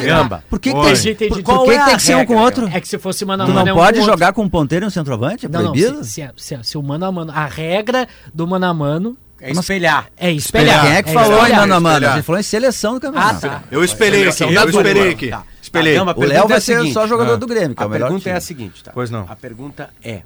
Gamba. 0.00 0.44
Por 0.48 0.58
que, 0.60 0.72
que 0.72 0.80
tem, 0.80 1.12
Entendi, 1.12 1.28
por, 1.28 1.42
Qual 1.42 1.58
por 1.64 1.72
que, 1.72 1.78
é 1.78 1.84
tem 1.84 1.96
que 1.96 2.02
ser 2.02 2.16
um 2.16 2.24
com 2.26 2.34
o 2.34 2.38
outro? 2.40 2.66
É 2.68 2.80
que 2.80 2.88
se 2.88 2.98
fosse 2.98 3.24
mano 3.24 3.42
a 3.42 3.46
Tu 3.46 3.52
mano 3.52 3.64
não 3.66 3.70
é 3.70 3.74
um 3.74 3.76
pode 3.76 3.98
com 3.98 3.98
o 3.98 4.02
outro. 4.02 4.12
jogar 4.18 4.32
com 4.32 4.42
um 4.42 4.48
ponteiro 4.48 4.84
e 4.84 4.88
um 4.88 4.90
centroavante? 4.90 5.46
É 5.46 5.48
Não, 5.48 5.62
não, 5.62 5.72
proibido? 5.72 6.04
se, 6.04 6.10
se, 6.12 6.30
se, 6.36 6.58
se 6.62 6.78
o 6.78 6.82
mano 6.82 7.04
a 7.04 7.12
mano. 7.12 7.32
A 7.34 7.46
regra 7.46 8.06
do 8.34 8.46
mano 8.46 8.66
a 8.66 8.74
mano 8.74 9.16
É 9.42 9.50
espelhar. 9.50 10.06
é 10.16 10.30
espelhar. 10.32 10.82
Quem 10.82 10.92
é 10.94 11.02
que 11.02 11.12
falou 11.12 11.46
em 11.46 11.52
mano 11.52 11.74
a 11.74 11.80
mano? 11.80 12.08
A 12.08 12.14
gente 12.16 12.24
falou 12.24 12.38
em 12.40 12.44
seleção 12.44 12.92
do 12.92 12.98
Ah, 12.98 13.00
campeonato. 13.00 13.40
tá. 13.40 13.62
Eu 13.70 13.82
espelhei 13.84 14.28
aqui, 14.28 14.42
eu 14.44 14.50
esperei 14.68 14.94
turma. 14.94 15.10
aqui. 15.10 15.28
Tá. 15.28 15.42
Espelhei. 15.60 15.94
Tá, 15.94 15.98
Gamba, 16.00 16.12
a 16.12 16.16
O 16.16 16.20
Léo 16.24 16.44
é 16.44 16.48
vai 16.48 16.56
a 16.58 16.60
ser 16.60 16.76
seguinte. 16.76 16.92
só 16.94 17.06
jogador 17.06 17.32
Ah. 17.32 17.36
do 17.36 17.46
Grêmio, 17.46 17.74
que 17.76 17.82
é 17.82 17.84
A 17.84 17.86
o 17.86 17.90
melhor 17.90 18.06
pergunta 18.08 18.30
é 18.30 18.32
a 18.34 18.40
seguinte, 18.40 18.84
tá? 18.84 18.90
Pois 18.94 19.10
não. 19.10 19.26
A 19.28 19.34
pergunta 19.36 19.90
é: 20.04 20.22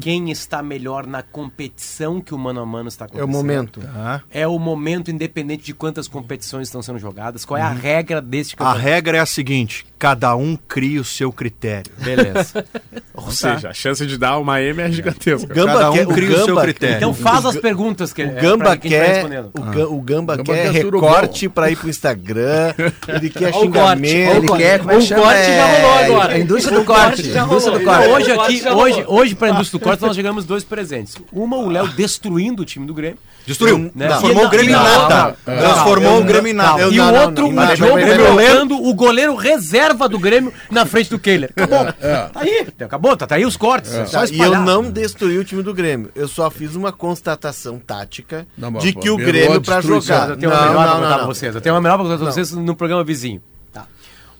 quem 0.00 0.30
está 0.30 0.62
melhor 0.62 1.06
na 1.06 1.22
competição 1.22 2.20
que 2.20 2.34
o 2.34 2.38
mano 2.38 2.60
a 2.60 2.66
mano 2.66 2.88
está 2.88 3.04
É 3.04 3.06
o 3.06 3.08
acontecendo? 3.08 3.32
momento. 3.32 3.80
Tá. 3.80 4.22
É 4.30 4.46
o 4.46 4.58
momento, 4.58 5.10
independente 5.10 5.64
de 5.64 5.72
quantas 5.74 6.06
competições 6.08 6.68
estão 6.68 6.82
sendo 6.82 6.98
jogadas. 6.98 7.44
Qual 7.44 7.56
é 7.56 7.62
a 7.62 7.70
regra 7.70 8.20
deste 8.20 8.54
A 8.54 8.58
campeonato? 8.58 8.80
regra 8.82 9.16
é 9.18 9.20
a 9.20 9.26
seguinte: 9.26 9.86
cada 9.98 10.36
um 10.36 10.56
cria 10.68 11.00
o 11.00 11.04
seu 11.04 11.32
critério. 11.32 11.90
Beleza. 11.98 12.64
Ou 13.14 13.30
seja, 13.30 13.70
a 13.70 13.72
chance 13.72 14.04
de 14.06 14.18
dar 14.18 14.38
uma 14.38 14.60
M 14.60 14.82
é 14.82 14.90
gigantesca. 14.90 15.52
Gamba 15.54 15.72
Cada 15.72 15.90
um 15.90 15.94
quer- 15.94 16.06
o 16.08 16.12
cria 16.12 16.30
o 16.30 16.34
seu 16.36 16.46
Gamba- 16.48 16.62
critério. 16.62 16.96
Então 16.96 17.14
faz 17.14 17.46
as 17.46 17.56
perguntas 17.56 18.12
que 18.12 18.22
O 18.22 18.26
é, 18.26 18.40
Gamba 18.40 18.64
tá 18.66 18.76
quer, 18.76 19.24
o, 19.54 19.62
Ga- 19.62 19.86
o 19.88 20.00
Gamba 20.00 20.36
Gamba 20.36 20.52
quer 20.54 20.72
quer 20.72 20.84
recorte 20.84 21.48
pra 21.48 21.70
ir 21.70 21.76
pro 21.76 21.88
Instagram, 21.88 22.74
ele 23.08 23.30
quer 23.30 23.54
o 23.54 23.60
xingamento, 23.60 24.32
o 24.32 24.36
Ele 24.36 24.48
quer, 24.48 24.80
é 24.80 24.82
O 24.82 24.86
corte 24.86 25.06
já 25.08 25.32
É, 25.68 25.82
rolou 25.82 25.98
agora. 25.98 26.34
A 26.34 26.38
indústria 26.38 26.76
do 26.76 26.82
O 26.82 26.84
corte 26.84 27.22
já 27.32 27.44
do 27.44 27.48
corte. 27.84 28.08
Hoje 28.08 28.32
aqui, 28.32 28.68
hoje, 28.68 29.04
hoje 29.06 29.34
para 29.34 29.48
a 29.48 29.50
indústria 29.52 29.78
do 29.80 29.82
corte, 29.82 30.02
nós 30.02 30.14
chegamos 30.14 30.44
dois 30.44 30.62
presentes. 30.64 31.16
Uma, 31.32 31.56
o 31.56 31.68
Léo 31.70 31.88
destruindo 31.88 32.62
o 32.62 32.64
time 32.66 32.86
do 32.86 32.92
Grêmio. 32.94 33.18
Destruiu. 33.46 33.90
Né? 33.94 34.08
Transformou 34.08 34.46
o 34.46 34.48
Grêmio 34.50 34.72
não, 34.72 35.32
Transformou 35.44 36.10
não, 36.12 36.20
o 36.20 36.24
Grêmio 36.24 36.56
eu 36.78 36.92
e 36.92 37.00
o 37.00 37.14
outro, 37.14 37.46
o 37.48 37.52
mas- 37.52 37.78
jogo 37.78 37.92
colocando 37.92 38.82
o 38.82 38.94
goleiro 38.94 39.34
reserva 39.36 40.08
do 40.08 40.18
Grêmio 40.18 40.52
na 40.70 40.84
frente 40.84 41.10
do 41.10 41.18
Kehler. 41.18 41.50
Acabou. 41.56 41.84
Tá 41.92 42.30
aí. 42.40 42.66
Acabou, 42.80 43.16
tá, 43.16 43.26
tá 43.26 43.34
aí 43.36 43.44
os 43.44 43.56
cortes. 43.56 43.94
É. 43.94 44.04
Só 44.06 44.26
Tá, 44.26 44.26
e 44.32 44.38
eu 44.40 44.60
não 44.60 44.82
destruí 44.90 45.38
o 45.38 45.44
time 45.44 45.62
do 45.62 45.72
Grêmio. 45.72 46.10
Eu 46.14 46.26
só 46.26 46.50
fiz 46.50 46.74
uma 46.74 46.90
constatação 46.92 47.78
tática 47.78 48.46
de 48.80 48.92
que 48.92 49.08
o 49.10 49.16
Grêmio 49.16 49.60
pra 49.60 49.80
jogar. 49.80 50.30
Eu 50.30 50.36
tenho 50.36 50.50
uma 50.50 50.60
Não, 50.60 50.68
melhor 50.68 50.82
pra 50.82 50.86
não, 50.86 50.94
contar 50.96 51.08
não, 51.08 51.14
pra 51.16 51.18
não. 51.26 51.34
vocês. 51.34 51.54
Eu 51.54 51.60
tenho 51.60 51.74
uma 51.74 51.80
melhor 51.80 51.96
pra 51.98 52.04
contar 52.06 52.18
pra 52.18 52.32
vocês 52.32 52.50
no 52.52 52.74
programa 52.74 53.04
vizinho. 53.04 53.40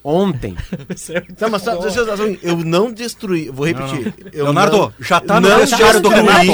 Ontem. 0.08 0.54
Não, 1.40 1.50
mas 1.50 1.62
só- 1.62 1.72
eu 1.72 2.38
eu 2.40 2.56
não 2.58 2.92
destruí, 2.92 3.50
vou 3.52 3.66
repetir. 3.66 4.14
Eu 4.32 4.44
Leonardo, 4.44 4.76
não- 4.76 4.92
já 5.00 5.18
tá 5.18 5.40
no 5.40 5.48
vestiário 5.56 6.00
do 6.00 6.08
Renato. 6.08 6.46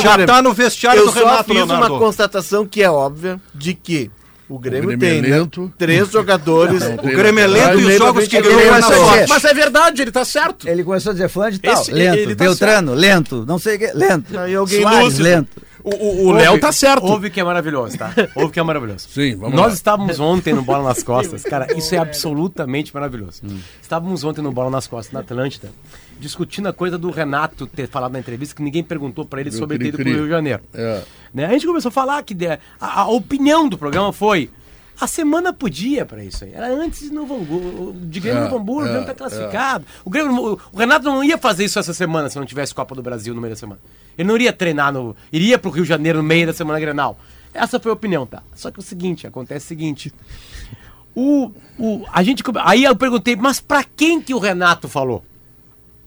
Já 0.00 0.12
Grêmio. 0.12 0.26
tá 0.26 0.40
no 0.40 0.52
vestiário 0.54 1.00
Eu 1.02 1.06
do 1.06 1.12
só 1.12 1.18
Renato, 1.18 1.44
fiz 1.52 1.56
uma 1.56 1.64
Leonardo. 1.66 1.98
constatação 1.98 2.64
que 2.64 2.80
é 2.80 2.88
óbvia 2.88 3.40
de 3.52 3.74
que 3.74 4.12
o 4.48 4.60
Grêmio, 4.60 4.84
O 4.84 4.96
Grêmio 4.96 4.98
tem 5.22 5.32
é 5.32 5.40
né, 5.40 5.48
três 5.76 6.08
jogadores. 6.12 6.82
Não, 6.82 6.94
O 6.94 7.16
Grêmio 7.16 7.42
é 7.42 7.46
lento 7.48 7.80
e 7.80 7.84
os 7.86 7.98
jogos 7.98 8.28
que 8.28 8.36
ele 8.36 8.48
ganhou 8.48 8.74
é 8.76 8.80
na 8.80 9.26
Mas 9.28 9.44
é 9.44 9.54
verdade, 9.54 10.02
ele 10.02 10.12
tá 10.12 10.24
certo. 10.24 10.68
Ele 10.68 10.84
começou 10.84 11.10
a 11.10 11.12
dizer 11.12 11.28
fulano 11.28 11.50
de 11.50 11.58
tal, 11.58 11.82
Esse- 11.82 11.90
lento, 11.92 12.28
tá 12.28 12.44
Beltrano, 12.44 12.94
lento, 12.94 13.44
não 13.44 13.58
sei 13.58 13.74
o 13.74 13.78
que, 13.80 13.90
lento. 13.92 14.38
Aí 14.38 14.54
alguém 14.54 14.82
Soares, 14.82 15.04
lúcido. 15.04 15.22
lento. 15.24 15.62
O, 15.84 15.90
o- 15.94 16.26
o 16.28 16.32
Léo 16.32 16.58
tá 16.60 16.70
certo. 16.72 17.04
Ouve 17.06 17.30
que 17.30 17.40
é 17.40 17.44
maravilhoso, 17.44 17.96
tá? 17.98 18.12
Ouve 18.34 18.52
que 18.52 18.60
é 18.60 18.62
maravilhoso. 18.62 19.08
Sim, 19.12 19.36
vamos 19.36 19.54
Nós 19.56 19.68
lá. 19.68 19.72
estávamos 19.74 20.20
ontem 20.20 20.52
no 20.54 20.62
Bola 20.62 20.84
nas 20.84 21.02
Costas. 21.02 21.42
Cara, 21.48 21.66
isso 21.76 21.94
é 21.94 21.98
absolutamente 21.98 22.92
maravilhoso. 22.94 23.42
Estávamos 23.80 24.22
ontem 24.24 24.42
no 24.42 24.52
Bola 24.52 24.70
nas 24.70 24.86
Costas, 24.86 25.12
na 25.12 25.20
Atlântida, 25.20 25.70
discutindo 26.18 26.68
a 26.68 26.72
coisa 26.72 26.98
do 26.98 27.10
Renato 27.10 27.66
ter 27.66 27.88
falado 27.88 28.12
na 28.12 28.18
entrevista 28.18 28.54
que 28.54 28.62
ninguém 28.62 28.82
perguntou 28.84 29.24
pra 29.24 29.40
ele 29.40 29.50
Do 29.50 29.56
sobre 29.56 29.78
ter 29.78 29.86
ido 29.86 29.96
pro. 29.98 30.04
Rio 30.08 30.24
de 30.24 30.28
Janeiro. 30.30 30.62
É. 30.74 31.02
Né? 31.32 31.46
A 31.46 31.52
gente 31.52 31.66
começou 31.66 31.88
a 31.88 31.92
falar 31.92 32.22
que 32.22 32.36
a, 32.46 32.58
a 33.00 33.08
opinião 33.08 33.68
do 33.68 33.78
programa 33.78 34.12
foi. 34.12 34.50
A 35.00 35.06
semana 35.06 35.50
podia 35.50 36.04
pra 36.04 36.22
isso 36.22 36.44
aí. 36.44 36.52
Era 36.52 36.68
antes 36.68 37.00
de 37.08 37.10
Novo 37.10 37.34
Hamburgo, 37.34 37.94
de 38.02 38.20
Grêmio 38.20 38.40
É, 38.40 38.44
Novo 38.44 38.56
Hamburgo, 38.58 38.82
o 38.82 38.84
é, 38.84 38.90
Grêmio 38.90 39.06
tá 39.06 39.14
classificado. 39.14 39.86
O, 40.04 40.10
Grêmio, 40.10 40.60
o 40.70 40.76
Renato 40.76 41.06
não 41.06 41.24
ia 41.24 41.38
fazer 41.38 41.64
isso 41.64 41.78
essa 41.78 41.94
semana 41.94 42.28
se 42.28 42.38
não 42.38 42.44
tivesse 42.44 42.74
Copa 42.74 42.94
do 42.94 43.02
Brasil 43.02 43.34
no 43.34 43.40
meio 43.40 43.54
da 43.54 43.58
semana. 43.58 43.80
Ele 44.20 44.28
não 44.28 44.34
iria 44.34 44.52
treinar 44.52 44.92
no. 44.92 45.16
iria 45.32 45.58
pro 45.58 45.70
Rio 45.70 45.82
de 45.82 45.88
Janeiro 45.88 46.18
no 46.18 46.24
meio 46.24 46.46
da 46.46 46.52
semana 46.52 46.78
Grenal. 46.78 47.18
Essa 47.54 47.80
foi 47.80 47.90
a 47.90 47.94
opinião, 47.94 48.26
tá? 48.26 48.42
Só 48.54 48.70
que 48.70 48.78
é 48.78 48.82
o 48.82 48.84
seguinte, 48.84 49.26
acontece 49.26 49.64
o 49.64 49.68
seguinte. 49.68 50.12
O, 51.14 51.50
o, 51.78 52.04
a 52.12 52.22
gente, 52.22 52.42
aí 52.62 52.84
eu 52.84 52.94
perguntei, 52.94 53.34
mas 53.34 53.58
pra 53.60 53.82
quem 53.82 54.20
que 54.20 54.32
o 54.34 54.38
Renato 54.38 54.88
falou? 54.88 55.24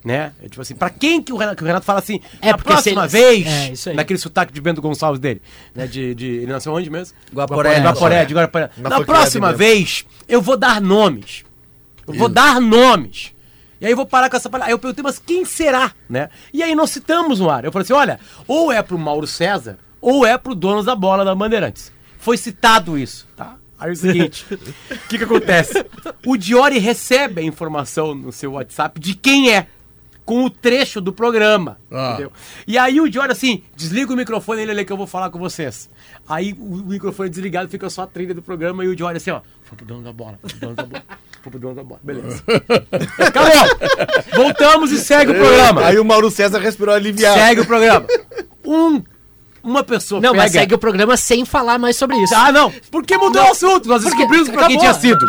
Né? 0.06 0.32
Eu, 0.42 0.50
tipo 0.50 0.62
assim, 0.62 0.76
pra 0.76 0.90
quem 0.90 1.22
que 1.24 1.34
o 1.34 1.38
Renato, 1.38 1.58
que 1.58 1.64
o 1.64 1.66
Renato 1.68 1.86
fala 1.86 2.00
assim, 2.00 2.20
É, 2.42 2.52
na 2.52 2.58
se 2.58 2.64
próxima 2.64 3.02
ele- 3.04 3.10
vez, 3.10 3.48
é, 3.48 3.72
isso 3.72 3.90
aí. 3.90 3.96
naquele 3.96 4.20
sotaque 4.20 4.54
de 4.54 4.62
Bento 4.62 4.82
Gonçalves 4.82 5.20
dele, 5.20 5.42
né? 5.74 5.88
De, 5.88 6.14
de, 6.14 6.28
ele 6.28 6.52
nasceu 6.52 6.72
onde 6.74 6.90
mesmo? 6.90 7.16
Guaporé. 7.34 7.80
Guaporé, 7.80 8.26
de 8.26 8.34
Guaporé. 8.34 8.70
Na 8.78 9.02
próxima 9.04 9.52
vez, 9.54 10.06
eu 10.28 10.42
vou 10.42 10.56
dar 10.56 10.80
nomes. 10.82 11.44
Eu 12.08 12.14
vou 12.14 12.30
dar 12.30 12.62
nomes. 12.62 13.33
E 13.84 13.86
aí 13.86 13.92
eu 13.92 13.98
vou 13.98 14.06
parar 14.06 14.30
com 14.30 14.38
essa 14.38 14.50
palhaçada. 14.50 14.70
Aí 14.70 14.74
eu 14.74 14.80
perguntei, 14.80 15.04
mas 15.04 15.20
quem 15.20 15.44
será? 15.44 15.92
Né? 16.10 16.30
E 16.54 16.64
aí 16.64 16.74
nós 16.74 16.90
citamos 16.90 17.42
no 17.42 17.50
ar. 17.50 17.66
Eu 17.66 17.72
falei 17.72 17.84
assim, 17.84 17.92
olha, 17.92 18.18
ou 18.48 18.72
é 18.72 18.82
pro 18.82 18.98
Mauro 18.98 19.28
César, 19.28 19.78
ou 20.00 20.26
é 20.26 20.38
pro 20.38 20.56
dono 20.56 20.82
da 20.84 20.96
bola 20.96 21.26
da 21.26 21.36
Bandeirantes. 21.36 21.92
Foi 22.18 22.38
citado 22.38 22.98
isso, 22.98 23.28
tá? 23.36 23.58
Aí 23.78 23.90
é 23.90 23.92
o 23.92 23.96
seguinte, 23.98 24.46
o 24.54 24.58
que 25.10 25.18
que 25.18 25.24
acontece? 25.26 25.86
O 26.26 26.38
Diori 26.38 26.80
recebe 26.80 27.42
a 27.42 27.44
informação 27.44 28.16
no 28.16 28.32
seu 28.32 28.54
WhatsApp 28.54 28.98
de 29.02 29.14
quem 29.16 29.54
é, 29.54 29.68
com 30.24 30.46
o 30.46 30.50
trecho 30.50 31.02
do 31.02 31.12
programa, 31.12 31.78
Ah. 31.92 32.12
entendeu? 32.14 32.32
E 32.66 32.78
aí 32.78 33.02
o 33.02 33.10
Diori 33.10 33.34
assim, 33.34 33.62
desliga 33.76 34.14
o 34.14 34.16
microfone 34.16 34.62
ele 34.62 34.74
lê 34.74 34.86
que 34.86 34.94
eu 34.94 34.96
vou 34.96 35.06
falar 35.06 35.30
com 35.30 35.38
vocês. 35.38 35.90
Aí 36.26 36.54
o, 36.58 36.78
microfone 36.78 37.30
desligado, 37.30 37.68
fica 37.68 37.90
só 37.90 38.04
a 38.04 38.08
trilha 38.08 38.34
do 38.34 38.42
programa 38.42 38.86
e 38.86 38.88
o 38.88 38.96
Diori 38.96 39.18
assim, 39.18 39.32
ó, 39.32 39.42
foi 39.64 39.76
pro 39.76 39.86
dono 39.86 40.02
da 40.04 40.14
bola, 40.14 40.40
foi 40.42 40.50
pro 40.52 40.60
dono 40.62 40.76
da 40.78 40.84
bola, 40.86 41.04
pro 41.50 41.60
dono 41.60 41.76
da 41.76 41.84
bola, 41.84 42.00
beleza. 42.04 42.44
Acabou! 43.20 43.78
Voltamos 44.36 44.92
e 44.92 44.98
segue 45.00 45.32
o 45.32 45.36
programa. 45.36 45.86
Aí 45.86 46.00
o 46.00 46.06
Mauro 46.06 46.30
César 46.32 46.60
respirou 46.60 46.94
aliviado. 46.96 47.40
Segue 47.40 47.62
o 47.62 47.66
programa. 47.66 48.06
Um, 48.66 49.04
uma 49.62 49.84
pessoa 49.84 50.20
Não, 50.22 50.34
mas 50.34 50.52
pega- 50.52 50.62
segue 50.62 50.76
o 50.76 50.78
programa 50.78 51.16
sem 51.18 51.46
falar 51.46 51.78
mais 51.78 51.96
sobre 51.96 52.18
isso. 52.18 52.34
Ah, 52.36 52.52
não. 52.52 52.72
Porque 52.92 53.18
mudou 53.18 53.44
o 53.44 53.52
assunto. 53.52 53.88
Nós 53.88 54.04
descobrimos 54.04 54.50
pra 54.50 54.68
quem 54.68 54.78
tinha 54.78 54.94
sido. 54.94 55.26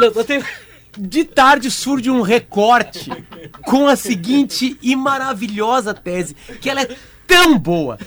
De 0.97 1.25
tarde 1.25 1.71
surge 1.73 2.09
um 2.09 2.23
recorte 2.23 3.11
com 3.65 3.89
a 3.89 3.97
seguinte 3.97 4.79
e 4.81 4.95
maravilhosa 4.95 5.93
tese, 5.93 6.37
que 6.61 6.71
ela 6.71 6.83
é 6.83 6.97
tão 7.27 7.59
boa, 7.59 7.99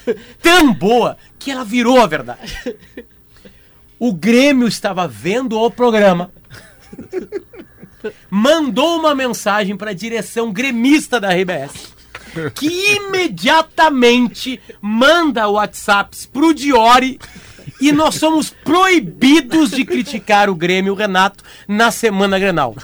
tão 0.42 0.74
boa, 0.74 1.18
que 1.38 1.52
ela 1.52 1.66
virou 1.66 2.00
a 2.02 2.08
verdade. 2.08 2.78
O 4.00 4.14
Grêmio 4.14 4.68
estava 4.70 5.06
vendo 5.06 5.60
o 5.60 5.70
programa. 5.70 6.32
Mandou 8.30 9.00
uma 9.00 9.14
mensagem 9.16 9.76
para 9.76 9.92
a 9.92 9.94
direção 9.94 10.52
gremista 10.52 11.20
da 11.20 11.30
RBS. 11.30 11.96
Que 12.54 12.96
imediatamente 12.96 14.62
manda 14.82 15.48
WhatsApps 15.48 16.26
pro 16.26 16.54
Diori 16.54 17.20
e 17.80 17.92
nós 17.92 18.16
somos 18.16 18.50
proibidos 18.50 19.72
de 19.72 19.86
criticar 19.86 20.50
o 20.50 20.56
Grêmio, 20.56 20.94
o 20.94 20.96
Renato, 20.96 21.44
na 21.68 21.92
semana 21.92 22.40
Grenal. 22.40 22.76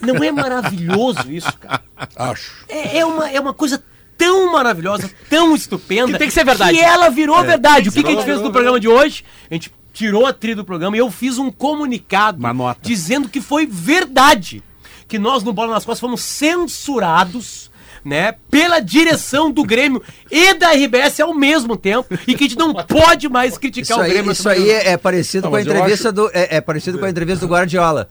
Não 0.00 0.22
é 0.22 0.30
maravilhoso 0.30 1.30
isso, 1.30 1.52
cara? 1.58 1.82
Acho. 2.16 2.64
É, 2.68 2.98
é 2.98 3.06
uma, 3.06 3.30
é 3.30 3.40
uma 3.40 3.54
coisa 3.54 3.82
tão 4.16 4.52
maravilhosa, 4.52 5.10
tão 5.28 5.54
estupenda. 5.54 6.12
Que 6.12 6.18
tem 6.18 6.28
que 6.28 6.34
ser 6.34 6.44
verdade. 6.44 6.76
Que 6.76 6.82
ela 6.82 7.08
virou 7.08 7.42
verdade. 7.42 7.88
O 7.88 7.92
que, 7.92 8.02
que 8.02 8.08
a 8.08 8.12
gente 8.12 8.24
fez 8.24 8.40
no 8.40 8.52
programa 8.52 8.78
de 8.78 8.88
hoje? 8.88 9.24
A 9.50 9.54
gente 9.54 9.72
tirou 9.92 10.26
a 10.26 10.32
trilha 10.32 10.56
do 10.56 10.64
programa 10.64 10.96
e 10.96 11.00
eu 11.00 11.10
fiz 11.10 11.38
um 11.38 11.50
comunicado 11.50 12.38
Uma 12.38 12.52
nota. 12.54 12.80
dizendo 12.82 13.28
que 13.28 13.40
foi 13.40 13.66
verdade. 13.66 14.62
Que 15.06 15.18
nós 15.18 15.42
no 15.42 15.52
Bola 15.52 15.72
nas 15.72 15.84
Costas 15.84 16.00
fomos 16.00 16.20
censurados. 16.22 17.70
Né, 18.04 18.34
pela 18.50 18.80
direção 18.80 19.48
do 19.48 19.62
Grêmio 19.62 20.02
e 20.28 20.54
da 20.54 20.72
RBS 20.72 21.20
ao 21.20 21.32
mesmo 21.32 21.76
tempo 21.76 22.12
e 22.26 22.34
que 22.34 22.42
a 22.46 22.48
gente 22.48 22.58
não 22.58 22.74
pode 22.82 23.28
mais 23.28 23.56
criticar 23.56 23.90
Isso 23.96 24.00
o 24.00 24.02
aí, 24.02 24.10
Grêmio. 24.10 24.32
isso 24.32 24.48
aí 24.48 24.70
é, 24.70 24.88
é 24.88 24.96
parecido 24.96 25.44
Não, 25.44 25.50
com 25.52 25.56
a 25.56 25.62
entrevista 25.62 26.08
acho- 26.08 26.12
do. 26.16 26.28
É, 26.34 26.56
é 26.56 26.60
parecido 26.60 26.98
com 26.98 27.04
a 27.04 27.10
entrevista 27.10 27.46
do 27.46 27.52
Guardiola. 27.52 28.08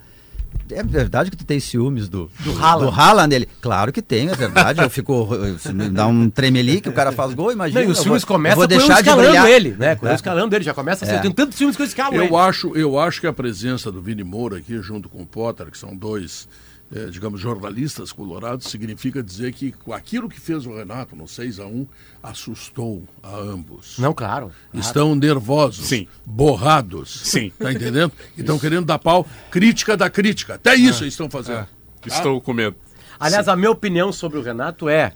É 0.70 0.82
verdade 0.84 1.30
que 1.30 1.36
tu 1.36 1.44
tem 1.44 1.60
ciúmes 1.60 2.08
do, 2.08 2.32
do, 2.40 2.52
Haaland. 2.58 2.86
do 2.92 3.00
Haaland 3.02 3.30
nele? 3.30 3.48
Claro 3.62 3.92
que 3.92 4.02
tenho, 4.02 4.32
é 4.32 4.36
verdade. 4.36 4.82
Eu 4.82 4.90
fico. 4.90 5.28
eu- 5.34 5.74
me 5.74 5.90
dá 5.90 6.08
um 6.08 6.30
tremeli 6.30 6.80
que 6.80 6.88
o 6.88 6.94
cara 6.94 7.12
faz 7.12 7.34
gol, 7.34 7.52
imagina. 7.52 7.82
Não, 7.82 7.88
e 7.90 7.92
os 7.92 7.98
eu 7.98 8.04
filmes 8.06 8.24
vou- 8.24 8.34
eu 8.34 8.38
começam 8.38 8.58
vou 8.58 8.68
com 8.68 8.74
eu 8.74 8.78
deixar 8.80 8.94
de 8.96 9.00
escalando 9.02 9.28
brilhar. 9.30 9.50
ele, 9.50 9.72
né? 9.78 9.96
Com 9.96 10.06
eu 10.06 10.12
É. 10.12 10.16
escalando 10.16 10.56
ele, 10.56 10.64
já 10.64 10.74
começa 10.74 11.04
assim. 11.04 11.14
É. 11.14 11.18
Eu 11.18 11.22
tenho 11.22 11.34
tantos 11.34 11.58
filmes 11.58 11.76
que 11.76 11.82
eu 11.82 11.86
escalo 11.86 12.16
ele. 12.16 12.30
Eu 12.32 12.38
acho, 12.38 12.76
eu 12.76 12.98
acho 12.98 13.20
que 13.20 13.28
a 13.28 13.34
presença 13.34 13.92
do 13.92 14.02
Vini 14.02 14.24
Moura 14.24 14.58
aqui, 14.58 14.82
junto 14.82 15.10
com 15.10 15.22
o 15.22 15.26
Potter, 15.26 15.68
que 15.70 15.78
são 15.78 15.94
dois, 15.96 16.48
eh, 16.94 17.08
digamos, 17.10 17.40
jornalistas 17.40 18.12
colorados, 18.12 18.68
significa 18.68 19.24
dizer 19.24 19.54
que 19.54 19.74
aquilo 19.94 20.28
que 20.28 20.40
fez 20.40 20.66
o 20.66 20.76
Renato 20.76 21.16
no 21.16 21.28
6 21.28 21.60
a 21.60 21.66
1 21.66 21.88
assustou 22.22 23.08
a 23.24 23.36
ambos. 23.38 23.98
Não, 23.98 24.14
claro. 24.14 24.52
Estão 24.74 25.16
nervosos, 25.16 25.88
Sim. 25.88 26.08
borrados. 26.26 27.22
Sim. 27.24 27.52
Tá 27.58 27.72
entendendo? 27.72 28.12
E 28.36 28.42
estão 28.42 28.60
querendo 28.60 28.86
dar 28.86 29.00
pau, 29.00 29.26
crítica 29.50 29.96
da 29.96 30.10
crítica. 30.10 30.56
Até 30.56 30.76
isso 30.76 31.04
eles 31.04 31.14
estão 31.14 31.30
fazendo. 31.30 31.66
Estou 32.06 32.42
com 32.42 32.54
medo. 32.54 32.76
Aliás, 33.20 33.48
a 33.48 33.56
minha 33.56 33.72
opinião 33.72 34.12
sobre 34.12 34.40
o 34.40 34.42
Renato 34.42 34.90
é. 34.90 35.14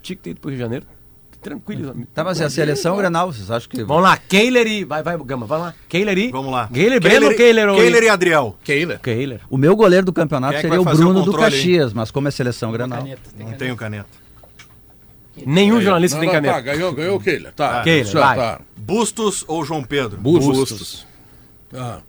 Tinha 0.00 0.16
que 0.16 0.22
ter 0.22 0.30
ido 0.30 0.40
pro 0.40 0.50
Rio 0.50 0.58
de 0.58 0.62
Janeiro. 0.62 0.86
Tranquilo. 1.44 1.94
Tá, 2.14 2.24
mas 2.24 2.40
é 2.40 2.44
a 2.44 2.50
seleção 2.50 2.96
Grenal, 2.96 3.30
vocês 3.30 3.50
acham 3.50 3.68
que. 3.68 3.84
Vamos 3.84 4.02
lá, 4.02 4.16
Keiler 4.16 4.66
e. 4.66 4.82
Vai, 4.82 5.02
vai, 5.02 5.14
Gama, 5.18 5.44
vai 5.44 5.58
lá. 5.58 5.74
Keiler 5.86 6.16
e. 6.16 6.30
Vamos 6.30 6.50
lá. 6.50 6.68
Keiler, 6.72 6.98
Breno 6.98 7.26
ou 7.26 7.34
Keiler? 7.34 7.68
ou- 7.68 7.76
Keiler 7.76 8.02
e 8.02 8.08
Adriel. 8.08 8.56
Keila. 8.64 8.98
Keiler. 8.98 9.40
O 9.50 9.58
meu 9.58 9.76
goleiro 9.76 10.06
do 10.06 10.12
campeonato 10.12 10.52
Quem 10.52 10.58
é 10.60 10.62
seria 10.62 10.80
o 10.80 10.84
fazer 10.84 11.02
o 11.04 11.08
Bruno 11.08 11.22
do 11.22 11.32
hein? 11.32 11.38
Caxias, 11.38 11.92
mas 11.92 12.10
como 12.10 12.28
é 12.28 12.30
seleção 12.30 12.72
Grenal. 12.72 13.06
Não 13.38 13.52
tenho 13.52 13.76
caneta. 13.76 14.08
Nenhum 15.44 15.82
jornalista 15.82 16.16
Não, 16.16 16.20
tem 16.22 16.28
não, 16.28 16.34
caneta. 16.34 16.54
Tá, 16.54 16.60
ganhou, 16.60 16.92
ganhou 16.94 17.16
o 17.18 17.20
Keila. 17.20 17.52
Tá, 17.54 17.82
isso, 17.86 18.18
vai. 18.18 18.36
tá. 18.36 18.60
Bustos 18.74 19.44
ou 19.46 19.62
João 19.66 19.82
Pedro? 19.82 20.16
Bustos. 20.18 21.06
tá. 21.70 22.00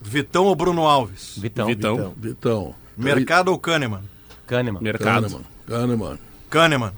Vitão 0.00 0.44
ou 0.44 0.54
Bruno 0.54 0.86
Alves? 0.86 1.36
Vitão. 1.36 1.66
Vitão. 1.66 2.14
Vitão. 2.16 2.74
Mercado 2.96 3.48
ou 3.48 3.58
Kahneman? 3.58 4.02
Kahneman. 4.46 4.80
Mercado. 4.80 5.22
Kahneman. 5.22 5.44
Kahneman. 5.66 6.18
Kahneman. 6.48 6.92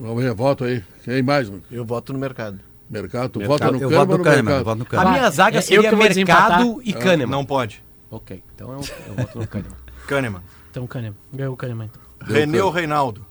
Vamos 0.00 0.22
ver, 0.22 0.32
voto 0.34 0.64
aí. 0.64 0.82
Quem 1.04 1.22
mais? 1.22 1.52
Eu 1.70 1.84
voto 1.84 2.12
no 2.12 2.18
mercado. 2.18 2.58
Mercado, 2.88 3.28
tu 3.30 3.38
Mercado. 3.38 3.58
vota 3.60 3.72
no 3.72 3.78
Eu 3.82 3.88
Kahneman 3.90 4.06
voto 4.06 4.18
no 4.24 4.28
eu 4.30 4.42
Mercado? 4.42 4.64
voto 4.64 4.78
no 4.94 5.00
A 5.00 5.10
minha 5.12 5.30
zaga 5.30 5.58
eu 5.58 5.62
seria 5.62 5.90
que 5.90 5.94
vou 5.94 5.98
Mercado 6.08 6.80
e 6.82 6.92
Kahneman. 6.92 7.30
Não 7.30 7.44
pode. 7.44 7.82
Ok, 8.10 8.42
então 8.54 8.72
eu, 8.72 8.80
eu 9.06 9.14
voto 9.14 9.38
no 9.38 9.46
Kahneman. 9.46 9.76
Kahneman. 10.08 10.42
Então, 10.70 10.86
Kahneman. 10.86 11.16
Ganhou 11.32 11.54
o 11.54 11.56
Kahneman. 11.56 11.90
então. 12.16 12.34
René 12.34 12.62
ou 12.62 12.70
Reinaldo? 12.70 13.24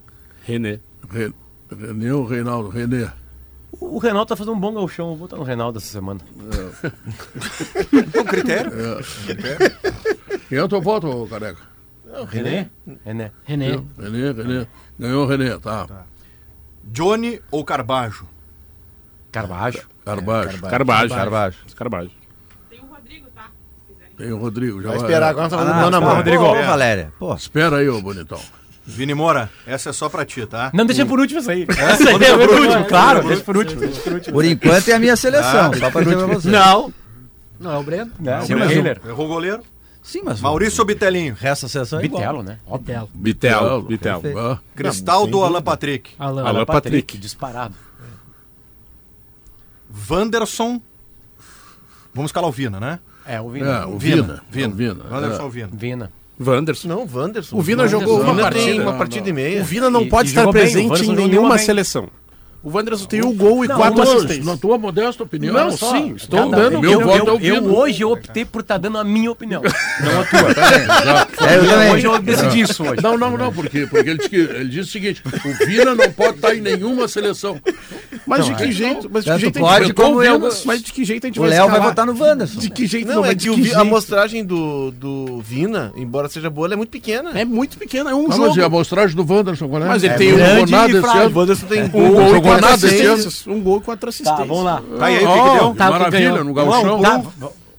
René. 0.45 0.79
Re- 1.11 1.33
René 1.77 2.13
ou 2.13 2.25
Reinaldo? 2.25 2.69
René. 2.69 3.11
O 3.71 3.97
Reinaldo 3.97 4.27
tá 4.29 4.35
fazendo 4.35 4.53
um 4.55 4.59
bom 4.59 4.73
galchão. 4.73 5.07
Eu 5.07 5.15
vou 5.15 5.17
votar 5.27 5.37
no 5.39 5.45
Reinaldo 5.45 5.77
essa 5.77 5.87
semana. 5.87 6.19
Com 8.13 8.23
critério? 8.25 8.71
Quem 10.47 10.57
é 10.57 10.63
o 10.63 10.67
teu 10.67 10.81
voto, 10.81 11.27
careca? 11.29 11.59
René? 12.29 12.69
René. 13.05 13.31
René. 13.45 13.79
René, 13.97 14.31
René. 14.31 14.67
Ganhou 14.97 15.23
o 15.23 15.27
René, 15.27 15.57
tá. 15.59 16.05
Johnny 16.91 17.41
ou 17.51 17.63
Carbajo? 17.63 18.25
Carvalho. 19.31 19.81
Carbajo. 20.03 20.61
Carbajo. 20.61 21.09
Carvalho. 21.15 21.53
Carbajo. 21.75 22.11
Tem 24.17 24.33
o 24.33 24.37
Rodrigo. 24.37 24.81
Já 24.81 24.89
Vai 24.89 24.97
esperar, 24.97 25.29
agora 25.29 25.49
mão 25.49 25.89
na 25.89 25.97
Ah, 25.97 26.01
mão. 26.01 26.15
Rodrigo. 26.17 26.43
Ô, 26.43 26.55
É. 26.55 26.65
Valéria. 26.65 27.13
Pô, 27.17 27.33
Espera 27.33 27.77
aí, 27.77 27.87
ô 27.87 28.01
bonitão. 28.01 28.39
Vini 28.85 29.13
Moura, 29.13 29.49
essa 29.67 29.91
é 29.91 29.93
só 29.93 30.09
pra 30.09 30.25
ti, 30.25 30.45
tá? 30.45 30.71
Não, 30.73 30.85
deixa 30.85 31.05
por 31.05 31.19
último 31.19 31.39
essa 31.39 31.51
aí. 31.51 31.65
Essa 31.69 32.09
aí 32.09 32.15
é 32.15 32.37
por 32.47 32.59
último, 32.59 32.85
claro. 32.85 33.27
Deixa 33.27 33.43
por 33.43 33.55
último. 33.55 33.81
Por 34.33 34.43
enquanto 34.43 34.89
é 34.89 34.93
a 34.93 34.99
minha 34.99 35.15
seleção, 35.15 35.71
só 35.75 35.89
pra 35.91 36.01
dizer 36.01 36.17
pra 36.17 36.25
você. 36.25 36.49
Não. 36.49 36.93
Não, 37.59 37.71
é 37.75 37.77
o 37.77 37.83
Breno. 37.83 38.11
Não, 38.19 38.41
Sim, 38.41 38.55
o 38.55 38.59
mas 38.59 38.69
Keiler. 38.69 38.99
Errou 39.05 39.25
o 39.25 39.29
goleiro? 39.29 39.61
Sim, 40.01 40.21
mas 40.23 40.39
Maurício 40.41 40.79
ou 40.81 40.85
Bitelinho? 40.87 41.33
o 41.33 41.37
resto 41.37 41.63
da 41.63 41.69
seleção 41.69 41.99
é 41.99 42.05
igual. 42.05 42.21
Bitelo, 42.21 42.43
né? 42.43 42.57
Bitelo. 42.67 43.09
Bitel. 43.13 43.81
Bitel. 43.83 44.21
Perfeito. 44.21 44.39
Ah, 44.39 44.59
Cristaldo 44.75 45.37
ou 45.37 45.45
Alan 45.45 45.61
Patrick? 45.61 46.11
Alan. 46.17 46.43
Alan 46.45 46.65
Patrick. 46.65 47.17
Disparado. 47.17 47.75
Wanderson. 50.09 50.81
Vamos 52.13 52.29
escalar 52.29 52.49
o 52.49 52.51
Vina, 52.51 52.79
né? 52.79 52.99
É, 53.25 53.39
o 53.39 53.49
Vina. 53.49 53.67
É, 53.69 53.85
o 53.85 53.97
Vina. 53.97 54.41
Vina. 54.49 54.65
É 54.65 54.67
o 54.67 54.71
Vina. 54.75 55.05
Wanderson 55.11 55.41
é. 55.41 55.43
ou 55.43 55.49
Vina? 55.49 55.69
Vina. 55.73 56.11
Wanderson. 56.39 56.87
Não, 56.87 57.07
Wanderson. 57.11 57.55
O 57.57 57.61
Vina 57.61 57.83
Wanderson. 57.83 57.99
jogou 58.05 58.21
uma 58.23 58.33
Vina 58.33 58.49
tem 58.51 58.61
partida. 58.63 58.83
uma 58.83 58.97
partida 58.97 59.29
e 59.29 59.33
meia. 59.33 59.61
O 59.61 59.65
Vina 59.65 59.89
não 59.89 60.01
E- 60.03 60.09
pode 60.09 60.29
e 60.29 60.31
estar 60.31 60.43
bem, 60.45 60.51
presente 60.53 61.05
em 61.05 61.15
nenhuma 61.15 61.55
bem. 61.55 61.65
seleção. 61.65 62.09
O 62.61 62.69
Wanderson 62.75 63.05
tem 63.05 63.23
um 63.23 63.33
gol 63.33 63.63
e 63.63 63.67
Não, 63.69 63.77
quatro 63.77 63.95
uma- 64.01 64.03
assistências. 64.03 64.45
Na 64.45 64.57
tua 64.57 64.77
modesta 64.77 65.23
opinião. 65.23 65.53
Não, 65.53 65.71
só. 65.71 65.91
sim, 65.93 66.13
estou 66.15 66.49
Cada- 66.49 66.63
dando 66.69 66.81
meu 66.81 66.91
eu, 66.91 67.01
voto 67.01 67.17
eu, 67.17 67.27
é 67.27 67.31
o 67.31 67.41
eu 67.41 67.61
Vina. 67.61 67.73
hoje 67.73 68.03
optei 68.03 68.43
por 68.43 68.59
estar 68.61 68.77
dando 68.77 68.97
a 68.97 69.03
minha 69.03 69.31
opinião. 69.31 69.61
Não 69.61 70.21
a 70.21 70.25
tua. 70.25 71.47
É, 71.47 71.55
eu 71.57 71.67
também. 71.69 71.91
Hoje 71.93 72.05
eu 72.05 72.19
decidi 72.19 72.61
isso 72.61 72.83
hoje. 72.83 73.01
Não, 73.01 73.17
não, 73.17 73.37
não, 73.37 73.53
porque, 73.53 73.87
porque 73.87 74.09
ele, 74.09 74.17
disse 74.17 74.29
que, 74.29 74.35
ele 74.35 74.65
disse 74.69 74.89
o 74.89 74.91
seguinte: 74.91 75.23
o 75.25 75.65
Vina 75.65 75.95
não 75.95 76.11
pode 76.11 76.35
estar 76.35 76.53
em 76.53 76.59
nenhuma 76.59 77.07
seleção. 77.07 77.59
Mas 78.27 78.45
de 78.45 78.53
que 78.55 78.71
jeito? 78.73 79.09
Mas 79.11 79.23
de 79.23 79.31
que 79.31 79.39
jeito 79.39 79.57
a 79.57 79.59
gente 79.59 79.59
pode 79.59 79.85
vai- 79.85 79.93
como 79.93 80.21
eu- 80.23 80.49
Mas 80.65 80.81
de 80.83 80.91
que 80.91 81.05
jeito 81.05 81.25
a 81.25 81.27
gente 81.27 81.39
O 81.39 81.43
vai 81.43 81.51
Léo 81.51 81.69
vai 81.69 81.79
votar 81.79 82.05
no 82.05 82.17
Wanderson. 82.21 82.59
De 82.59 82.69
que 82.69 82.85
jeito 82.85 83.07
Não, 83.07 83.25
é 83.25 83.33
que 83.33 83.49
o 83.49 83.77
a 83.77 83.81
amostragem 83.81 84.43
do, 84.43 84.91
do 84.91 85.39
Vina, 85.41 85.91
embora 85.95 86.27
seja 86.27 86.49
boa, 86.49 86.67
ela 86.67 86.73
é 86.73 86.77
muito 86.77 86.89
pequena. 86.89 87.31
É 87.39 87.45
muito 87.45 87.77
pequeno, 87.77 88.09
é 88.09 88.13
um 88.15 88.29
jogo. 88.29 88.47
mas 88.49 88.57
a 88.59 88.65
amostragem 88.65 89.15
do 89.15 89.25
Wanderson, 89.33 89.67
qual 89.69 89.81
é? 89.81 89.87
Mas 89.87 90.03
ele 90.03 90.13
É, 90.13 90.17
tem 90.17 90.27
não 90.31 90.35
um 90.35 90.39
grande 90.39 90.71
nada 90.71 90.91
esse 90.91 91.01
fraco. 91.01 91.17
ano. 91.17 91.35
O 91.35 91.39
Wanderson 91.39 91.65
tem 91.67 91.83
Um 91.83 91.89
gol, 91.89 92.41
quatro 92.49 92.67
assistências. 92.67 93.47
Um 93.47 93.61
gol 93.61 93.77
e 93.77 93.81
quatro 93.81 94.09
assistências. 94.09 94.37
Tá, 94.37 94.45
vamos 94.45 94.63
lá. 94.63 94.81
Tá 94.97 95.05
aí, 95.05 95.15
o 95.15 95.19
que 95.19 95.59
deu? 95.59 95.75
Tá, 95.75 95.89
maravilha, 95.91 96.43
no 96.43 96.53
gauchão. 96.53 97.01
Tá, 97.01 97.23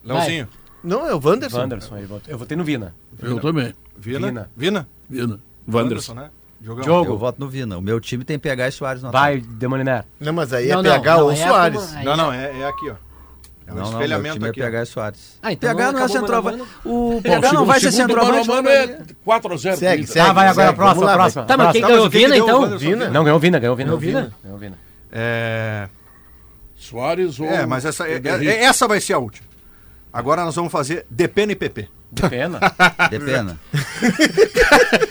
Leãozinho. 0.04 0.48
Não, 0.82 1.06
é 1.06 1.14
o 1.14 1.20
Wanderson. 1.22 1.58
Wanderson, 1.58 1.98
eu 2.26 2.38
votei 2.38 2.56
no 2.56 2.64
Vina. 2.64 2.94
Eu 3.22 3.38
também. 3.40 3.74
Vina. 3.98 4.26
Vina. 4.26 4.50
Vina. 4.56 4.88
Vina. 5.08 5.40
Wanderson. 5.70 6.14
né? 6.14 6.30
Jogão. 6.62 6.84
Jogo. 6.84 7.12
Eu 7.12 7.18
voto 7.18 7.38
no 7.38 7.48
Vina. 7.48 7.76
O 7.78 7.82
meu 7.82 8.00
time 8.00 8.24
tem 8.24 8.38
PH 8.38 8.68
e 8.68 8.72
Soares 8.72 9.02
no 9.02 9.10
Vai, 9.10 9.40
Demoliner. 9.40 10.04
Não, 10.18 10.32
mas 10.32 10.52
aí 10.52 10.68
Não, 10.68 10.80
é 10.80 10.82
não, 10.82 10.90
PH 10.90 11.16
não, 11.16 11.24
ou 11.24 11.32
é 11.32 11.36
Soares. 11.36 11.92
Não, 12.04 12.12
é- 12.12 12.16
não, 12.16 12.32
é, 12.32 12.60
é 12.60 12.66
aqui, 12.68 12.90
ó. 12.90 12.94
É 13.70 13.72
um. 13.72 13.76
Não, 13.76 13.82
não, 13.84 13.90
meu 13.92 14.00
espelhamento 14.00 14.34
time 14.34 14.46
é 14.46 14.50
aqui. 14.50 14.60
ó. 14.60 14.64
PH 14.64 14.84
Soares. 14.86 15.38
Ah, 15.42 15.52
então 15.52 15.68
PH 15.74 15.92
não 15.92 16.00
é 16.00 16.04
o 16.04 16.08
centroavante. 16.08 16.62
a 16.62 16.88
O 16.88 17.20
PH 17.22 17.52
não 17.52 17.66
vai 17.66 17.80
ser 17.80 17.92
centroavante. 17.92 18.48
mano 18.48 18.52
a 18.52 18.62
mano 18.62 18.68
é 18.68 18.98
4x0. 19.26 19.76
Segue, 19.76 20.06
segue. 20.06 20.32
vai 20.32 20.48
agora 20.48 20.70
a 20.70 20.72
próxima, 20.72 21.12
próxima. 21.12 21.44
Tá, 21.44 21.56
mas 21.56 21.72
quem 21.72 21.80
Tá, 21.82 21.88
ganhou? 21.88 22.06
o 22.06 22.10
Vina, 22.10 22.36
então? 22.36 22.60
Não, 23.10 23.24
ganhou 23.24 23.36
o 23.36 23.40
Vina, 23.40 23.58
ganhou 23.58 23.74
o 23.74 23.76
Vina. 23.76 23.86
Ganhou 23.90 23.96
o 23.96 24.00
Vina? 24.00 24.32
Ganhou 24.42 24.56
o 24.56 24.60
Vina. 24.60 24.78
É... 25.12 25.88
Soares 26.76 27.38
ou. 27.38 27.46
é, 27.46 27.66
mas 27.66 27.84
essa, 27.84 28.08
é- 28.08 28.20
é- 28.24 28.64
essa 28.64 28.88
vai 28.88 29.00
ser 29.00 29.12
a 29.12 29.18
última. 29.18 29.46
Agora 30.12 30.44
nós 30.44 30.54
vamos 30.56 30.72
fazer 30.72 31.04
DPN 31.10 31.52
e 31.52 31.56
PP. 31.56 31.88
De 32.12 32.28
pena. 32.28 32.58
De 33.10 33.18
pena. 33.20 33.60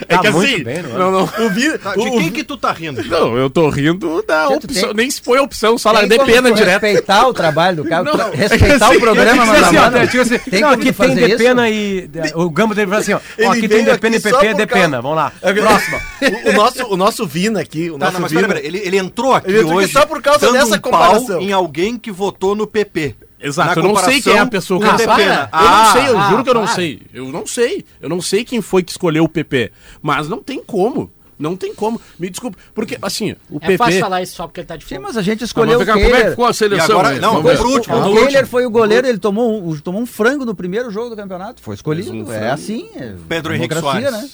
Tá 0.08 0.18
que 0.20 0.30
muito 0.32 0.54
assim, 0.54 0.64
bem, 0.64 0.82
não 0.82 0.90
é? 0.96 1.00
Não, 1.00 1.12
não. 1.12 1.46
O 1.46 1.50
Vina, 1.50 1.78
Tá, 1.78 1.94
de 1.96 2.00
o- 2.02 2.18
quem 2.18 2.30
que 2.32 2.44
tu 2.44 2.58
tá 2.58 2.72
rindo? 2.72 3.04
Não, 3.06 3.38
eu 3.38 3.50
tô 3.50 3.70
rindo 3.70 4.22
da 4.28 4.48
Gente, 4.50 4.66
opção. 4.66 4.84
tem- 4.90 4.94
Nem 4.96 5.10
se 5.12 5.22
foi 5.22 5.40
opção, 5.40 5.78
só 5.78 5.92
lá 5.92 6.02
de 6.06 6.18
pena 6.18 6.52
direto. 6.52 6.82
respeitar 6.82 7.28
o 7.28 7.34
trabalho 7.34 7.78
do 7.78 7.86
cara, 7.86 8.04
Não, 8.04 8.20
é 8.22 8.36
respeitar 8.36 8.88
assim, 8.88 8.98
o 8.98 9.00
programa, 9.00 9.32
Tipo 9.32 9.46
mano 9.46 9.64
a 9.66 9.68
assim, 9.68 9.78
ó, 9.78 9.82
mano. 9.92 10.08
tipo 10.08 10.22
assim, 10.22 10.40
Tem 10.40 10.62
não, 10.62 10.70
aqui 10.70 10.92
tem 10.94 11.16
de 11.16 11.26
isso? 11.30 11.38
pena 11.38 11.70
e. 11.70 12.10
O 12.36 12.50
Gamba 12.50 12.76
dele 12.76 12.88
fala 12.88 13.02
assim, 13.02 13.14
ó. 13.14 13.18
ó, 13.18 13.20
Ele 13.38 13.48
aqui 13.48 13.68
tem 13.70 13.86
de 13.86 13.98
pena 13.98 14.16
e 14.16 14.20
PP 14.20 14.46
é 14.48 14.54
de 14.54 14.66
pena. 14.68 15.02
Vamos 15.02 15.16
lá. 15.18 15.32
Próxima. 15.40 16.02
O, 16.46 16.50
o 16.50 16.54
nosso, 16.54 16.84
o 16.94 16.98
nosso 16.98 17.26
Vina 17.28 17.62
aqui, 17.62 17.90
o 17.90 17.98
Tá, 17.98 18.06
nosso 18.06 18.14
não, 18.16 18.22
mas 18.22 18.32
Vina... 18.32 18.60
ele, 18.60 18.80
ele 18.80 18.98
entrou 18.98 19.34
aqui 19.34 19.50
Ele 19.50 19.60
entrou 19.60 19.74
aqui 19.80 19.84
hoje 19.86 19.94
só 19.94 20.06
por 20.06 20.22
causa 20.22 20.52
dessa 20.52 20.80
comparação. 20.80 21.40
em 21.40 21.52
alguém 21.54 21.98
que 21.98 22.12
votou 22.12 22.56
no 22.56 22.68
PP. 22.68 23.16
Exato, 23.42 23.80
Na 23.82 23.88
eu 23.88 23.94
não 23.94 23.96
sei 24.04 24.22
quem 24.22 24.34
é 24.34 24.40
a 24.40 24.46
pessoa 24.46 24.80
que 24.82 24.86
o 24.88 24.92
Depena. 24.98 25.16
Depena. 25.16 25.50
Eu 25.54 25.60
não 25.70 25.92
sei, 25.94 26.08
eu 26.10 26.20
ah, 26.20 26.30
juro 26.30 26.44
que 26.44 26.50
eu 26.50 26.54
não 26.54 26.66
para. 26.66 26.76
sei. 26.76 27.02
Eu 27.14 27.26
não 27.32 27.48
sei. 27.48 27.86
Eu 28.02 28.10
não 28.10 28.22
sei 28.22 28.44
quem 28.44 28.62
foi 28.62 28.84
que 28.84 28.92
escolheu 28.92 29.24
o 29.24 29.30
PP. 29.30 29.72
Mas 30.02 30.28
não 30.28 30.42
tem 30.44 30.62
como. 30.64 31.10
Não 31.38 31.56
tem 31.56 31.74
como. 31.74 32.02
Me 32.20 32.30
desculpe. 32.30 32.58
Porque, 32.76 32.98
assim, 33.02 33.34
o 33.50 33.56
É 33.58 33.68
PP. 33.68 33.78
fácil 33.78 34.00
falar 34.02 34.22
isso 34.22 34.36
só 34.36 34.46
porque 34.46 34.60
ele 34.60 34.68
tá 34.68 34.76
de 34.76 34.84
Sim, 34.86 35.00
mas 35.00 35.16
a 35.16 35.22
gente 35.22 35.40
Não, 35.40 35.46
escolheu 35.46 35.80
mas 35.80 35.84
o 35.84 35.86
cá, 35.86 35.94
como 35.94 36.04
é 36.06 36.10
que 36.10 36.16
Kehler. 36.18 36.30
ficou 36.32 36.46
a 36.46 36.54
seleção? 36.54 36.88
E 36.88 36.92
agora- 36.92 37.08
aí? 37.10 37.20
não, 37.22 37.42
foi 37.42 37.56
pro 37.56 37.70
último. 37.70 37.96
O 37.96 38.04
do 38.04 38.14
Kehler 38.28 38.46
foi 38.46 38.66
o 38.66 38.70
goleiro, 38.70 39.08
ele 39.08 39.18
tomou 39.20 39.70
um, 39.70 39.78
tomou 39.80 40.02
um 40.02 40.06
frango 40.06 40.44
no 40.44 40.54
primeiro 40.54 40.92
jogo 40.92 41.10
do 41.12 41.16
campeonato. 41.16 41.62
Foi 41.62 41.76
escolhido. 41.76 42.12
Um 42.12 42.30
é 42.34 42.52
assim. 42.52 42.90
é 42.94 43.16
Pedro 43.30 43.56
Henrique 43.56 43.74
Soares. 43.80 44.12
né? 44.12 44.30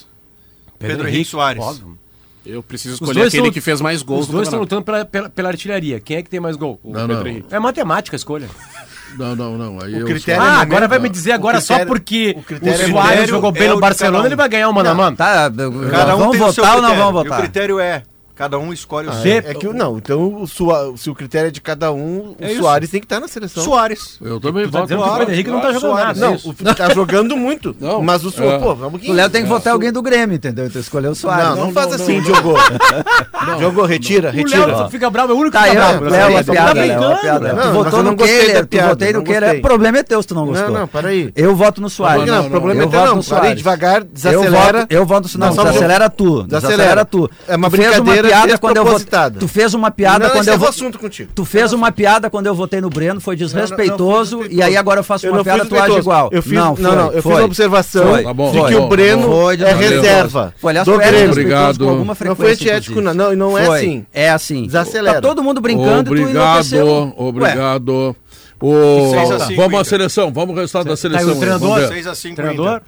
Pedro 0.80 1.08
Henrique 1.08 1.30
Soares. 1.30 1.62
óbvio. 1.62 1.96
Eu 2.44 2.62
preciso 2.64 2.96
escolher 2.96 3.24
aquele 3.28 3.44
tão- 3.44 3.52
que 3.52 3.62
fez 3.62 3.82
mais 3.82 4.02
gols 4.04 4.26
Os 4.26 4.28
dois 4.32 4.48
estão 4.48 4.60
campeonato. 4.60 4.76
lutando 4.76 4.84
pela, 4.86 5.06
pela, 5.06 5.30
pela 5.30 5.50
artilharia. 5.50 6.00
Quem 6.00 6.18
é 6.18 6.22
que 6.24 6.30
tem 6.30 6.40
mais 6.40 6.56
gol? 6.56 6.80
O 6.84 6.92
Não, 6.92 7.08
Pedro 7.08 7.24
não. 7.24 7.28
Henrique. 7.32 7.48
É 7.54 7.60
matemática 7.60 8.16
a 8.16 8.18
escolha. 8.18 8.48
Não, 9.18 9.36
não, 9.36 9.58
não. 9.58 9.82
Aí 9.82 9.94
eu 10.00 10.06
critério 10.06 10.42
sou- 10.42 10.50
é 10.52 10.56
Ah, 10.56 10.60
agora 10.62 10.88
vai 10.88 11.00
me 11.00 11.10
dizer 11.10 11.32
agora 11.32 11.58
o 11.58 11.60
critério- 11.62 11.84
só 11.84 11.88
porque 11.88 12.34
o 12.36 12.40
o, 12.40 12.44
critério 12.44 12.90
Soares 12.90 13.30
jogou 13.30 13.52
bem 13.52 13.68
é 13.68 13.72
o 13.72 13.76
no 13.76 13.80
Barcelona, 13.82 14.24
um. 14.24 14.26
ele 14.26 14.36
vai 14.36 14.50
ganhar 14.50 14.70
o 14.70 14.74
mano 14.74 14.90
a 14.90 14.94
mano. 14.94 15.16
Tá, 15.16 15.50
Cada 15.92 16.16
um 16.16 16.20
vamos 16.20 16.38
tem 16.38 16.46
o 16.48 16.52
seu 16.52 16.64
votar 16.64 16.76
ou 16.78 16.82
não 16.82 16.96
vamos 16.96 17.14
E 17.16 17.20
o 17.20 17.24
votar? 17.24 17.40
critério 17.42 17.80
é, 17.80 18.04
cada 18.36 18.58
um 18.60 18.72
escolhe 18.74 19.08
o 19.08 19.14
seu. 19.14 19.22
Zé- 19.22 19.38
É 19.46 19.54
que 19.54 19.68
o- 19.68 19.74
não, 19.74 19.98
então 19.98 20.42
o 20.42 20.48
Sua- 20.48 20.94
se 20.98 21.10
o 21.10 21.16
critério 21.16 21.48
é 21.48 21.52
de 21.52 21.62
cada 21.62 21.92
um, 21.92 22.32
o 22.32 22.36
É 22.40 22.52
isso. 22.52 22.62
Soares 22.62 22.90
tem 22.90 23.00
que 23.00 23.06
estar 23.06 23.20
na 23.20 23.28
seleção. 23.28 23.64
Soares. 23.64 24.18
Eu 24.22 24.40
também 24.40 24.66
Tu 24.66 24.72
tá 24.72 24.80
voto. 24.80 24.88
que 24.90 24.94
o 24.96 25.18
Pedro 25.18 25.34
Henrique 25.34 25.50
não 25.50 25.62
tá 25.62 25.72
jogando 25.72 25.92
Soares. 25.92 26.20
nada. 26.20 26.38
Não, 26.44 26.52
o 26.52 26.76
tá 26.76 26.94
jogando 26.94 27.38
muito. 27.38 27.76
Não, 27.80 28.02
mas 28.02 28.24
o 28.26 28.32
Soares, 28.32 28.54
é. 28.56 28.60
pô, 28.60 28.76
vamos 28.76 29.08
O 29.08 29.14
Léo 29.14 29.30
tem 29.30 29.44
que 29.44 29.50
votar 29.50 29.74
alguém 29.74 29.92
do 29.92 30.02
Grêmio, 30.02 30.36
entendeu? 30.36 30.66
Então 30.66 30.82
escolheu 30.82 31.12
o 31.12 31.16
Soares. 31.16 31.46
Não, 31.50 31.56
não, 31.56 31.66
não, 31.66 31.72
faz 31.74 31.88
não, 31.88 31.96
assim, 31.96 32.18
não. 32.18 32.24
Diogo. 32.24 32.54
Diogo, 33.58 33.86
retira, 33.86 34.30
O 34.30 34.32
retira. 34.32 34.66
Léo 34.66 34.90
fica 34.90 35.10
bravo, 35.10 35.32
é 35.32 35.36
o 35.36 35.38
único 35.40 35.52
Tá, 35.56 35.64
que 35.64 35.76
tá 35.76 35.90
Léo, 35.90 36.00
bravo. 36.00 36.16
Léo, 36.16 36.38
é 36.38 36.44
Tá 36.44 36.52
piada, 36.52 36.74
Léo, 36.82 37.04
é. 37.14 37.50
Tu 37.50 37.56
Não, 37.56 37.74
votou 37.74 38.04
não 38.04 38.12
no 38.12 38.18
Kehler, 38.18 38.66
tu 38.66 38.78
votei 38.82 39.14
no 39.14 39.20
não 39.20 39.26
gostei. 39.26 39.60
O 39.60 39.62
problema 39.62 39.98
é 40.00 40.04
teu 40.04 40.22
se 40.22 40.28
tu 40.28 40.36
não 40.36 40.46
Não, 40.46 40.52
gostou. 40.54 40.72
não, 40.72 40.88
para 40.88 41.10
aí. 41.10 41.32
Eu 41.36 41.56
voto 41.56 41.82
no 41.82 41.90
Soares. 41.90 42.26
Não, 42.26 42.36
não, 42.36 42.48
o 42.48 42.50
problema 42.50 42.84
é 42.84 42.88
teu 42.88 43.00
não. 43.00 43.16
no 43.18 43.24
Para 43.24 43.36
aí, 43.38 43.42
Soares. 43.44 43.58
devagar, 43.58 44.04
desacelera. 44.04 44.88
eu 44.90 45.06
voto, 45.06 45.30
não, 45.38 45.48
Não, 45.48 45.56
só 45.56 45.62
um 45.62 45.66
desacelera 45.66 46.10
tu. 46.10 46.44
Desacelera. 46.44 47.06
Tu. 47.06 47.30
É 47.48 47.56
uma 47.56 47.70
brincadeira 47.70 48.25
piada 48.28 48.58
quando 48.58 48.78
eu 48.78 48.86
votei. 48.86 49.08
Tu 49.40 49.48
fez 49.48 49.74
uma 49.74 49.92
piada 49.92 50.26
Não, 50.28 50.32
quando 50.36 50.48
eu 50.48 50.54
o 50.56 50.58
votei. 50.58 50.70
assunto 50.70 51.00
contigo. 51.00 51.32
Tu 51.34 51.46
fez 51.46 51.74
uma 51.74 51.92
piada 51.92 52.30
quando 52.30 52.48
eu 52.48 52.56
votei 52.56 52.82
no 52.82 52.90
Breno, 52.90 53.20
foi 53.22 53.36
desrespeitoso, 53.36 54.38
Não, 54.38 54.44
não, 54.44 54.50
não 54.50 54.58
e 54.58 54.62
aí 54.64 54.78
agora 54.78 55.00
eu 55.00 55.04
faço 55.04 55.26
Eu 55.26 55.32
uma 55.32 55.38
não 55.38 55.44
piada, 55.44 55.66
tu 55.66 55.76
age 55.78 55.98
igual. 55.98 56.30
Eu 56.32 56.42
fiz, 56.42 56.52
não, 56.54 56.70
não, 56.70 56.76
foi, 56.76 56.84
não, 56.96 57.12
eu 57.12 57.22
foi. 57.22 57.32
fiz 57.34 57.42
a 57.42 57.46
observação 57.46 58.08
Foi. 58.08 58.18
De 58.18 58.24
tá 58.24 58.30
que 58.68 58.76
bom, 58.76 58.86
o 58.86 58.88
Breno. 58.88 59.24
Foi 59.24 59.56
é 59.62 59.74
reserva 59.74 60.54
Foi, 60.58 60.72
aliás, 60.72 60.86
do 60.88 61.02
é 61.02 61.08
Grêmio. 61.08 61.32
Obrigado. 61.32 61.78
com 61.80 61.84
alguma 61.90 62.06
Não 62.06 62.16
foi 62.16 62.28
frequência, 62.28 62.54
antiético, 62.68 63.00
inclusive. 63.00 63.18
não, 63.18 63.36
não 63.36 63.58
é 63.58 63.66
Foi. 63.66 63.78
assim. 63.80 64.06
É 64.14 64.30
assim. 64.30 64.66
Desacelera. 64.66 65.16
Tá 65.22 65.28
todo 65.28 65.44
mundo 65.44 65.62
brincando 65.62 66.14
e 66.14 66.18
tu 66.18 66.22
Obrigado, 66.24 66.74
enlouqueceu. 66.76 67.14
obrigado. 67.18 68.16
O... 68.62 69.12
Seis 69.12 69.32
a 69.32 69.40
cinco, 69.42 69.56
Vamos 69.62 69.74
à 69.78 69.82
Inter. 69.82 69.86
seleção, 69.86 70.32
vamos 70.34 70.50
ao 70.52 70.56
resultado 70.56 70.86
da 70.86 70.92
Tá 70.92 70.98
seleção. 70.98 71.28
aí 71.28 71.30
o 71.30 71.34
aí, 71.34 71.40
treinador? 71.40 71.70
vamos 71.70 71.82
ver. 71.90 71.94
6 71.96 72.08
a 72.08 72.16
5 72.16 72.36
Treinador? 72.36 72.82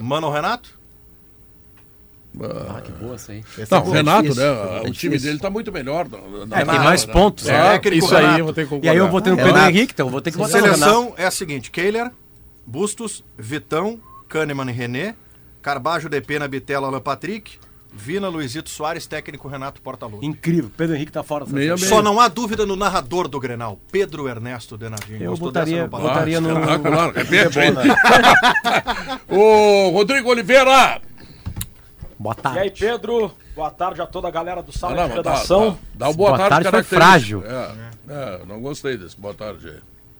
Mano 0.00 0.30
Renato? 0.30 0.70
Ah, 2.40 2.80
que 2.80 2.90
boa 2.92 3.14
essa 3.14 3.32
aí. 3.32 3.44
Não, 3.70 3.82
o 3.84 3.90
Renato, 3.90 4.22
difícil, 4.22 4.42
né? 4.42 4.80
é 4.84 4.88
o 4.88 4.92
time 4.92 5.18
dele 5.18 5.38
tá 5.38 5.50
muito 5.50 5.70
melhor. 5.70 6.08
Não, 6.08 6.56
É, 6.56 6.64
tem 6.64 6.78
mais 6.80 7.06
né? 7.06 7.12
pontos. 7.12 7.46
É, 7.46 7.52
né? 7.52 7.72
Técnico 7.72 8.06
Isso 8.06 8.16
aí 8.16 8.38
eu 8.38 8.44
vou 8.46 8.54
ter 8.54 8.62
que 8.64 8.70
concordar. 8.70 8.86
E 8.86 8.90
aí 8.90 8.96
eu 8.96 9.10
votei 9.10 9.32
no 9.32 9.40
É, 9.40 9.44
Pedro. 9.44 9.60
Henrique, 9.68 9.92
então 9.92 10.06
eu 10.06 10.10
vou 10.10 10.20
ter 10.22 10.30
que 10.30 10.38
no 10.38 10.44
Renato. 10.44 10.66
Seleção 10.68 11.12
é 11.18 11.26
a 11.26 11.30
seguinte: 11.30 11.70
Kehler, 11.70 12.10
Bustos, 12.66 13.22
Vitão, 13.36 14.00
Kahneman 14.28 14.70
e 14.70 14.72
René, 14.72 15.14
Carbajo, 15.60 16.08
Depena, 16.08 16.48
Bitela, 16.48 16.88
Alan 16.88 17.00
Patrick, 17.00 17.58
Vina, 17.94 18.28
Luizito 18.28 18.70
Soares, 18.70 19.06
técnico 19.06 19.46
Renato 19.46 19.82
Portaluppi. 19.82 20.24
Incrível. 20.24 20.70
Pedro 20.74 20.96
Henrique 20.96 21.12
tá 21.12 21.22
fora. 21.22 21.44
Meia 21.46 21.76
seleção. 21.76 21.98
Só 21.98 22.02
não 22.02 22.18
há 22.18 22.28
dúvida 22.28 22.64
no 22.64 22.74
narrador 22.76 23.28
do 23.28 23.38
Grenal, 23.38 23.78
Pedro 23.92 24.26
Ernesto 24.26 24.78
Denardinho. 24.78 25.22
Eu 25.22 25.30
Gostou 25.32 25.48
botaria, 25.48 25.86
botaria 25.86 26.40
no... 26.40 26.48
Espetacular, 26.58 27.12
repete 27.12 27.58
aí. 27.58 27.74
O 29.28 29.90
Rodrigo 29.90 30.30
Oliveira. 30.30 31.00
Boa 32.22 32.36
E 32.36 32.46
aí, 32.46 32.54
tarde. 32.54 32.80
Pedro? 32.80 33.32
Boa 33.56 33.70
tarde 33.70 34.00
a 34.00 34.06
toda 34.06 34.28
a 34.28 34.30
galera 34.30 34.62
do 34.62 34.70
Sala 34.70 34.94
não, 34.94 35.08
de 35.08 35.14
mas 35.16 35.24
dá, 35.24 35.30
Redação. 35.32 35.78
dá, 35.94 36.06
dá 36.06 36.08
um 36.10 36.14
boa, 36.14 36.30
Boa 36.36 36.48
tarde, 36.48 36.70
tarde 36.70 36.70
foi 36.70 36.82
frágil. 36.98 37.42
É, 37.44 37.72
é, 38.08 38.40
não 38.46 38.60
gostei 38.60 38.96
desse 38.96 39.20
boa 39.20 39.34
tarde 39.34 39.68
aí. 39.68 39.78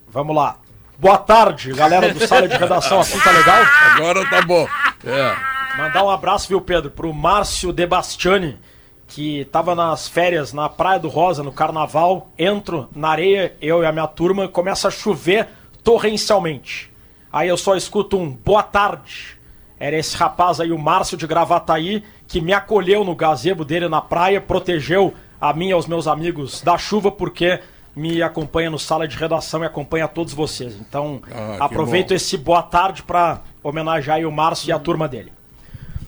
Vamos 0.09 0.35
lá. 0.35 0.57
Boa 0.99 1.17
tarde, 1.19 1.73
galera 1.73 2.13
do 2.13 2.27
Sala 2.27 2.49
de 2.49 2.57
Redação. 2.57 3.01
Assim 3.01 3.19
tá 3.21 3.31
legal? 3.31 3.63
Agora 3.95 4.29
tá 4.29 4.43
bom. 4.43 4.67
É. 5.05 5.77
Mandar 5.79 6.05
um 6.05 6.11
abraço, 6.11 6.49
viu, 6.49 6.61
Pedro, 6.61 6.91
pro 6.91 7.13
Márcio 7.15 7.73
De 7.73 7.87
Bastiani, 7.87 8.59
que 9.07 9.45
tava 9.47 9.75
nas 9.75 10.07
férias 10.09 10.53
na 10.53 10.69
Praia 10.69 10.99
do 10.99 11.09
Rosa, 11.09 11.43
no 11.43 11.53
Carnaval. 11.53 12.29
Entro 12.39 12.89
na 12.95 13.11
areia, 13.11 13.55
eu 13.61 13.83
e 13.83 13.87
a 13.87 13.93
minha 13.93 14.07
turma, 14.09 14.49
começa 14.49 14.89
a 14.89 14.91
chover 14.91 15.49
torrencialmente. 15.83 16.93
Aí 17.33 17.49
eu 17.49 17.57
só 17.57 17.77
escuto 17.77 18.19
um 18.19 18.29
boa 18.31 18.63
tarde. 18.63 19.41
Era 19.83 19.97
esse 19.99 20.17
rapaz 20.17 20.61
aí, 20.61 20.71
o 20.71 20.79
Márcio 20.79 21.17
de 21.17 21.27
Gravataí, 21.27 22.05
que 22.29 22.41
me 22.41 22.53
acolheu 22.53 23.03
no 23.03 23.17
gazebo 23.17 23.65
dele 23.65 23.89
na 23.89 24.01
praia, 24.01 24.41
protegeu 24.41 25.13
a 25.41 25.53
mim 25.53 25.71
e 25.71 25.73
aos 25.73 25.89
meus 25.89 26.07
amigos 26.07 26.63
da 26.63 26.79
chuva, 26.79 27.11
porque 27.11 27.59
me 27.97 28.23
acompanha 28.23 28.71
no 28.71 28.79
sala 28.79 29.09
de 29.09 29.17
redação 29.17 29.65
e 29.65 29.67
acompanha 29.67 30.07
todos 30.07 30.33
vocês. 30.33 30.77
Então, 30.81 31.21
Ah, 31.33 31.57
aproveito 31.65 32.11
bom. 32.11 32.15
esse 32.15 32.37
boa 32.39 32.63
tarde 32.63 33.03
para 33.03 33.41
homenagear 33.61 34.19
aí 34.19 34.25
o 34.25 34.31
Márcio 34.31 34.69
e 34.69 34.73
a 34.73 34.79
turma 34.79 35.09
dele. 35.09 35.33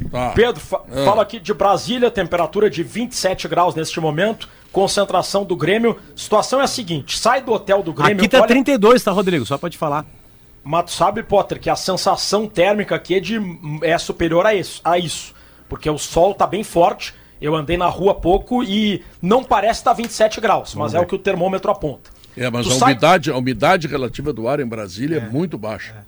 Tá. 0.08 0.30
Pedro, 0.30 0.60
fa 0.60 0.76
Ah. 0.92 1.04
fala 1.04 1.22
aqui 1.22 1.40
de 1.40 1.52
Brasília, 1.52 2.12
temperatura 2.12 2.70
de 2.70 2.84
27 2.84 3.48
graus 3.48 3.74
neste 3.74 3.98
momento, 3.98 4.48
concentração 4.70 5.44
do 5.44 5.56
Grêmio. 5.56 5.98
Situação 6.14 6.60
é 6.60 6.64
a 6.64 6.68
seguinte: 6.68 7.18
sai 7.18 7.40
do 7.42 7.52
hotel 7.52 7.82
do 7.82 7.92
Grêmio. 7.92 8.18
Aqui 8.18 8.28
tá 8.28 8.38
olha- 8.38 8.46
32, 8.46 9.02
tá, 9.02 9.10
Rodrigo? 9.10 9.44
Só 9.44 9.58
pode 9.58 9.76
falar. 9.76 10.04
Mas 10.64 10.84
tu 10.86 10.92
sabe, 10.92 11.22
Potter, 11.22 11.60
que 11.60 11.68
a 11.68 11.76
sensação 11.76 12.46
térmica 12.46 12.94
aqui 12.94 13.16
é, 13.16 13.20
de, 13.20 13.38
é 13.82 13.96
superior 13.98 14.46
a 14.46 14.54
isso, 14.54 14.80
a 14.82 14.98
isso. 14.98 15.34
Porque 15.68 15.88
o 15.90 15.98
sol 15.98 16.34
tá 16.34 16.46
bem 16.46 16.64
forte. 16.64 17.14
Eu 17.40 17.54
andei 17.54 17.76
na 17.76 17.86
rua 17.88 18.12
há 18.12 18.14
pouco 18.14 18.64
e 18.64 19.04
não 19.20 19.44
parece 19.44 19.80
estar 19.80 19.92
27 19.92 20.40
graus, 20.40 20.74
mas 20.74 20.94
é 20.94 21.00
o 21.00 21.04
que 21.04 21.14
o 21.14 21.18
termômetro 21.18 21.70
aponta. 21.70 22.10
É, 22.36 22.50
mas 22.50 22.66
Tu 22.66 22.72
a 22.72 22.76
sai- 22.76 22.92
umidade, 22.92 23.30
a 23.30 23.36
umidade 23.36 23.86
relativa 23.86 24.32
do 24.32 24.48
ar 24.48 24.58
em 24.60 24.66
Brasília 24.66 25.18
é, 25.18 25.20
muito 25.20 25.58
baixa. 25.58 26.06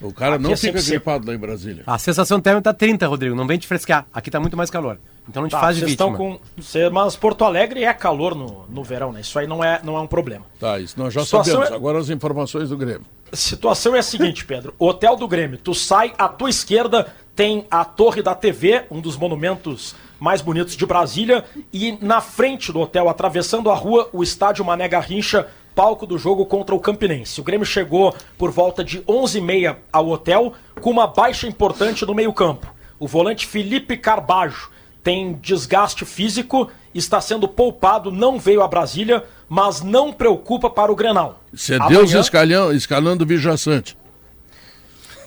O 0.00 0.12
cara 0.12 0.34
Aqui 0.36 0.44
não 0.44 0.52
é 0.52 0.56
fica 0.56 0.80
gripado 0.80 1.26
lá 1.26 1.34
em 1.34 1.38
Brasília. 1.38 1.82
A 1.86 1.98
sensação 1.98 2.40
térmica 2.40 2.62
tá 2.72 2.74
30, 2.74 3.06
Rodrigo. 3.06 3.34
Não 3.34 3.46
vem 3.46 3.58
te 3.58 3.66
frescar. 3.66 4.06
Aqui 4.14 4.30
tá 4.30 4.38
muito 4.38 4.56
mais 4.56 4.70
calor. 4.70 4.98
Então 5.28 5.42
não 5.42 5.48
te 5.48 5.52
Tá, 5.52 5.60
faz 5.60 5.76
de 5.76 5.80
vocês 5.82 5.90
vítima. 5.92 6.10
estão 6.12 6.88
com. 6.88 6.94
Mas 6.94 7.16
Porto 7.16 7.44
Alegre 7.44 7.82
é 7.84 7.92
calor 7.92 8.34
no, 8.34 8.64
no 8.68 8.84
verão, 8.84 9.12
né? 9.12 9.20
Isso 9.20 9.36
aí 9.38 9.46
não 9.46 9.62
é, 9.62 9.80
não 9.82 9.96
é 9.96 10.00
um 10.00 10.06
problema. 10.06 10.46
Tá, 10.60 10.78
isso 10.78 10.94
nós 10.98 11.12
já 11.12 11.24
sabemos. 11.24 11.70
é- 11.70 11.74
Agora 11.74 11.98
as 11.98 12.08
informações 12.10 12.68
do 12.68 12.76
Grêmio. 12.76 13.02
A 13.32 13.36
situação 13.36 13.94
é 13.94 13.98
a 13.98 14.02
seguinte, 14.02 14.44
Pedro. 14.44 14.72
Hotel 14.78 15.16
do 15.16 15.26
Grêmio. 15.26 15.58
Tu 15.58 15.74
sai, 15.74 16.12
à 16.16 16.28
tua 16.28 16.48
esquerda 16.48 17.08
tem 17.34 17.66
a 17.70 17.84
Torre 17.84 18.22
da 18.22 18.34
TV, 18.34 18.84
um 18.90 19.00
dos 19.00 19.16
monumentos 19.16 19.94
mais 20.18 20.40
bonitos 20.40 20.76
de 20.76 20.86
Brasília. 20.86 21.44
E 21.72 21.96
na 22.00 22.20
frente 22.20 22.72
do 22.72 22.80
hotel, 22.80 23.08
atravessando 23.08 23.70
a 23.70 23.74
rua, 23.74 24.08
o 24.12 24.22
estádio 24.22 24.64
Mané 24.64 24.88
Garrincha, 24.88 25.46
palco 25.78 26.04
do 26.04 26.18
jogo 26.18 26.44
contra 26.44 26.74
o 26.74 26.80
Campinense. 26.80 27.40
O 27.40 27.44
Grêmio 27.44 27.64
chegou 27.64 28.12
por 28.36 28.50
volta 28.50 28.82
de 28.82 28.98
11h30 29.02 29.76
ao 29.92 30.08
hotel, 30.08 30.52
com 30.80 30.90
uma 30.90 31.06
baixa 31.06 31.46
importante 31.46 32.04
no 32.04 32.16
meio-campo. 32.16 32.66
O 32.98 33.06
volante 33.06 33.46
Felipe 33.46 33.96
Carbajo 33.96 34.72
tem 35.04 35.34
desgaste 35.34 36.04
físico, 36.04 36.68
está 36.92 37.20
sendo 37.20 37.46
poupado, 37.46 38.10
não 38.10 38.40
veio 38.40 38.60
a 38.60 38.66
Brasília, 38.66 39.22
mas 39.48 39.80
não 39.80 40.12
preocupa 40.12 40.68
para 40.68 40.90
o 40.90 40.96
Grenal. 40.96 41.40
Isso 41.52 41.72
é 41.72 41.78
Deus 41.86 42.10
escalhando, 42.10 42.74
escalando 42.74 43.22
o 43.22 43.26
Vijaçante. 43.26 43.96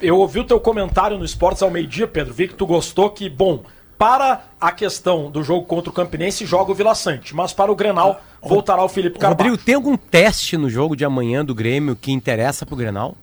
Eu 0.02 0.18
ouvi 0.18 0.42
o 0.42 0.44
teu 0.44 0.60
comentário 0.60 1.18
no 1.18 1.24
Esportes 1.24 1.64
ao 1.64 1.72
meio-dia, 1.72 2.10
Pedro. 2.10 2.34
Vi 2.34 2.50
que 2.50 2.56
tu 2.56 2.66
gostou 2.66 3.10
que, 3.10 3.30
bom, 3.30 3.64
para 3.98 4.44
a 4.60 4.72
questão 4.74 5.32
do 5.32 5.44
jogo 5.44 5.66
contra 5.66 5.90
o 5.90 5.94
Campinense, 5.94 6.46
joga 6.46 6.74
o 6.74 6.76
Vila 6.76 6.94
Sante. 6.94 7.34
Mas 7.34 7.54
para 7.54 7.72
o 7.72 7.76
Grenal, 7.76 8.20
voltará 8.42 8.84
o 8.84 8.90
Felipe 8.90 9.20
Carvalho. 9.20 9.52
Rodrigo, 9.52 9.64
tem 9.64 9.76
algum 9.76 9.96
teste 9.96 10.58
no 10.58 10.70
jogo 10.70 10.96
de 10.96 11.06
amanhã 11.06 11.46
do 11.46 11.54
Grêmio 11.54 11.96
que 11.96 12.12
interessa 12.12 12.66
pro 12.66 12.76
Grenal? 12.76 13.16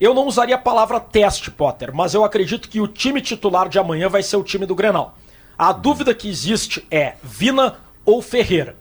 Eu 0.00 0.14
não 0.14 0.26
usaria 0.26 0.56
a 0.56 0.58
palavra 0.58 0.98
teste, 0.98 1.50
Potter, 1.50 1.94
mas 1.94 2.12
eu 2.12 2.24
acredito 2.24 2.68
que 2.68 2.80
o 2.80 2.88
time 2.88 3.20
titular 3.20 3.68
de 3.68 3.78
amanhã 3.78 4.08
vai 4.08 4.22
ser 4.22 4.36
o 4.36 4.42
time 4.42 4.66
do 4.66 4.74
Grenal. 4.74 5.16
A 5.56 5.72
dúvida 5.72 6.12
que 6.14 6.28
existe 6.28 6.84
é 6.90 7.14
Vina 7.22 7.76
ou 8.04 8.20
Ferreira. 8.20 8.76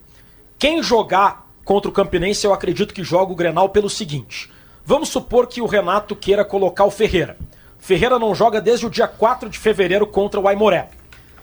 Quem 0.58 0.82
jogar 0.82 1.48
contra 1.64 1.90
o 1.90 1.94
Campinense, 1.94 2.46
eu 2.46 2.54
acredito 2.54 2.94
que 2.94 3.04
joga 3.04 3.32
o 3.32 3.36
Grenal 3.36 3.70
pelo 3.70 3.90
seguinte. 3.90 4.50
Vamos 4.84 5.10
supor 5.10 5.48
que 5.48 5.62
o 5.62 5.68
Renato 5.68 6.16
queira 6.16 6.44
colocar 6.44 6.86
o 6.86 6.92
Ferreira. 6.92 7.38
Ferreira 7.78 8.18
não 8.18 8.34
joga 8.34 8.60
desde 8.60 8.86
o 8.86 8.90
dia 8.90 9.08
4 9.08 9.48
de 9.48 9.60
fevereiro 9.60 10.08
contra 10.08 10.40
o 10.40 10.48
Aimoré. 10.48 10.90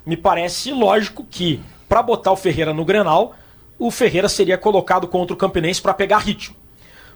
Me 0.04 0.16
parece 0.16 0.72
lógico 0.72 1.24
que, 1.24 1.60
para 1.88 2.02
botar 2.02 2.32
o 2.32 2.36
Ferreira 2.36 2.74
no 2.74 2.84
Grenal, 2.84 3.34
o 3.79 3.91
Ferreira 3.91 4.29
seria 4.29 4.59
colocado 4.59 5.07
contra 5.07 5.35
o 5.35 5.37
Campinense 5.37 5.81
para 5.81 5.95
pegar 5.95 6.18
ritmo. 6.18 6.57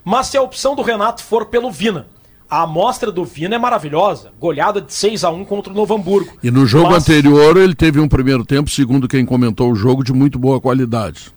Mas 0.05 0.29
se 0.29 0.37
a 0.37 0.43
opção 0.43 0.75
do 0.75 0.83
Renato 0.83 1.23
for 1.23 1.47
pelo 1.47 1.71
Vina, 1.71 2.07
a 2.51 2.63
amostra 2.63 3.11
do 3.11 3.25
Vina 3.25 3.55
é 3.55 3.59
maravilhosa. 3.59 4.31
Goleada 4.39 4.81
de 4.81 4.93
6 4.93 5.25
a 5.25 5.31
1 5.31 5.45
contra 5.45 5.73
o 5.73 5.77
Novo 5.77 5.95
Hamburgo. 5.95 6.37
E 6.43 6.51
no 6.51 6.67
jogo 6.67 6.91
Mas- 6.91 7.03
anterior 7.09 7.57
ele 7.57 7.75
teve 7.75 7.99
um 8.01 8.09
primeiro 8.09 8.45
tempo, 8.45 8.69
segundo 8.69 9.09
quem 9.09 9.25
comentou 9.25 9.71
o 9.71 9.75
jogo, 9.75 10.05
de 10.05 10.13
muito 10.13 10.39
boa 10.39 10.61
qualidade. 10.61 11.33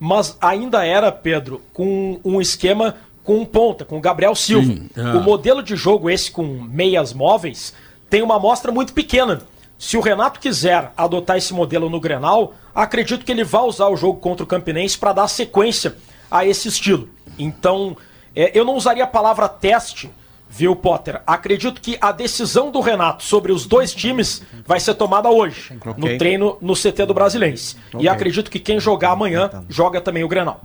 mas 0.00 0.36
ainda 0.40 0.84
era, 0.84 1.10
Pedro, 1.10 1.62
com 1.72 2.20
um 2.24 2.40
esquema 2.40 2.96
com 3.22 3.38
um 3.40 3.44
ponta, 3.46 3.86
com 3.86 3.96
o 3.96 4.00
Gabriel 4.02 4.34
Silva. 4.34 4.66
Sim, 4.66 4.90
é. 4.94 5.16
O 5.16 5.22
modelo 5.22 5.62
de 5.62 5.74
jogo 5.76 6.10
esse 6.10 6.30
com 6.30 6.44
meias 6.44 7.14
móveis 7.14 7.72
tem 8.10 8.20
uma 8.20 8.36
amostra 8.36 8.70
muito 8.70 8.92
pequena. 8.92 9.40
Se 9.78 9.96
o 9.96 10.00
Renato 10.00 10.40
quiser 10.40 10.92
adotar 10.94 11.38
esse 11.38 11.54
modelo 11.54 11.88
no 11.88 11.98
Grenal, 12.00 12.52
acredito 12.74 13.24
que 13.24 13.32
ele 13.32 13.44
vai 13.44 13.62
usar 13.62 13.88
o 13.88 13.96
jogo 13.96 14.20
contra 14.20 14.44
o 14.44 14.46
Campinense 14.46 14.98
para 14.98 15.12
dar 15.12 15.28
sequência 15.28 15.96
a 16.30 16.44
esse 16.44 16.68
estilo. 16.68 17.08
Então, 17.38 17.96
é, 18.34 18.50
eu 18.58 18.64
não 18.64 18.74
usaria 18.74 19.04
a 19.04 19.06
palavra 19.06 19.48
teste, 19.48 20.10
viu, 20.48 20.74
Potter? 20.74 21.22
Acredito 21.26 21.80
que 21.80 21.96
a 22.00 22.12
decisão 22.12 22.70
do 22.70 22.80
Renato 22.80 23.22
sobre 23.22 23.52
os 23.52 23.66
dois 23.66 23.94
times 23.94 24.42
vai 24.66 24.80
ser 24.80 24.94
tomada 24.94 25.28
hoje, 25.30 25.78
no 25.96 26.18
treino 26.18 26.56
no 26.60 26.74
CT 26.74 27.06
do 27.06 27.14
Brasilense. 27.14 27.76
E 27.98 28.08
acredito 28.08 28.50
que 28.50 28.58
quem 28.58 28.80
jogar 28.80 29.12
amanhã 29.12 29.50
joga 29.68 30.00
também 30.00 30.24
o 30.24 30.28
Grenal. 30.28 30.64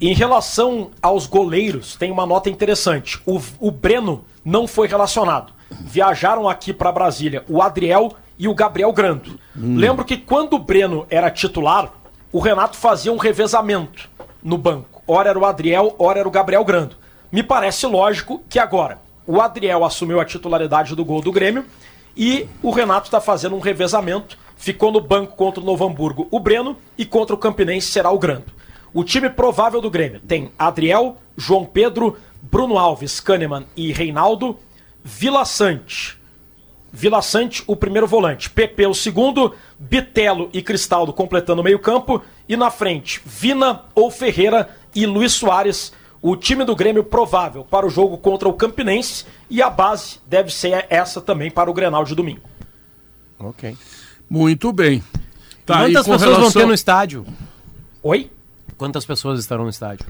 Em 0.00 0.14
relação 0.14 0.90
aos 1.02 1.26
goleiros, 1.26 1.94
tem 1.94 2.10
uma 2.10 2.24
nota 2.24 2.48
interessante. 2.48 3.20
O, 3.26 3.38
o 3.58 3.70
Breno 3.70 4.24
não 4.42 4.66
foi 4.66 4.88
relacionado. 4.88 5.52
Viajaram 5.70 6.48
aqui 6.48 6.72
para 6.72 6.90
Brasília 6.90 7.44
o 7.48 7.60
Adriel 7.60 8.14
e 8.40 8.48
o 8.48 8.54
Gabriel 8.54 8.90
Grando. 8.90 9.38
Lembro 9.54 10.02
que 10.02 10.16
quando 10.16 10.54
o 10.54 10.58
Breno 10.58 11.06
era 11.10 11.30
titular, 11.30 11.92
o 12.32 12.40
Renato 12.40 12.74
fazia 12.74 13.12
um 13.12 13.18
revezamento 13.18 14.08
no 14.42 14.56
banco. 14.56 15.02
Ora 15.06 15.28
era 15.28 15.38
o 15.38 15.44
Adriel, 15.44 15.94
ora 15.98 16.20
era 16.20 16.28
o 16.28 16.30
Gabriel 16.30 16.64
Grando. 16.64 16.96
Me 17.30 17.42
parece 17.42 17.86
lógico 17.86 18.42
que 18.48 18.58
agora 18.58 18.98
o 19.26 19.42
Adriel 19.42 19.84
assumiu 19.84 20.18
a 20.18 20.24
titularidade 20.24 20.96
do 20.96 21.04
gol 21.04 21.20
do 21.20 21.30
Grêmio 21.30 21.66
e 22.16 22.48
o 22.62 22.70
Renato 22.70 23.08
está 23.08 23.20
fazendo 23.20 23.56
um 23.56 23.60
revezamento. 23.60 24.38
Ficou 24.56 24.90
no 24.90 25.02
banco 25.02 25.36
contra 25.36 25.60
o 25.60 25.64
Novo 25.64 25.86
Hamburgo 25.86 26.26
o 26.30 26.40
Breno 26.40 26.78
e 26.96 27.04
contra 27.04 27.34
o 27.34 27.38
Campinense 27.38 27.88
será 27.88 28.10
o 28.10 28.18
Grando. 28.18 28.46
O 28.94 29.04
time 29.04 29.28
provável 29.28 29.82
do 29.82 29.90
Grêmio 29.90 30.20
tem 30.20 30.50
Adriel, 30.58 31.18
João 31.36 31.66
Pedro, 31.66 32.16
Bruno 32.40 32.78
Alves, 32.78 33.20
Kahneman 33.20 33.66
e 33.76 33.92
Reinaldo, 33.92 34.58
Vila 35.04 35.44
Sante. 35.44 36.19
Vila 36.92 37.22
Sante, 37.22 37.62
o 37.66 37.76
primeiro 37.76 38.06
volante. 38.06 38.50
PP, 38.50 38.86
o 38.86 38.94
segundo. 38.94 39.54
Bitelo 39.78 40.50
e 40.52 40.60
Cristaldo 40.62 41.12
completando 41.12 41.60
o 41.60 41.64
meio-campo. 41.64 42.22
E 42.48 42.56
na 42.56 42.70
frente, 42.70 43.20
Vina 43.24 43.82
ou 43.94 44.10
Ferreira 44.10 44.68
e 44.94 45.06
Luiz 45.06 45.32
Soares. 45.32 45.92
O 46.22 46.36
time 46.36 46.64
do 46.64 46.76
Grêmio 46.76 47.02
provável 47.04 47.64
para 47.64 47.86
o 47.86 47.90
jogo 47.90 48.18
contra 48.18 48.48
o 48.48 48.52
Campinense. 48.52 49.24
E 49.48 49.62
a 49.62 49.70
base 49.70 50.18
deve 50.26 50.52
ser 50.52 50.86
essa 50.90 51.20
também 51.20 51.50
para 51.50 51.70
o 51.70 51.74
Grenal 51.74 52.04
de 52.04 52.14
domingo. 52.14 52.42
Ok. 53.38 53.76
Muito 54.28 54.72
bem. 54.72 55.02
Tá, 55.64 55.78
Quantas 55.84 56.04
pessoas 56.06 56.20
vão 56.22 56.32
relação- 56.38 56.62
ter 56.62 56.66
no 56.66 56.74
estádio? 56.74 57.26
Oi? 58.02 58.30
Quantas 58.76 59.04
pessoas 59.06 59.38
estarão 59.40 59.64
no 59.64 59.70
estádio? 59.70 60.06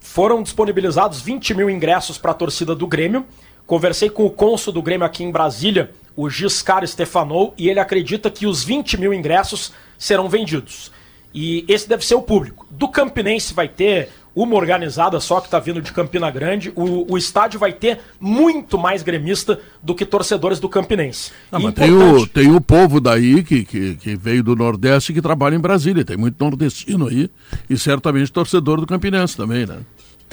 Foram 0.00 0.42
disponibilizados 0.42 1.20
20 1.20 1.54
mil 1.54 1.70
ingressos 1.70 2.18
para 2.18 2.32
a 2.32 2.34
torcida 2.34 2.74
do 2.74 2.86
Grêmio. 2.86 3.24
Conversei 3.66 4.10
com 4.10 4.26
o 4.26 4.30
cônsul 4.30 4.72
do 4.72 4.82
Grêmio 4.82 5.06
aqui 5.06 5.24
em 5.24 5.30
Brasília, 5.30 5.90
o 6.14 6.28
Giscar 6.28 6.86
Stefanou, 6.86 7.54
e 7.56 7.68
ele 7.68 7.80
acredita 7.80 8.30
que 8.30 8.46
os 8.46 8.62
20 8.62 8.98
mil 8.98 9.12
ingressos 9.12 9.72
serão 9.98 10.28
vendidos. 10.28 10.92
E 11.32 11.64
esse 11.66 11.88
deve 11.88 12.04
ser 12.06 12.14
o 12.14 12.22
público. 12.22 12.66
Do 12.70 12.88
Campinense 12.88 13.52
vai 13.52 13.68
ter 13.68 14.10
uma 14.34 14.56
organizada 14.56 15.20
só 15.20 15.40
que 15.40 15.46
está 15.46 15.58
vindo 15.58 15.80
de 15.80 15.92
Campina 15.92 16.30
Grande. 16.30 16.72
O, 16.74 17.12
o 17.12 17.16
estádio 17.16 17.58
vai 17.58 17.72
ter 17.72 18.00
muito 18.18 18.76
mais 18.76 19.02
gremista 19.02 19.60
do 19.82 19.94
que 19.94 20.04
torcedores 20.04 20.58
do 20.58 20.68
Campinense. 20.68 21.30
E 21.52 21.62
mas 21.62 21.74
tem, 21.74 21.92
o, 21.92 22.26
tem 22.26 22.54
o 22.54 22.60
povo 22.60 23.00
daí 23.00 23.42
que, 23.44 23.64
que, 23.64 23.94
que 23.96 24.16
veio 24.16 24.42
do 24.42 24.56
Nordeste 24.56 25.12
que 25.12 25.22
trabalha 25.22 25.54
em 25.54 25.60
Brasília. 25.60 26.04
Tem 26.04 26.16
muito 26.16 26.42
nordestino 26.42 27.08
aí 27.08 27.30
e 27.70 27.76
certamente 27.78 28.32
torcedor 28.32 28.80
do 28.80 28.86
Campinense 28.86 29.36
também, 29.36 29.66
né? 29.66 29.78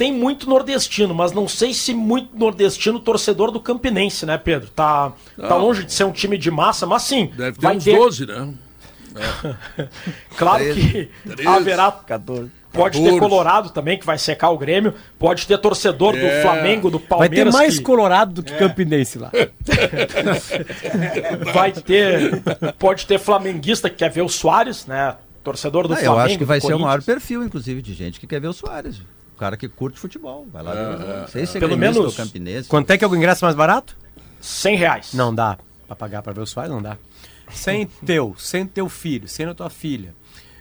Tem 0.02 0.12
muito 0.12 0.48
nordestino, 0.48 1.14
mas 1.14 1.30
não 1.30 1.46
sei 1.46 1.72
se 1.72 1.94
muito 1.94 2.36
nordestino 2.36 2.98
torcedor 2.98 3.52
do 3.52 3.60
Campinense, 3.60 4.26
né, 4.26 4.36
Pedro? 4.36 4.68
Tá, 4.70 5.12
tá 5.38 5.54
longe 5.54 5.84
de 5.84 5.92
ser 5.92 6.02
um 6.02 6.10
time 6.10 6.36
de 6.36 6.50
massa, 6.50 6.84
mas 6.86 7.04
sim, 7.04 7.26
Deve 7.36 7.56
ter 7.56 7.62
vai 7.62 7.76
uns 7.76 7.84
ter. 7.84 7.96
12, 7.96 8.26
né? 8.26 8.48
Claro 10.36 10.64
que 10.74 11.08
haverá. 11.46 11.92
Pode 11.92 12.98
ter 12.98 13.04
14. 13.04 13.18
Colorado 13.20 13.70
também, 13.70 13.96
que 13.96 14.04
vai 14.04 14.18
secar 14.18 14.50
o 14.50 14.58
Grêmio. 14.58 14.92
Pode 15.20 15.46
ter 15.46 15.56
torcedor 15.58 16.16
É. 16.16 16.20
do 16.38 16.42
Flamengo, 16.42 16.90
do 16.90 16.98
Vai 16.98 17.06
ter 17.06 17.08
Palmeiras. 17.08 17.54
mais 17.54 17.78
que 17.78 17.84
colorado 17.84 18.32
do 18.32 18.42
que 18.42 18.54
campinense 18.54 19.18
lá. 19.20 19.30
vai 21.54 21.70
ter. 21.70 22.42
Pode 22.78 23.06
ter 23.06 23.18
flamenguista 23.20 23.88
que 23.88 23.96
quer 23.96 24.10
ver 24.10 24.22
o 24.22 24.28
Soares, 24.28 24.84
né? 24.86 25.14
Torcedor 25.44 25.86
do 25.86 25.94
Ah, 25.94 25.96
Flamengo. 25.96 26.18
eu 26.18 26.24
acho 26.24 26.38
que 26.38 26.44
vai 26.44 26.60
ser 26.60 26.74
o 26.74 26.78
maior 26.80 27.02
perfil, 27.02 27.44
inclusive, 27.44 27.80
de 27.82 27.94
gente 27.94 28.18
que 28.18 28.26
quer 28.26 28.40
ver 28.40 28.48
o 28.48 28.52
Soares. 28.52 29.00
O 29.42 29.44
cara 29.44 29.56
que 29.56 29.68
curte 29.68 29.98
futebol. 29.98 30.46
Vai 30.52 30.62
lá 30.62 31.26
sei 31.26 31.46
se 31.46 31.56
é 31.56 31.60
Pelo 31.60 31.76
menos- 31.76 31.96
ou 31.96 32.12
campinense. 32.12 32.68
Quanto 32.68 32.88
é 32.92 32.96
que 32.96 33.04
é 33.04 33.08
o 33.08 33.16
ingresso 33.16 33.44
mais 33.44 33.56
barato? 33.56 33.96
100 34.40 34.76
reais. 34.76 35.14
Não 35.14 35.34
dá 35.34 35.58
pra 35.88 35.96
pagar 35.96 36.22
pra 36.22 36.32
ver 36.32 36.42
o 36.42 36.46
Soares, 36.46 36.70
não 36.72 36.80
dá. 36.80 36.96
Sem 37.52 37.86
teu, 38.06 38.36
sem 38.38 38.64
teu 38.64 38.88
filho, 38.88 39.26
sem 39.26 39.44
a 39.46 39.52
tua 39.52 39.68
filha, 39.68 40.14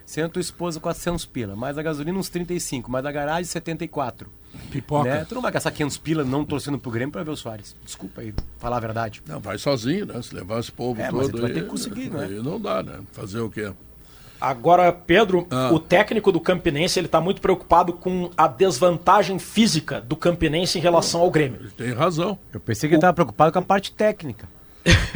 sem 0.04 0.24
a 0.24 0.28
tua 0.30 0.40
esposa 0.42 0.80
400 0.80 1.26
pila, 1.28 1.56
mais 1.56 1.78
a 1.78 1.84
gasolina 1.84 2.18
uns 2.18 2.28
35, 2.30 2.90
mais 2.92 3.06
a 3.06 3.12
garagem 3.12 3.44
74. 3.44 4.32
Pipoca. 4.72 5.08
Né? 5.10 5.26
Tu 5.26 5.36
não 5.36 5.44
vai 5.44 5.52
gastar 5.52 5.70
500 5.70 5.98
pila 6.00 6.24
não 6.24 6.44
torcendo 6.44 6.80
pro 6.80 6.90
Grêmio 6.90 7.12
pra 7.12 7.22
ver 7.22 7.32
o 7.32 7.38
Soares. 7.38 7.76
Desculpa 7.86 8.22
aí, 8.22 8.34
falar 8.58 8.78
a 8.78 8.80
verdade. 8.80 9.22
Não, 9.28 9.40
vai 9.40 9.60
sozinho, 9.60 10.08
né? 10.08 10.20
Se 10.24 10.34
levar 10.34 10.60
esse 10.60 10.72
povo 10.72 11.00
É, 11.00 11.12
mas 11.12 11.28
todo 11.28 11.36
tu 11.38 11.42
vai 11.42 11.52
aí, 11.52 11.54
ter 11.56 11.62
que 11.64 11.70
conseguir, 11.70 12.10
né? 12.10 12.24
aí 12.26 12.42
não 12.42 12.60
dá, 12.60 12.82
né? 12.82 13.00
Fazer 13.12 13.42
o 13.42 13.50
quê? 13.50 13.72
Agora, 14.42 14.92
Pedro, 14.92 15.46
Ah. 15.52 15.70
o 15.72 15.80
técnico 15.80 16.32
do 16.32 16.40
Campinense, 16.40 17.00
ele 17.00 17.08
tá 17.08 17.22
muito 17.22 17.40
preocupado 17.40 17.94
com 17.94 18.32
a 18.36 18.48
desvantagem 18.48 19.38
física 19.38 20.02
do 20.02 20.16
Campinense 20.16 20.80
em 20.80 20.82
relação 20.82 21.22
ao 21.22 21.30
Grêmio. 21.30 21.60
Ele 21.62 21.70
tem 21.72 21.94
razão. 21.94 22.38
Eu 22.52 22.60
pensei 22.60 22.90
que 22.90 22.96
ele 22.96 23.02
tava 23.02 23.14
preocupado 23.14 23.52
com 23.52 23.60
a 23.60 23.62
parte 23.62 23.92
técnica. 23.92 24.50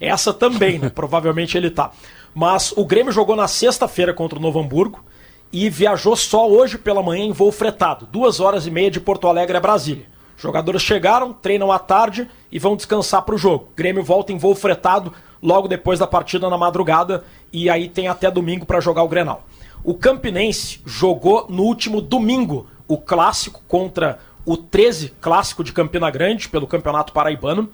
Essa 0.00 0.32
também, 0.34 0.78
né? 0.78 0.90
Provavelmente 0.90 1.56
ele 1.56 1.70
tá. 1.70 1.90
Mas 2.34 2.72
o 2.76 2.84
Grêmio 2.84 3.12
jogou 3.12 3.34
na 3.36 3.48
sexta-feira 3.48 4.12
contra 4.12 4.38
o 4.38 4.42
Novo 4.42 4.60
Hamburgo 4.60 5.02
e 5.52 5.68
viajou 5.68 6.16
só 6.16 6.48
hoje 6.48 6.78
pela 6.78 7.02
manhã 7.02 7.24
em 7.24 7.32
voo 7.32 7.52
fretado. 7.52 8.06
Duas 8.10 8.40
horas 8.40 8.66
e 8.66 8.70
meia 8.70 8.90
de 8.90 9.00
Porto 9.00 9.28
Alegre 9.28 9.56
a 9.56 9.60
Brasília. 9.60 10.06
Jogadores 10.36 10.82
chegaram, 10.82 11.32
treinam 11.32 11.70
à 11.70 11.78
tarde 11.78 12.28
e 12.50 12.58
vão 12.58 12.76
descansar 12.76 13.22
para 13.22 13.34
o 13.34 13.38
jogo. 13.38 13.68
O 13.72 13.76
Grêmio 13.76 14.02
volta 14.02 14.32
em 14.32 14.38
voo 14.38 14.54
fretado 14.54 15.12
logo 15.42 15.68
depois 15.68 15.98
da 15.98 16.06
partida 16.06 16.48
na 16.48 16.56
madrugada 16.56 17.24
e 17.52 17.68
aí 17.68 17.88
tem 17.88 18.08
até 18.08 18.30
domingo 18.30 18.64
para 18.64 18.80
jogar 18.80 19.02
o 19.02 19.08
Grenal. 19.08 19.44
O 19.84 19.94
Campinense 19.94 20.80
jogou 20.86 21.46
no 21.48 21.64
último 21.64 22.00
domingo 22.00 22.68
o 22.86 22.96
clássico 22.96 23.62
contra 23.66 24.18
o 24.44 24.56
13 24.56 25.14
clássico 25.20 25.64
de 25.64 25.72
Campina 25.72 26.10
Grande 26.10 26.48
pelo 26.48 26.66
Campeonato 26.66 27.12
Paraibano. 27.12 27.68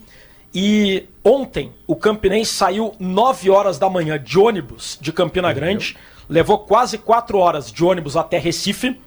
E 0.55 1.07
ontem 1.23 1.73
o 1.87 1.95
Campinense 1.95 2.53
saiu 2.53 2.95
9 2.99 3.51
horas 3.51 3.79
da 3.79 3.91
manhã 3.91 4.19
de 4.19 4.39
ônibus 4.39 4.99
de 5.01 5.13
Campina 5.13 5.53
Grande, 5.53 5.97
levou 6.29 6.61
quase 6.61 6.97
4 6.97 7.37
horas 7.37 7.71
de 7.71 7.85
ônibus 7.85 8.17
até 8.17 8.39
Recife, 8.39 8.99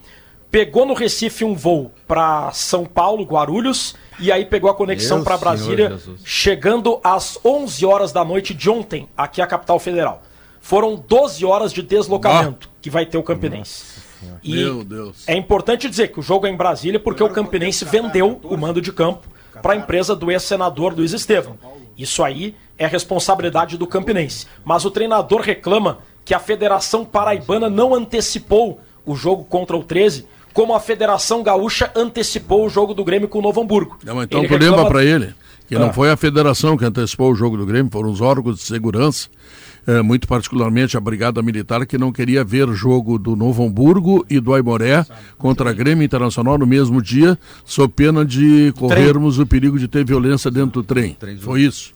pegou 0.52 0.86
no 0.86 0.93
Recife 0.93 1.45
um 1.45 1.56
voo 1.56 1.91
para 2.08 2.52
São 2.52 2.86
Paulo, 2.86 3.24
Guarulhos, 3.24 3.95
e 4.20 4.32
aí 4.32 4.45
pegou 4.45 4.70
a 4.70 4.76
conexão 4.76 5.24
para 5.24 5.38
Brasília, 5.38 5.97
chegando 6.26 6.99
às 7.04 7.39
11 7.43 7.86
horas 7.86 8.12
da 8.12 8.26
noite 8.26 8.54
de 8.54 8.70
ontem, 8.70 9.08
aqui 9.16 9.41
à 9.41 9.47
capital 9.47 9.80
federal. 9.80 10.22
Foram 10.60 10.95
12 10.95 11.43
horas 11.45 11.74
de 11.74 11.82
deslocamento 11.82 12.70
que 12.82 12.89
vai 12.89 13.06
ter 13.06 13.18
o 13.18 13.24
Campinense. 13.24 14.02
E 14.43 14.54
Meu 14.54 14.84
Deus. 14.84 15.28
é 15.28 15.36
importante 15.36 15.89
dizer 15.89 16.10
que 16.10 16.20
o 16.20 16.24
jogo 16.24 16.45
é 16.45 16.49
em 16.49 16.56
Brasília 16.56 16.99
porque 16.99 17.24
o 17.24 17.30
Campinense 17.30 17.84
vendeu 17.86 18.39
o 18.43 18.56
mando 18.56 18.80
de 18.80 18.93
campo 18.93 19.28
para 19.64 19.74
a 19.74 19.76
empresa 19.76 20.16
do 20.16 20.30
ex-senador 20.30 20.93
Luiz 20.93 21.14
Estevam. 21.14 21.58
Isso 21.97 22.24
aí 22.24 22.56
é 22.78 22.86
responsabilidade 22.86 23.78
do 23.78 23.88
Campinense. 23.88 24.45
Mas 24.64 24.86
o 24.86 24.91
treinador 24.91 25.41
reclama 25.41 25.99
que 26.24 26.36
a 26.36 26.39
Federação 26.39 27.04
Paraibana 27.04 27.70
não 27.70 27.95
antecipou 27.95 28.80
o 29.06 29.16
jogo 29.16 29.43
contra 29.43 29.76
o 29.76 29.84
13, 29.84 30.28
como 30.54 30.74
a 30.76 30.80
Federação 30.80 31.41
Gaúcha 31.43 31.91
antecipou 31.95 32.66
o 32.66 32.70
jogo 32.70 32.93
do 32.93 33.04
Grêmio 33.04 33.28
com 33.28 33.39
o 33.39 33.41
Novo 33.41 33.62
Hamburgo. 33.62 33.97
Não, 34.06 34.22
então 34.22 34.39
Ele 34.39 34.47
tu 34.47 34.52
lembra 34.54 34.68
reclama- 34.70 34.89
pra 34.89 35.04
ele 35.04 35.34
que 35.68 35.76
Ah. 35.76 35.80
não 35.80 35.93
foi 35.93 36.12
a 36.12 36.18
federação 36.18 36.76
que 36.78 36.84
antecipou 36.86 37.32
o 37.32 37.36
jogo 37.36 37.56
do 37.58 37.66
Grêmio, 37.66 37.91
foram 37.91 38.10
os 38.12 38.20
órgãos 38.20 38.58
de 38.58 38.63
segurança, 38.63 39.30
eh, 39.88 40.01
muito 40.01 40.28
particularmente 40.28 40.97
a 40.97 41.00
Brigada 41.00 41.42
Militar, 41.42 41.86
que 41.86 41.97
não 41.97 42.12
queria 42.12 42.43
ver 42.43 42.67
o 42.67 42.74
jogo 42.75 43.17
do 43.17 43.36
Novo 43.38 43.63
Hamburgo 43.66 44.25
e 44.30 44.39
do 44.42 44.54
Aimoré 44.54 45.05
contra 45.38 45.70
a 45.70 45.74
Grêmio 45.74 46.04
Internacional 46.04 46.58
no 46.58 46.67
mesmo 46.67 47.01
dia, 47.01 47.39
sob 47.66 47.93
pena 47.96 48.25
de 48.25 48.74
corrermos 48.78 49.39
o 49.39 49.46
perigo 49.46 49.80
de 49.80 49.88
ter 49.88 50.04
violência 50.05 50.51
dentro 50.51 50.82
do 50.82 50.84
trem. 50.84 51.16
Foi 51.39 51.62
isso. 51.62 51.93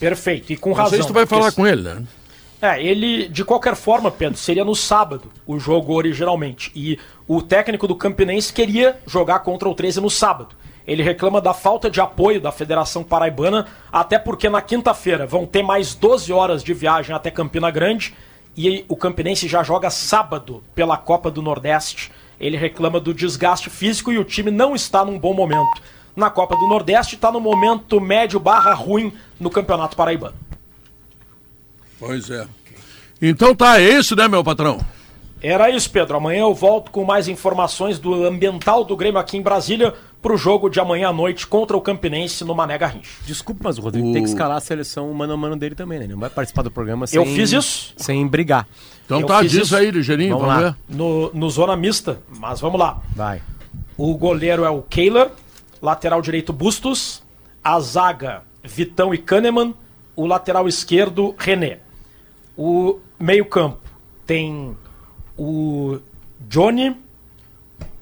Perfeito, 0.00 0.52
e 0.52 0.56
com 0.56 0.70
Não 0.70 0.76
razão. 0.76 0.90
sei 0.90 1.02
se 1.02 1.06
tu 1.06 1.14
vai 1.14 1.24
porque 1.24 1.38
falar 1.40 1.52
com 1.52 1.64
ele, 1.64 1.82
né? 1.82 2.02
É, 2.62 2.80
ele, 2.80 3.26
de 3.26 3.44
qualquer 3.44 3.74
forma, 3.74 4.08
Pedro, 4.08 4.38
seria 4.38 4.64
no 4.64 4.76
sábado 4.76 5.32
o 5.44 5.58
jogo 5.58 5.94
originalmente. 5.94 6.70
E 6.76 6.96
o 7.26 7.42
técnico 7.42 7.88
do 7.88 7.96
Campinense 7.96 8.52
queria 8.52 9.00
jogar 9.04 9.40
contra 9.40 9.68
o 9.68 9.74
13 9.74 10.00
no 10.00 10.08
sábado. 10.08 10.54
Ele 10.86 11.02
reclama 11.02 11.40
da 11.40 11.52
falta 11.52 11.90
de 11.90 12.00
apoio 12.00 12.40
da 12.40 12.52
Federação 12.52 13.02
Paraibana, 13.02 13.66
até 13.90 14.16
porque 14.16 14.48
na 14.48 14.62
quinta-feira 14.62 15.26
vão 15.26 15.44
ter 15.44 15.64
mais 15.64 15.96
12 15.96 16.32
horas 16.32 16.62
de 16.62 16.72
viagem 16.72 17.16
até 17.16 17.32
Campina 17.32 17.68
Grande 17.68 18.14
e 18.56 18.84
o 18.88 18.94
Campinense 18.94 19.48
já 19.48 19.64
joga 19.64 19.90
sábado 19.90 20.62
pela 20.72 20.96
Copa 20.96 21.32
do 21.32 21.42
Nordeste. 21.42 22.12
Ele 22.38 22.56
reclama 22.56 23.00
do 23.00 23.12
desgaste 23.12 23.70
físico 23.70 24.12
e 24.12 24.18
o 24.18 24.24
time 24.24 24.52
não 24.52 24.72
está 24.72 25.04
num 25.04 25.18
bom 25.18 25.34
momento. 25.34 25.82
Na 26.14 26.30
Copa 26.30 26.54
do 26.54 26.68
Nordeste 26.68 27.16
está 27.16 27.32
no 27.32 27.40
momento 27.40 28.00
médio 28.00 28.38
barra 28.38 28.72
ruim 28.72 29.12
no 29.40 29.50
Campeonato 29.50 29.96
Paraibano. 29.96 30.51
Pois 32.04 32.28
é. 32.30 32.46
Então 33.20 33.54
tá, 33.54 33.80
é 33.80 33.88
isso, 33.98 34.16
né, 34.16 34.26
meu 34.26 34.42
patrão? 34.42 34.80
Era 35.40 35.70
isso, 35.70 35.90
Pedro. 35.90 36.16
Amanhã 36.16 36.40
eu 36.42 36.54
volto 36.54 36.90
com 36.90 37.04
mais 37.04 37.28
informações 37.28 37.98
do 37.98 38.24
ambiental 38.24 38.84
do 38.84 38.96
Grêmio 38.96 39.20
aqui 39.20 39.36
em 39.36 39.42
Brasília 39.42 39.94
pro 40.20 40.36
jogo 40.36 40.68
de 40.68 40.78
amanhã 40.80 41.08
à 41.08 41.12
noite 41.12 41.46
contra 41.46 41.76
o 41.76 41.80
Campinense 41.80 42.44
no 42.44 42.54
Mané 42.54 42.78
Garrincha. 42.78 43.10
Desculpa, 43.26 43.60
mas 43.64 43.76
o 43.78 43.80
Rodrigo 43.82 44.08
O- 44.08 44.12
tem 44.12 44.22
que 44.22 44.28
escalar 44.28 44.56
a 44.56 44.60
seleção 44.60 45.12
mano 45.12 45.32
a 45.32 45.36
mano 45.36 45.56
dele 45.56 45.74
também, 45.74 45.98
né? 45.98 46.04
Ele 46.04 46.12
não 46.14 46.20
vai 46.20 46.30
participar 46.30 46.62
do 46.62 46.70
programa 46.70 47.06
sem... 47.08 47.16
Eu 47.18 47.26
fiz 47.26 47.50
isso. 47.52 47.92
Sem 47.96 48.24
brigar. 48.26 48.66
Então 49.04 49.20
Eu 49.20 49.26
tá, 49.26 49.42
diz 49.42 49.52
isso. 49.52 49.76
aí, 49.76 49.90
ligeirinho, 49.90 50.38
Vamos 50.38 50.46
vamos, 50.48 50.62
lá. 50.64 50.70
ver. 50.70 50.76
No, 50.96 51.30
no 51.34 51.50
zona 51.50 51.76
mista, 51.76 52.18
mas 52.38 52.60
vamos 52.60 52.78
lá. 52.78 53.00
Vai. 53.14 53.42
O 53.96 54.16
goleiro 54.16 54.64
é 54.64 54.70
o 54.70 54.80
Kehler, 54.82 55.28
lateral 55.80 56.22
direito 56.22 56.52
Bustos, 56.52 57.20
a 57.64 57.78
zaga 57.80 58.42
Vitão 58.62 59.12
e 59.12 59.18
Kahneman, 59.18 59.74
o 60.14 60.24
lateral 60.26 60.68
esquerdo 60.68 61.34
René. 61.36 61.78
O 62.56 63.00
meio-campo 63.18 63.78
tem 64.26 64.76
o 65.38 65.98
Johnny, 66.40 66.96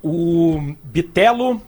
o 0.03 0.75
Bitelo. 0.85 1.61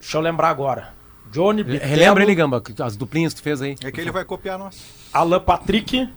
Deixa 0.00 0.18
eu 0.18 0.20
lembrar 0.20 0.48
agora. 0.50 0.94
Johnny, 1.30 1.62
Bitelo, 1.62 1.88
Relembra 1.90 2.22
ele, 2.22 2.34
Gamba, 2.34 2.62
as 2.80 2.96
duplinhas 2.96 3.34
que 3.34 3.40
tu 3.40 3.44
fez 3.44 3.60
aí. 3.62 3.76
É 3.82 3.90
que 3.90 4.00
ele 4.00 4.10
vai 4.10 4.24
copiar 4.24 4.58
nós. 4.58 4.82
Alan 5.12 5.40
Patrick, 5.40 6.08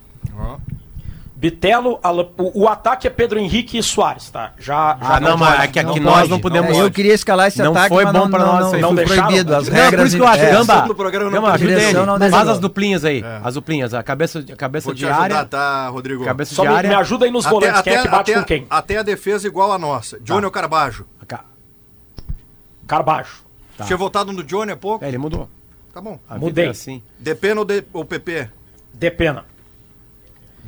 Bitelo, 1.40 1.98
Alan- 2.04 2.28
o, 2.38 2.64
o 2.64 2.68
ataque 2.68 3.08
é 3.08 3.10
Pedro 3.10 3.40
Henrique 3.40 3.78
e 3.78 3.82
Soares, 3.82 4.30
tá? 4.30 4.52
Já, 4.60 4.98
já 5.02 5.16
Ah, 5.16 5.20
não, 5.22 5.38
mas 5.38 5.62
é 5.62 5.68
que 5.68 5.80
aqui 5.80 5.98
nós 5.98 6.28
não 6.28 6.38
podemos... 6.38 6.78
eu 6.78 6.92
queria 6.92 7.14
escalar 7.14 7.48
esse 7.48 7.60
Não 7.64 7.72
ataque, 7.72 7.88
foi 7.96 8.04
mas 8.04 8.12
bom 8.12 8.20
não, 8.20 8.30
pra 8.30 8.40
não, 8.40 8.46
nós 8.60 8.72
não. 8.74 8.80
Não 8.82 8.88
foi 8.90 8.96
deixaram? 9.06 9.22
proibido. 9.30 9.56
As 9.56 9.68
Não, 9.70 9.74
regras... 9.74 10.02
por 10.02 10.08
isso 10.08 10.16
que 10.18 10.22
eu 10.22 10.28
acho, 10.28 10.44
é, 10.44 10.52
Gamba, 10.52 10.82
do 10.82 10.96
programa 10.96 11.26
não 11.32 11.32
Gamba, 11.32 11.54
ajuda 11.54 11.72
ele. 11.82 11.94
não 11.94 12.30
Faz 12.30 12.50
as 12.50 12.60
duplinhas 12.60 13.06
aí, 13.06 13.24
as 13.42 13.54
duplinhas, 13.54 13.94
a 13.94 14.04
cabeça, 14.04 14.40
a 14.52 14.56
cabeça 14.58 14.86
Vou 14.88 14.94
de 14.94 15.06
ajudar, 15.06 15.22
área, 15.24 15.46
tá, 15.46 15.88
Rodrigo? 15.88 16.26
cabeça 16.26 16.54
Só 16.54 16.64
de 16.64 16.68
me, 16.68 16.76
área... 16.76 16.90
me 16.90 16.96
ajuda 16.96 17.24
aí 17.24 17.32
nos 17.32 17.46
volantes, 17.46 17.82
quem 17.84 17.94
é 17.96 18.02
que 18.02 18.08
bate 18.10 18.32
até, 18.32 18.40
com 18.42 18.46
quem? 18.46 18.68
até 18.70 18.98
a 18.98 19.04
defesa 19.04 19.48
igual 19.48 19.72
a 19.72 19.80
nossa. 19.80 20.20
Johnny 20.20 20.44
ou 20.44 20.52
Carbajo? 20.52 21.06
Ca- 21.26 21.46
Carbaixo. 22.86 23.46
Tá. 23.78 23.86
Tinha 23.86 23.96
votado 23.96 24.34
no 24.34 24.44
Johnny 24.44 24.74
há 24.74 24.78
pouco? 24.78 25.06
É, 25.06 25.08
ele 25.08 25.18
mudou. 25.18 25.50
Tá 25.94 26.02
bom. 26.02 26.20
Mudei. 26.32 26.66
é 26.68 26.70
assim. 26.72 27.02
Depena 27.18 27.62
ou, 27.94 28.04
PP? 28.04 28.50
De 28.94 29.12
pena. 29.12 29.46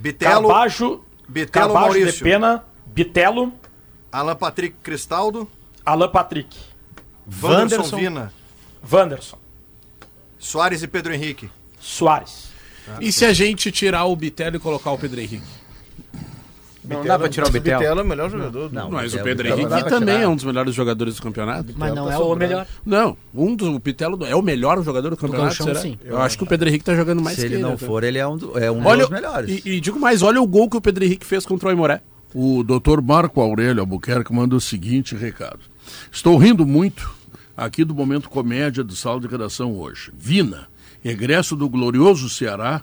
Bitelo, 0.02 0.48
Carbajo, 0.48 1.06
Bitelo 1.28 1.74
Carbajo 1.74 1.94
de 1.94 2.00
Maurício? 2.00 2.24
pena, 2.24 2.64
Bitelo, 2.88 3.54
Alan 4.12 4.36
Patrick 4.36 4.76
Cristaldo, 4.82 5.48
Alan 5.86 6.10
Patrick, 6.10 6.58
Wanderson. 7.42 7.98
Vina, 7.98 8.34
Wanderson, 8.92 9.38
Soares 10.40 10.82
e 10.82 10.88
Pedro 10.88 11.14
Henrique. 11.14 11.52
Soares. 11.80 12.50
E 13.00 13.12
se 13.12 13.26
a 13.26 13.32
gente 13.32 13.72
tirar 13.72 14.06
o 14.06 14.16
Bitelo 14.16 14.56
e 14.56 14.60
colocar 14.60 14.92
o 14.92 14.98
Pedro 14.98 15.22
Henrique? 15.22 15.46
Não 16.84 17.04
dá 17.04 17.18
pra 17.20 17.30
tirar 17.30 17.48
o 17.48 17.52
Bitelo. 17.52 17.80
Bitelo 17.80 18.00
é 18.00 18.04
o 18.04 18.06
melhor 18.08 18.30
jogador. 18.30 18.70
do- 18.70 18.74
Não, 18.76 18.90
Mas 18.90 19.14
o 19.14 19.20
Pedro 19.22 19.48
Henrique 19.48 19.84
também 19.90 20.22
é 20.22 20.28
um 20.28 20.36
dos 20.36 20.44
melhores 20.44 20.74
jogadores 20.74 21.16
do 21.16 21.22
campeonato. 21.22 21.74
Mas 21.78 21.94
não 21.94 22.08
tá 22.08 22.14
é 22.14 22.16
o 22.16 22.20
sobrando. 22.20 22.40
melhor. 22.40 22.68
Não, 22.86 23.18
um 23.36 23.56
dos, 23.56 23.68
o 23.70 23.80
Bitelo 23.80 24.26
é 24.26 24.36
o 24.36 24.42
melhor 24.42 24.82
jogador 24.84 25.12
do 25.12 25.18
campeonato, 25.18 25.64
será? 25.64 25.80
sim. 25.80 25.98
Eu 26.04 26.20
acho 26.20 26.38
que 26.38 26.44
o 26.44 26.48
Pedro 26.48 26.68
Henrique 26.70 26.84
tá 26.84 26.96
jogando 26.96 27.22
mais 27.22 27.36
Se 27.38 27.48
que 27.48 27.54
ele 27.54 27.62
não 27.62 27.74
até. 27.74 27.86
for, 27.86 28.04
ele 28.04 28.18
é 28.18 28.28
um, 28.28 28.36
do- 28.38 28.58
é 28.58 28.72
um 28.72 28.86
Olha, 28.86 29.02
dos 29.02 29.10
melhores. 29.12 29.62
E, 29.66 29.70
e 29.74 29.80
digo 29.80 30.00
mais, 30.00 30.22
olha 30.22 30.42
o 30.42 30.48
gol 30.48 30.70
que 30.70 30.78
o 30.78 30.82
Pedro 30.82 31.04
Henrique 31.04 31.26
fez 31.26 31.46
contra 31.46 31.68
o 31.68 31.70
Aimoré. 31.70 32.02
O 32.34 32.64
doutor 32.64 33.02
Marco 33.02 33.42
Aurélio 33.42 33.82
Albuquerque 33.82 34.34
manda 34.34 34.56
o 34.56 34.62
seguinte 34.62 35.16
recado. 35.16 35.60
Estou 36.12 36.38
rindo 36.38 36.66
muito 36.66 37.12
aqui 37.56 37.84
do 37.84 37.94
momento 37.94 38.30
comédia 38.30 38.84
do 38.84 38.96
sala 38.96 39.20
de 39.20 39.28
redação 39.28 39.74
hoje. 39.76 40.12
Vina, 40.18 40.68
egresso 41.04 41.56
do 41.56 41.68
glorioso 41.70 42.30
Ceará 42.30 42.82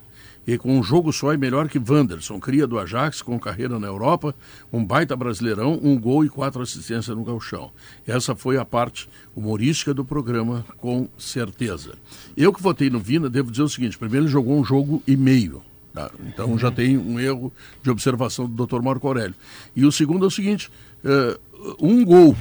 e 0.49 0.57
com 0.57 0.79
um 0.79 0.83
jogo 0.83 1.13
só 1.13 1.31
é 1.31 1.37
melhor 1.37 1.69
que 1.69 1.79
Wanderson, 1.79 2.41
cria 2.41 2.67
do 2.67 2.79
Ajax 2.79 3.21
com 3.21 3.39
carreira 3.39 3.79
na 3.79 3.87
Europa, 3.87 4.35
um 4.73 4.83
baita 4.83 5.15
brasileirão, 5.15 5.79
um 5.83 6.01
gol 6.01 6.25
e 6.25 6.31
quatro 6.31 6.63
assistências 6.63 7.15
no 7.15 7.23
galchão. 7.23 7.71
Essa 8.07 8.35
foi 8.35 8.57
a 8.57 8.65
parte 8.65 9.11
humorística 9.37 9.93
do 9.93 10.07
programa, 10.07 10.65
com 10.79 11.07
certeza. 11.19 11.93
Eu 12.35 12.51
que 12.51 12.63
votei 12.63 12.89
no 12.89 12.99
Vina, 12.99 13.29
devo 13.29 13.51
dizer 13.51 13.65
o 13.65 13.69
seguinte, 13.69 13.99
primeiro 13.99 14.25
ele 14.25 14.33
jogou 14.33 14.59
um 14.59 14.65
jogo 14.65 15.03
e 15.07 15.19
meio, 15.19 15.63
Tá, 15.93 16.11
Então 16.27 16.57
já 16.59 16.71
tem 16.71 16.97
um 16.97 17.21
erro 17.21 17.53
de 17.83 17.91
observação 17.91 18.49
do 18.49 18.67
Dr. 18.67 18.81
Marco 18.81 19.07
Aurélio. 19.07 19.35
E 19.77 19.85
o 19.85 19.93
segundo 19.93 20.25
é 20.25 20.29
o 20.29 20.31
seguinte: 20.31 20.71
eh, 21.05 21.39
um 21.79 22.03
gol 22.05 22.35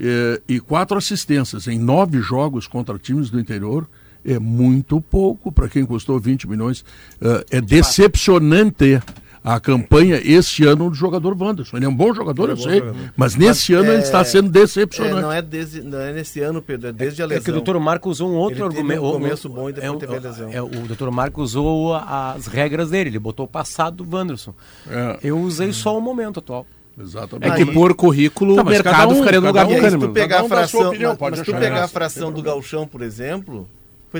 eh, 0.00 0.40
e 0.48 0.60
quatro 0.60 0.96
assistências 0.96 1.66
em 1.66 1.78
nove 1.78 2.20
jogos 2.20 2.66
contra 2.66 2.98
times 2.98 3.28
do 3.28 3.38
interior 3.38 3.86
é 4.24 4.38
muito 4.38 5.00
pouco 5.00 5.52
para 5.52 5.68
quem 5.68 5.84
custou 5.84 6.18
20 6.18 6.48
milhões. 6.48 6.84
Eh, 7.20 7.44
é 7.52 7.60
decepcionante 7.60 9.00
a 9.46 9.60
campanha 9.60 10.18
este 10.24 10.64
ano 10.64 10.88
do 10.88 10.94
jogador 10.96 11.36
Wanderson. 11.38 11.76
Ele 11.76 11.84
é 11.84 11.88
um 11.88 11.94
bom 11.94 12.14
jogador, 12.14 12.48
eu 12.48 12.56
sei, 12.56 12.82
mas 13.14 13.34
nesse 13.36 13.74
ano 13.74 13.92
ele 13.92 14.02
está 14.02 14.24
sendo 14.24 14.48
É, 14.48 14.52
decepcionante. 14.62 15.20
não, 15.20 15.30
é 15.30 15.42
desde, 15.42 15.82
não 15.82 16.00
é 16.00 16.12
nesse 16.14 16.40
ano, 16.40 16.62
Pedro, 16.62 16.88
é 16.88 16.92
desde 16.92 17.20
a 17.22 17.26
É 17.26 17.28
que 17.28 17.34
lesão. 17.34 17.50
o 17.52 17.56
doutor 17.56 17.78
Marco 17.78 18.08
usou 18.08 18.30
um 18.30 18.36
outro 18.36 18.56
Ele 18.56 18.62
argumento. 18.64 19.04
um 19.04 19.12
começo 19.12 19.48
bom 19.50 19.68
e 19.68 19.72
depois 19.74 19.92
é, 19.94 19.98
teve 19.98 20.16
a 20.16 20.20
lesão. 20.20 20.50
é, 20.50 20.62
o 20.62 20.68
doutor 20.68 21.10
Marco 21.10 21.42
usou 21.42 21.94
as 21.94 22.46
regras 22.46 22.88
dele, 22.88 23.10
ele 23.10 23.18
botou 23.18 23.44
o 23.44 23.48
passado 23.48 24.02
do 24.02 24.16
Wanderson. 24.16 24.54
É, 24.88 25.18
Eu 25.22 25.38
usei 25.38 25.74
só 25.74 25.98
o 25.98 26.00
momento 26.00 26.38
atual. 26.38 26.66
exatamente. 26.98 27.52
É 27.52 27.56
que 27.66 27.70
por 27.70 27.94
currículo 27.94 28.56
Tá, 28.56 28.62
o 28.62 28.64
mas 28.64 28.74
mercado 28.76 29.12
um- 29.12 29.16
ficaria 29.16 29.40
no 29.42 29.46
lugar 29.48 29.70
E 29.70 29.78
do 29.78 29.90
se 29.90 29.98
tu 29.98 30.08
pegar 30.08 30.38
a 30.40 30.42
um 30.44 30.48
fração, 30.48 30.88
opinião, 30.88 31.16
mas, 31.20 31.30
mas 31.36 31.46
tu 31.46 31.52
pegar 31.54 31.84
a 31.84 31.88
fração 31.88 32.32
do 32.32 32.40
Galchão, 32.40 32.86
por 32.86 33.02
exemplo, 33.02 33.68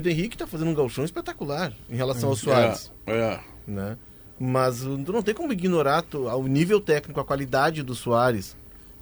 do 0.00 0.08
Henrique 0.08 0.30
que 0.30 0.38
tá 0.38 0.46
fazendo 0.46 0.68
um 0.70 0.74
Galchão 0.74 1.04
espetacular 1.04 1.72
em 1.90 1.96
relação 1.96 2.28
ao 2.30 2.36
Soares. 2.36 2.90
É, 3.06 3.12
é. 3.12 3.40
né? 3.66 3.96
Mas 4.38 4.80
tu 4.80 5.12
não 5.12 5.22
tem 5.22 5.34
como 5.34 5.52
ignorar 5.52 6.04
o 6.12 6.46
nível 6.48 6.80
técnico, 6.80 7.20
a 7.20 7.24
qualidade 7.24 7.82
do 7.82 7.94
Soares, 7.94 8.56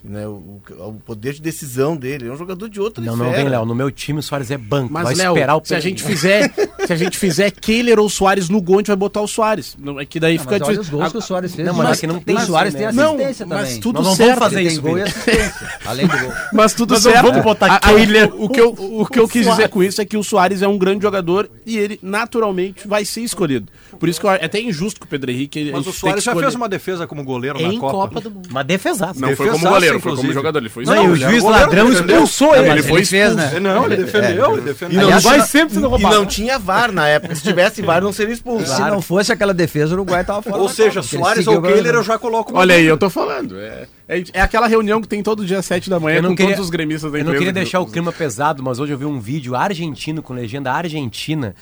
né? 0.05 0.27
O, 0.27 0.31
o- 0.31 0.89
o 0.89 0.93
poder 1.05 1.33
de 1.33 1.41
decisão 1.41 1.97
dele. 1.97 2.25
Ele 2.25 2.31
é 2.31 2.35
um 2.35 2.37
jogador 2.37 2.69
de 2.69 2.81
outra 2.81 3.03
Não, 3.03 3.17
não 3.17 3.27
esfera. 3.27 3.43
vem, 3.43 3.51
Léo. 3.51 3.65
No 3.65 3.75
meu 3.75 3.91
time 3.91 4.19
o 4.19 4.23
Soares 4.23 4.51
é 4.51 4.59
banco. 4.59 4.93
Mas, 4.93 5.05
vai 5.05 5.15
Léo, 5.15 5.33
esperar 5.35 5.57
o 5.57 5.65
se 5.65 5.75
a 5.75 5.81
gente 5.81 6.03
fizer, 6.03 6.53
se 6.87 6.93
a 6.93 6.97
gente 6.97 7.19
fizer 7.19 7.51
Kehler 7.51 7.99
ou 7.99 8.09
Soares 8.09 8.49
no 8.49 8.61
gol, 8.61 8.77
a 8.77 8.79
gente 8.79 8.87
vai 8.89 8.97
botar 8.97 9.21
o 9.21 9.29
Soares. 9.29 9.77
Não, 9.79 9.99
é 10.01 10.05
que 10.05 10.19
daí 10.21 10.35
Não, 10.37 10.41
fica 10.43 10.59
mas 10.59 10.63
olha 10.63 10.71
os 10.71 10.77
difícil. 10.87 10.99
gols 10.99 11.11
que 11.13 11.17
o 11.17 11.21
Ah, 11.21 11.23
Soares 11.23 11.55
fez. 11.55 11.67
Não, 11.69 11.75
mas 11.75 11.99
é 11.99 12.01
que 12.01 12.07
não 12.07 12.21
tem 12.21 12.37
isso, 12.37 12.47
Soares 12.47 12.75
tem 12.75 12.93
Não, 12.93 13.15
assistência 13.15 13.47
mas 13.47 13.59
também. 13.67 13.81
tudo 13.81 13.97
Nós 13.97 14.07
não 14.07 14.17
certo. 14.17 14.29
vamos 14.39 14.45
fazer 14.45 14.63
isso, 14.63 14.83
tem 14.83 14.91
gol 14.91 14.99
e 14.99 15.03
assistência, 15.03 15.69
além 15.87 16.07
do 16.07 16.19
gol. 16.19 16.33
Mas 16.53 16.73
tudo 16.75 16.95
não 16.95 17.01
certo. 17.01 17.23
vamos 17.27 17.43
botar 17.43 17.67
A- 17.73 17.77
a- 17.77 17.81
Kehler 17.81 18.33
o, 18.35 18.45
o 18.45 18.49
que 18.49 18.61
eu, 18.61 18.69
o 18.71 19.07
que 19.07 19.19
eu 19.19 19.29
quis 19.29 19.47
dizer 19.47 19.69
com 19.69 19.83
isso 19.83 20.01
é 20.01 20.05
que 20.05 20.17
o 20.17 20.23
Soares 20.25 20.63
é 20.63 20.69
um 20.69 20.79
grande 20.79 21.03
jogador 21.03 21.49
e 21.67 21.77
ele 21.79 21.99
naturalmente 22.03 22.87
vai 22.87 23.05
ser 23.05 23.21
escolhido. 23.23 23.67
Por 23.99 24.09
isso 24.09 24.21
que 24.21 24.27
eu, 24.27 24.31
é 24.31 24.45
até 24.45 24.61
injusto 24.61 24.99
que 25.01 25.07
o 25.07 25.09
Pedro 25.09 25.31
Henrique. 25.31 25.69
a 25.71 25.77
Mas 25.77 25.87
o 25.87 25.93
Soares 25.93 26.25
já 26.25 26.33
escolher. 26.33 26.47
fez 26.47 26.55
uma 26.55 26.69
defesa 26.69 27.07
como 27.07 27.23
goleiro 27.25 27.59
Em 27.61 27.75
na 27.75 27.81
Copa. 27.81 27.93
Copa 27.93 28.21
do 28.21 28.31
Mundo. 28.31 28.49
Uma 28.51 28.65
defesaça. 28.65 29.21
Não 29.21 29.37
foi 29.37 29.49
como 29.51 29.69
goleiro, 29.69 30.01
foi 30.01 30.17
como 30.17 30.33
jogador. 30.33 30.59
Ele 30.59 30.69
foi 30.69 30.85
Não, 30.85 31.07
e 31.07 31.09
o 31.11 31.17
juiz 31.17 31.43
ladrão 31.45 31.89
defendeu. 31.91 32.15
expulsou 32.17 32.49
Não, 32.49 32.55
ele. 32.57 32.69
mas 32.69 32.79
ele 32.79 32.89
foi 32.89 33.01
expulso. 33.03 33.35
né? 33.37 33.61
Não, 33.61 33.85
ele 33.87 33.97
defendeu, 33.97 34.57
ele 34.59 34.77
E 34.91 34.97
não, 34.97 35.21
vai 35.21 35.41
sempre 35.43 35.75
sendo 35.75 35.87
e 35.87 35.89
roubado, 35.89 36.15
não 36.15 36.23
né? 36.23 36.29
tinha 36.29 36.59
VAR 36.59 36.72
na 36.93 37.09
época. 37.09 37.35
Se 37.35 37.43
tivesse 37.43 37.83
VAR, 37.83 38.03
não 38.03 38.13
seria 38.13 38.33
expulso. 38.35 38.75
Se 38.75 38.81
não 38.81 39.03
fosse 39.03 39.33
aquela 39.33 39.53
defesa, 39.53 39.91
o 39.91 39.95
Uruguai 39.95 40.25
tava 40.25 40.43
fora 40.43 40.57
Ou 40.57 40.69
seja, 40.69 41.03
Soares 41.03 41.47
ou 41.47 41.61
Kehler 41.61 41.95
eu 41.95 42.03
já 42.03 42.19
coloco 42.19 42.57
Olha 42.57 42.75
aí, 42.75 42.85
eu 42.85 42.97
tô 42.97 43.11
falando. 43.11 43.59
É, 43.59 43.87
é, 44.09 44.25
é 44.33 44.41
aquela 44.41 44.67
reunião 44.67 45.01
que 45.01 45.09
tem 45.09 45.23
todo 45.23 45.45
dia 45.45 45.63
7 45.63 45.91
da 45.91 46.01
manhã 46.01 46.17
Eu 46.17 46.23
não 46.23 46.31
com 46.31 46.37
queria, 46.37 46.55
todos 46.55 46.67
os 46.67 46.71
gremistas 46.71 47.13
da 47.13 47.19
eu 47.19 47.25
não 47.25 47.33
queria 47.33 47.53
deixar 47.53 47.81
o 47.81 47.87
clima 47.87 48.13
pesado, 48.13 48.63
mas 48.63 48.79
hoje 48.79 48.93
eu 48.93 48.99
vi 48.99 49.05
um 49.05 49.21
vídeo 49.21 49.55
argentino 49.55 50.23
com 50.23 50.33
legenda 50.33 50.73
argentina 50.73 51.55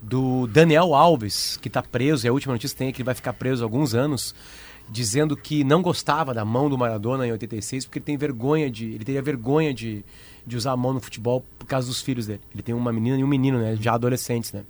do 0.00 0.46
Daniel 0.46 0.94
Alves, 0.94 1.58
que 1.60 1.68
está 1.68 1.82
preso, 1.82 2.26
e 2.26 2.28
a 2.28 2.32
última 2.32 2.54
notícia 2.54 2.74
que 2.74 2.78
tem 2.78 2.88
é 2.88 2.92
que 2.92 2.98
ele 2.98 3.06
vai 3.06 3.14
ficar 3.14 3.32
preso 3.32 3.62
há 3.62 3.66
alguns 3.66 3.94
anos, 3.94 4.34
dizendo 4.88 5.36
que 5.36 5.64
não 5.64 5.82
gostava 5.82 6.32
da 6.32 6.44
mão 6.44 6.70
do 6.70 6.78
Maradona 6.78 7.26
em 7.26 7.32
86 7.32 7.84
porque 7.84 7.98
ele 7.98 8.04
tem 8.04 8.16
vergonha 8.16 8.70
de, 8.70 8.86
ele 8.86 9.04
teria 9.04 9.20
vergonha 9.20 9.74
de, 9.74 10.04
de 10.48 10.56
usar 10.56 10.72
a 10.72 10.76
mão 10.76 10.92
no 10.92 11.00
futebol 11.00 11.44
por 11.58 11.66
causa 11.66 11.86
dos 11.86 12.00
filhos 12.00 12.26
dele. 12.26 12.40
Ele 12.52 12.62
tem 12.62 12.74
uma 12.74 12.92
menina 12.92 13.16
e 13.18 13.22
um 13.22 13.28
menino, 13.28 13.58
né, 13.58 13.76
já 13.80 13.92
adolescentes, 13.94 14.52
né? 14.52 14.62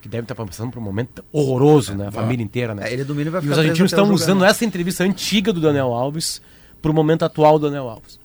Que 0.00 0.08
devem 0.08 0.22
estar 0.24 0.34
passando 0.34 0.70
por 0.72 0.78
um 0.78 0.82
momento 0.82 1.24
horroroso, 1.32 1.94
né? 1.94 2.08
A 2.08 2.10
família 2.10 2.42
inteira, 2.44 2.74
né? 2.74 2.88
É, 2.88 2.92
ele 2.92 3.04
domingo 3.04 3.30
vai 3.30 3.40
E 3.40 3.42
ficar 3.44 3.52
os 3.54 3.58
preso 3.58 3.60
argentinos 3.60 3.92
estão 3.92 4.12
usando 4.12 4.44
essa 4.44 4.64
entrevista 4.64 5.04
antiga 5.04 5.52
do 5.52 5.60
Daniel 5.60 5.92
Alves 5.92 6.42
para 6.80 6.90
o 6.90 6.94
momento 6.94 7.24
atual 7.24 7.58
do 7.58 7.66
Daniel 7.66 7.88
Alves. 7.88 8.18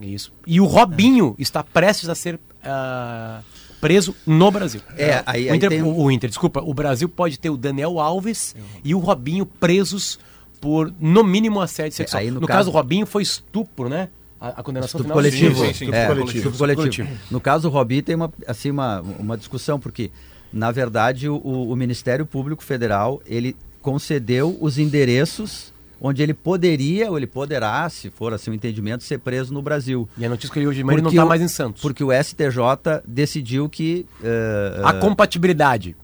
É 0.00 0.06
Isso. 0.06 0.32
E 0.46 0.60
o 0.60 0.64
Robinho 0.66 1.34
está 1.38 1.62
prestes 1.64 2.08
a 2.08 2.14
ser 2.14 2.38
ah, 2.62 3.40
preso 3.80 4.14
no 4.26 4.50
Brasil. 4.50 4.80
É, 4.96 5.22
aí- 5.26 5.48
o, 5.48 5.50
aí 5.50 5.56
Inter, 5.56 5.68
tem 5.70 5.82
um- 5.82 5.98
o 5.98 6.10
Inter, 6.10 6.28
desculpa, 6.30 6.60
o 6.62 6.72
Brasil 6.74 7.08
pode 7.08 7.38
ter 7.38 7.50
o 7.50 7.56
Daniel 7.56 7.98
Alves 7.98 8.54
e 8.84 8.94
o 8.94 8.98
Robinho 8.98 9.44
presos 9.46 10.18
por, 10.60 10.92
no 11.00 11.22
mínimo, 11.24 11.60
assédio 11.60 11.96
sexual. 11.96 12.20
aí, 12.20 12.30
no 12.30 12.40
no 12.40 12.46
caso, 12.46 12.58
caso- 12.58 12.70
o 12.70 12.72
Robinho 12.72 13.06
foi 13.06 13.22
estupro, 13.22 13.88
né? 13.88 14.08
A, 14.40 14.48
a 14.48 14.62
condenação 14.62 15.00
Estupro 15.00 15.04
final. 15.04 15.16
coletivo. 15.16 15.60
Sim, 15.66 15.72
sim, 15.72 15.86
sim. 15.86 15.92
É, 15.94 16.06
coletivo. 16.06 16.36
estupro 16.38 16.58
coletivo. 16.58 17.08
No 17.30 17.40
caso, 17.40 17.68
o 17.68 17.70
Robi 17.70 18.02
tem 18.02 18.14
uma, 18.14 18.32
assim, 18.46 18.70
uma, 18.70 19.00
uma 19.00 19.36
discussão, 19.36 19.80
porque, 19.80 20.10
na 20.52 20.70
verdade, 20.70 21.28
o, 21.28 21.36
o 21.38 21.74
Ministério 21.74 22.26
Público 22.26 22.62
Federal, 22.62 23.22
ele 23.26 23.56
concedeu 23.80 24.56
os 24.60 24.78
endereços 24.78 25.72
onde 25.98 26.22
ele 26.22 26.34
poderia, 26.34 27.10
ou 27.10 27.16
ele 27.16 27.26
poderá, 27.26 27.88
se 27.88 28.10
for 28.10 28.34
assim 28.34 28.50
o 28.50 28.54
entendimento, 28.54 29.02
ser 29.02 29.18
preso 29.18 29.54
no 29.54 29.62
Brasil. 29.62 30.06
E 30.18 30.26
a 30.26 30.28
notícia 30.28 30.52
que 30.52 30.58
eu 30.58 30.62
li 30.64 30.68
hoje 30.68 30.78
de 30.78 30.84
manhã, 30.84 30.96
ele 30.96 31.02
não 31.02 31.10
está 31.10 31.24
mais 31.24 31.40
em 31.40 31.48
Santos. 31.48 31.80
Porque 31.80 32.04
o 32.04 32.10
STJ 32.12 33.00
decidiu 33.06 33.66
que... 33.68 34.04
eh, 34.22 34.82
A 34.84 34.92
compatibilidade. 34.94 35.96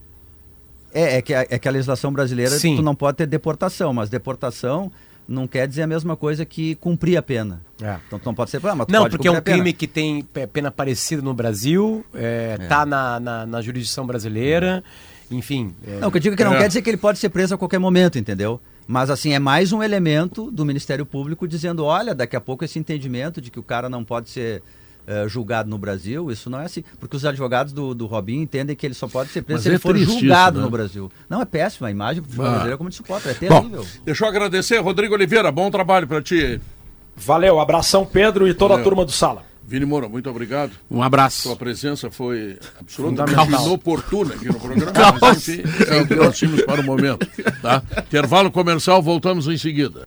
É, 0.91 1.17
é 1.17 1.21
que, 1.21 1.33
a, 1.33 1.45
é 1.47 1.59
que 1.59 1.67
a 1.67 1.71
legislação 1.71 2.11
brasileira, 2.11 2.51
Sim. 2.57 2.75
tu 2.75 2.81
não 2.81 2.95
pode 2.95 3.17
ter 3.17 3.27
deportação, 3.27 3.93
mas 3.93 4.09
deportação 4.09 4.91
não 5.27 5.47
quer 5.47 5.67
dizer 5.67 5.83
a 5.83 5.87
mesma 5.87 6.15
coisa 6.15 6.45
que 6.45 6.75
cumprir 6.75 7.17
a 7.17 7.21
pena. 7.21 7.61
É. 7.81 7.97
Então 8.07 8.19
tu 8.19 8.25
não 8.25 8.33
pode 8.35 8.49
ser, 8.51 8.57
ah, 8.65 8.75
mas 8.75 8.87
tu 8.87 8.91
Não, 8.91 9.09
porque 9.09 9.27
é 9.27 9.31
um 9.31 9.41
crime 9.41 9.71
que 9.73 9.87
tem 9.87 10.21
pe- 10.23 10.47
pena 10.47 10.69
parecida 10.71 11.21
no 11.21 11.33
Brasil, 11.33 12.05
é, 12.13 12.57
tá 12.69 12.85
na, 12.85 13.19
na, 13.19 13.45
na 13.45 13.61
jurisdição 13.61 14.05
brasileira, 14.05 14.83
enfim. 15.31 15.73
é, 15.87 15.99
Não, 15.99 16.07
o 16.09 16.11
que 16.11 16.17
eu 16.17 16.21
digo 16.21 16.33
é 16.33 16.37
que 16.37 16.43
não 16.43 16.53
É. 16.55 16.59
quer 16.59 16.67
dizer 16.67 16.81
que 16.81 16.89
ele 16.89 16.97
pode 16.97 17.19
ser 17.19 17.29
preso 17.29 17.55
a 17.55 17.57
qualquer 17.57 17.79
momento, 17.79 18.17
entendeu? 18.19 18.59
Mas 18.87 19.09
assim, 19.09 19.33
é 19.33 19.39
mais 19.39 19.71
um 19.71 19.81
elemento 19.81 20.51
do 20.51 20.65
Ministério 20.65 21.05
Público 21.05 21.47
dizendo, 21.47 21.85
olha, 21.85 22.13
daqui 22.13 22.35
a 22.35 22.41
pouco 22.41 22.65
esse 22.65 22.77
entendimento 22.77 23.39
de 23.41 23.49
que 23.49 23.59
o 23.59 23.63
cara 23.63 23.87
não 23.89 24.03
pode 24.03 24.29
ser 24.29 24.61
eh, 25.07 25.25
julgado 25.27 25.69
no 25.69 25.77
Brasil, 25.77 26.31
isso 26.31 26.49
não 26.49 26.59
é 26.59 26.65
assim. 26.65 26.83
Porque 26.99 27.15
os 27.15 27.25
advogados 27.25 27.73
do, 27.73 27.93
do 27.93 28.05
Robinho 28.05 28.41
entendem 28.41 28.75
que 28.75 28.85
ele 28.85 28.93
só 28.93 29.07
pode 29.07 29.29
ser 29.31 29.41
preso 29.41 29.57
Mas 29.57 29.63
se 29.63 29.69
ele 29.69 29.75
é 29.75 29.79
for 29.79 29.93
triste 29.95 30.19
julgado 30.19 30.51
isso, 30.51 30.59
né? 30.59 30.63
no 30.65 30.69
Brasil. 30.71 31.11
Não, 31.29 31.41
é 31.41 31.45
péssimo, 31.45 31.87
a 31.87 31.91
imagem 31.91 32.21
do 32.21 32.25
futebol 32.27 32.45
Ah. 32.45 32.49
brasileiro 32.49 32.75
é 32.75 32.77
como 32.77 32.89
de 32.89 32.95
suporta, 32.95 33.29
é 33.29 33.33
Bom, 33.49 33.61
terrível. 33.61 33.85
deixa 34.05 34.23
eu 34.25 34.29
agradecer, 34.29 34.77
Rodrigo 34.79 35.13
Oliveira, 35.13 35.51
bom 35.51 35.69
trabalho 35.71 36.07
para 36.07 36.21
ti. 36.21 36.59
Valeu, 37.15 37.59
abração 37.59 38.05
Pedro 38.05 38.47
e 38.47 38.53
toda 38.53 38.69
Valeu. 38.75 38.81
a 38.81 38.83
turma 38.83 39.05
do 39.05 39.11
Sala. 39.11 39.43
Vini 39.65 39.85
Moura, 39.85 40.09
muito 40.09 40.29
obrigado. 40.29 40.71
Um 40.91 41.01
abraço. 41.01 41.43
Sua 41.43 41.55
presença 41.55 42.11
foi 42.11 42.57
absolutamente 42.81 43.49
inoportuna 43.49 44.33
aqui 44.35 44.47
no 44.47 44.55
programa, 44.59 45.17
mas 45.21 45.47
enfim, 45.47 45.63
é 45.87 46.01
o 46.01 46.07
que 46.07 46.15
nós 46.15 46.37
tínhamos 46.37 46.63
para 46.63 46.81
o 46.81 46.83
momento. 46.83 47.25
Tá? 47.61 47.81
Intervalo 48.05 48.51
comercial, 48.51 49.01
voltamos 49.01 49.47
em 49.47 49.57
seguida. 49.57 50.05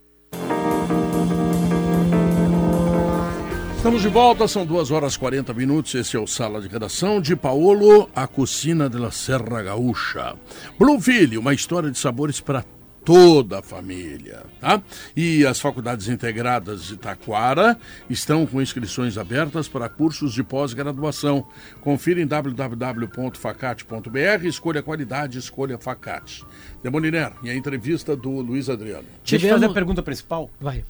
Estamos 3.87 4.01
de 4.01 4.09
volta, 4.09 4.45
são 4.49 4.65
2 4.65 4.91
horas 4.91 5.13
e 5.13 5.19
40 5.19 5.53
minutos. 5.53 5.95
Esse 5.95 6.17
é 6.17 6.19
o 6.19 6.27
Sala 6.27 6.59
de 6.59 6.67
Redação 6.67 7.21
de 7.21 7.37
Paolo, 7.37 8.09
a 8.13 8.27
Cucina 8.27 8.89
de 8.89 8.97
la 8.97 9.11
Serra 9.11 9.63
Gaúcha. 9.63 10.35
Blueville, 10.77 11.37
uma 11.37 11.53
história 11.53 11.89
de 11.89 11.97
sabores 11.97 12.41
para 12.41 12.65
toda 13.05 13.59
a 13.59 13.61
família, 13.61 14.43
tá? 14.59 14.81
E 15.15 15.45
as 15.45 15.61
faculdades 15.61 16.09
integradas 16.09 16.83
de 16.83 16.97
Taquara 16.97 17.79
estão 18.09 18.45
com 18.45 18.61
inscrições 18.61 19.17
abertas 19.17 19.69
para 19.69 19.87
cursos 19.87 20.33
de 20.33 20.43
pós-graduação. 20.43 21.47
Confira 21.79 22.21
em 22.21 22.27
www.facate.br, 22.27 24.45
escolha 24.45 24.83
qualidade, 24.83 25.37
escolha 25.37 25.77
Facate. 25.77 26.43
Demoliner, 26.83 27.31
e 27.41 27.49
a 27.49 27.55
entrevista 27.55 28.17
do 28.17 28.31
Luiz 28.41 28.69
Adriano. 28.69 29.05
Deixa 29.23 29.35
eu 29.35 29.39
Tivemos- 29.39 29.61
fazer 29.61 29.71
a 29.71 29.73
pergunta 29.73 30.03
principal. 30.03 30.49
Vai. 30.59 30.83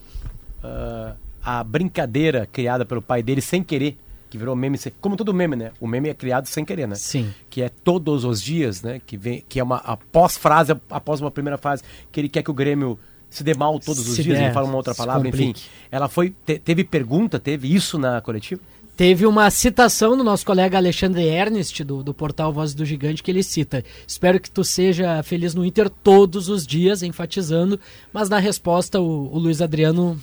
Ah, 0.64 1.14
a 1.50 1.64
brincadeira 1.64 2.46
criada 2.46 2.84
pelo 2.86 3.02
pai 3.02 3.24
dele 3.24 3.40
sem 3.40 3.64
querer, 3.64 3.98
que 4.30 4.38
virou 4.38 4.54
meme, 4.54 4.78
como 5.00 5.16
todo 5.16 5.34
meme, 5.34 5.56
né? 5.56 5.72
O 5.80 5.88
meme 5.88 6.10
é 6.10 6.14
criado 6.14 6.46
sem 6.48 6.66
querer, 6.66 6.86
né? 6.90 6.96
Sim. 6.96 7.34
Que 7.50 7.62
é 7.62 7.70
todos 7.70 8.26
os 8.26 8.42
dias, 8.44 8.82
né? 8.82 9.00
Que, 9.06 9.16
vem, 9.16 9.42
que 9.48 9.58
é 9.58 9.64
uma 9.64 9.78
após 9.78 10.38
frase, 10.38 10.74
após 10.90 11.22
uma 11.22 11.32
primeira 11.32 11.58
fase, 11.58 11.84
que 12.12 12.20
ele 12.20 12.28
quer 12.28 12.44
que 12.44 12.52
o 12.52 12.54
Grêmio 12.54 13.00
se 13.30 13.46
dê 13.46 13.54
mal 13.54 13.80
todos 13.80 14.06
os 14.10 14.16
Se 14.18 14.24
dias, 14.24 14.38
der, 14.38 14.46
ele 14.48 14.54
fala 14.54 14.68
uma 14.68 14.76
outra 14.76 14.94
palavra, 14.94 15.30
enfim. 15.30 15.54
Ela 15.90 16.10
foi. 16.10 16.36
te- 16.46 16.60
teve 16.60 16.84
pergunta, 16.84 17.40
teve 17.40 17.74
isso 17.74 17.98
na 17.98 18.20
coletiva? 18.20 18.60
Teve 18.98 19.26
uma 19.26 19.50
citação 19.50 20.18
do 20.18 20.24
nosso 20.26 20.46
colega 20.46 20.76
Alexandre 20.76 21.24
Ernest, 21.24 21.82
do, 21.86 22.04
do 22.04 22.14
portal 22.14 22.52
Voz 22.52 22.74
do 22.74 22.84
Gigante, 22.84 23.24
que 23.24 23.32
ele 23.32 23.44
cita: 23.44 23.86
Espero 24.06 24.38
que 24.40 24.52
tu 24.52 24.66
seja 24.66 25.24
feliz 25.24 25.54
no 25.56 25.64
Inter 25.64 25.90
todos 25.90 26.50
os 26.50 26.68
dias, 26.68 27.04
enfatizando, 27.04 27.80
mas 28.12 28.28
na 28.28 28.40
resposta 28.40 29.00
o, 29.00 29.34
o 29.34 29.38
Luiz 29.40 29.62
Adriano 29.62 30.20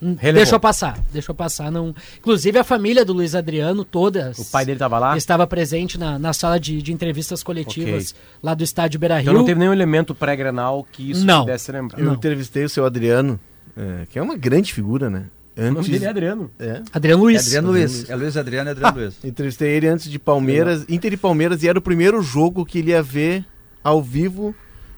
Relevou. 0.00 0.32
deixou 0.32 0.60
passar. 0.60 0.98
Deixou 1.12 1.34
passar. 1.34 1.70
Não... 1.70 1.94
Inclusive 2.18 2.58
a 2.58 2.64
família 2.64 3.04
do 3.04 3.12
Luiz 3.12 3.34
Adriano, 3.34 3.84
todas. 3.84 4.38
O 4.38 4.44
pai 4.44 4.64
dele 4.64 4.78
tava 4.78 4.98
lá? 4.98 5.16
Estava 5.16 5.46
presente 5.46 5.98
na, 5.98 6.18
na 6.18 6.32
sala 6.32 6.58
de, 6.60 6.80
de 6.80 6.92
entrevistas 6.92 7.42
coletivas 7.42 8.14
lá 8.42 8.54
do 8.54 8.62
estádio 8.62 9.00
Beira 9.00 9.16
Rio. 9.16 9.22
Então 9.30 9.34
não 9.34 9.44
teve 9.44 9.58
nenhum 9.58 9.72
elemento 9.72 10.14
pré-grenal 10.14 10.86
que 10.92 11.10
isso 11.10 11.24
Não. 11.24 11.40
pudesse 11.40 11.72
lembrar. 11.72 12.00
Eu 12.00 12.12
entrevistei 12.12 12.64
o 12.64 12.68
seu 12.68 12.84
Adriano, 12.84 13.40
é, 13.76 14.06
que 14.08 14.18
é 14.18 14.22
uma 14.22 14.36
grande 14.36 14.72
figura, 14.72 15.10
né? 15.10 15.24
O 15.56 15.60
nome 15.62 15.78
Antes, 15.78 15.90
dele 15.90 16.04
é 16.04 16.08
Adriano. 16.08 16.50
é. 16.56 16.82
Adriano 16.92 17.20
É 17.20 17.24
Luiz. 17.24 17.46
Adriano 17.46 17.68
Luiz. 17.72 18.08
É 18.08 18.14
Luiz 18.14 18.36
Adriano 18.36 18.68
e 18.68 18.72
Adriano 18.72 18.96
Luiz. 18.96 19.24
Entrevistei 19.24 19.70
ele 19.70 19.88
antes 19.88 20.08
de 20.08 20.16
Palmeiras, 20.16 20.84
Inter 20.88 21.12
e 21.12 21.16
Palmeiras, 21.16 21.64
e 21.64 21.68
era 21.68 21.76
o 21.76 21.82
primeiro 21.82 22.22
jogo 22.22 22.64
que 22.64 22.78
ele 22.78 22.90
ia 22.92 23.02
ver 23.02 23.44
ao 23.82 24.00
vivo 24.00 24.54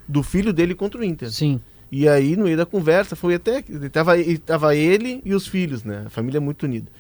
do 0.06 0.22
filho 0.22 0.52
dele 0.52 0.74
contra 0.74 1.01
o 1.01 1.05
Inter. 1.05 1.31
Sim. 1.31 1.59
E 1.93 2.09
aí, 2.09 2.37
no 2.37 2.45
meio 2.45 2.57
da 2.57 2.65
conversa, 2.65 3.17
foi 3.17 3.35
até. 3.35 3.62
Tava, 3.93 4.12
tava 4.47 4.77
ele 4.77 5.21
e 5.25 5.35
os 5.35 5.47
filhos, 5.47 5.83
né? 5.83 6.05
A 6.07 6.11
família 6.11 6.39
é 6.39 6.41
muito 6.41 6.62
unida. 6.62 6.91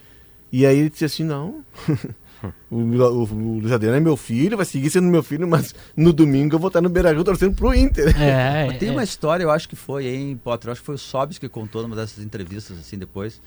E 0.50 0.66
aí 0.66 0.78
ele 0.78 0.90
disse 0.90 1.04
assim: 1.04 1.24
não. 1.24 1.64
o, 2.70 2.76
o, 2.76 3.22
o 3.22 3.58
Luiz 3.60 3.72
Adriano 3.72 3.96
é 3.96 4.00
meu 4.00 4.16
filho, 4.16 4.56
vai 4.56 4.66
seguir 4.66 4.90
sendo 4.90 5.08
meu 5.08 5.22
filho, 5.22 5.46
mas 5.46 5.74
no 5.96 6.12
domingo 6.12 6.56
eu 6.56 6.58
vou 6.58 6.68
estar 6.68 6.80
no 6.80 6.88
Beira 6.88 7.12
Rio 7.12 7.22
torcendo 7.22 7.54
pro 7.54 7.74
Inter. 7.74 8.14
É, 8.20 8.66
Mas 8.66 8.78
tem 8.78 8.88
é. 8.88 8.92
uma 8.92 9.04
história, 9.04 9.44
eu 9.44 9.50
acho 9.50 9.68
que 9.68 9.76
foi, 9.76 10.06
hein, 10.06 10.40
Potter? 10.42 10.68
Eu 10.68 10.72
acho 10.72 10.80
que 10.80 10.86
foi 10.86 10.94
o 10.94 10.98
Sobis 10.98 11.38
que 11.38 11.48
contou 11.48 11.82
numa 11.82 11.96
dessas 11.96 12.24
entrevistas, 12.24 12.78
assim, 12.78 12.98
depois, 12.98 13.40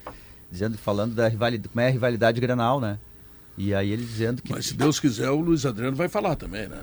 dizendo, 0.51 0.77
falando 0.77 1.13
da 1.13 1.27
rivalidade, 1.27 1.69
como 1.69 1.81
é 1.81 1.87
a 1.87 1.91
rivalidade 1.91 2.39
Grenal, 2.39 2.79
né? 2.79 2.97
E 3.57 3.73
aí 3.73 3.91
ele 3.91 4.03
dizendo 4.03 4.41
que. 4.41 4.51
Mas 4.51 4.67
se 4.67 4.73
Deus 4.73 4.99
quiser, 4.99 5.29
o 5.29 5.39
Luiz 5.39 5.65
Adriano 5.65 5.95
vai 5.95 6.07
falar 6.07 6.35
também, 6.35 6.67
né? 6.67 6.79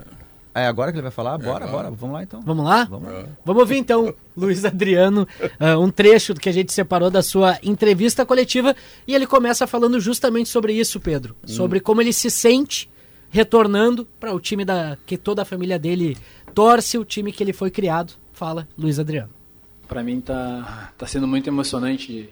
É 0.55 0.67
agora 0.67 0.91
que 0.91 0.99
ele 0.99 1.03
vai 1.03 1.11
falar? 1.11 1.39
Bora, 1.39 1.59
claro. 1.59 1.71
bora, 1.71 1.91
vamos 1.91 2.15
lá 2.15 2.23
então. 2.23 2.41
Vamos 2.43 2.65
lá? 2.65 2.85
Vamos 2.85 3.13
lá. 3.13 3.25
Vamos 3.45 3.61
ouvir 3.61 3.77
então, 3.77 4.13
Luiz 4.37 4.65
Adriano, 4.65 5.27
ah, 5.61 5.79
um 5.79 5.91
trecho 5.91 6.35
do 6.35 6.41
que 6.41 6.49
a 6.49 6.53
gente 6.53 6.73
separou 6.73 7.11
da 7.11 7.23
sua 7.23 7.59
entrevista 7.63 8.27
coletiva 8.27 8.75
e 9.07 9.15
ele 9.15 9.27
começa 9.27 9.67
falando 9.67 10.01
justamente 10.01 10.49
sobre 10.49 10.73
isso, 10.73 10.99
Pedro, 10.99 11.37
sobre 11.47 11.79
como 11.79 12.01
ele 12.01 12.13
se 12.13 12.31
sente 12.31 12.91
retornando 13.31 14.05
para 14.19 14.35
o 14.35 14.41
time 14.41 14.65
da 14.65 14.99
que 15.07 15.17
toda 15.17 15.43
a 15.43 15.45
família 15.45 15.79
dele 15.79 16.17
torce, 16.53 16.99
o 16.99 17.05
time 17.05 17.33
que 17.33 17.43
ele 17.43 17.53
foi 17.53 17.71
criado. 17.71 18.15
Fala, 18.33 18.67
Luiz 18.77 18.99
Adriano. 18.99 19.31
Para 19.87 20.03
mim 20.03 20.21
tá, 20.21 20.93
tá 20.99 21.07
sendo 21.07 21.29
muito 21.29 21.49
emocionante 21.49 22.29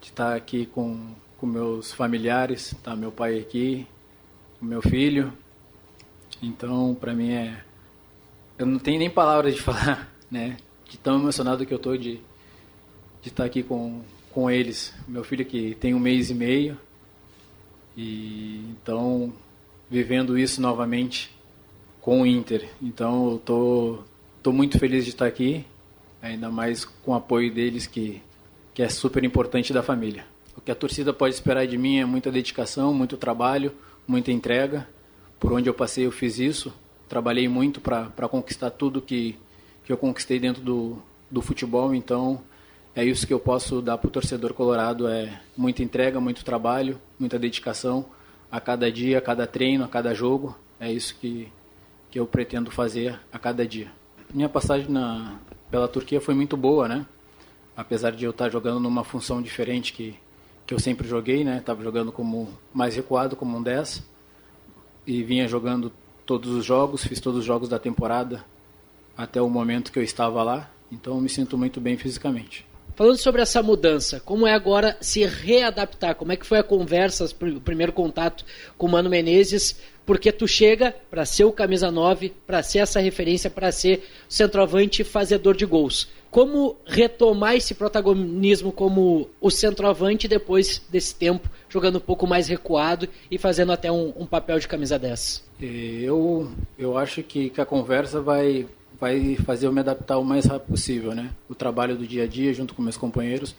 de 0.00 0.08
estar 0.08 0.34
aqui 0.34 0.66
com, 0.66 0.98
com 1.38 1.46
meus 1.46 1.92
familiares, 1.92 2.74
tá 2.82 2.96
meu 2.96 3.12
pai 3.12 3.38
aqui, 3.38 3.86
meu 4.60 4.82
filho. 4.82 5.32
Então, 6.42 6.94
para 6.94 7.14
mim 7.14 7.32
é 7.32 7.64
eu 8.58 8.66
não 8.66 8.78
tenho 8.78 8.98
nem 8.98 9.08
palavras 9.08 9.54
de 9.54 9.60
falar, 9.62 10.12
né? 10.30 10.56
De 10.88 10.98
tão 10.98 11.18
emocionado 11.18 11.64
que 11.64 11.72
eu 11.72 11.78
tô 11.78 11.96
de 11.96 12.20
de 13.22 13.28
estar 13.28 13.44
aqui 13.44 13.62
com 13.62 14.02
com 14.30 14.50
eles. 14.50 14.94
Meu 15.08 15.24
filho 15.24 15.44
que 15.44 15.74
tem 15.74 15.94
um 15.94 15.98
mês 15.98 16.30
e 16.30 16.34
meio 16.34 16.78
e 17.96 18.64
então 18.70 19.32
vivendo 19.90 20.38
isso 20.38 20.60
novamente 20.60 21.34
com 22.00 22.22
o 22.22 22.26
Inter. 22.26 22.68
Então 22.80 23.32
eu 23.32 23.38
tô 23.38 23.98
tô 24.42 24.52
muito 24.52 24.78
feliz 24.78 25.04
de 25.04 25.10
estar 25.10 25.26
aqui, 25.26 25.64
ainda 26.22 26.50
mais 26.50 26.84
com 26.84 27.12
o 27.12 27.14
apoio 27.14 27.52
deles 27.52 27.86
que 27.86 28.22
que 28.72 28.82
é 28.82 28.88
super 28.88 29.24
importante 29.24 29.72
da 29.72 29.82
família. 29.82 30.24
O 30.56 30.60
que 30.60 30.70
a 30.70 30.74
torcida 30.74 31.12
pode 31.12 31.34
esperar 31.34 31.66
de 31.66 31.76
mim 31.76 31.98
é 31.98 32.04
muita 32.04 32.30
dedicação, 32.30 32.94
muito 32.94 33.16
trabalho, 33.16 33.72
muita 34.06 34.30
entrega. 34.30 34.88
Por 35.40 35.54
onde 35.54 35.70
eu 35.70 35.74
passei 35.74 36.04
eu 36.04 36.12
fiz 36.12 36.38
isso, 36.38 36.70
trabalhei 37.08 37.48
muito 37.48 37.80
para 37.80 38.28
conquistar 38.28 38.70
tudo 38.70 39.00
que 39.00 39.36
que 39.82 39.90
eu 39.90 39.96
conquistei 39.96 40.38
dentro 40.38 40.62
do 40.62 41.02
do 41.30 41.40
futebol, 41.40 41.94
então 41.94 42.42
é 42.94 43.04
isso 43.04 43.26
que 43.26 43.32
eu 43.32 43.40
posso 43.40 43.80
dar 43.80 43.96
para 43.96 44.08
o 44.08 44.10
torcedor 44.10 44.52
colorado 44.52 45.08
é 45.08 45.40
muita 45.56 45.82
entrega, 45.82 46.20
muito 46.20 46.44
trabalho, 46.44 47.00
muita 47.18 47.38
dedicação 47.38 48.04
a 48.50 48.60
cada 48.60 48.90
dia, 48.92 49.18
a 49.18 49.20
cada 49.20 49.46
treino, 49.46 49.84
a 49.84 49.88
cada 49.88 50.12
jogo. 50.12 50.56
É 50.78 50.92
isso 50.92 51.16
que 51.18 51.48
que 52.10 52.18
eu 52.18 52.26
pretendo 52.26 52.70
fazer 52.70 53.18
a 53.32 53.38
cada 53.38 53.66
dia. 53.66 53.90
Minha 54.34 54.48
passagem 54.48 54.90
na 54.90 55.38
pela 55.70 55.88
Turquia 55.88 56.20
foi 56.20 56.34
muito 56.34 56.56
boa, 56.56 56.86
né? 56.86 57.06
Apesar 57.76 58.10
de 58.10 58.24
eu 58.24 58.30
estar 58.30 58.50
jogando 58.50 58.80
numa 58.80 59.04
função 59.04 59.40
diferente 59.40 59.92
que 59.94 60.14
que 60.66 60.74
eu 60.74 60.78
sempre 60.78 61.08
joguei, 61.08 61.44
né? 61.44 61.60
Tava 61.64 61.82
jogando 61.82 62.12
como 62.12 62.48
mais 62.74 62.94
recuado, 62.94 63.36
como 63.36 63.56
um 63.56 63.62
10 63.62 64.09
e 65.10 65.24
vinha 65.24 65.48
jogando 65.48 65.92
todos 66.24 66.50
os 66.50 66.64
jogos, 66.64 67.04
fiz 67.04 67.18
todos 67.18 67.40
os 67.40 67.44
jogos 67.44 67.68
da 67.68 67.80
temporada 67.80 68.44
até 69.16 69.42
o 69.42 69.50
momento 69.50 69.90
que 69.90 69.98
eu 69.98 70.04
estava 70.04 70.40
lá. 70.44 70.70
Então 70.90 71.20
me 71.20 71.28
sinto 71.28 71.58
muito 71.58 71.80
bem 71.80 71.96
fisicamente. 71.96 72.64
Falando 72.94 73.16
sobre 73.16 73.42
essa 73.42 73.60
mudança, 73.60 74.20
como 74.20 74.46
é 74.46 74.52
agora 74.52 74.96
se 75.00 75.24
readaptar? 75.26 76.14
Como 76.14 76.30
é 76.30 76.36
que 76.36 76.46
foi 76.46 76.58
a 76.58 76.62
conversa, 76.62 77.24
o 77.24 77.60
primeiro 77.60 77.92
contato 77.92 78.44
com 78.78 78.86
o 78.86 78.90
Mano 78.90 79.10
Menezes? 79.10 79.80
Porque 80.06 80.30
tu 80.30 80.46
chega 80.46 80.94
para 81.10 81.24
ser 81.24 81.44
o 81.44 81.52
camisa 81.52 81.90
9, 81.90 82.32
para 82.46 82.62
ser 82.62 82.78
essa 82.78 83.00
referência, 83.00 83.50
para 83.50 83.72
ser 83.72 84.06
centroavante 84.28 85.02
fazedor 85.02 85.56
de 85.56 85.66
gols. 85.66 86.08
Como 86.30 86.76
retomar 86.86 87.56
esse 87.56 87.74
protagonismo 87.74 88.70
como 88.70 89.28
o 89.40 89.50
centroavante 89.50 90.28
depois 90.28 90.80
desse 90.88 91.14
tempo, 91.14 91.50
jogando 91.68 91.96
um 91.96 92.00
pouco 92.00 92.26
mais 92.26 92.46
recuado 92.46 93.08
e 93.30 93.36
fazendo 93.36 93.72
até 93.72 93.90
um, 93.90 94.12
um 94.16 94.26
papel 94.26 94.58
de 94.60 94.68
camisa 94.68 94.98
10? 94.98 95.44
E 95.60 96.04
Eu, 96.04 96.50
eu 96.78 96.96
acho 96.96 97.22
que, 97.22 97.50
que 97.50 97.60
a 97.60 97.66
conversa 97.66 98.20
vai, 98.20 98.66
vai 99.00 99.36
fazer 99.44 99.66
eu 99.66 99.72
me 99.72 99.80
adaptar 99.80 100.18
o 100.18 100.24
mais 100.24 100.46
rápido 100.46 100.68
possível, 100.68 101.14
né? 101.14 101.30
O 101.48 101.54
trabalho 101.54 101.96
do 101.96 102.06
dia 102.06 102.24
a 102.24 102.26
dia 102.28 102.54
junto 102.54 102.74
com 102.74 102.82
meus 102.82 102.96
companheiros, 102.96 103.56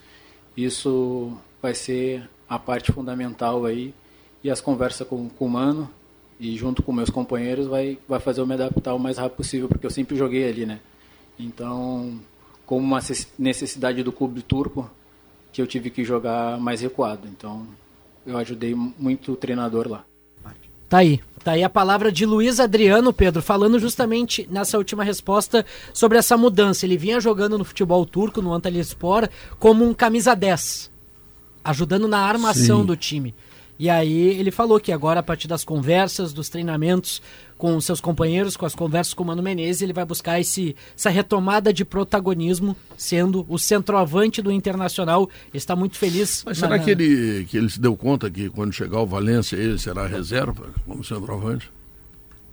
isso 0.56 1.32
vai 1.60 1.74
ser 1.74 2.28
a 2.48 2.58
parte 2.58 2.90
fundamental 2.90 3.66
aí. 3.66 3.94
E 4.42 4.50
as 4.50 4.60
conversas 4.60 5.06
com, 5.06 5.28
com 5.28 5.46
o 5.46 5.50
Mano, 5.50 5.88
e 6.40 6.56
junto 6.56 6.82
com 6.82 6.92
meus 6.92 7.10
companheiros 7.10 7.68
vai, 7.68 7.98
vai 8.08 8.18
fazer 8.18 8.40
eu 8.40 8.46
me 8.46 8.54
adaptar 8.54 8.94
o 8.94 8.98
mais 8.98 9.18
rápido 9.18 9.36
possível, 9.36 9.68
porque 9.68 9.86
eu 9.86 9.90
sempre 9.90 10.16
joguei 10.16 10.48
ali, 10.48 10.66
né? 10.66 10.80
Então, 11.38 12.18
como 12.72 12.86
uma 12.86 13.02
ces- 13.02 13.28
necessidade 13.38 14.02
do 14.02 14.10
clube 14.10 14.40
turco, 14.40 14.90
que 15.52 15.60
eu 15.60 15.66
tive 15.66 15.90
que 15.90 16.02
jogar 16.02 16.58
mais 16.58 16.80
recuado. 16.80 17.28
Então, 17.28 17.66
eu 18.26 18.38
ajudei 18.38 18.74
muito 18.74 19.32
o 19.32 19.36
treinador 19.36 19.86
lá. 19.86 20.06
Tá 20.88 20.98
aí. 20.98 21.20
Tá 21.44 21.50
aí 21.52 21.62
a 21.62 21.68
palavra 21.68 22.10
de 22.10 22.24
Luiz 22.24 22.58
Adriano, 22.58 23.12
Pedro, 23.12 23.42
falando 23.42 23.78
justamente 23.78 24.48
nessa 24.50 24.78
última 24.78 25.04
resposta 25.04 25.66
sobre 25.92 26.16
essa 26.16 26.34
mudança. 26.34 26.86
Ele 26.86 26.96
vinha 26.96 27.20
jogando 27.20 27.58
no 27.58 27.64
futebol 27.64 28.06
turco, 28.06 28.40
no 28.40 28.54
Antalyaspor, 28.54 29.28
como 29.58 29.84
um 29.84 29.92
camisa 29.92 30.34
10, 30.34 30.90
ajudando 31.62 32.08
na 32.08 32.20
armação 32.20 32.80
Sim. 32.80 32.86
do 32.86 32.96
time. 32.96 33.34
E 33.78 33.90
aí 33.90 34.38
ele 34.38 34.50
falou 34.50 34.78
que 34.80 34.92
agora, 34.92 35.20
a 35.20 35.22
partir 35.22 35.48
das 35.48 35.62
conversas, 35.64 36.32
dos 36.32 36.48
treinamentos 36.48 37.20
com 37.62 37.76
os 37.76 37.84
seus 37.84 38.00
companheiros, 38.00 38.56
com 38.56 38.66
as 38.66 38.74
conversas 38.74 39.14
com 39.14 39.22
o 39.22 39.26
Mano 39.28 39.40
Menezes, 39.40 39.82
ele 39.82 39.92
vai 39.92 40.04
buscar 40.04 40.40
esse, 40.40 40.74
essa 40.98 41.08
retomada 41.08 41.72
de 41.72 41.84
protagonismo, 41.84 42.76
sendo 42.96 43.46
o 43.48 43.56
centroavante 43.56 44.42
do 44.42 44.50
Internacional. 44.50 45.30
Ele 45.44 45.58
está 45.58 45.76
muito 45.76 45.96
feliz. 45.96 46.42
Mas 46.44 46.58
na- 46.60 46.66
será 46.66 46.78
que 46.80 46.90
ele, 46.90 47.44
que 47.44 47.56
ele 47.56 47.70
se 47.70 47.80
deu 47.80 47.96
conta 47.96 48.28
que 48.28 48.50
quando 48.50 48.72
chegar 48.72 48.98
o 48.98 49.06
Valência 49.06 49.54
ele 49.54 49.78
será 49.78 50.08
reserva 50.08 50.70
como 50.84 51.04
centroavante? 51.04 51.70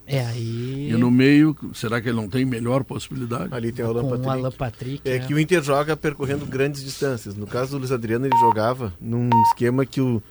É, 0.05 0.23
aí... 0.27 0.91
E 0.91 0.93
no 0.93 1.09
meio, 1.09 1.55
será 1.73 1.99
que 1.99 2.09
ele 2.09 2.15
não 2.15 2.29
tem 2.29 2.45
melhor 2.45 2.83
possibilidade? 2.83 3.51
Ali 3.51 3.71
tem 3.71 3.83
o 3.83 3.87
Alan 3.89 4.09
Patrick. 4.09 4.29
Alan 4.29 4.51
Patrick. 4.51 5.01
É 5.09 5.17
né? 5.17 5.25
que 5.25 5.33
o 5.33 5.39
Inter 5.39 5.63
joga 5.63 5.97
percorrendo 5.97 6.45
grandes 6.45 6.83
distâncias. 6.83 7.33
No 7.35 7.47
caso 7.47 7.71
do 7.71 7.79
Luiz 7.79 7.91
Adriano, 7.91 8.27
ele 8.27 8.37
jogava 8.37 8.93
num 9.01 9.27
esquema 9.47 9.87
que 9.87 10.01
o. 10.01 10.21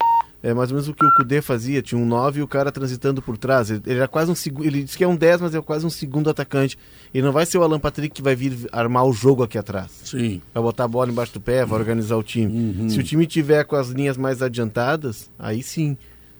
É 0.40 0.54
mais 0.54 0.70
ou 0.70 0.76
menos 0.76 0.88
o 0.88 0.94
que 0.94 1.04
o 1.04 1.14
Kudê 1.14 1.42
fazia, 1.42 1.82
tinha 1.82 2.00
um 2.00 2.06
9 2.06 2.38
e 2.38 2.42
o 2.42 2.46
cara 2.46 2.70
transitando 2.70 3.20
por 3.20 3.36
trás. 3.36 3.70
Ele, 3.70 3.82
ele 3.84 3.98
era 3.98 4.06
quase 4.06 4.30
um 4.30 4.36
segundo. 4.36 4.64
Ele 4.66 4.84
disse 4.84 4.96
que 4.96 5.02
é 5.02 5.08
um 5.08 5.16
10, 5.16 5.40
mas 5.40 5.54
é 5.54 5.60
quase 5.60 5.84
um 5.84 5.90
segundo 5.90 6.30
atacante. 6.30 6.78
Ele 7.12 7.24
não 7.24 7.32
vai 7.32 7.44
ser 7.44 7.58
o 7.58 7.62
Alan 7.64 7.80
Patrick 7.80 8.14
que 8.14 8.22
vai 8.22 8.36
vir 8.36 8.68
armar 8.70 9.04
o 9.04 9.12
jogo 9.12 9.42
aqui 9.42 9.58
atrás. 9.58 9.90
Sim. 10.04 10.40
Vai 10.54 10.62
botar 10.62 10.84
a 10.84 10.88
bola 10.88 11.10
embaixo 11.10 11.32
do 11.32 11.40
pé, 11.40 11.64
vai 11.64 11.78
organizar 11.80 12.16
o 12.16 12.22
time. 12.22 12.88
Se 12.88 13.00
o 13.00 13.02
time 13.02 13.26
tiver 13.26 13.64
com 13.64 13.74
as 13.74 13.88
linhas 13.88 14.16
mais 14.16 14.40
adiantadas, 14.40 15.28
aí 15.38 15.60
sim. 15.62 15.96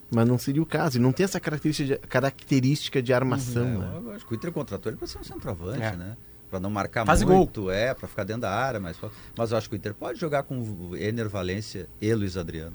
Mas 0.09 0.27
não 0.27 0.37
seria 0.37 0.61
o 0.61 0.65
caso. 0.65 0.97
Ele 0.97 1.03
não 1.03 1.11
tem 1.11 1.25
essa 1.25 1.39
característica 1.39 1.95
de, 1.99 2.07
característica 2.07 3.01
de 3.01 3.13
armação. 3.13 3.67
É, 3.67 3.77
né? 3.77 4.01
eu 4.05 4.11
acho 4.13 4.25
que 4.25 4.33
o 4.33 4.35
Inter 4.35 4.51
contratou 4.51 4.89
ele 4.89 4.97
para 4.97 5.07
ser 5.07 5.19
um 5.19 5.23
centroavante, 5.23 5.83
É. 5.83 5.95
né? 5.95 6.17
Para 6.49 6.59
não 6.59 6.71
marcar 6.71 7.05
Faz 7.05 7.21
muito, 7.21 7.69
é, 7.69 7.93
para 7.93 8.07
ficar 8.07 8.23
dentro 8.23 8.41
da 8.41 8.51
área, 8.51 8.79
mas, 8.79 8.97
mas 9.37 9.51
eu 9.51 9.57
acho 9.57 9.69
que 9.69 9.75
o 9.75 9.77
Inter 9.77 9.93
pode 9.93 10.19
jogar 10.19 10.41
com 10.41 10.57
o 10.57 10.97
Ener 10.97 11.29
Valência 11.29 11.87
e 12.01 12.11
Luiz 12.15 12.35
Adriano. 12.37 12.73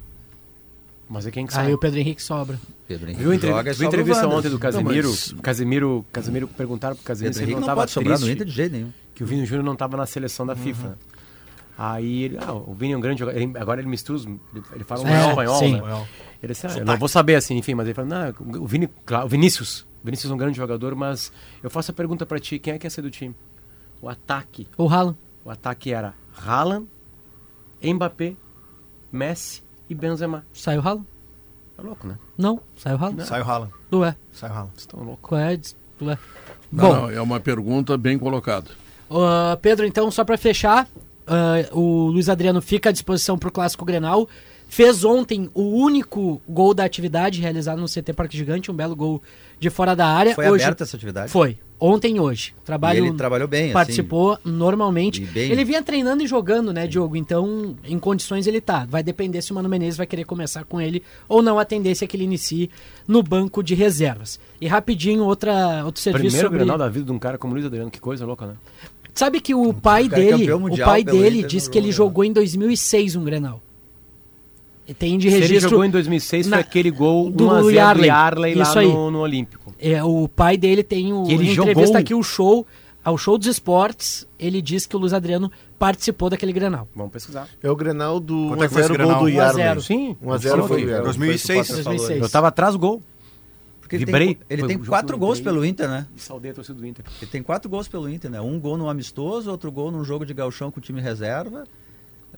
Mas 1.08 1.26
é 1.26 1.30
quem 1.30 1.46
que 1.46 1.52
sabe. 1.52 1.68
Aí 1.68 1.74
o 1.74 1.78
Pedro 1.78 1.98
Henrique 2.00 2.22
sobra. 2.22 2.58
Pedro 2.88 3.06
Henrique 3.08 3.22
Viu 3.22 3.32
a, 3.32 3.34
entrev- 3.34 3.52
joga, 3.54 3.72
viu 3.74 3.88
entrevista 3.88 4.26
ontem 4.26 4.48
do 4.50 4.58
Casemiro? 4.58 5.08
mas- 5.10 5.34
Casemiro, 5.42 6.04
Casemiro 6.12 6.48
perguntaram 6.48 6.96
pro 6.96 7.04
Casemiro 7.04 7.34
Pedro 7.34 7.38
se 7.38 7.44
ele 7.44 7.52
não 7.52 7.60
não 7.60 7.66
estava 7.66 7.80
pode 7.82 7.90
sobrar 7.92 8.18
no 8.18 8.30
Inter 8.30 8.46
de 8.46 8.52
jeito 8.52 8.72
nenhum. 8.72 8.92
que 9.14 9.22
o 9.22 9.26
Vini 9.26 9.44
Júnior 9.44 9.64
não 9.64 9.74
estava 9.74 9.96
na 9.96 10.06
seleção 10.06 10.46
da 10.46 10.56
FIFA. 10.56 10.88
né? 10.88 10.94
Aí 11.76 12.22
ele, 12.24 12.38
ah, 12.38 12.52
o 12.52 12.72
Vini 12.72 12.92
é 12.94 12.96
um 12.96 13.00
grande 13.00 13.18
jogador. 13.20 13.38
Ele- 13.38 13.58
agora 13.58 13.80
ele 13.80 13.88
mistura, 13.88 14.16
os- 14.16 14.24
ele, 14.24 14.38
ele 14.74 14.84
fala 14.84 15.02
um 15.02 15.08
É, 15.08 15.28
espanhol, 15.28 15.58
sim. 15.58 15.72
né? 15.80 16.06
Ele 16.42 16.52
disse, 16.52 16.66
ah, 16.66 16.70
eu 16.78 16.84
não 16.84 16.96
vou 16.96 17.08
saber 17.08 17.34
assim, 17.34 17.56
enfim, 17.56 17.74
mas 17.74 17.86
ele 17.86 17.94
fala, 17.94 18.08
não, 18.08 18.62
o 18.62 18.66
Vini, 18.66 18.88
claro, 19.04 19.26
o 19.26 19.28
Vinícius, 19.28 19.80
o 20.02 20.04
Vinícius 20.04 20.30
é 20.30 20.34
um 20.34 20.38
grande 20.38 20.56
jogador, 20.56 20.94
mas 20.94 21.32
eu 21.62 21.68
faço 21.70 21.90
a 21.90 21.94
pergunta 21.94 22.24
pra 22.24 22.38
ti, 22.38 22.58
quem 22.58 22.74
é 22.74 22.78
que 22.78 22.86
ia 22.86 22.90
ser 22.90 23.02
do 23.02 23.10
time? 23.10 23.34
O 24.00 24.08
ataque, 24.08 24.68
O 24.78 24.88
Haaland. 24.88 25.16
o 25.44 25.50
ataque 25.50 25.92
era 25.92 26.14
Haaland, 26.46 26.86
Mbappé, 27.82 28.34
Messi 29.12 29.62
e 29.88 29.94
Benzema. 29.94 30.44
Saiu 30.52 30.80
o 30.80 30.86
Haaland? 30.86 31.06
Tá 31.76 31.82
louco, 31.82 32.06
né? 32.06 32.16
Não, 32.38 32.60
saiu 32.76 32.96
o 32.96 33.00
Haaland. 33.00 33.26
Sai 33.26 33.40
o 33.40 33.44
Haaland. 33.44 33.72
Tu 33.90 34.04
é. 34.04 34.16
Sai 34.32 34.50
o 34.50 34.52
Haaland. 34.52 34.70
Vocês 34.74 34.82
estão 34.82 35.00
loucos. 35.00 35.28
Qual 35.28 35.40
é? 35.40 35.56
Tu 35.56 36.10
é. 36.10 36.18
Não, 36.72 36.84
Bom, 36.84 36.94
não, 36.94 37.10
é 37.10 37.20
uma 37.20 37.40
pergunta 37.40 37.96
bem 37.96 38.18
colocada. 38.18 38.70
ah, 39.10 39.58
Pedro, 39.60 39.86
então, 39.86 40.10
só 40.10 40.24
pra 40.24 40.36
fechar, 40.36 40.88
ah, 41.26 41.56
o 41.72 42.06
Luiz 42.06 42.28
Adriano 42.28 42.60
fica 42.60 42.88
à 42.88 42.92
disposição 42.92 43.38
pro 43.38 43.50
Clássico 43.50 43.84
Grenal. 43.84 44.28
Fez 44.66 45.04
ontem 45.04 45.48
o 45.54 45.62
único 45.62 46.40
gol 46.48 46.74
da 46.74 46.84
atividade 46.84 47.40
realizado 47.40 47.80
no 47.80 47.86
CT 47.86 48.12
Parque 48.12 48.36
Gigante, 48.36 48.70
um 48.70 48.74
belo 48.74 48.96
gol 48.96 49.22
de 49.60 49.70
fora 49.70 49.94
da 49.94 50.06
área. 50.06 50.34
Foi 50.34 50.48
hoje, 50.48 50.64
aberta 50.64 50.82
essa 50.82 50.96
atividade? 50.96 51.30
Foi. 51.30 51.58
Ontem 51.78 52.16
e 52.16 52.20
hoje. 52.20 52.54
E 52.62 52.64
Trabalho 52.64 53.04
ele 53.06 53.16
trabalhou 53.16 53.48
bem, 53.48 53.64
assim. 53.64 53.72
participou 53.72 54.38
normalmente. 54.44 55.22
E 55.22 55.26
bem. 55.26 55.50
Ele 55.50 55.64
vinha 55.64 55.82
treinando 55.82 56.22
e 56.22 56.26
jogando, 56.26 56.72
né, 56.72 56.86
Diogo? 56.86 57.16
Então, 57.16 57.76
em 57.84 57.98
condições 57.98 58.46
ele 58.46 58.60
tá. 58.60 58.86
Vai 58.88 59.02
depender 59.02 59.42
se 59.42 59.50
o 59.52 59.54
Mano 59.54 59.68
Menezes 59.68 59.96
vai 59.96 60.06
querer 60.06 60.24
começar 60.24 60.64
com 60.64 60.80
ele 60.80 61.02
ou 61.28 61.42
não. 61.42 61.58
A 61.58 61.64
tendência 61.64 62.04
é 62.04 62.08
que 62.08 62.16
ele 62.16 62.24
inicie 62.24 62.70
no 63.06 63.22
banco 63.22 63.62
de 63.62 63.74
reservas. 63.74 64.38
E 64.60 64.66
rapidinho, 64.66 65.24
outra, 65.24 65.82
outro 65.84 66.00
serviço 66.00 66.22
Primeiro 66.26 66.46
sobre... 66.46 66.58
Grenal 66.60 66.78
da 66.78 66.88
vida 66.88 67.06
de 67.06 67.12
um 67.12 67.18
cara 67.18 67.36
como 67.36 67.52
o 67.52 67.54
Luiz 67.54 67.66
Adriano, 67.66 67.90
que 67.90 68.00
coisa 68.00 68.24
louca, 68.24 68.46
né? 68.46 68.54
Sabe 69.12 69.40
que 69.40 69.54
o 69.54 69.72
pai 69.72 70.06
é 70.06 70.08
dele, 70.08 70.52
o 70.52 70.58
mundial 70.60 70.88
pai 70.88 71.04
pelo 71.04 71.18
dele 71.18 71.38
Inter 71.38 71.50
disse 71.50 71.66
no 71.66 71.72
que 71.72 71.78
ele 71.78 71.92
jogo, 71.92 72.08
né? 72.08 72.10
jogou 72.12 72.24
em 72.24 72.32
2006 72.32 73.14
um 73.16 73.24
Grenal. 73.24 73.60
E 74.86 74.92
tem 74.92 75.16
de 75.16 75.28
Se 75.30 75.36
ele 75.36 75.42
registro... 75.46 75.70
jogou 75.70 75.84
em 75.84 75.90
2006 75.90 76.46
na- 76.46 76.56
foi 76.56 76.60
aquele 76.62 76.90
gol 76.90 77.30
do 77.30 77.46
1 77.46 77.50
a 77.50 77.62
0 77.62 77.70
Yarley. 77.70 78.02
do 78.02 78.06
Yarley 78.06 78.54
lá 78.54 78.74
no, 78.82 79.10
no 79.12 79.18
Olímpico. 79.20 79.63
É, 79.78 80.02
o 80.02 80.28
pai 80.28 80.56
dele 80.56 80.82
tem 80.82 81.12
o 81.12 81.24
ele 81.30 81.50
entrevista 81.50 81.84
jogou. 81.86 81.96
aqui 81.96 82.14
o 82.14 82.22
show, 82.22 82.66
ao 83.04 83.18
show 83.18 83.36
dos 83.36 83.46
esportes, 83.48 84.26
ele 84.38 84.62
diz 84.62 84.86
que 84.86 84.96
o 84.96 84.98
Luiz 84.98 85.12
Adriano 85.12 85.50
participou 85.78 86.30
daquele 86.30 86.52
Grenal. 86.52 86.88
Vamos 86.94 87.12
pesquisar. 87.12 87.48
É 87.62 87.70
o 87.70 87.76
Grenal 87.76 88.18
do 88.20 88.48
Quanto 88.48 88.64
é 88.64 88.68
1x0 88.68 88.86
gol 88.88 88.96
Grenal? 88.96 89.18
do 89.20 89.24
1 89.24 89.26
a 89.26 89.30
Yarley. 89.30 89.64
0. 89.64 89.80
Sim. 89.82 90.16
1x0 90.22 90.66
foi 90.68 90.84
o 90.84 90.88
Yarley. 90.88 91.04
2006. 91.04 91.46
Foi 91.46 91.56
o 91.56 91.64
que 91.64 91.72
o 91.72 91.74
Potter 91.74 91.84
falou. 91.84 91.98
2006. 91.98 92.22
Eu 92.22 92.28
tava 92.30 92.48
atrás 92.48 92.72
do 92.74 92.78
gol. 92.78 93.02
Porque 93.80 93.96
ele 93.96 94.06
Vibrei. 94.06 94.26
tem, 94.34 94.38
ele 94.48 94.60
Foi 94.62 94.68
tem 94.68 94.76
o 94.78 94.80
jogo 94.80 94.90
quatro 94.90 95.18
gols 95.18 95.40
pelo 95.40 95.62
Inter, 95.64 95.88
né? 95.88 96.06
E 96.16 96.20
saudei 96.20 96.52
a 96.52 96.54
torcida 96.54 96.78
do 96.78 96.86
Inter. 96.86 97.04
Ele 97.20 97.30
tem 97.30 97.42
quatro 97.42 97.68
gols 97.68 97.86
pelo 97.86 98.08
Inter, 98.08 98.30
né? 98.30 98.40
Um 98.40 98.58
gol 98.58 98.78
no 98.78 98.88
amistoso, 98.88 99.50
outro 99.50 99.70
gol 99.70 99.90
num 99.90 100.02
jogo 100.02 100.24
de 100.24 100.32
gauchão 100.32 100.70
com 100.70 100.78
o 100.80 100.82
time 100.82 101.02
reserva. 101.02 101.64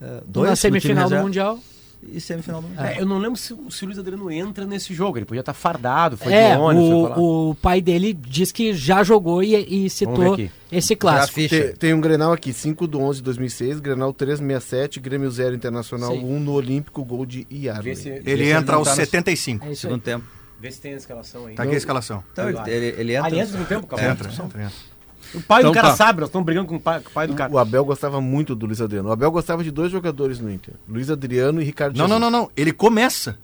é, 0.00 0.22
dois 0.26 0.50
Na 0.50 0.56
semifinal 0.56 1.04
do 1.04 1.10
reserva 1.10 1.22
Mundial. 1.24 1.58
E 2.02 2.20
semifinal 2.20 2.62
do 2.62 2.68
Mundial. 2.68 2.86
É, 2.86 3.00
eu 3.00 3.06
não 3.06 3.18
lembro 3.18 3.36
se, 3.36 3.54
se 3.70 3.82
o 3.82 3.86
Luiz 3.86 3.98
Adriano 3.98 4.30
entra 4.30 4.64
nesse 4.64 4.94
jogo. 4.94 5.18
Ele 5.18 5.24
podia 5.24 5.40
estar 5.40 5.54
fardado, 5.54 6.16
foi 6.16 6.32
é, 6.32 6.54
de 6.54 6.60
ônibus. 6.60 7.16
o, 7.16 7.50
o 7.50 7.54
pai 7.56 7.80
dele 7.80 8.12
diz 8.12 8.52
que 8.52 8.72
já 8.72 9.02
jogou 9.02 9.42
e, 9.42 9.84
e 9.86 9.90
citou 9.90 10.36
esse 10.70 10.94
clássico. 10.94 11.40
Tem, 11.48 11.72
tem 11.74 11.94
um 11.94 12.00
Grenal 12.00 12.32
aqui, 12.32 12.52
5 12.52 12.86
do 12.86 13.00
11 13.00 13.18
de 13.18 13.24
2006, 13.24 13.80
Grenal 13.80 14.12
367, 14.12 15.00
Grêmio 15.00 15.30
0 15.30 15.54
Internacional 15.54 16.12
Sim. 16.12 16.24
1 16.24 16.40
no 16.40 16.52
Olímpico, 16.52 17.04
gol 17.04 17.26
de 17.26 17.46
se, 17.96 18.08
Ele 18.24 18.50
entra 18.50 18.76
aos 18.76 18.86
tá 18.88 18.92
no- 18.92 18.96
75. 18.96 19.64
É 19.64 19.72
isso 19.72 19.86
aí. 19.86 19.90
Segundo 19.90 20.02
tempo. 20.02 20.24
vê 20.60 20.70
se 20.70 20.80
tem 20.80 20.94
a 20.94 20.96
escalação 20.96 21.46
aí. 21.46 21.54
Tá 21.54 21.62
aqui 21.64 21.74
a 21.74 21.78
escalação. 21.78 22.22
Então, 22.32 22.48
ele, 22.48 22.58
ele, 22.66 22.86
ele 23.00 23.14
entra. 23.14 23.26
Ali 23.26 23.40
entra 23.40 23.58
no 23.58 23.64
tempo, 23.64 23.86
acabou. 23.86 24.10
Entra, 24.10 24.30
entra, 24.30 24.44
entra. 24.44 24.95
O 25.34 25.40
pai 25.42 25.60
Então 25.60 25.70
do 25.72 25.74
cara 25.74 25.88
tá. 25.90 25.96
sabe, 25.96 26.20
nós 26.20 26.28
estamos 26.28 26.44
brigando 26.46 26.68
com 26.68 26.76
o 26.76 26.80
pai, 26.80 27.00
com 27.00 27.08
o 27.10 27.12
pai 27.12 27.26
do 27.26 27.34
cara. 27.34 27.52
O 27.52 27.58
Abel 27.58 27.84
gostava 27.84 28.20
muito 28.20 28.54
do 28.54 28.66
Luiz 28.66 28.80
Adriano. 28.80 29.08
O 29.08 29.12
Abel 29.12 29.30
gostava 29.30 29.62
de 29.64 29.70
dois 29.70 29.90
jogadores 29.92 30.38
no 30.40 30.50
Inter, 30.50 30.74
Luiz 30.88 31.10
Adriano 31.10 31.60
e 31.60 31.64
Ricardo 31.64 31.96
Não, 31.96 32.08
não, 32.08 32.16
Jesus. 32.16 32.32
não, 32.32 32.40
não. 32.42 32.50
Ele 32.56 32.72
começa. 32.72 33.38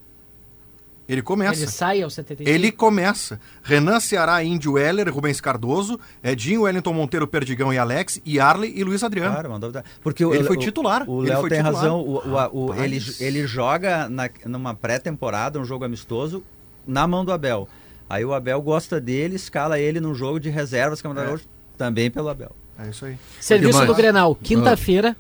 Ele 1.08 1.20
começa. 1.20 1.60
Ele 1.60 1.70
sai 1.70 2.00
aos 2.00 2.14
75. 2.14 2.48
Ele 2.48 2.70
começa. 2.72 3.38
Renan 3.62 3.98
Ceará, 4.00 4.42
Índio 4.42 4.78
Heller, 4.78 5.12
Rubens 5.12 5.40
Cardoso, 5.40 5.98
Edinho, 6.22 6.62
Wellington 6.62 6.92
Monteiro, 6.92 7.26
Perdigão 7.26 7.72
e 7.72 7.76
Alex, 7.76 8.20
e 8.24 8.38
Arley 8.38 8.72
e 8.74 8.84
Luiz 8.84 9.02
Adriano. 9.02 9.32
Claro, 9.32 9.50
mandou. 9.50 9.72
Porque 10.00 10.24
o- 10.24 10.32
Ele 10.32 10.44
foi 10.44 10.56
titular, 10.56 11.04
O 11.10 11.22
ele 11.22 11.30
Léo 11.30 11.40
foi 11.40 11.50
tem 11.50 11.58
titular. 11.58 11.82
razão. 11.82 12.00
O, 12.00 12.18
o- 12.18 12.66
o- 12.70 12.74
ele, 12.82 12.98
ele 13.20 13.46
joga 13.46 14.08
na, 14.08 14.30
numa 14.46 14.74
pré-temporada, 14.74 15.58
um 15.58 15.64
jogo 15.64 15.84
amistoso, 15.84 16.42
na 16.86 17.06
mão 17.06 17.24
do 17.24 17.32
Abel. 17.32 17.68
Aí 18.08 18.24
o 18.24 18.32
Abel 18.32 18.62
gosta 18.62 19.00
dele, 19.00 19.34
escala 19.36 19.78
ele 19.80 19.98
num 20.00 20.14
jogo 20.14 20.38
de 20.38 20.50
reservas, 20.50 21.00
que 21.00 21.06
é 21.06 21.10
uma 21.10 21.20
É. 21.20 21.26
também 21.82 22.08
pelo 22.08 22.28
Abel. 22.28 22.52
É 22.78 22.88
isso 22.88 23.04
aí. 23.04 23.18
Serviço 23.40 23.84
do 23.84 23.92
Grenal, 23.92 24.36
quinta-feira, 24.36 25.16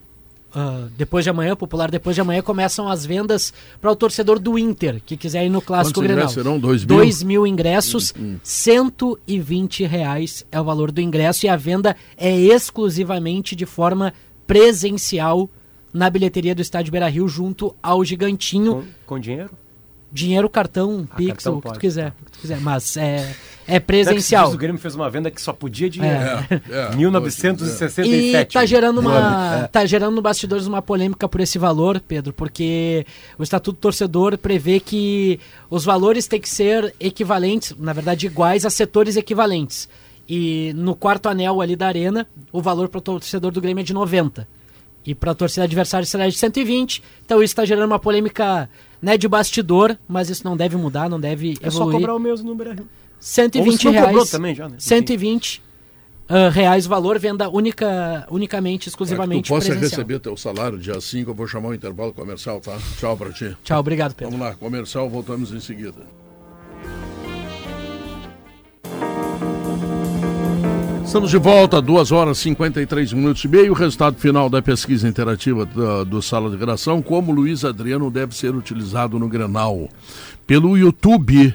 ah, 0.54 0.86
depois 0.96 1.24
de 1.24 1.30
amanhã, 1.30 1.56
popular, 1.56 1.90
depois 1.90 2.14
de 2.14 2.20
amanhã, 2.20 2.40
começam 2.40 2.88
as 2.88 3.04
vendas 3.04 3.52
para 3.80 3.90
o 3.90 3.96
torcedor 3.96 4.38
do 4.38 4.56
Inter, 4.56 5.02
que 5.04 5.16
quiser 5.16 5.44
ir 5.44 5.48
no 5.48 5.60
Clássico 5.60 5.98
Quantos 5.98 6.02
Grenal. 6.04 6.18
ingressos 6.18 6.34
serão? 6.34 6.60
Dois 6.60 6.84
mil? 6.84 6.96
2 6.98 7.22
mil 7.24 7.46
ingressos, 7.48 8.14
120 8.44 9.84
reais 9.84 10.46
é 10.52 10.60
o 10.60 10.64
valor 10.64 10.92
do 10.92 11.00
ingresso 11.00 11.46
e 11.46 11.48
a 11.48 11.56
venda 11.56 11.96
é 12.16 12.32
exclusivamente 12.32 13.56
de 13.56 13.66
forma 13.66 14.14
presencial 14.46 15.50
na 15.92 16.08
bilheteria 16.08 16.54
do 16.54 16.62
Estádio 16.62 16.92
Beira-Rio 16.92 17.26
junto 17.26 17.74
ao 17.82 18.04
Gigantinho. 18.04 18.74
Com, 18.74 19.14
com 19.16 19.18
dinheiro? 19.18 19.50
Dinheiro, 20.12 20.48
cartão, 20.48 21.08
Pix, 21.16 21.32
cartão 21.32 21.54
o 21.54 21.56
que 21.56 21.62
tu 21.62 21.68
pode, 21.68 21.78
quiser, 21.78 22.10
tá. 22.10 22.16
o 22.20 22.24
que 22.26 22.32
tu 22.32 22.38
quiser, 22.40 22.60
mas 22.60 22.98
é, 22.98 23.34
é 23.66 23.80
presencial. 23.80 24.52
O 24.52 24.58
Grêmio 24.58 24.78
fez 24.78 24.94
uma 24.94 25.08
venda 25.08 25.30
que 25.30 25.40
só 25.40 25.54
podia 25.54 25.88
dinheiro. 25.88 26.18
É, 26.68 26.92
é. 26.92 26.94
1967. 26.94 28.50
E 28.50 28.52
tá 28.52 28.66
gerando 28.66 29.00
uma. 29.00 29.68
Tá 29.68 29.86
gerando 29.86 30.14
no 30.14 30.20
bastidores 30.20 30.66
uma 30.66 30.82
polêmica 30.82 31.26
por 31.26 31.40
esse 31.40 31.58
valor, 31.58 31.98
Pedro, 31.98 32.32
porque 32.34 33.06
o 33.38 33.42
Estatuto 33.42 33.78
Torcedor 33.78 34.36
prevê 34.36 34.80
que 34.80 35.40
os 35.70 35.82
valores 35.84 36.26
têm 36.26 36.40
que 36.40 36.48
ser 36.48 36.94
equivalentes, 37.00 37.74
na 37.78 37.94
verdade, 37.94 38.26
iguais 38.26 38.66
a 38.66 38.70
setores 38.70 39.16
equivalentes. 39.16 39.88
E 40.28 40.72
no 40.74 40.94
quarto 40.94 41.28
anel 41.28 41.60
ali 41.60 41.74
da 41.74 41.86
arena, 41.86 42.26
o 42.52 42.60
valor 42.60 42.88
para 42.88 42.98
o 42.98 43.00
torcedor 43.00 43.50
do 43.50 43.60
Grêmio 43.60 43.80
é 43.80 43.84
de 43.84 43.94
90. 43.94 44.46
E 45.04 45.14
para 45.14 45.32
a 45.32 45.34
torcida 45.34 45.64
adversária 45.64 46.06
será 46.06 46.28
de 46.28 46.36
120. 46.36 47.02
Então 47.24 47.42
isso 47.42 47.52
está 47.52 47.64
gerando 47.64 47.90
uma 47.90 47.98
polêmica 47.98 48.68
né, 49.02 49.18
de 49.18 49.26
bastidor, 49.26 49.98
mas 50.08 50.30
isso 50.30 50.44
não 50.44 50.56
deve 50.56 50.76
mudar, 50.76 51.10
não 51.10 51.20
deve 51.20 51.58
É 51.60 51.68
só 51.68 51.78
evoluir. 51.78 51.98
cobrar 51.98 52.14
o 52.14 52.18
mesmo 52.20 52.54
Beira-Rio. 52.54 52.88
120 53.18 53.68
Ou 53.68 53.78
se 53.78 53.84
não 53.84 53.92
reais. 53.92 54.30
também 54.30 54.54
já, 54.54 54.68
né? 54.68 54.76
Enfim. 54.76 54.80
120 54.80 55.62
ah, 56.28 56.48
reais 56.48 56.86
o 56.86 56.88
valor, 56.88 57.18
venda 57.18 57.48
única, 57.48 58.26
unicamente, 58.30 58.78
Para 58.78 58.84
que 58.84 58.88
exclusivamente 58.88 59.46
tu 59.46 59.48
possa 59.48 59.66
presencial. 59.70 59.90
receber 59.90 60.18
teu 60.20 60.36
salário 60.36 60.78
dia 60.78 61.00
5, 61.00 61.30
eu 61.30 61.34
vou 61.34 61.46
chamar 61.46 61.68
o 61.70 61.74
intervalo 61.74 62.12
comercial, 62.12 62.60
tá? 62.60 62.78
Tchau 62.98 63.16
pra 63.16 63.30
ti. 63.30 63.56
Tchau, 63.62 63.80
obrigado, 63.80 64.14
Pedro. 64.14 64.32
Vamos 64.32 64.46
lá, 64.46 64.54
comercial, 64.54 65.10
voltamos 65.10 65.52
em 65.52 65.60
seguida. 65.60 66.00
Estamos 71.12 71.30
de 71.30 71.36
volta, 71.36 71.82
2 71.82 72.10
horas 72.10 72.38
e 72.38 72.40
53 72.44 73.12
minutos 73.12 73.44
e 73.44 73.48
meio. 73.48 73.72
O 73.72 73.74
resultado 73.74 74.16
final 74.18 74.48
da 74.48 74.62
pesquisa 74.62 75.06
interativa 75.06 75.66
da- 75.66 76.04
do 76.04 76.22
Sala 76.22 76.48
de 76.48 76.56
Redação, 76.56 77.02
como 77.02 77.30
Luiz 77.30 77.66
Adriano 77.66 78.10
deve 78.10 78.34
ser 78.34 78.54
utilizado 78.56 79.18
no 79.18 79.28
Grenal. 79.28 79.90
Pelo 80.46 80.74
YouTube, 80.74 81.54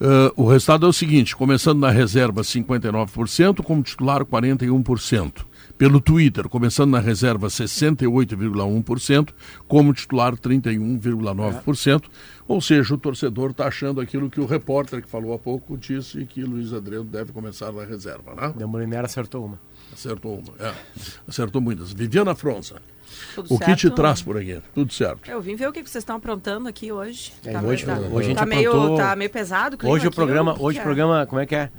eh, 0.00 0.32
o 0.34 0.48
resultado 0.48 0.86
é 0.86 0.88
o 0.88 0.94
seguinte: 0.94 1.36
começando 1.36 1.78
na 1.78 1.90
reserva 1.90 2.42
59%, 2.42 3.62
como 3.62 3.82
titular 3.82 4.24
41%. 4.24 5.44
Pelo 5.80 5.98
Twitter, 5.98 6.46
começando 6.46 6.90
na 6.90 7.00
reserva 7.00 7.46
68,1%, 7.48 9.30
como 9.66 9.94
titular 9.94 10.36
31,9%. 10.36 12.04
Ou 12.46 12.60
seja, 12.60 12.92
o 12.92 12.98
torcedor 12.98 13.52
está 13.52 13.66
achando 13.66 13.98
aquilo 13.98 14.28
que 14.28 14.38
o 14.38 14.44
repórter 14.44 15.00
que 15.00 15.08
falou 15.08 15.32
há 15.32 15.38
pouco 15.38 15.78
disse 15.78 16.26
que 16.26 16.42
Luiz 16.44 16.74
Adriano 16.74 17.04
deve 17.06 17.32
começar 17.32 17.72
na 17.72 17.82
reserva, 17.82 18.34
né? 18.34 18.52
O 18.62 18.68
Molinera 18.68 19.06
acertou 19.06 19.46
uma. 19.46 19.58
Acertou 19.90 20.34
uma, 20.40 20.52
é. 20.68 20.74
Acertou 21.26 21.62
muitas. 21.62 21.94
Viviana 21.94 22.34
Fronza, 22.34 22.76
Tudo 23.34 23.54
o 23.54 23.58
que 23.58 23.74
te 23.74 23.80
certo? 23.80 23.94
traz 23.94 24.20
por 24.20 24.36
aqui? 24.36 24.60
Tudo 24.74 24.92
certo. 24.92 25.30
Eu 25.30 25.40
vim 25.40 25.56
ver 25.56 25.66
o 25.66 25.72
que 25.72 25.80
vocês 25.80 25.96
estão 26.02 26.16
aprontando 26.16 26.68
aqui 26.68 26.92
hoje. 26.92 27.32
É, 27.42 27.58
hoje- 27.58 27.86
tá, 27.86 27.94
hoje 27.98 28.16
a 28.18 28.22
gente 28.28 28.36
tá 28.36 28.44
meio, 28.44 28.70
aprontou- 28.70 28.96
tá 28.98 29.16
meio 29.16 29.30
pesado. 29.30 29.78
clima 29.78 29.94
Hoje 29.94 30.06
o 30.08 30.10
programa, 30.12 30.54
hoje 30.60 30.78
o 30.78 30.80
é? 30.80 30.84
programa, 30.84 31.24
como 31.24 31.40
é 31.40 31.46
que 31.46 31.54
é? 31.54 31.70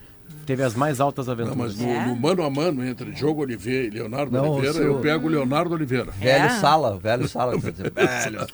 Teve 0.45 0.63
as 0.63 0.73
mais 0.75 0.99
altas 0.99 1.27
Não, 1.27 1.33
aventuras. 1.33 1.57
mas 1.57 1.77
no, 1.77 1.89
É? 1.89 2.05
no 2.07 2.15
mano 2.15 2.43
a 2.43 2.49
mano 2.49 2.85
entre 2.85 3.11
Diogo 3.11 3.41
Oliveira 3.41 3.87
e 3.87 3.89
Leonardo 3.89 4.31
Não, 4.31 4.49
Oliveira, 4.51 4.73
seu- 4.73 4.83
eu 4.83 4.99
pego 4.99 5.27
o 5.27 5.29
Leonardo 5.29 5.73
Oliveira. 5.73 6.11
Velho 6.11 6.45
É. 6.45 6.49
sala, 6.49 6.97
velho 6.97 7.27
sala. 7.27 7.59
quer 7.59 7.71
dizer, 7.71 7.91
velho 7.93 8.39
sala. 8.39 8.47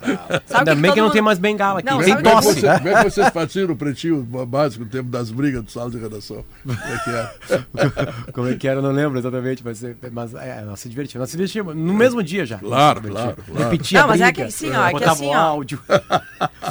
Sabe 0.46 0.54
o 0.54 0.58
Ainda 0.60 0.76
que 0.76 0.82
bem 0.82 0.92
que 0.94 1.00
não 1.00 1.06
todo 1.08 1.14
tem 1.14 1.22
mundo- 1.22 1.26
mais 1.26 1.40
bengala 1.40 1.80
aqui. 1.80 1.90
Não, 1.90 2.00
tem 2.00 2.16
Como 2.16 2.20
é, 2.20 2.24
que 2.24 2.36
tosse. 2.36 2.60
você- 2.62 2.78
como 2.78 2.88
é 2.90 3.04
que 3.04 3.10
vocês 3.12 3.30
faziam 3.30 3.72
o 3.72 3.76
pretinho 3.76 4.24
básico 4.24 4.84
no 4.84 4.90
tempo 4.90 5.10
das 5.10 5.32
brigas 5.32 5.64
do 5.64 5.72
sala 5.72 5.90
de 5.90 5.98
redação? 5.98 6.44
Como 6.64 6.78
é 6.78 6.98
que 7.04 7.10
é? 7.10 8.28
Como 8.34 8.48
é 8.50 8.56
que 8.56 8.68
era, 8.68 8.80
eu 8.80 8.84
não 8.84 8.92
lembro 8.92 9.18
exatamente, 9.18 9.64
mas, 9.64 9.82
mas 10.12 10.34
é, 10.36 10.62
nós 10.62 10.80
se 10.80 10.90
divertimos. 10.90 11.22
Nós 11.22 11.30
se 11.30 11.38
divertimos 11.38 11.76
no 11.76 11.94
mesmo 11.94 12.22
dia 12.22 12.46
já. 12.46 12.58
Claro, 12.58 13.02
claro, 13.02 13.38
claro. 13.46 13.70
Repetia 13.72 14.02
Não, 14.02 14.08
mas 14.08 14.22
é 14.22 14.26
briga, 14.26 14.42
que 14.42 14.48
assim, 14.48 14.72
ó, 14.72 14.88
é 14.88 14.94
que 14.94 15.04
assim, 15.04 15.26
o 15.28 15.30
ó. 15.30 15.36
áudio. 15.36 15.80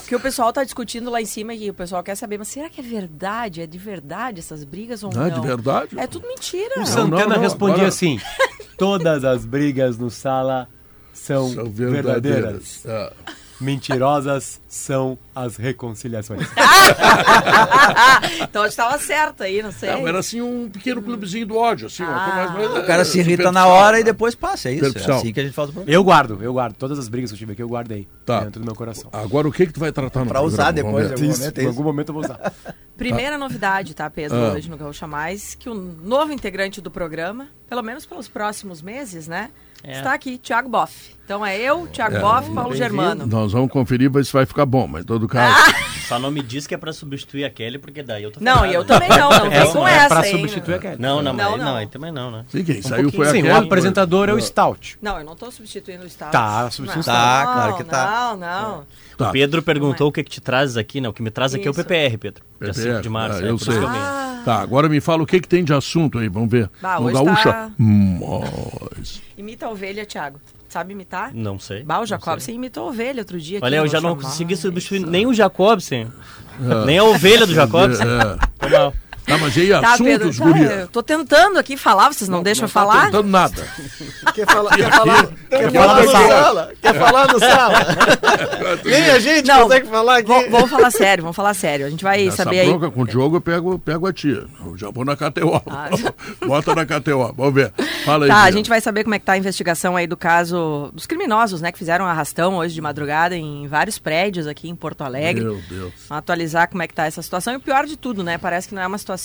que 0.07 0.15
o 0.15 0.21
pessoal 0.21 0.53
tá 0.53 0.63
discutindo 0.65 1.11
lá 1.11 1.21
em 1.21 1.27
cima 1.27 1.55
e 1.55 1.71
o 1.71 1.75
pessoal 1.75 2.03
quer 2.03 2.15
saber, 2.17 2.39
mas 2.39 2.49
será 2.49 2.69
que 2.69 2.81
é 2.81 2.85
verdade? 2.85 3.61
É 3.63 3.67
de 3.67 3.79
verdade 3.79 4.41
essas 4.41 4.65
brigas 4.65 5.03
ou 5.07 5.13
Não, 5.15 5.27
é 5.27 5.31
não? 5.31 5.41
de 5.41 5.47
verdade? 5.47 5.99
É 5.99 6.07
tudo 6.07 6.27
mentira. 6.29 6.81
O 6.81 6.87
Santana 6.87 7.35
não, 7.37 7.41
respondia 7.43 7.75
agora- 7.75 7.89
assim: 7.89 8.21
todas 8.79 9.25
as 9.25 9.45
brigas 9.45 9.97
no 9.99 10.11
sala 10.11 10.69
são, 11.13 11.49
São 11.53 11.65
verdadeiras. 11.71 12.83
verdadeiras. 12.85 12.87
É. 12.87 13.13
Mentirosas 13.61 14.61
são 14.69 15.19
as 15.35 15.57
reconciliações. 15.57 16.47
então 18.43 18.63
eu 18.63 18.69
estava 18.69 18.99
certa 18.99 19.45
aí, 19.45 19.63
não 19.63 19.73
sei. 19.73 19.91
Não, 19.91 20.07
era 20.07 20.19
assim 20.19 20.41
um 20.41 20.69
pequeno 20.69 21.01
clubezinho 21.03 21.47
do 21.47 21.57
ódio, 21.57 21.87
assim, 21.87 22.05
coisa 22.05 22.51
mais- 22.51 22.79
O 22.79 22.87
cara 22.87 23.05
se 23.05 23.19
irrita 23.19 23.51
na 23.53 23.67
hora 23.67 23.99
e 24.01 24.05
depois 24.05 24.35
passa, 24.35 24.69
é 24.69 24.75
isso. 24.75 24.99
É 24.99 25.13
assim 25.13 25.33
que 25.33 25.41
a 25.41 25.43
gente 25.45 25.55
faz 25.55 25.71
o 25.71 25.73
programa. 25.73 25.95
Eu 25.97 26.05
guardo, 26.05 26.39
eu 26.43 26.53
guardo. 26.53 26.75
Todas 26.77 26.99
as 26.99 27.09
brigas 27.09 27.31
que 27.31 27.35
eu 27.35 27.39
tive 27.39 27.53
aqui, 27.53 27.63
eu 27.63 27.69
guardei. 27.69 28.07
Tá. 28.25 28.41
Dentro 28.41 28.61
do 28.61 28.67
meu 28.67 28.75
coração. 28.75 29.09
Agora 29.13 29.49
o 29.49 29.53
que 29.53 29.67
que 29.67 29.73
tu 29.73 29.81
vai 29.81 29.93
tratar 29.93 30.21
no 30.21 30.27
Pra 30.27 30.41
usar 30.43 30.71
depois, 30.71 31.09
em 31.09 31.13
algum 31.13 31.25
Isso, 31.25 31.41
momento 31.41 31.59
é 31.59 31.65
algum 31.67 31.83
momento 31.83 32.09
eu 32.11 32.15
vou 32.15 32.25
usar. 32.25 32.53
Primeira 32.97 33.37
novidade, 33.37 33.95
tá, 33.95 34.09
Pedro, 34.09 34.37
Ah. 34.39 34.53
hoje 34.55 34.71
no 34.71 34.77
Gaúcha 34.77 35.07
Mais, 35.07 35.55
que 35.55 35.69
o 35.69 35.75
novo 35.75 36.33
integrante 36.33 36.81
do 36.81 36.91
programa, 36.91 37.49
pelo 37.69 37.83
menos 37.83 38.07
pelos 38.07 38.27
próximos 38.27 38.81
meses, 38.81 39.29
né? 39.29 39.51
Está 39.87 40.13
aqui, 40.15 40.39
Thiago 40.39 40.69
Boff. 40.69 41.17
Então 41.25 41.45
é 41.45 41.59
eu, 41.59 41.89
Thiago 41.89 42.21
Boff, 42.21 42.49
Paulo 42.53 42.75
Germano. 42.77 43.27
Nós 43.27 43.53
vamos 43.53 43.71
conferir 43.71 44.11
ver 44.11 44.25
se 44.25 44.33
vai 44.33 44.47
ficar 44.47 44.65
bom, 44.65 44.87
mas 44.87 45.03
em 45.03 45.07
todo 45.07 45.27
caso. 45.27 45.73
Só 46.07 46.21
não 46.21 46.31
me 46.31 46.41
diz 46.41 46.69
que 46.69 46.75
é 46.75 46.79
pra 46.79 46.93
substituir 46.93 47.45
a 47.45 47.51
Kelly, 47.51 47.79
porque 47.79 48.01
daí 48.01 48.23
eu 48.23 48.31
tô 48.31 48.39
Não, 48.41 48.65
e 48.65 48.73
eu 48.73 48.83
né? 48.83 48.87
também 48.87 49.09
não, 49.09 49.29
não 49.29 49.51
vem 49.51 49.73
com 49.73 49.89
é 49.89 49.93
essa, 49.93 50.09
pra 50.09 50.29
hein? 50.29 50.37
substituir 50.37 50.75
a 50.75 50.79
Kelly. 50.79 50.97
Não, 51.01 51.21
não, 51.21 51.35
mas 51.35 51.45
Não, 51.45 51.53
aí 51.53 51.59
não. 51.59 51.65
não, 51.65 51.77
aí 51.77 51.87
também 51.89 52.13
não, 52.13 52.31
né? 52.31 52.45
Sim, 52.49 52.63
quem 52.63 52.81
saiu 52.81 53.11
foi 53.11 53.27
a 53.27 53.31
Sim, 53.33 53.43
o 53.43 53.57
apresentador 53.57 54.29
é 54.29 54.33
o 54.33 54.41
Stout. 54.41 54.97
Não, 55.03 55.19
eu 55.19 55.25
não 55.25 55.35
tô 55.35 55.51
substituindo 55.51 56.05
o 56.05 56.07
Estado. 56.07 56.31
Tá, 56.31 56.71
substituindo 56.71 56.93
o 56.93 56.95
Não, 56.95 57.01
Estado. 57.01 57.47
Tá, 57.47 57.53
claro 57.53 57.77
que 57.77 57.85
tá. 57.85 58.07
Não, 58.07 58.37
não. 58.37 58.87
Tá. 59.19 59.29
O 59.29 59.33
Pedro 59.33 59.63
perguntou 59.63 60.09
o 60.09 60.13
que 60.13 60.23
que 60.23 60.31
te 60.31 60.41
traz 60.41 60.77
aqui, 60.77 61.01
não, 61.01 61.11
o 61.11 61.13
que 61.13 61.23
me 61.23 61.31
traz 61.31 61.55
aqui 61.55 61.67
é 61.67 61.71
o 61.71 61.73
Isso. 61.73 61.83
PPR, 61.85 62.19
Pedro. 62.19 62.45
Dia 62.61 62.73
PPR, 62.73 62.91
5 62.93 63.03
de 63.03 63.09
março, 63.09 63.43
ah, 63.43 63.47
é 63.47 63.51
eu 63.51 63.59
sei. 63.59 63.75
Ah, 63.79 64.23
Tá, 64.45 64.61
agora 64.61 64.89
me 64.89 65.01
fala 65.01 65.25
o 65.25 65.27
que 65.27 65.41
que 65.41 65.49
tem 65.49 65.65
de 65.65 65.73
assunto 65.75 66.19
aí, 66.19 66.29
vamos 66.29 66.49
ver. 66.49 66.71
Bah, 66.81 67.01
no 67.01 67.11
Gaúcha. 67.13 67.53
tá- 67.53 67.71
imita 69.37 69.67
a 69.67 69.71
ovelha, 69.71 70.07
Thiago. 70.07 70.41
Sabe 70.69 70.93
imitar? 70.93 71.33
Não 71.35 71.59
sei. 71.59 71.83
Bah, 71.83 71.97
o 71.97 71.99
não 72.01 72.07
Jacob, 72.07 72.39
sei. 72.39 72.47
você 72.47 72.53
imitou 72.53 72.85
a 72.85 72.91
ovelha 72.91 73.21
outro 73.23 73.41
dia. 73.41 73.59
aqui 73.59 73.65
Olha, 73.67 73.77
eu 73.77 73.89
já 73.89 74.01
não 74.01 74.17
consegui 74.17 74.57
substituir 74.57 75.01
nem 75.07 75.27
o 75.27 75.33
Jacobsen, 75.35 76.09
nem 76.85 76.99
a 76.99 77.05
ovelha 77.05 77.47
do 77.47 77.55
Jacobsen. 77.55 78.07
É. 78.07 78.69
Mal. 78.71 78.95
Tá, 79.27 79.37
mas 79.39 79.57
e 79.57 79.61
aí, 79.63 79.81
Tá, 79.81 79.97
Pedro, 79.99 80.29
assuntos, 80.29 80.39
tá, 80.39 80.45
guria? 80.45 80.71
eu 80.83 80.89
tô 80.89 81.03
tentando 81.03 81.59
aqui 81.59 81.77
falar, 81.77 82.13
vocês 82.13 82.29
não, 82.29 82.43
deixam 82.43 82.65
eu 82.65 82.69
tá 82.69 82.73
falar? 82.73 83.07
tentando 83.07 83.29
nada. 83.29 83.67
Quer 84.35 84.47
falar, 84.47 84.77
quer 84.77 84.91
falar, 84.91 85.27
quer 85.49 85.73
falar 85.73 85.87
falar 85.87 86.03
no 86.03 86.11
sala. 86.11 86.29
sala? 86.29 86.73
Quer 86.83 86.95
falar 86.95 87.33
no 87.33 87.41
sala? 87.41 87.87
Nem 88.85 89.11
a 89.11 89.19
gente 89.19 89.47
Não. 89.47 89.63
consegue 89.63 89.87
falar 89.89 90.17
aqui. 90.19 90.29
Vamos 90.51 90.71
falar 90.71 90.91
sério, 90.91 91.23
vamos 91.23 91.37
falar 91.37 91.55
sério. 91.55 91.87
A 91.87 91.91
gente 91.91 92.05
vai 92.05 92.27
Essa 92.27 92.45
saber 92.45 92.61
aí. 92.61 92.69
bronca 92.69 92.91
com 92.91 93.03
o 93.03 93.07
Diogo 93.07 93.37
eu 93.37 93.41
pego, 93.41 93.79
pego 93.79 94.07
a 94.07 94.13
tia. 94.13 94.45
Eu 94.65 94.77
já 94.77 94.91
vou 94.91 95.05
na 95.05 95.17
KTO. 95.17 95.63
Ah. 95.69 95.89
Bota 96.47 96.75
na 96.75 96.85
KTO, 96.85 97.33
vamos 97.35 97.55
ver. 97.55 97.73
Fala 98.05 98.27
aí. 98.27 98.31
Tá, 98.31 98.43
a 98.43 98.51
gente 98.51 98.69
vai 98.69 98.81
saber 98.81 99.05
como 99.05 99.15
é 99.15 99.19
que 99.19 99.25
tá 99.25 99.33
a 99.33 99.39
investigação 99.39 99.97
aí 99.97 100.07
do 100.07 100.17
caso 100.17 100.91
dos 100.93 101.07
criminosos, 101.07 101.61
né, 101.63 101.73
que 101.73 101.79
fizeram 101.79 102.05
arrastão 102.05 102.57
hoje 102.57 102.75
de 102.75 102.81
madrugada 102.83 103.35
em 103.37 103.67
vários 103.67 103.99
prédios 103.99 104.47
aqui 104.47 104.69
em 104.69 104.75
Porto 104.77 105.03
Alegre. 105.03 105.45
Meu 105.45 105.61
Deus. 105.69 105.93
Vamos 106.09 106.19
atualizar 106.19 106.69
como 106.69 106.83
é 106.83 106.87
que 106.89 106.95
tá 106.95 107.07
essa 107.07 107.23
situação. 107.23 107.55
E 107.55 107.57
o 107.57 107.61
pior 107.61 107.87
de 107.87 107.97
tudo, 107.97 108.23
né, 108.23 108.37
parece 108.37 108.69
que 108.69 108.75
não 108.75 108.83
é 108.83 108.87
uma 108.87 108.99
situação 108.99 109.16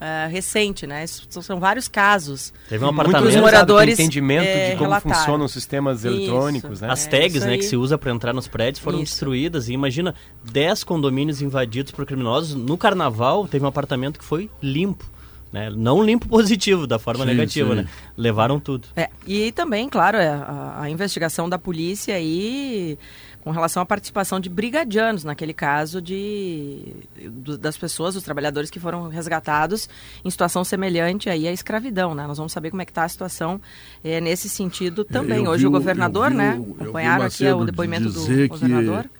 é, 0.00 0.26
recente, 0.30 0.86
né, 0.86 1.04
isso 1.04 1.26
são, 1.42 1.60
vários 1.60 1.86
casos. 1.86 2.54
Teve 2.70 2.82
um 2.84 2.88
Muitos 2.88 3.00
apartamento. 3.00 3.22
Muitos 3.34 3.40
moradores 3.40 3.96
têm 3.96 4.06
entendimento 4.06 4.46
é, 4.46 4.70
de 4.70 4.76
como 4.76 4.84
relataram. 4.84 5.14
funcionam 5.14 5.44
os 5.44 5.52
sistemas 5.52 5.98
Isso. 5.98 6.06
eletrônicos, 6.08 6.80
né? 6.80 6.88
As 6.90 7.06
É, 7.06 7.10
tags, 7.10 7.34
isso 7.34 7.44
né, 7.46 7.52
aí. 7.52 7.58
que 7.58 7.64
se 7.64 7.76
usa 7.76 7.98
para 7.98 8.10
entrar 8.10 8.32
nos 8.32 8.48
prédios 8.48 8.82
foram 8.82 9.02
Isso. 9.02 9.12
destruídas. 9.12 9.68
E 9.68 9.74
imagina, 9.74 10.14
10 10.50 10.84
condomínios 10.84 11.42
invadidos 11.42 11.92
por 11.92 12.06
criminosos. 12.06 12.54
No 12.54 12.78
carnaval, 12.78 13.46
teve 13.46 13.62
um 13.62 13.68
apartamento 13.68 14.18
que 14.18 14.24
foi 14.24 14.48
limpo. 14.62 15.04
Né? 15.52 15.68
Não 15.68 16.02
limpo 16.02 16.26
positivo, 16.30 16.86
da 16.86 16.98
forma 16.98 17.24
Sim, 17.24 17.30
negativa, 17.32 17.70
sim. 17.70 17.82
né? 17.82 17.88
Levaram 18.16 18.58
tudo. 18.58 18.88
É, 18.96 19.10
e 19.26 19.52
também, 19.52 19.86
claro, 19.88 20.16
é, 20.16 20.28
a, 20.28 20.78
a 20.82 20.88
investigação 20.90 21.46
da 21.46 21.58
polícia 21.58 22.14
aí 22.14 22.96
com 23.42 23.50
relação 23.50 23.82
à 23.82 23.86
participação 23.86 24.38
de 24.38 24.48
brigadianos 24.50 25.24
naquele 25.24 25.54
caso 25.54 26.00
de 26.02 26.84
do- 27.30 27.56
das 27.56 27.76
pessoas, 27.76 28.14
dos 28.14 28.22
trabalhadores 28.22 28.68
que 28.70 28.78
foram 28.78 29.08
resgatados 29.08 29.88
em 30.24 30.30
situação 30.30 30.62
semelhante 30.62 31.30
aí 31.30 31.48
à 31.48 31.52
escravidão, 31.52 32.14
né? 32.14 32.26
Nós 32.26 32.36
vamos 32.36 32.52
saber 32.52 32.70
como 32.70 32.82
é 32.82 32.84
que 32.84 32.90
está 32.90 33.04
a 33.04 33.08
situação 33.08 33.60
é, 34.04 34.20
nesse 34.20 34.48
sentido 34.48 35.04
também. 35.04 35.44
eu 35.44 35.50
Hoje 35.50 35.62
vi 35.62 35.66
o 35.68 35.70
governador, 35.70 36.26
eu 36.26 36.30
vi 36.32 36.36
né? 36.36 36.54
eu 36.58 36.76
Acompanharam 36.82 37.24
aqui 37.24 37.46
o 37.48 37.64
depoimento 37.64 38.04
do 38.04 38.12
dizer 38.12 38.48
que- 38.48 38.58
governador. 38.58 39.10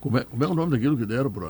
Como 0.00 0.18
é, 0.18 0.24
como 0.24 0.44
é 0.44 0.46
o 0.46 0.54
nome 0.54 0.70
daquilo 0.70 0.96
que 0.96 1.04
deram 1.04 1.30
para 1.32 1.48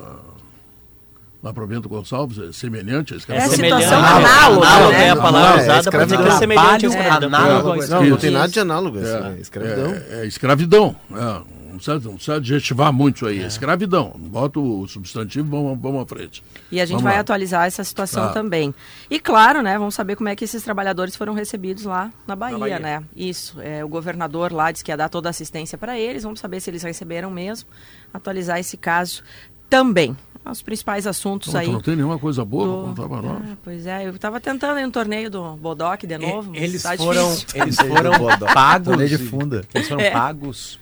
lá 1.42 1.52
para 1.52 1.66
Bento 1.66 1.86
Gonçalves? 1.88 2.38
É 2.38 2.50
semelhante 2.52 3.12
a 3.12 3.16
É 3.16 3.18
escravidão? 3.18 3.50
situação 3.56 3.98
Análogo, 3.98 4.26
análoga, 4.26 4.66
análogo 4.66 4.92
né? 4.92 5.04
é 5.06 5.10
a 5.10 5.16
palavra 5.16 5.50
Não, 5.50 5.58
é 5.58 5.62
usada 5.78 5.90
para 5.90 6.04
dizer 6.04 6.16
que 6.16 6.22
é 6.22 6.26
escravidão. 6.26 6.38
semelhante 6.38 6.86
à 6.86 6.88
escravidão. 6.88 7.28
análogo 7.28 7.58
à 7.58 7.62
Não, 7.74 7.76
escravidão. 7.82 8.10
não 8.10 8.16
tem 8.16 8.30
nada 8.30 8.48
de 8.48 8.60
análogo. 8.60 8.98
É, 8.98 9.40
escravidão. 9.40 9.90
É, 9.94 10.20
é 10.22 10.26
escravidão. 10.26 10.96
É, 11.12 11.55
não, 11.76 11.82
precisa, 11.82 12.08
não 12.08 12.14
precisa 12.16 12.36
adjetivar 12.36 12.92
muito 12.92 13.16
isso 13.16 13.26
aí. 13.26 13.42
É. 13.42 13.46
escravidão. 13.46 14.12
Bota 14.16 14.58
o 14.60 14.86
substantivo, 14.88 15.48
vamos, 15.50 15.78
vamos 15.80 16.02
à 16.02 16.06
frente. 16.06 16.42
E 16.70 16.80
a 16.80 16.84
gente 16.84 16.94
Vamos 16.96 17.04
vai 17.04 17.14
lá. 17.14 17.20
atualizar 17.20 17.66
essa 17.66 17.84
situação 17.84 18.28
Tá. 18.28 18.32
também. 18.32 18.74
E 19.10 19.20
claro, 19.20 19.62
né, 19.62 19.78
vamos 19.78 19.94
saber 19.94 20.16
como 20.16 20.28
é 20.28 20.36
que 20.36 20.44
esses 20.44 20.62
trabalhadores 20.62 21.14
foram 21.16 21.34
recebidos 21.34 21.84
lá 21.84 22.10
na 22.26 22.34
Bahia, 22.34 22.58
Bahia. 22.58 22.78
né? 22.78 23.02
Isso, 23.14 23.60
é, 23.60 23.84
o 23.84 23.88
governador 23.88 24.52
lá 24.52 24.70
disse 24.72 24.82
que 24.84 24.90
ia 24.90 24.96
dar 24.96 25.08
toda 25.08 25.28
a 25.28 25.30
assistência 25.30 25.76
para 25.78 25.98
eles, 25.98 26.22
vamos 26.24 26.40
saber 26.40 26.60
se 26.60 26.68
eles 26.70 26.82
receberam 26.82 27.30
mesmo, 27.30 27.68
atualizar 28.12 28.58
esse 28.58 28.76
caso 28.76 29.22
também. 29.70 30.16
Os 30.48 30.62
principais 30.62 31.08
assuntos 31.08 31.52
Não, 31.52 31.60
aí. 31.60 31.66
não 31.72 31.80
tem 31.80 31.96
nenhuma 31.96 32.20
coisa 32.20 32.44
boa 32.44 32.64
do- 32.66 32.94
para 32.94 33.04
contar 33.04 33.08
para 33.20 33.22
nós. 33.28 33.42
Ah, 33.50 33.56
pois 33.64 33.84
é, 33.84 34.06
eu 34.06 34.14
estava 34.14 34.38
tentando 34.40 34.78
ir 34.78 34.86
no 34.86 34.92
torneio 34.92 35.28
do 35.28 35.56
Bodoc 35.56 36.04
de 36.06 36.16
novo, 36.16 36.52
mas 36.52 36.62
Eles 36.62 36.82
tá 36.84 36.96
foram, 36.96 37.36
eles 37.52 37.74
foram 37.82 38.12
pagos. 38.54 38.86
Torneio 38.86 39.08
de 39.08 39.18
funda. 39.18 39.64
Eles 39.74 39.88
foram 39.88 40.02
É. 40.02 40.10
pagos 40.12 40.78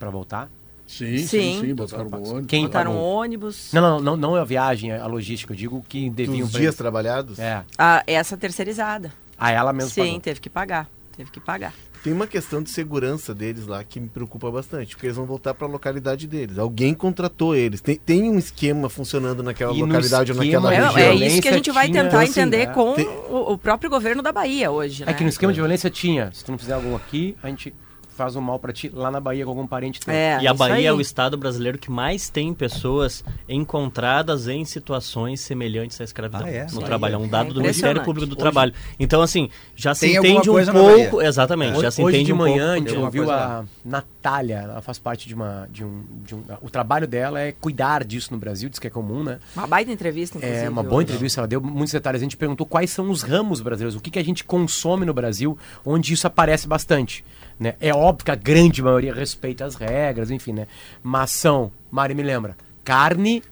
para 0.00 0.10
voltar? 0.10 0.48
Sim, 0.86 1.18
sim, 1.18 1.26
Sim. 1.28 1.60
sim. 1.60 1.74
botaram 1.74 2.06
um 2.10 2.14
ônibus. 2.30 2.46
Quem 2.48 2.64
Botaram 2.64 2.90
pagou? 2.92 3.06
ônibus. 3.06 3.70
Não, 3.72 3.80
não, 3.80 4.00
não, 4.00 4.16
não 4.16 4.36
é 4.36 4.40
a 4.40 4.44
viagem, 4.44 4.90
a 4.90 5.06
logística. 5.06 5.52
Eu 5.52 5.56
digo 5.56 5.84
que 5.88 6.10
deviam 6.10 6.48
pra- 6.48 6.58
dias 6.58 6.74
trabalhados. 6.74 7.38
É. 7.38 7.62
Ah, 7.78 8.02
essa 8.08 8.36
terceirizada. 8.36 9.12
A 9.38 9.52
ela 9.52 9.72
mesmo 9.72 9.90
Sim, 9.90 10.02
pagou. 10.06 10.20
teve 10.20 10.40
que 10.40 10.50
pagar. 10.50 10.88
Teve 11.16 11.30
que 11.30 11.38
pagar. 11.38 11.72
Tem 12.02 12.12
uma 12.12 12.26
questão 12.26 12.60
de 12.62 12.70
segurança 12.70 13.32
deles 13.34 13.66
lá 13.68 13.84
que 13.84 14.00
me 14.00 14.08
preocupa 14.08 14.50
bastante, 14.50 14.94
porque 14.96 15.06
eles 15.06 15.16
vão 15.16 15.26
voltar 15.26 15.52
para 15.54 15.66
a 15.66 15.70
localidade 15.70 16.26
deles. 16.26 16.58
Alguém 16.58 16.92
contratou 16.94 17.54
eles. 17.54 17.80
Tem, 17.80 17.94
tem 17.96 18.22
um 18.28 18.38
esquema 18.38 18.88
funcionando 18.88 19.42
naquela 19.42 19.72
E 19.74 19.82
localidade 19.82 20.32
ou 20.32 20.38
naquela 20.38 20.74
É, 20.74 20.80
região. 20.80 20.96
é 20.98 21.14
isso 21.14 21.42
que 21.42 21.48
a 21.48 21.52
gente 21.52 21.70
vai 21.70 21.88
tinha- 21.88 22.02
tentar 22.04 22.22
assim, 22.22 22.30
entender 22.40 22.66
né? 22.68 22.72
com 22.74 22.94
Tem- 22.94 23.06
o, 23.06 23.52
o 23.52 23.58
próprio 23.58 23.88
governo 23.90 24.22
da 24.22 24.32
Bahia 24.32 24.70
hoje. 24.72 25.02
É 25.04 25.06
né? 25.06 25.12
que 25.12 25.22
no 25.22 25.28
esquema 25.28 25.52
de 25.52 25.60
violência 25.60 25.88
tinha. 25.90 26.32
Se 26.32 26.42
tu 26.44 26.50
não 26.50 26.58
fizer 26.58 26.72
algum 26.72 26.96
aqui, 26.96 27.36
a 27.42 27.48
gente 27.48 27.72
faz 28.16 28.36
um 28.36 28.40
mal 28.40 28.58
pra 28.58 28.72
ti 28.72 28.90
lá 28.92 29.10
na 29.10 29.20
Bahia 29.20 29.44
com 29.44 29.50
algum 29.50 29.66
parente 29.66 30.00
teu. 30.00 30.12
É, 30.12 30.38
E 30.42 30.46
a 30.46 30.52
Bahia 30.54 30.74
aí. 30.76 30.86
é 30.86 30.92
o 30.92 31.00
estado 31.00 31.36
brasileiro 31.36 31.78
que 31.78 31.90
mais 31.90 32.28
tem 32.28 32.52
pessoas 32.52 33.24
encontradas 33.48 34.48
em 34.48 34.64
situações 34.64 35.40
semelhantes 35.40 36.00
à 36.00 36.04
escravidão 36.04 36.46
Ah, 36.46 36.50
é? 36.50 36.66
no 36.72 36.82
trabalho. 36.82 37.14
É 37.14 37.18
um 37.18 37.24
É 37.24 37.28
dado 37.28 37.54
do 37.54 37.60
Ministério. 37.60 38.02
Público 38.02 38.26
do 38.26 38.36
Trabalho. 38.36 38.72
Então, 38.98 39.22
assim, 39.22 39.48
já 39.76 39.94
se 39.94 40.06
entende 40.16 40.50
um 40.50 40.54
pouco. 40.66 41.22
Exatamente, 41.22 41.72
já 41.72 41.78
Hoje, 41.88 41.90
se 41.92 42.02
hoje 42.02 42.16
entende 42.16 42.26
de 42.26 42.32
um 42.32 42.36
manhã 42.36 42.74
pouco. 42.74 42.88
a 42.88 42.90
gente 42.90 42.98
ouviu 43.04 43.30
a 43.30 43.64
Natália, 43.84 44.56
ela 44.64 44.80
faz 44.80 44.98
parte 44.98 45.28
de 45.28 45.34
uma. 45.34 45.68
De 45.70 45.84
um, 45.84 46.02
de 46.24 46.34
um, 46.34 46.42
o 46.60 46.70
trabalho 46.70 47.06
dela 47.06 47.40
é 47.40 47.52
cuidar 47.52 48.04
disso 48.04 48.32
no 48.32 48.38
Brasil, 48.38 48.68
diz 48.68 48.78
que 48.78 48.86
é 48.86 48.90
comum, 48.90 49.22
né? 49.22 49.38
Uma 49.56 49.66
baita 49.66 49.90
entrevista, 49.92 50.38
inclusive. 50.38 50.64
É 50.64 50.68
uma 50.68 50.82
boa 50.82 51.02
entrevista, 51.02 51.40
ela 51.40 51.48
deu 51.48 51.60
muitos 51.60 51.92
detalhes. 51.92 52.20
A 52.20 52.24
gente 52.24 52.36
perguntou 52.36 52.66
quais 52.66 52.90
são 52.90 53.10
os 53.10 53.22
ramos 53.22 53.60
brasileiros, 53.60 53.96
o 53.96 54.00
que, 54.00 54.10
que 54.10 54.18
a 54.18 54.24
gente 54.24 54.44
consome 54.44 55.04
no 55.06 55.12
Brasil, 55.14 55.56
onde 55.84 56.12
isso 56.12 56.26
aparece 56.26 56.66
bastante. 56.66 57.24
Né? 57.60 57.74
É 57.78 57.92
óbvio 57.94 58.24
que 58.24 58.30
a 58.30 58.34
grande 58.34 58.82
maioria 58.82 59.12
respeita 59.14 59.66
as 59.66 59.74
regras, 59.74 60.30
enfim, 60.30 60.52
né? 60.54 60.66
Mas 61.02 61.30
são, 61.30 61.70
Mari 61.90 62.14
me 62.14 62.22
lembra, 62.22 62.56
carne, 62.82 63.42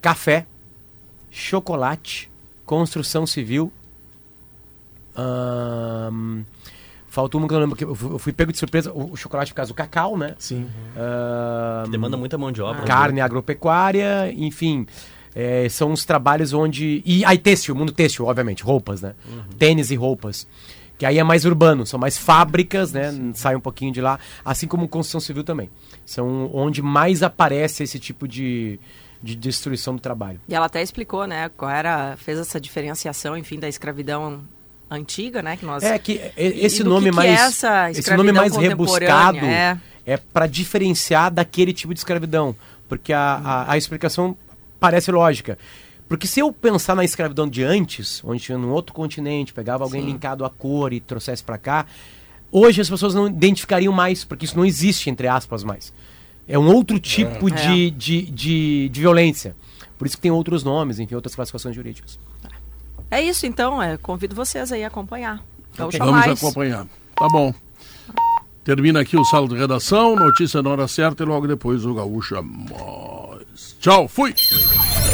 café, 0.00 0.46
chocolate, 1.28 2.30
construção 2.64 3.26
civil. 3.26 3.72
ahn, 5.16 6.42
faltou 7.08 7.40
uma 7.40 7.48
que 7.48 7.54
eu 7.54 7.58
não 7.58 7.64
lembro, 7.66 7.76
que 7.76 7.84
eu 7.84 8.18
fui 8.18 8.32
pego 8.32 8.52
de 8.52 8.58
surpresa, 8.58 8.92
o, 8.92 9.12
o 9.12 9.16
chocolate 9.16 9.50
por 9.52 9.56
causa 9.56 9.72
do 9.72 9.74
cacau, 9.74 10.16
né? 10.16 10.34
Sim. 10.38 10.68
Ahn, 10.96 11.84
Que 11.86 11.90
demanda 11.90 12.16
muita 12.16 12.38
mão 12.38 12.52
de 12.52 12.62
obra. 12.62 12.82
carne 12.84 13.20
agropecuária, 13.20 14.32
enfim. 14.32 14.86
é, 15.34 15.68
são 15.68 15.92
os 15.92 16.04
trabalhos 16.04 16.52
onde. 16.52 17.02
E 17.04 17.24
aí, 17.24 17.38
têxtil, 17.38 17.74
mundo 17.74 17.90
têxtil, 17.92 18.26
obviamente, 18.26 18.62
roupas, 18.62 19.02
né? 19.02 19.14
Tênis 19.58 19.90
e 19.90 19.96
roupas. 19.96 20.46
Que 20.98 21.06
aí 21.06 21.16
é 21.18 21.22
mais 21.22 21.44
urbano, 21.44 21.86
são 21.86 21.98
mais 21.98 22.18
fábricas, 22.18 22.92
né? 22.92 23.14
Sai 23.34 23.54
um 23.54 23.60
pouquinho 23.60 23.92
de 23.92 24.00
lá. 24.00 24.18
Assim 24.44 24.66
como 24.66 24.88
construção 24.88 25.20
civil 25.20 25.44
também. 25.44 25.70
São 26.04 26.50
onde 26.52 26.82
mais 26.82 27.22
aparece 27.22 27.84
esse 27.84 28.00
tipo 28.00 28.26
de, 28.26 28.80
de 29.22 29.36
destruição 29.36 29.94
do 29.94 30.00
trabalho. 30.00 30.40
E 30.48 30.54
ela 30.54 30.66
até 30.66 30.82
explicou, 30.82 31.24
né, 31.26 31.50
qual 31.56 31.70
era, 31.70 32.16
fez 32.16 32.38
essa 32.38 32.60
diferenciação, 32.60 33.36
enfim, 33.36 33.60
da 33.60 33.68
escravidão 33.68 34.40
antiga, 34.90 35.40
né, 35.40 35.56
que 35.56 35.64
nós... 35.64 35.84
É 35.84 35.98
que 35.98 36.14
e- 36.36 36.64
esse 36.64 36.82
nome 36.82 37.06
que 37.06 37.10
que 37.10 37.16
mais 37.16 37.30
é 37.30 37.34
essa 37.34 37.90
esse 37.90 38.16
nome 38.16 38.32
mais 38.32 38.56
rebuscado 38.56 39.38
contemporânea, 39.38 39.80
é, 40.04 40.16
para 40.16 40.46
diferenciar 40.46 41.30
daquele 41.30 41.72
tipo 41.72 41.92
de 41.94 42.00
escravidão, 42.00 42.56
porque 42.88 43.12
a, 43.12 43.34
a, 43.44 43.72
a 43.72 43.76
explicação 43.76 44.36
parece 44.80 45.12
lógica. 45.12 45.58
Porque 46.08 46.26
se 46.26 46.40
eu 46.40 46.50
pensar 46.50 46.94
na 46.94 47.04
escravidão 47.04 47.46
de 47.46 47.62
antes, 47.62 48.22
onde 48.24 48.42
tinha 48.42 48.56
num 48.56 48.70
outro 48.70 48.94
continente, 48.94 49.52
pegava 49.52 49.84
alguém 49.84 50.02
linkado 50.02 50.44
à 50.44 50.50
cor 50.50 50.92
e 50.92 51.00
trouxesse 51.00 51.44
para 51.44 51.58
cá, 51.58 51.86
hoje 52.50 52.80
as 52.80 52.88
pessoas 52.88 53.14
não 53.14 53.26
identificariam 53.26 53.92
mais, 53.92 54.24
porque 54.24 54.46
isso 54.46 54.56
não 54.56 54.64
existe, 54.64 55.10
entre 55.10 55.28
aspas, 55.28 55.62
mais. 55.62 55.92
É 56.48 56.58
um 56.58 56.72
outro 56.74 56.98
tipo 56.98 57.50
de, 57.50 57.90
de, 57.90 58.22
de, 58.22 58.88
de 58.88 59.00
violência. 59.00 59.54
Por 59.98 60.06
isso 60.06 60.16
que 60.16 60.22
tem 60.22 60.30
outros 60.30 60.64
nomes, 60.64 60.98
enfim, 60.98 61.14
outras 61.14 61.34
classificações 61.34 61.76
jurídicas. 61.76 62.18
É 63.10 63.20
isso, 63.20 63.44
então, 63.44 63.82
é, 63.82 63.98
convido 63.98 64.34
vocês 64.34 64.72
aí 64.72 64.84
a 64.84 64.88
acompanhar. 64.88 65.44
Gaúcha 65.76 65.98
Vamos 65.98 66.26
Mais. 66.26 66.42
acompanhar. 66.42 66.86
Tá 67.14 67.28
bom. 67.28 67.52
Termina 68.64 69.00
aqui 69.00 69.16
o 69.16 69.24
Sala 69.24 69.48
de 69.48 69.56
Redação, 69.56 70.14
notícia 70.16 70.62
na 70.62 70.70
hora 70.70 70.88
certa 70.88 71.22
e 71.22 71.26
logo 71.26 71.46
depois 71.46 71.84
o 71.84 71.94
Gaúcha 71.94 72.40
Mais. 72.42 73.76
Tchau, 73.78 74.08
fui! 74.08 74.34